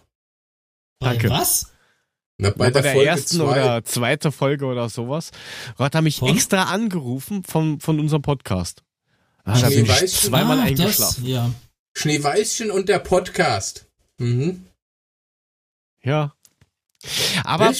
Danke. 0.99 1.29
Bei 1.29 1.35
was? 1.39 1.71
Na, 2.39 2.51
Bei, 2.51 2.69
bei, 2.69 2.81
der, 2.81 2.93
Folge 2.93 3.09
ersten 3.09 3.37
zwei- 3.37 3.43
oder 3.51 3.83
zweiten 3.83 4.31
Folge 4.31 4.65
oder 4.65 4.89
sowas. 4.89 5.31
Hat 5.77 5.95
er 5.95 6.01
mich 6.01 6.19
Von? 6.19 6.29
extra 6.29 6.63
angerufen 6.65 7.43
von, 7.43 7.79
von 7.79 7.99
unserem 7.99 8.21
Podcast. 8.21 8.83
Ah, 9.43 9.59
da 9.59 9.67
bin 9.69 9.83
ich 9.83 9.85
Schneeweißchen? 9.91 10.29
zweimal 10.29 10.59
Ah, 10.59 10.63
eingeschlafen. 10.63 11.23
Das, 11.23 11.29
ja. 11.29 11.51
Schneeweißchen 11.97 12.69
und 12.71 12.89
der 12.89 12.99
Podcast. 12.99 13.87
Mhm. 14.19 14.63
Ja. 16.03 16.33
Aber 17.43 17.73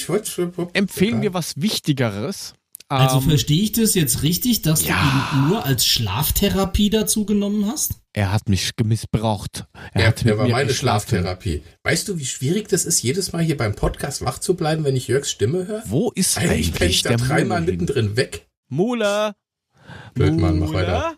empfehlen 0.72 1.22
wir 1.22 1.34
was 1.34 1.60
Wichtigeres. 1.60 2.54
Also 2.90 3.18
Ähm, 3.18 3.22
verstehe 3.28 3.62
ich 3.62 3.72
das 3.72 3.94
jetzt 3.94 4.22
richtig, 4.22 4.62
dass 4.62 4.86
ja. 4.86 4.96
du 4.96 5.36
ihn 5.36 5.48
nur 5.48 5.66
als 5.66 5.84
Schlaftherapie 5.84 6.88
dazu 6.88 7.26
genommen 7.26 7.66
hast? 7.66 8.00
er 8.14 8.32
hat 8.32 8.48
mich 8.48 8.72
missbraucht. 8.82 9.66
Er 9.92 10.00
Ja, 10.00 10.06
hat 10.08 10.24
mit 10.24 10.36
war 10.36 10.46
mir 10.46 10.52
meine. 10.52 10.74
Schlaftherapie. 10.74 11.62
Weißt 11.84 12.08
du, 12.08 12.18
wie 12.18 12.24
schwierig 12.24 12.68
das 12.68 12.84
ist, 12.84 13.00
jedes 13.02 13.32
Mal 13.32 13.42
hier 13.44 13.56
beim 13.56 13.74
Podcast 13.76 14.24
wach 14.24 14.38
zu 14.38 14.54
bleiben, 14.56 14.82
wenn 14.84 14.96
ich 14.96 15.06
Jörgs 15.06 15.30
Stimme 15.30 15.66
höre? 15.68 15.82
Wo 15.86 16.10
ist 16.10 16.36
Eigentlich 16.36 16.74
eigentlich, 16.74 16.90
ich 16.90 17.02
da 17.02 17.10
der 17.10 17.18
dreimal 17.18 17.60
mittendrin 17.60 18.16
weg. 18.16 18.48
Mule! 18.68 19.34
Blödmann, 20.14 20.58
mach 20.58 20.72
weiter. 20.72 21.16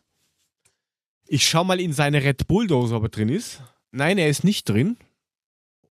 Ich 1.26 1.46
schau 1.48 1.64
mal 1.64 1.80
in 1.80 1.92
seine 1.92 2.22
Red 2.22 2.46
Bull-Dose, 2.48 2.94
ob 2.94 3.04
er 3.04 3.08
drin 3.08 3.28
ist. 3.28 3.62
Nein, 3.92 4.18
er 4.18 4.28
ist 4.28 4.44
nicht 4.44 4.68
drin. 4.68 4.96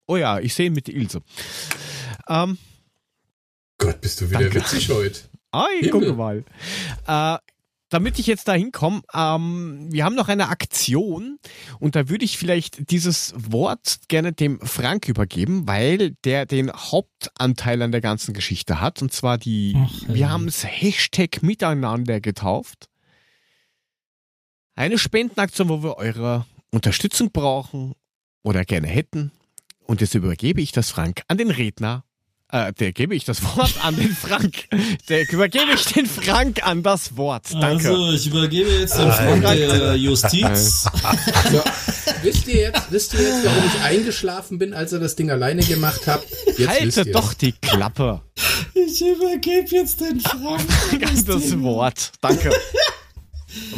Oh 0.07 0.17
ja, 0.17 0.39
ich 0.39 0.53
sehe 0.53 0.67
ihn 0.67 0.73
mit 0.73 0.89
Ilse. 0.89 1.21
Ähm, 2.27 2.57
Gott, 3.77 4.01
bist 4.01 4.21
du 4.21 4.29
wieder 4.29 4.41
Danke. 4.41 4.55
witzig 4.55 4.89
heute. 4.89 5.21
ah, 5.51 5.67
ich 5.79 5.91
gucke 5.91 6.13
mal. 6.13 6.43
Äh, 7.07 7.37
damit 7.89 8.17
ich 8.17 8.25
jetzt 8.25 8.47
da 8.47 8.53
hinkomme, 8.53 9.01
ähm, 9.13 9.87
wir 9.91 10.03
haben 10.03 10.15
noch 10.15 10.27
eine 10.27 10.49
Aktion 10.49 11.37
und 11.79 11.95
da 11.95 12.09
würde 12.09 12.25
ich 12.25 12.39
vielleicht 12.39 12.89
dieses 12.89 13.33
Wort 13.37 13.99
gerne 14.07 14.33
dem 14.33 14.59
Frank 14.61 15.07
übergeben, 15.07 15.67
weil 15.67 16.15
der 16.23 16.47
den 16.47 16.71
Hauptanteil 16.71 17.81
an 17.83 17.91
der 17.91 18.01
ganzen 18.01 18.33
Geschichte 18.33 18.81
hat 18.81 19.03
und 19.03 19.13
zwar 19.13 19.37
die, 19.37 19.75
Ach, 19.77 19.93
wir 20.07 20.31
haben 20.31 20.47
es 20.47 20.65
Hashtag 20.65 21.43
Miteinander 21.43 22.19
getauft. 22.19 22.89
Eine 24.75 24.97
Spendenaktion, 24.97 25.69
wo 25.69 25.83
wir 25.83 25.97
eure 25.97 26.47
Unterstützung 26.71 27.31
brauchen 27.31 27.93
oder 28.41 28.65
gerne 28.65 28.87
hätten. 28.87 29.31
Und 29.85 30.01
jetzt 30.01 30.15
übergebe 30.15 30.61
ich 30.61 30.71
das 30.71 30.89
Frank 30.89 31.23
an 31.27 31.37
den 31.37 31.51
Redner. 31.51 32.03
Äh, 32.51 32.71
der 32.73 32.93
gebe 32.93 33.15
ich 33.15 33.25
das 33.25 33.41
Wort 33.55 33.73
an 33.83 33.95
den 33.95 34.15
Frank. 34.15 34.65
Der 35.09 35.27
übergebe 35.27 35.71
ich 35.73 35.85
den 35.85 36.05
Frank 36.05 36.65
an 36.65 36.83
das 36.83 37.17
Wort. 37.17 37.51
Danke. 37.51 37.89
Also, 37.89 38.13
ich 38.13 38.27
übergebe 38.27 38.69
jetzt 38.69 38.95
den 38.95 39.09
Alter. 39.09 39.23
Frank 39.23 39.41
der 39.41 39.95
Justiz. 39.95 40.83
So, 41.51 41.63
wisst 42.21 42.47
ihr 42.47 42.55
jetzt, 42.55 42.91
wisst 42.91 43.13
ihr 43.15 43.21
jetzt, 43.23 43.45
warum 43.45 43.63
ich 43.65 43.81
eingeschlafen 43.81 44.59
bin, 44.59 44.73
als 44.75 44.93
ihr 44.93 44.99
das 44.99 45.15
Ding 45.15 45.31
alleine 45.31 45.63
gemacht? 45.63 46.01
Jetzt 46.05 46.59
wisst 46.59 46.97
Halte 46.97 47.11
doch 47.11 47.33
die 47.33 47.53
Klappe. 47.53 48.21
Ich 48.75 49.01
übergebe 49.01 49.67
jetzt 49.69 50.01
den 50.01 50.19
Frank. 50.19 50.61
An 50.91 51.25
das 51.25 51.59
Wort. 51.59 52.11
Danke. 52.21 52.51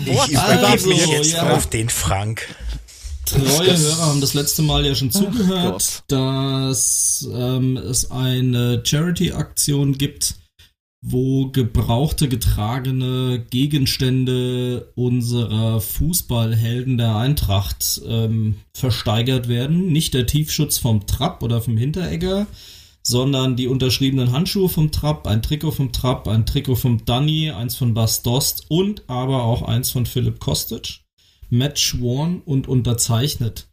Wort 0.05 0.29
Ich 0.29 0.33
übergebe 0.33 0.67
Also, 0.67 0.89
mich 0.89 1.07
jetzt 1.07 1.33
ja. 1.33 1.49
auf 1.51 1.67
den 1.67 1.87
Frank. 1.89 2.45
Treue 3.25 3.77
Hörer 3.77 4.05
haben 4.05 4.21
das 4.21 4.33
letzte 4.33 4.61
Mal 4.61 4.85
ja 4.85 4.95
schon 4.95 5.09
Gott. 5.09 5.23
zugehört, 5.23 6.03
dass 6.07 7.27
ähm, 7.31 7.77
es 7.77 8.11
eine 8.11 8.81
Charity-Aktion 8.83 9.97
gibt, 9.97 10.35
wo 11.01 11.49
gebrauchte, 11.51 12.27
getragene 12.27 13.45
Gegenstände 13.49 14.91
unserer 14.95 15.79
Fußballhelden 15.79 16.97
der 16.97 17.15
Eintracht 17.15 18.01
ähm, 18.07 18.55
versteigert 18.73 19.47
werden. 19.47 19.91
Nicht 19.91 20.13
der 20.13 20.25
Tiefschutz 20.25 20.77
vom 20.77 21.05
Trapp 21.05 21.43
oder 21.43 21.61
vom 21.61 21.77
Hinteregger, 21.77 22.47
sondern 23.03 23.55
die 23.55 23.67
unterschriebenen 23.67 24.31
Handschuhe 24.31 24.67
vom 24.67 24.91
Trapp, 24.91 25.27
ein 25.27 25.43
Trikot 25.43 25.71
vom 25.71 25.91
Trapp, 25.91 26.27
ein 26.27 26.45
Trikot 26.45 26.75
vom 26.75 27.05
Danny, 27.05 27.51
eins 27.51 27.75
von 27.75 27.93
Bas 27.93 28.23
Dost 28.23 28.65
und 28.69 29.03
aber 29.07 29.43
auch 29.43 29.61
eins 29.61 29.91
von 29.91 30.07
Philipp 30.07 30.39
Kostic. 30.39 31.04
Match 31.49 31.99
worn 31.99 32.41
und 32.45 32.67
unterzeichnet. 32.67 33.69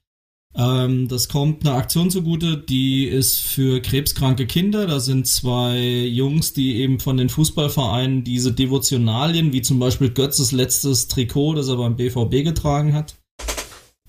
Ähm, 0.54 1.08
das 1.08 1.28
kommt 1.28 1.66
eine 1.66 1.76
Aktion 1.76 2.10
zugute, 2.10 2.58
die 2.58 3.06
ist 3.06 3.38
für 3.38 3.80
krebskranke 3.80 4.46
Kinder. 4.46 4.86
Da 4.86 5.00
sind 5.00 5.26
zwei 5.26 5.80
Jungs, 5.80 6.52
die 6.52 6.76
eben 6.76 7.00
von 7.00 7.16
den 7.16 7.28
Fußballvereinen 7.28 8.24
diese 8.24 8.52
Devotionalien, 8.52 9.52
wie 9.52 9.62
zum 9.62 9.78
Beispiel 9.78 10.10
Götzes 10.10 10.52
letztes 10.52 11.08
Trikot, 11.08 11.54
das 11.54 11.68
er 11.68 11.76
beim 11.76 11.96
BVB 11.96 12.44
getragen 12.44 12.92
hat, 12.92 13.14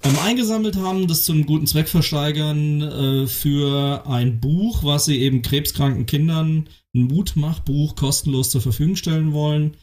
ähm, 0.03 0.17
eingesammelt 0.19 0.75
haben, 0.75 1.07
das 1.07 1.23
zum 1.23 1.45
guten 1.45 1.67
Zweck 1.67 1.87
versteigern 1.87 2.81
äh, 2.81 3.27
für 3.27 4.05
ein 4.05 4.41
Buch, 4.41 4.83
was 4.83 5.05
sie 5.05 5.19
eben 5.21 5.41
krebskranken 5.41 6.05
Kindern, 6.05 6.67
ein 6.93 7.03
Mutmachbuch, 7.03 7.95
kostenlos 7.95 8.49
zur 8.49 8.61
Verfügung 8.61 8.97
stellen 8.97 9.31
wollen. 9.31 9.77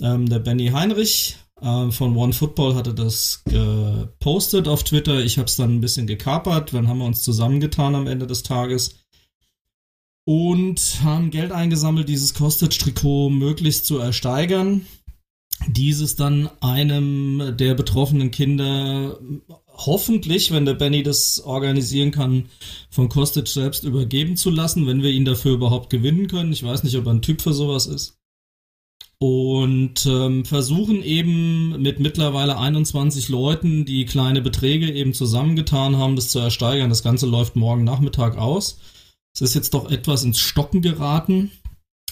Ähm, 0.00 0.28
der 0.28 0.38
Benny 0.38 0.68
Heinrich 0.68 1.38
äh, 1.60 1.90
von 1.90 2.16
One 2.16 2.32
Football 2.32 2.74
hatte 2.74 2.94
das 2.94 3.42
gepostet 3.44 4.68
auf 4.68 4.84
Twitter. 4.84 5.20
Ich 5.24 5.38
habe 5.38 5.46
es 5.46 5.56
dann 5.56 5.76
ein 5.76 5.80
bisschen 5.80 6.06
gekapert. 6.06 6.72
Dann 6.72 6.88
haben 6.88 6.98
wir 6.98 7.06
uns 7.06 7.22
zusammengetan 7.22 7.94
am 7.94 8.06
Ende 8.06 8.26
des 8.26 8.42
Tages 8.42 8.96
und 10.24 11.00
haben 11.02 11.30
Geld 11.30 11.52
eingesammelt, 11.52 12.08
dieses 12.08 12.34
Kostage-Trikot 12.34 13.30
möglichst 13.30 13.86
zu 13.86 13.98
ersteigern. 13.98 14.86
Dieses 15.66 16.14
dann 16.14 16.50
einem 16.60 17.56
der 17.56 17.74
betroffenen 17.74 18.30
Kinder 18.30 19.18
hoffentlich, 19.68 20.52
wenn 20.52 20.66
der 20.66 20.74
Benny 20.74 21.02
das 21.02 21.40
organisieren 21.40 22.10
kann, 22.10 22.50
von 22.90 23.08
Kostage 23.08 23.48
selbst 23.48 23.84
übergeben 23.84 24.36
zu 24.36 24.50
lassen, 24.50 24.86
wenn 24.86 25.02
wir 25.02 25.10
ihn 25.10 25.24
dafür 25.24 25.54
überhaupt 25.54 25.90
gewinnen 25.90 26.28
können. 26.28 26.52
Ich 26.52 26.62
weiß 26.62 26.84
nicht, 26.84 26.96
ob 26.96 27.06
er 27.06 27.12
ein 27.12 27.22
Typ 27.22 27.40
für 27.40 27.52
sowas 27.52 27.86
ist 27.86 28.17
und 29.20 30.06
ähm, 30.06 30.44
versuchen 30.44 31.02
eben 31.02 31.80
mit 31.82 31.98
mittlerweile 31.98 32.56
21 32.56 33.28
Leuten, 33.28 33.84
die 33.84 34.06
kleine 34.06 34.40
Beträge 34.40 34.92
eben 34.92 35.12
zusammengetan 35.12 35.96
haben, 35.96 36.14
das 36.14 36.28
zu 36.28 36.38
ersteigern. 36.38 36.88
Das 36.88 37.02
Ganze 37.02 37.26
läuft 37.26 37.56
morgen 37.56 37.84
Nachmittag 37.84 38.38
aus. 38.38 38.78
Es 39.34 39.40
ist 39.40 39.54
jetzt 39.54 39.74
doch 39.74 39.90
etwas 39.90 40.22
ins 40.22 40.38
Stocken 40.38 40.82
geraten. 40.82 41.50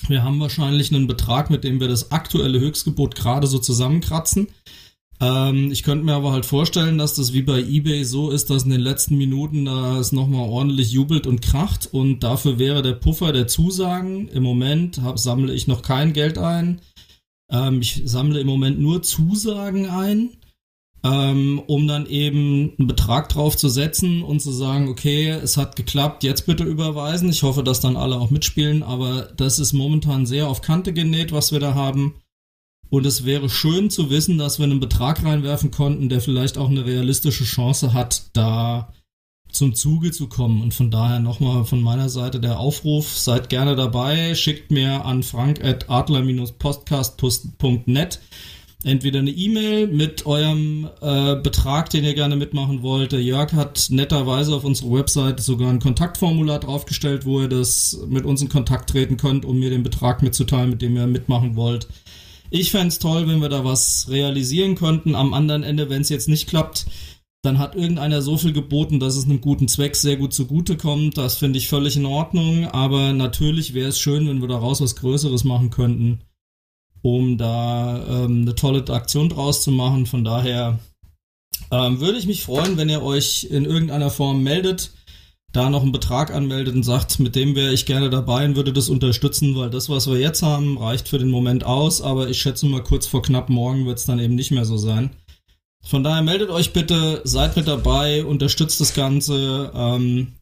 Wir 0.09 0.25
haben 0.25 0.41
wahrscheinlich 0.41 0.93
einen 0.93 1.07
Betrag, 1.07 1.49
mit 1.49 1.65
dem 1.65 1.81
wir 1.81 1.89
das 1.89 2.11
aktuelle 2.11 2.61
Höchstgebot 2.61 3.15
gerade 3.15 3.47
so 3.47 3.59
zusammenkratzen. 3.59 4.49
Ähm, 5.21 5.71
ich 5.71 5.85
könnte 5.85 6.05
mir 6.05 6.15
aber 6.15 6.33
halt 6.33 6.45
vorstellen, 6.45 6.99
dass 6.99 7.15
das 7.15 7.33
wie 7.33 7.43
bei 7.43 7.61
eBay 7.61 8.05
so 8.05 8.31
ist, 8.31 8.51
dass 8.51 8.65
in 8.65 8.71
den 8.71 8.81
letzten 8.81 9.17
Minuten 9.17 9.65
da 9.65 9.99
es 9.99 10.13
nochmal 10.13 10.49
ordentlich 10.49 10.91
jubelt 10.91 11.27
und 11.27 11.41
kracht 11.41 11.89
und 11.91 12.21
dafür 12.21 12.59
wäre 12.59 12.83
der 12.83 12.93
Puffer 12.93 13.33
der 13.33 13.47
Zusagen. 13.47 14.29
Im 14.29 14.43
Moment 14.43 15.01
hab, 15.03 15.19
sammle 15.19 15.55
ich 15.55 15.67
noch 15.67 15.83
kein 15.83 16.13
Geld 16.13 16.37
ein. 16.37 16.81
Ähm, 17.51 17.81
ich 17.81 18.03
sammle 18.05 18.41
im 18.41 18.47
Moment 18.47 18.81
nur 18.81 19.03
Zusagen 19.03 19.89
ein, 19.89 20.31
ähm, 21.05 21.63
um 21.67 21.87
dann 21.87 22.07
eben 22.07 22.75
einen 22.79 22.89
Betrag 22.89 23.29
drauf 23.29 23.57
zu 23.57 23.69
setzen 23.69 24.23
und 24.23 24.41
zu 24.41 24.51
sagen, 24.51 24.89
okay, 24.89 25.29
es 25.29 25.57
hat 25.57 25.77
geklappt, 25.77 26.25
jetzt 26.25 26.47
bitte 26.47 26.65
überweisen. 26.65 27.29
Ich 27.29 27.43
hoffe, 27.43 27.63
dass 27.63 27.81
dann 27.81 27.97
alle 27.97 28.17
auch 28.17 28.31
mitspielen, 28.31 28.83
aber 28.83 29.29
das 29.37 29.59
ist 29.59 29.73
momentan 29.73 30.27
sehr 30.27 30.49
auf 30.49 30.63
Kante 30.63 30.93
genäht, 30.93 31.33
was 31.33 31.53
wir 31.53 31.61
da 31.61 31.75
haben. 31.75 32.15
Und 32.89 33.05
es 33.05 33.25
wäre 33.25 33.49
schön 33.49 33.91
zu 33.91 34.11
wissen, 34.11 34.39
dass 34.39 34.59
wir 34.59 34.65
einen 34.65 34.81
Betrag 34.81 35.25
reinwerfen 35.25 35.71
konnten, 35.71 36.09
der 36.09 36.21
vielleicht 36.21 36.57
auch 36.57 36.71
eine 36.71 36.87
realistische 36.87 37.45
Chance 37.45 37.93
hat, 37.93 38.31
da 38.33 38.93
zum 39.57 39.75
Zuge 39.75 40.13
zu 40.13 40.29
kommen. 40.29 40.63
Und 40.63 40.75
von 40.75 40.91
daher 40.91 41.21
nochmal 41.21 41.65
von 41.65 41.81
meiner 41.81 42.09
Seite 42.09 42.41
der 42.41 42.59
Aufruf, 42.61 43.17
seid 43.17 43.49
gerne 43.49 43.77
dabei, 43.77 44.35
schickt 44.35 44.71
mir 44.71 45.05
an 45.05 45.23
frank.adler-podcast.net 45.23 48.21
entweder 48.87 49.19
eine 49.19 49.31
E-Mail 49.31 49.89
mit 49.89 50.27
eurem 50.27 50.89
äh, 51.01 51.37
Betrag, 51.37 51.91
den 51.91 52.05
ihr 52.05 52.15
gerne 52.15 52.37
mitmachen 52.37 52.83
wollt. 52.83 53.13
Der 53.13 53.23
Jörg 53.23 53.53
hat 53.53 53.89
netterweise 53.91 54.55
auf 54.55 54.65
unserer 54.65 54.93
Website 54.93 55.41
sogar 55.41 55.71
ein 55.71 55.81
Kontaktformular 55.81 56.61
draufgestellt, 56.61 57.27
wo 57.27 57.41
ihr 57.41 57.49
das 57.49 57.99
mit 58.09 58.25
uns 58.25 58.43
in 58.43 58.49
Kontakt 58.49 58.91
treten 58.91 59.17
könnt, 59.17 59.45
um 59.45 59.59
mir 59.59 59.71
den 59.71 59.83
Betrag 59.83 60.23
mitzuteilen, 60.23 60.71
mit 60.71 60.83
dem 60.83 60.97
ihr 60.97 61.07
mitmachen 61.07 61.57
wollt. 61.57 61.89
Ich 62.51 62.71
fände 62.71 62.89
es 62.89 63.01
toll, 63.01 63.27
wenn 63.27 63.41
wir 63.41 63.49
da 63.49 63.65
was 63.65 64.07
realisieren 64.09 64.77
könnten. 64.77 65.17
Am 65.17 65.35
anderen 65.35 65.65
Ende, 65.65 65.91
wenn 65.91 66.03
es 66.03 66.09
jetzt 66.09 66.29
nicht 66.29 66.49
klappt, 66.49 66.87
dann 67.47 67.59
hat 67.59 67.77
irgendeiner 67.77 68.21
so 68.23 68.37
viel 68.37 68.53
geboten, 68.53 68.99
dass 68.99 69.17
es 69.17 69.25
einem 69.25 69.41
guten 69.41 69.69
Zweck 69.69 69.95
sehr 69.95 70.17
gut 70.17 70.35
zugute 70.35 70.77
kommt. 70.77 71.17
Das 71.17 71.37
finde 71.37 71.59
ich 71.59 71.69
völlig 71.69 71.97
in 71.97 72.05
Ordnung. 72.05 72.67
Aber 72.67 73.13
natürlich 73.13 73.73
wäre 73.73 73.89
es 73.89 74.01
schön, 74.01 74.29
wenn 74.29 74.41
wir 74.41 74.49
daraus 74.49 74.81
was 74.81 74.97
Größeres 74.97 75.45
machen 75.45 75.71
könnten, 75.71 76.21
um 77.03 77.39
da 77.39 78.25
ähm, 78.25 78.43
eine 78.43 78.55
tolle 78.57 78.85
Aktion 78.93 79.29
draus 79.29 79.63
zu 79.63 79.71
machen. 79.71 80.07
Von 80.07 80.25
daher 80.25 80.81
ähm, 81.71 82.01
würde 82.01 82.19
ich 82.19 82.27
mich 82.27 82.43
freuen, 82.43 82.77
wenn 82.77 82.89
ihr 82.89 83.03
euch 83.03 83.47
in 83.49 83.65
irgendeiner 83.65 84.11
Form 84.11 84.43
meldet, 84.43 84.93
da 85.53 85.71
noch 85.71 85.83
einen 85.83 85.93
Betrag 85.93 86.35
anmeldet 86.35 86.75
und 86.75 86.83
sagt, 86.83 87.21
mit 87.21 87.37
dem 87.37 87.55
wäre 87.55 87.73
ich 87.73 87.87
gerne 87.87 88.11
dabei 88.11 88.45
und 88.45 88.57
würde 88.57 88.73
das 88.73 88.89
unterstützen, 88.89 89.57
weil 89.57 89.71
das, 89.71 89.89
was 89.89 90.09
wir 90.11 90.19
jetzt 90.19 90.43
haben, 90.43 90.79
reicht 90.79 91.09
für 91.09 91.19
den 91.19 91.31
Moment 91.31 91.65
aus. 91.65 92.03
Aber 92.03 92.29
ich 92.29 92.43
schätze 92.43 92.67
mal, 92.67 92.83
kurz 92.83 93.07
vor 93.07 93.23
knapp 93.23 93.49
morgen 93.49 93.87
wird 93.87 93.99
es 93.99 94.05
dann 94.05 94.19
eben 94.19 94.35
nicht 94.35 94.51
mehr 94.51 94.65
so 94.65 94.77
sein. 94.77 95.11
Von 95.87 96.03
daher 96.03 96.23
meldet 96.23 96.51
euch 96.51 96.73
bitte, 96.73 97.21
seid 97.23 97.57
mit 97.57 97.69
dabei, 97.69 98.25
unterstützt 98.25 98.81
das 98.81 98.93
Ganze. 98.93 99.71
Ähm, 99.73 100.33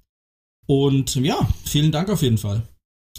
und 0.67 1.17
ja, 1.17 1.47
vielen 1.67 1.93
Dank 1.93 2.09
auf 2.09 2.23
jeden 2.23 2.39
Fall. 2.39 2.63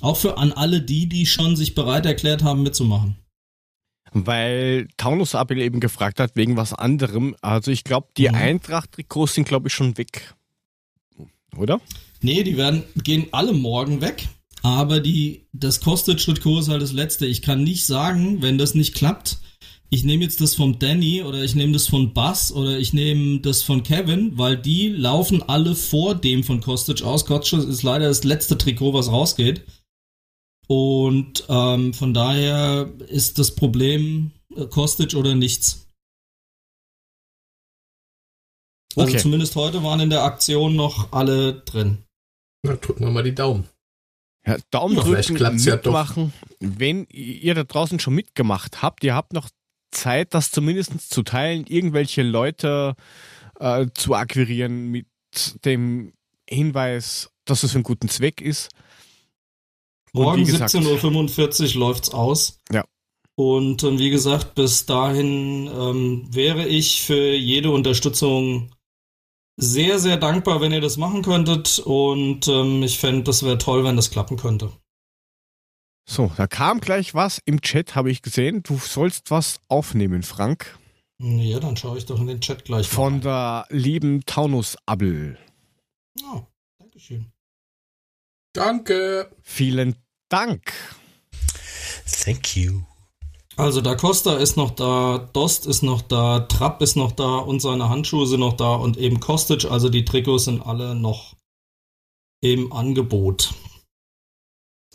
Auch 0.02 0.18
für 0.18 0.40
an 0.40 0.52
alle 0.52 0.82
die, 0.82 1.08
die 1.08 1.28
schon 1.28 1.56
sich 1.56 1.76
bereit 1.76 2.08
erklärt 2.08 2.44
haben, 2.44 2.64
mitzumachen. 2.64 3.18
Weil 4.12 4.88
Taunus 4.98 5.36
Abel 5.36 5.60
eben 5.60 5.80
gefragt 5.80 6.20
hat, 6.20 6.36
wegen 6.36 6.58
was 6.58 6.74
anderem. 6.74 7.36
Also 7.42 7.70
ich 7.70 7.84
glaube, 7.84 8.08
die 8.18 8.28
mhm. 8.28 8.36
Eintracht-Trikots 8.36 9.36
sind, 9.36 9.48
glaube 9.48 9.68
ich, 9.68 9.74
schon 9.76 9.98
weg. 10.00 10.34
Oder? 11.56 11.80
Nee, 12.22 12.44
die 12.44 12.58
werden, 12.58 12.84
gehen 13.04 13.28
alle 13.34 13.54
morgen 13.54 14.02
weg. 14.02 14.28
Aber 14.64 15.00
die, 15.00 15.46
das 15.54 15.80
kostet 15.80 16.24
Trikot 16.24 16.60
ist 16.60 16.70
halt 16.70 16.82
das 16.82 16.92
letzte. 16.92 17.28
Ich 17.28 17.44
kann 17.44 17.64
nicht 17.64 17.86
sagen, 17.86 18.42
wenn 18.42 18.58
das 18.58 18.74
nicht 18.74 18.96
klappt, 18.96 19.38
ich 19.90 20.04
nehme 20.04 20.24
jetzt 20.24 20.42
das 20.42 20.56
von 20.56 20.80
Danny 20.80 21.22
oder 21.24 21.44
ich 21.44 21.56
nehme 21.56 21.74
das 21.74 21.88
von 21.88 22.14
Buzz 22.14 22.52
oder 22.52 22.78
ich 22.78 22.94
nehme 22.94 23.40
das 23.40 23.64
von 23.64 23.84
Kevin, 23.84 24.38
weil 24.38 24.58
die 24.58 24.90
laufen 24.90 25.44
alle 25.44 25.76
vor 25.76 26.16
dem 26.16 26.44
von 26.44 26.62
Kostic 26.62 27.04
aus. 27.04 27.26
Kostic 27.26 27.60
ist 27.60 27.84
leider 27.84 28.08
das 28.08 28.24
letzte 28.24 28.58
Trikot, 28.58 28.94
was 28.94 29.12
rausgeht. 29.12 29.66
Und 30.68 31.46
ähm, 31.48 31.94
von 31.94 32.14
daher 32.14 32.92
ist 33.08 33.38
das 33.38 33.54
Problem 33.54 34.32
äh, 34.56 34.66
Kostic 34.66 35.14
oder 35.14 35.36
nichts. 35.36 35.88
Also 38.96 39.10
okay. 39.10 39.20
zumindest 39.20 39.56
heute 39.56 39.84
waren 39.84 40.00
in 40.00 40.10
der 40.10 40.24
Aktion 40.24 40.76
noch 40.76 41.12
alle 41.12 41.54
drin. 41.54 42.00
Na, 42.64 42.76
drücken 42.76 43.04
wir 43.04 43.12
mal 43.12 43.24
die 43.24 43.36
Daumen. 43.36 43.68
Ja, 44.48 44.58
Daumen 44.72 44.96
ja, 44.96 45.04
drücken, 45.04 45.34
mitmachen. 45.34 46.34
Ja 46.60 46.78
Wenn 46.78 47.06
ihr 47.10 47.56
da 47.56 47.64
draußen 47.64 48.00
schon 48.00 48.16
mitgemacht 48.16 48.82
habt, 48.82 49.04
ihr 49.04 49.14
habt 49.14 49.34
noch 49.34 49.50
Zeit, 49.92 50.34
das 50.34 50.52
zumindest 50.52 51.10
zu 51.12 51.24
teilen, 51.24 51.66
irgendwelche 51.68 52.24
Leute 52.24 52.96
äh, 53.60 53.88
zu 53.94 54.14
akquirieren 54.16 54.92
mit 54.92 55.08
dem 55.66 56.14
Hinweis, 56.50 57.32
dass 57.46 57.64
es 57.64 57.72
für 57.72 57.78
einen 57.78 57.84
guten 57.84 58.10
Zweck 58.10 58.42
ist. 58.42 58.70
Morgen 60.14 60.44
17.45 60.44 61.76
Uhr 61.76 61.80
läuft's 61.82 62.10
aus. 62.10 62.60
Ja. 62.72 62.86
Und 63.36 63.84
äh, 63.84 64.00
wie 64.00 64.10
gesagt, 64.10 64.56
bis 64.56 64.86
dahin 64.86 65.68
ähm, 65.68 66.28
wäre 66.32 66.68
ich 66.68 67.02
für 67.02 67.34
jede 67.34 67.70
Unterstützung 67.70 68.72
sehr, 69.58 70.00
sehr 70.00 70.18
dankbar, 70.18 70.62
wenn 70.62 70.72
ihr 70.72 70.82
das 70.82 70.98
machen 70.98 71.22
könntet. 71.22 71.80
Und 71.80 72.48
ähm, 72.48 72.84
ich 72.84 72.98
fände, 72.98 73.24
das 73.24 73.44
wäre 73.44 73.58
toll, 73.58 73.84
wenn 73.84 73.98
das 73.98 74.12
klappen 74.12 74.38
könnte. 74.38 74.72
So, 76.08 76.32
da 76.38 76.48
kam 76.48 76.80
gleich 76.82 77.16
was 77.16 77.42
im 77.46 77.62
Chat, 77.62 77.96
habe 77.96 78.12
ich 78.12 78.22
gesehen. 78.22 78.62
Du 78.64 78.78
sollst 78.78 79.32
was 79.32 79.60
aufnehmen, 79.68 80.24
Frank. 80.24 80.78
Ja, 81.18 81.60
dann 81.60 81.78
schaue 81.78 81.98
ich 81.98 82.06
doch 82.06 82.20
in 82.20 82.28
den 82.28 82.42
Chat 82.42 82.66
gleich. 82.66 82.88
Von 82.88 83.22
der 83.22 83.66
lieben 83.70 84.26
Taunus 84.26 84.78
Abel. 84.86 85.38
Oh, 86.22 86.44
Dankeschön. 86.78 87.32
Danke. 88.54 89.32
Vielen 89.42 89.96
Dank. 90.30 90.74
Thank 92.06 92.56
you. 92.56 92.82
Also 93.58 93.80
Da 93.80 93.96
Costa 93.96 94.36
ist 94.36 94.58
noch 94.58 94.72
da, 94.72 95.30
Dost 95.32 95.66
ist 95.66 95.82
noch 95.82 96.02
da, 96.02 96.42
Trapp 96.42 96.82
ist 96.82 96.98
noch 96.98 97.14
da 97.14 97.38
und 97.38 97.62
seine 97.62 97.88
Handschuhe 97.88 98.28
sind 98.28 98.42
noch 98.42 98.58
da 98.58 98.76
und 98.76 98.98
eben 98.98 99.22
Kostic, 99.22 99.66
also 99.66 99.88
die 99.88 100.04
Trikots 100.04 100.46
sind 100.46 100.62
alle 100.62 100.94
noch 100.94 101.36
im 102.42 102.74
Angebot. 102.74 103.54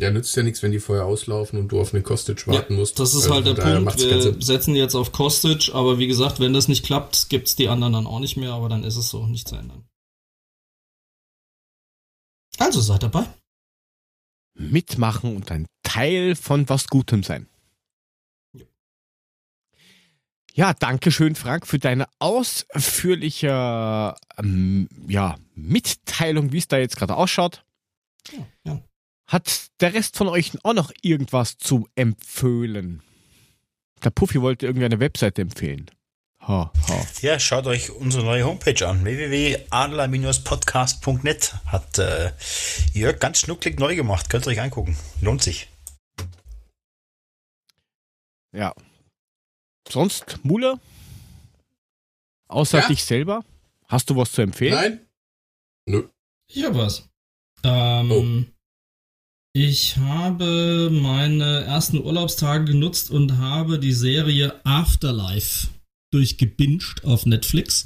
Ja, 0.00 0.10
nützt 0.10 0.34
ja 0.34 0.42
nichts, 0.42 0.62
wenn 0.62 0.72
die 0.72 0.80
vorher 0.80 1.04
auslaufen 1.04 1.58
und 1.58 1.68
du 1.68 1.78
auf 1.78 1.92
eine 1.92 2.02
Kostic 2.02 2.46
warten 2.46 2.72
ja, 2.72 2.78
musst. 2.78 2.98
Das 2.98 3.12
ist 3.12 3.24
also 3.24 3.34
halt 3.34 3.46
der 3.46 3.54
Punkt. 3.62 3.98
Wir 3.98 4.42
setzen 4.42 4.74
jetzt 4.74 4.94
auf 4.94 5.12
Kostic, 5.12 5.74
aber 5.74 5.98
wie 5.98 6.06
gesagt, 6.06 6.40
wenn 6.40 6.54
das 6.54 6.68
nicht 6.68 6.86
klappt, 6.86 7.28
gibt's 7.28 7.54
die 7.54 7.68
anderen 7.68 7.92
dann 7.92 8.06
auch 8.06 8.18
nicht 8.18 8.38
mehr, 8.38 8.52
aber 8.52 8.70
dann 8.70 8.82
ist 8.82 8.96
es 8.96 9.10
so, 9.10 9.26
nicht 9.26 9.46
zu 9.46 9.56
ändern. 9.56 9.84
Also 12.58 12.80
seid 12.80 13.02
dabei. 13.02 13.26
Mitmachen 14.54 15.36
und 15.36 15.50
ein 15.50 15.66
Teil 15.82 16.34
von 16.34 16.66
was 16.70 16.88
Gutem 16.88 17.22
sein. 17.22 17.46
Ja, 18.54 18.64
ja 20.54 20.72
danke 20.72 21.10
schön, 21.12 21.34
Frank, 21.34 21.66
für 21.66 21.78
deine 21.78 22.06
ausführliche 22.20 24.14
ähm, 24.38 24.88
ja, 25.08 25.36
Mitteilung, 25.54 26.52
wie 26.52 26.58
es 26.58 26.68
da 26.68 26.78
jetzt 26.78 26.96
gerade 26.96 27.16
ausschaut. 27.16 27.66
Ja, 28.32 28.46
ja. 28.64 28.82
Hat 29.30 29.70
der 29.80 29.94
Rest 29.94 30.16
von 30.16 30.26
euch 30.28 30.52
auch 30.64 30.74
noch 30.74 30.90
irgendwas 31.02 31.56
zu 31.56 31.88
empfehlen? 31.94 33.00
Der 34.02 34.10
Puffy 34.10 34.40
wollte 34.42 34.66
irgendwie 34.66 34.86
eine 34.86 34.98
Webseite 34.98 35.40
empfehlen. 35.42 35.88
Ha, 36.40 36.72
ha. 36.88 37.06
Ja, 37.20 37.38
schaut 37.38 37.66
euch 37.66 37.90
unsere 37.90 38.24
neue 38.24 38.44
Homepage 38.44 38.84
an. 38.88 39.04
www.adler-podcast.net 39.04 41.54
hat 41.66 41.98
äh, 41.98 42.32
Jörg 42.92 43.20
ganz 43.20 43.38
schnucklig 43.40 43.78
neu 43.78 43.94
gemacht. 43.94 44.30
Könnt 44.30 44.46
ihr 44.46 44.50
euch 44.50 44.60
angucken. 44.60 44.96
Lohnt 45.20 45.42
sich. 45.42 45.68
Ja. 48.52 48.74
sonst, 49.88 50.40
Mule? 50.42 50.80
Außer 52.48 52.80
Ja? 52.80 52.88
dich 52.88 53.04
selber? 53.04 53.44
Hast 53.86 54.10
du 54.10 54.16
was 54.16 54.32
zu 54.32 54.42
empfehlen? 54.42 54.74
Nein? 54.74 55.06
Nö. 55.86 56.08
Ich 56.48 56.64
hab 56.64 56.74
was. 56.74 57.08
Ähm, 57.62 58.10
Oh. 58.10 58.24
Ich 59.52 59.96
habe 59.96 60.90
meine 60.92 61.64
ersten 61.64 61.98
Urlaubstage 61.98 62.66
genutzt 62.66 63.10
und 63.10 63.38
habe 63.38 63.80
die 63.80 63.92
Serie 63.92 64.54
Afterlife 64.64 65.66
durchgebinged 66.12 67.04
auf 67.04 67.26
Netflix 67.26 67.84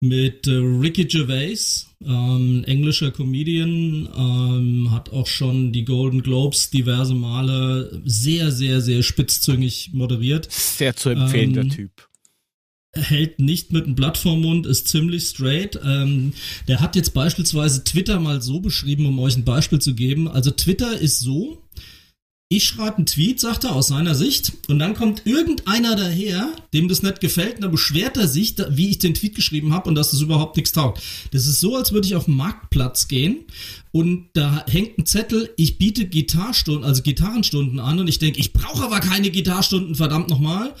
mit 0.00 0.46
äh, 0.46 0.52
Ricky 0.52 1.04
Gervais, 1.04 1.88
ähm, 2.02 2.64
englischer 2.66 3.10
Comedian, 3.10 4.08
ähm, 4.16 4.90
hat 4.92 5.12
auch 5.12 5.26
schon 5.26 5.72
die 5.72 5.84
Golden 5.84 6.22
Globes 6.22 6.70
diverse 6.70 7.14
Male 7.14 8.00
sehr, 8.04 8.50
sehr, 8.50 8.80
sehr 8.80 9.02
spitzzüngig 9.02 9.90
moderiert. 9.92 10.50
Sehr 10.50 10.96
zu 10.96 11.10
empfehlen, 11.10 11.54
Ähm, 11.56 11.68
der 11.68 11.68
Typ. 11.68 12.08
Hält 12.94 13.38
nicht 13.38 13.72
mit 13.72 13.84
einem 13.84 13.94
Blatt 13.94 14.18
vorm 14.18 14.42
Mund, 14.42 14.66
ist 14.66 14.88
ziemlich 14.88 15.24
straight. 15.24 15.78
Ähm, 15.84 16.32
der 16.68 16.80
hat 16.80 16.96
jetzt 16.96 17.14
beispielsweise 17.14 17.84
Twitter 17.84 18.20
mal 18.20 18.42
so 18.42 18.60
beschrieben, 18.60 19.06
um 19.06 19.18
euch 19.18 19.36
ein 19.36 19.44
Beispiel 19.44 19.78
zu 19.78 19.94
geben. 19.94 20.28
Also 20.28 20.50
Twitter 20.50 20.98
ist 20.98 21.20
so, 21.20 21.62
ich 22.50 22.66
schreibe 22.66 22.98
einen 22.98 23.06
Tweet, 23.06 23.40
sagt 23.40 23.64
er, 23.64 23.74
aus 23.74 23.88
seiner 23.88 24.14
Sicht, 24.14 24.52
und 24.68 24.78
dann 24.78 24.94
kommt 24.94 25.22
irgendeiner 25.24 25.96
daher, 25.96 26.48
dem 26.74 26.88
das 26.88 27.02
nicht 27.02 27.20
gefällt, 27.20 27.56
und 27.56 27.62
dann 27.62 27.70
beschwert 27.70 28.16
er 28.16 28.28
sich, 28.28 28.54
wie 28.70 28.90
ich 28.90 28.98
den 28.98 29.14
Tweet 29.14 29.34
geschrieben 29.34 29.72
habe 29.72 29.88
und 29.88 29.94
dass 29.94 30.10
das 30.10 30.20
überhaupt 30.20 30.56
nichts 30.56 30.72
taugt. 30.72 31.02
Das 31.32 31.46
ist 31.46 31.60
so, 31.60 31.76
als 31.76 31.92
würde 31.92 32.06
ich 32.06 32.14
auf 32.14 32.26
den 32.26 32.36
Marktplatz 32.36 33.08
gehen 33.08 33.44
und 33.92 34.28
da 34.34 34.64
hängt 34.68 34.98
ein 34.98 35.06
Zettel, 35.06 35.50
ich 35.56 35.78
biete 35.78 36.04
Gitarstunden, 36.04 36.84
also 36.84 37.02
Gitarrenstunden 37.02 37.78
an 37.80 37.98
und 37.98 38.08
ich 38.08 38.18
denke, 38.18 38.40
ich 38.40 38.52
brauche 38.52 38.84
aber 38.84 39.00
keine 39.00 39.30
Gitarstunden, 39.30 39.94
verdammt 39.94 40.28
nochmal. 40.28 40.74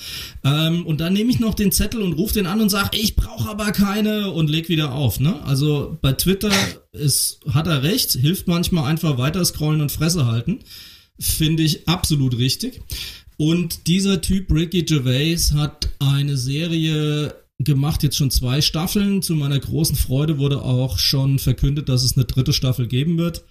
Ähm, 0.44 0.84
und 0.84 1.00
dann 1.00 1.12
nehme 1.12 1.30
ich 1.30 1.40
noch 1.40 1.54
den 1.54 1.72
Zettel 1.72 2.02
und 2.02 2.12
rufe 2.14 2.34
den 2.34 2.46
an 2.46 2.60
und 2.60 2.70
sage, 2.70 2.98
ich 2.98 3.16
brauche 3.16 3.48
aber 3.48 3.72
keine 3.72 4.32
und 4.32 4.50
leg 4.50 4.68
wieder 4.68 4.92
auf. 4.92 5.18
Ne? 5.18 5.42
Also 5.44 5.96
bei 6.02 6.12
Twitter 6.12 6.52
ist, 6.92 7.40
hat 7.50 7.66
er 7.68 7.82
recht, 7.82 8.12
hilft 8.12 8.48
manchmal 8.48 8.84
einfach 8.84 9.16
weiter 9.16 9.44
scrollen 9.44 9.80
und 9.80 9.92
Fresse 9.92 10.26
halten. 10.26 10.60
Finde 11.18 11.62
ich 11.62 11.88
absolut 11.88 12.36
richtig. 12.38 12.80
Und 13.36 13.86
dieser 13.86 14.20
Typ, 14.20 14.50
Ricky 14.50 14.82
Gervais, 14.82 15.52
hat 15.52 15.90
eine 15.98 16.36
Serie 16.36 17.34
gemacht, 17.58 18.02
jetzt 18.02 18.16
schon 18.16 18.30
zwei 18.30 18.60
Staffeln. 18.60 19.22
Zu 19.22 19.34
meiner 19.34 19.58
großen 19.58 19.96
Freude 19.96 20.38
wurde 20.38 20.62
auch 20.62 20.98
schon 20.98 21.38
verkündet, 21.38 21.88
dass 21.88 22.04
es 22.04 22.16
eine 22.16 22.26
dritte 22.26 22.52
Staffel 22.52 22.86
geben 22.86 23.18
wird. 23.18 23.44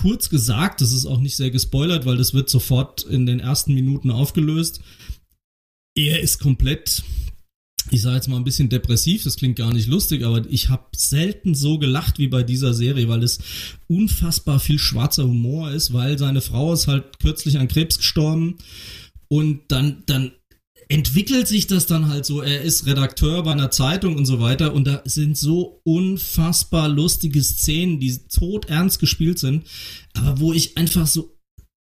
Kurz 0.00 0.30
gesagt, 0.30 0.80
das 0.80 0.92
ist 0.92 1.06
auch 1.06 1.20
nicht 1.20 1.36
sehr 1.36 1.50
gespoilert, 1.50 2.06
weil 2.06 2.16
das 2.16 2.34
wird 2.34 2.48
sofort 2.48 3.04
in 3.04 3.26
den 3.26 3.40
ersten 3.40 3.74
Minuten 3.74 4.10
aufgelöst. 4.10 4.80
Er 5.94 6.20
ist 6.20 6.38
komplett, 6.38 7.02
ich 7.90 8.02
sage 8.02 8.16
jetzt 8.16 8.28
mal 8.28 8.36
ein 8.36 8.44
bisschen 8.44 8.68
depressiv, 8.68 9.22
das 9.24 9.36
klingt 9.36 9.56
gar 9.56 9.72
nicht 9.72 9.88
lustig, 9.88 10.24
aber 10.24 10.42
ich 10.48 10.68
habe 10.68 10.84
selten 10.94 11.54
so 11.54 11.78
gelacht 11.78 12.18
wie 12.18 12.28
bei 12.28 12.42
dieser 12.42 12.74
Serie, 12.74 13.08
weil 13.08 13.22
es 13.22 13.38
unfassbar 13.86 14.58
viel 14.58 14.78
schwarzer 14.78 15.24
Humor 15.24 15.70
ist, 15.70 15.92
weil 15.92 16.18
seine 16.18 16.40
Frau 16.40 16.72
ist 16.72 16.88
halt 16.88 17.18
kürzlich 17.20 17.58
an 17.58 17.68
Krebs 17.68 17.98
gestorben 17.98 18.56
und 19.28 19.60
dann, 19.68 20.02
dann 20.06 20.32
entwickelt 20.88 21.48
sich 21.48 21.66
das 21.66 21.86
dann 21.86 22.08
halt 22.08 22.26
so, 22.26 22.42
er 22.42 22.62
ist 22.62 22.86
Redakteur 22.86 23.42
bei 23.42 23.52
einer 23.52 23.70
Zeitung 23.70 24.16
und 24.16 24.26
so 24.26 24.40
weiter 24.40 24.72
und 24.72 24.86
da 24.86 25.02
sind 25.04 25.36
so 25.36 25.80
unfassbar 25.84 26.88
lustige 26.88 27.42
Szenen, 27.42 27.98
die 27.98 28.18
todernst 28.28 29.00
gespielt 29.00 29.38
sind, 29.38 29.64
aber 30.14 30.40
wo 30.40 30.52
ich 30.52 30.76
einfach 30.76 31.06
so 31.06 31.36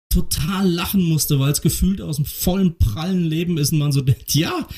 total 0.09 0.70
lachen 0.70 1.03
musste, 1.03 1.41
weil 1.41 1.53
es 1.53 1.62
gefühlt 1.62 2.01
aus 2.01 2.16
dem 2.16 2.27
vollen 2.27 2.77
prallen 2.77 3.24
Leben 3.24 3.57
ist 3.57 3.73
und 3.73 3.79
man 3.79 3.93
so 3.93 4.03
denkt, 4.03 4.35
ja, 4.35 4.69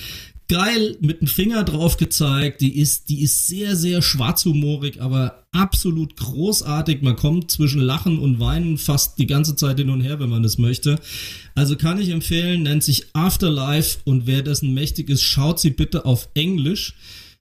geil, 0.48 0.96
mit 1.00 1.20
dem 1.20 1.28
Finger 1.28 1.64
drauf 1.64 1.96
gezeigt, 1.96 2.60
die 2.60 2.78
ist, 2.78 3.08
die 3.08 3.22
ist 3.22 3.46
sehr, 3.46 3.76
sehr 3.76 4.02
schwarzhumorig, 4.02 5.00
aber 5.00 5.46
absolut 5.52 6.16
großartig. 6.16 7.02
Man 7.02 7.16
kommt 7.16 7.50
zwischen 7.50 7.80
Lachen 7.80 8.18
und 8.18 8.40
Weinen 8.40 8.76
fast 8.76 9.18
die 9.18 9.26
ganze 9.26 9.56
Zeit 9.56 9.78
hin 9.78 9.90
und 9.90 10.02
her, 10.02 10.20
wenn 10.20 10.28
man 10.28 10.42
das 10.42 10.58
möchte. 10.58 10.98
Also 11.54 11.76
kann 11.76 12.00
ich 12.00 12.10
empfehlen, 12.10 12.62
nennt 12.62 12.84
sich 12.84 13.06
Afterlife 13.14 13.98
und 14.04 14.26
wer 14.26 14.42
dessen 14.42 14.74
mächtig 14.74 15.08
ist, 15.08 15.22
schaut 15.22 15.60
sie 15.60 15.70
bitte 15.70 16.04
auf 16.04 16.28
Englisch. 16.34 16.94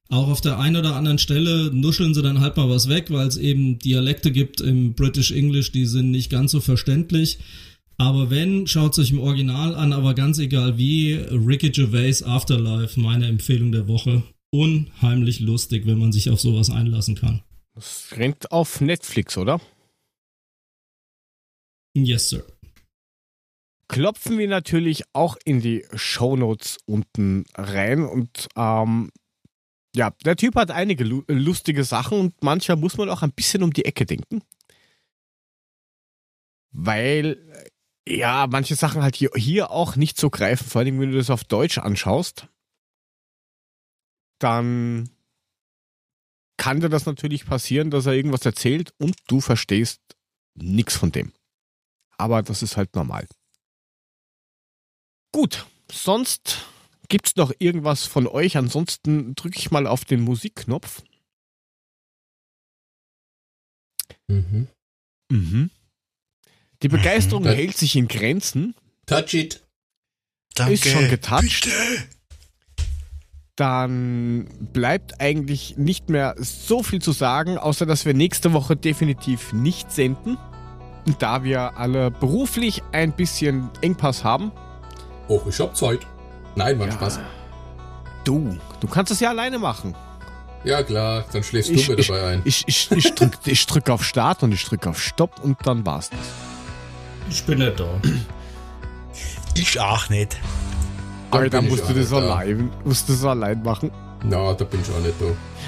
Auch 0.09 0.27
auf 0.27 0.41
der 0.41 0.59
einen 0.59 0.75
oder 0.75 0.95
anderen 0.95 1.17
Stelle 1.17 1.71
nuscheln 1.73 2.13
sie 2.13 2.21
dann 2.21 2.39
halt 2.39 2.55
mal 2.55 2.69
was 2.69 2.87
weg, 2.87 3.07
weil 3.09 3.27
es 3.27 3.37
eben 3.37 3.79
Dialekte 3.79 4.31
gibt 4.31 4.61
im 4.61 4.93
British 4.93 5.31
English, 5.31 5.71
die 5.71 5.85
sind 5.87 6.11
nicht 6.11 6.29
ganz 6.29 6.51
so 6.51 6.61
verständlich. 6.61 7.39
Aber 7.97 8.29
wenn, 8.29 8.67
schaut 8.67 8.97
euch 8.99 9.11
im 9.11 9.19
Original 9.19 9.75
an, 9.75 9.93
aber 9.93 10.13
ganz 10.13 10.39
egal 10.39 10.77
wie, 10.77 11.13
Ricky 11.13 11.69
Gervais 11.69 12.23
Afterlife, 12.23 12.99
meine 12.99 13.27
Empfehlung 13.27 13.71
der 13.71 13.87
Woche. 13.87 14.23
Unheimlich 14.51 15.39
lustig, 15.39 15.85
wenn 15.85 15.99
man 15.99 16.11
sich 16.11 16.29
auf 16.29 16.39
sowas 16.39 16.69
einlassen 16.69 17.15
kann. 17.15 17.41
Das 17.75 18.09
rennt 18.15 18.51
auf 18.51 18.81
Netflix, 18.81 19.37
oder? 19.37 19.59
Yes, 21.95 22.29
sir. 22.29 22.45
klopfen 23.87 24.37
wir 24.39 24.47
natürlich 24.47 25.03
auch 25.13 25.37
in 25.45 25.61
die 25.61 25.85
Shownotes 25.93 26.79
unten 26.85 27.45
rein. 27.55 28.03
Und 28.03 28.47
ähm, 28.55 29.11
ja, 29.95 30.11
der 30.25 30.35
Typ 30.35 30.55
hat 30.55 30.71
einige 30.71 31.03
lu 31.03 31.23
lustige 31.27 31.83
Sachen 31.83 32.19
und 32.19 32.43
mancher 32.43 32.75
muss 32.75 32.97
man 32.97 33.09
auch 33.09 33.21
ein 33.21 33.31
bisschen 33.31 33.61
um 33.61 33.71
die 33.71 33.85
Ecke 33.85 34.05
denken. 34.05 34.41
Weil, 36.71 37.37
ja, 38.07 38.47
manche 38.47 38.75
Sachen 38.75 39.01
halt 39.01 39.15
hier, 39.15 39.31
hier 39.35 39.71
auch 39.71 39.95
nicht 39.95 40.17
so 40.17 40.29
greifen, 40.29 40.67
vor 40.67 40.81
allem 40.81 40.99
wenn 40.99 41.11
du 41.11 41.17
das 41.17 41.29
auf 41.29 41.43
Deutsch 41.43 41.77
anschaust, 41.77 42.47
dann 44.39 45.09
kann 46.57 46.81
dir 46.81 46.89
das 46.89 47.05
natürlich 47.05 47.45
passieren, 47.45 47.91
dass 47.91 48.05
er 48.05 48.13
irgendwas 48.13 48.45
erzählt 48.45 48.93
und 48.99 49.15
du 49.27 49.41
verstehst 49.41 50.01
nichts 50.55 50.95
von 50.95 51.11
dem. 51.11 51.33
Aber 52.17 52.41
das 52.43 52.61
ist 52.61 52.77
halt 52.77 52.95
normal. 52.95 53.27
Gut, 55.31 55.65
sonst 55.91 56.65
gibt's 57.09 57.35
noch 57.35 57.51
irgendwas 57.59 58.05
von 58.05 58.27
euch? 58.27 58.57
Ansonsten 58.57 59.33
drücke 59.35 59.57
ich 59.57 59.71
mal 59.71 59.87
auf 59.87 60.05
den 60.05 60.21
Musikknopf. 60.21 61.03
Mhm. 64.27 64.67
Mhm. 65.29 65.71
Die 66.83 66.89
Begeisterung 66.89 67.43
Mhm. 67.45 67.47
hält 67.49 67.77
sich 67.77 67.95
in 67.95 68.07
Grenzen. 68.07 68.75
Touch 69.05 69.33
it. 69.33 69.61
Danke. 70.55 70.73
Ist 70.73 70.87
schon 70.87 71.09
getoucht. 71.09 71.41
Bitte. 71.65 71.71
Dann 73.55 74.47
bleibt 74.73 75.21
eigentlich 75.21 75.77
nicht 75.77 76.09
mehr 76.09 76.35
so 76.39 76.81
viel 76.81 77.01
zu 77.01 77.11
sagen, 77.11 77.57
außer 77.57 77.85
dass 77.85 78.03
wir 78.05 78.13
nächste 78.15 78.51
Woche 78.53 78.75
definitiv 78.75 79.53
nicht 79.53 79.91
senden. 79.91 80.37
Da 81.19 81.43
wir 81.43 81.77
alle 81.77 82.09
beruflich 82.11 82.81
ein 82.93 83.11
bisschen 83.11 83.69
Engpass 83.81 84.23
haben. 84.23 84.51
Oh, 85.27 85.41
ich 85.47 85.59
hab 85.59 85.75
Zeit. 85.75 85.99
Nein, 86.55 86.79
war 86.79 86.87
Ja. 86.87 86.93
Spaß. 86.93 87.19
Du, 88.23 88.57
du 88.79 88.87
kannst 88.87 89.11
es 89.11 89.19
ja 89.19 89.29
alleine 89.29 89.59
machen. 89.59 89.95
Ja, 90.63 90.81
klar, 90.81 91.25
dann 91.33 91.43
schläfst 91.43 91.69
Ich- 91.71 91.85
du 91.87 91.91
mir 91.95 92.01
dabei 92.03 92.25
ein. 92.25 92.41
Ich, 92.45 92.63
ich, 92.67 92.89
ich 92.91 93.13
drücke 93.13 93.37
ich 93.51 93.65
drück 93.65 93.89
auf 93.89 94.03
Start 94.03 94.43
und 94.43 94.51
ich 94.53 94.63
drücke 94.63 94.89
auf 94.89 95.01
Stopp 95.01 95.43
und 95.43 95.57
dann 95.65 95.85
war's 95.85 96.09
das. 96.09 96.19
Ich 97.33 97.43
bin 97.45 97.57
nicht 97.57 97.79
da. 97.79 97.85
Ich 99.55 99.79
auch 99.79 100.07
nicht. 100.09 100.37
Aber 101.31 101.49
dann 101.49 101.67
musst 101.67 101.89
du 101.89 101.93
das 101.95 102.11
da. 102.11 102.17
allein, 102.17 102.69
musst 102.85 103.09
du 103.09 103.13
das 103.13 103.25
allein 103.25 103.63
machen. 103.63 103.89
Na, 104.23 104.53
da 104.53 104.63
bin 104.65 104.81
ich 104.81 104.89
auch 104.91 104.99
nicht 104.99 105.15
da. 105.19 105.25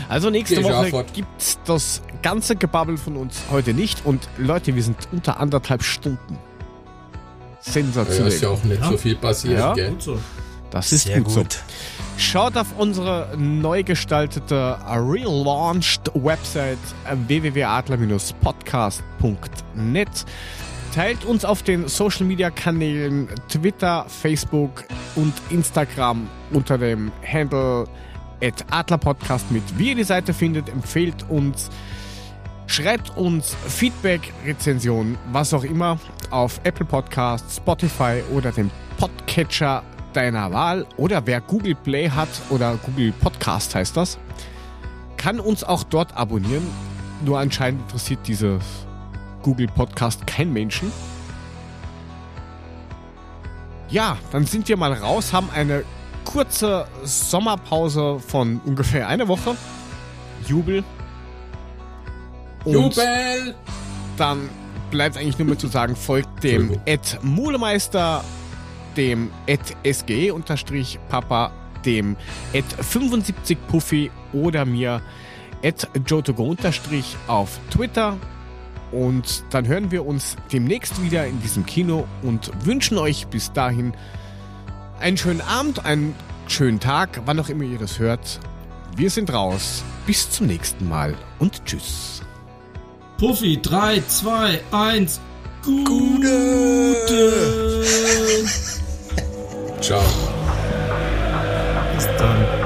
Also 0.07 0.29
nächste 0.29 0.57
Geh 0.61 0.63
Woche 0.63 1.03
gibt's 1.11 1.57
das 1.65 2.03
ganze 2.21 2.55
Gebabbel 2.55 2.97
von 2.97 3.17
uns 3.17 3.41
heute 3.49 3.73
nicht. 3.73 4.05
Und 4.05 4.29
Leute, 4.37 4.75
wir 4.75 4.83
sind 4.83 4.95
unter 5.11 5.39
anderthalb 5.39 5.81
Stunden. 5.81 6.37
Ja, 7.65 7.71
Sensationell. 7.71 8.27
ist 8.31 8.41
ja 8.43 8.49
auch 8.49 8.63
nicht 8.63 8.79
Ja. 8.81 8.89
so 8.91 8.97
viel 8.97 9.15
passiert, 9.15 9.57
Ja. 9.59 9.73
gell? 9.73 9.89
Gut 9.89 10.03
so. 10.03 10.19
das 10.69 10.91
ist 10.91 11.05
Sehr 11.05 11.19
gut, 11.21 11.31
so. 11.31 11.39
gut. 11.41 11.57
Schaut 12.17 12.55
auf 12.57 12.67
unsere 12.77 13.29
neu 13.37 13.81
gestaltete, 13.83 14.77
relaunched 14.87 16.11
Website 16.13 16.77
äh, 17.09 17.15
www.adler-podcast.net. 17.27 20.25
Teilt 20.95 21.25
uns 21.25 21.43
auf 21.43 21.61
den 21.61 21.89
Social 21.89 22.25
Media 22.25 22.49
Kanälen 22.49 23.27
Twitter, 23.49 24.05
Facebook 24.07 24.85
und 25.17 25.33
Instagram 25.49 26.29
unter 26.53 26.77
dem 26.77 27.11
Handle 27.21 27.83
Adlerpodcast 28.71 29.51
mit. 29.51 29.77
Wie 29.77 29.89
ihr 29.89 29.95
die 29.95 30.05
Seite 30.05 30.33
findet, 30.33 30.69
empfehlt 30.69 31.29
uns. 31.29 31.69
Schreibt 32.67 33.17
uns 33.17 33.57
Feedback, 33.67 34.31
Rezensionen, 34.45 35.17
was 35.33 35.53
auch 35.53 35.65
immer 35.65 35.99
auf 36.29 36.61
Apple 36.63 36.85
Podcasts, 36.85 37.57
Spotify 37.57 38.23
oder 38.33 38.53
dem 38.53 38.71
Podcatcher 38.97 39.83
deiner 40.13 40.49
Wahl 40.53 40.85
oder 40.95 41.27
wer 41.27 41.41
Google 41.41 41.75
Play 41.75 42.09
hat 42.09 42.29
oder 42.49 42.79
Google 42.85 43.11
Podcast 43.11 43.75
heißt 43.75 43.97
das, 43.97 44.17
kann 45.17 45.41
uns 45.41 45.65
auch 45.65 45.83
dort 45.83 46.15
abonnieren. 46.15 46.65
Nur 47.25 47.37
anscheinend 47.37 47.81
interessiert 47.81 48.21
diese 48.27 48.61
Google 49.45 49.67
Podcast 49.67 50.25
kein 50.25 50.51
Menschen. 50.51 50.91
Ja, 53.89 54.17
dann 54.31 54.43
sind 54.47 54.67
wir 54.67 54.75
mal 54.75 54.91
raus, 54.91 55.33
haben 55.33 55.51
eine 55.53 55.83
kurze 56.23 56.87
Sommerpause 57.03 58.19
von 58.19 58.59
ungefähr 58.65 59.07
einer 59.07 59.27
Woche. 59.27 59.55
Jubel. 60.47 60.83
Und 62.63 62.73
Jubel! 62.73 63.53
dann 64.17 64.49
bleibt 64.89 65.15
eigentlich 65.15 65.37
nur 65.37 65.47
mehr 65.47 65.59
zu 65.59 65.67
sagen, 65.67 65.95
folgt 65.95 66.43
dem. 66.43 66.79
Ed 66.85 67.19
Mulemeister, 67.21 68.23
dem 68.97 69.29
Ed 69.45 69.77
SG 69.83 70.31
unterstrich 70.31 70.97
Papa, 71.09 71.51
dem 71.85 72.17
Ed 72.51 72.65
75 72.65 73.59
Puffy 73.67 74.09
oder 74.33 74.65
mir 74.65 75.03
Ed 75.61 75.87
Jotogo 76.07 76.45
unterstrich 76.45 77.15
auf 77.27 77.59
Twitter. 77.69 78.17
Und 78.95 79.43
dann 79.49 79.67
hören 79.67 79.91
wir 79.91 80.05
uns 80.05 80.37
demnächst 80.53 81.03
wieder 81.03 81.27
in 81.27 81.41
diesem 81.41 81.65
Kino 81.65 82.07
und 82.21 82.49
wünschen 82.65 82.97
euch 82.97 83.27
bis 83.27 83.51
dahin 83.51 83.93
einen 85.01 85.17
schönen 85.17 85.41
Abend, 85.41 85.85
einen 85.85 86.15
schönen 86.47 86.79
Tag, 86.79 87.21
wann 87.25 87.37
auch 87.37 87.49
immer 87.49 87.65
ihr 87.65 87.77
das 87.77 87.99
hört. 87.99 88.39
Wir 88.95 89.09
sind 89.09 89.33
raus. 89.33 89.83
Bis 90.05 90.31
zum 90.31 90.47
nächsten 90.47 90.87
Mal 90.87 91.13
und 91.39 91.65
tschüss. 91.65 92.21
Puffy, 93.17 93.59
3, 93.61 94.01
2, 94.07 94.61
1. 94.71 95.19
Gute. 95.63 96.95
Ciao. 99.81 100.03
Bis 101.95 102.07
dann. 102.17 102.64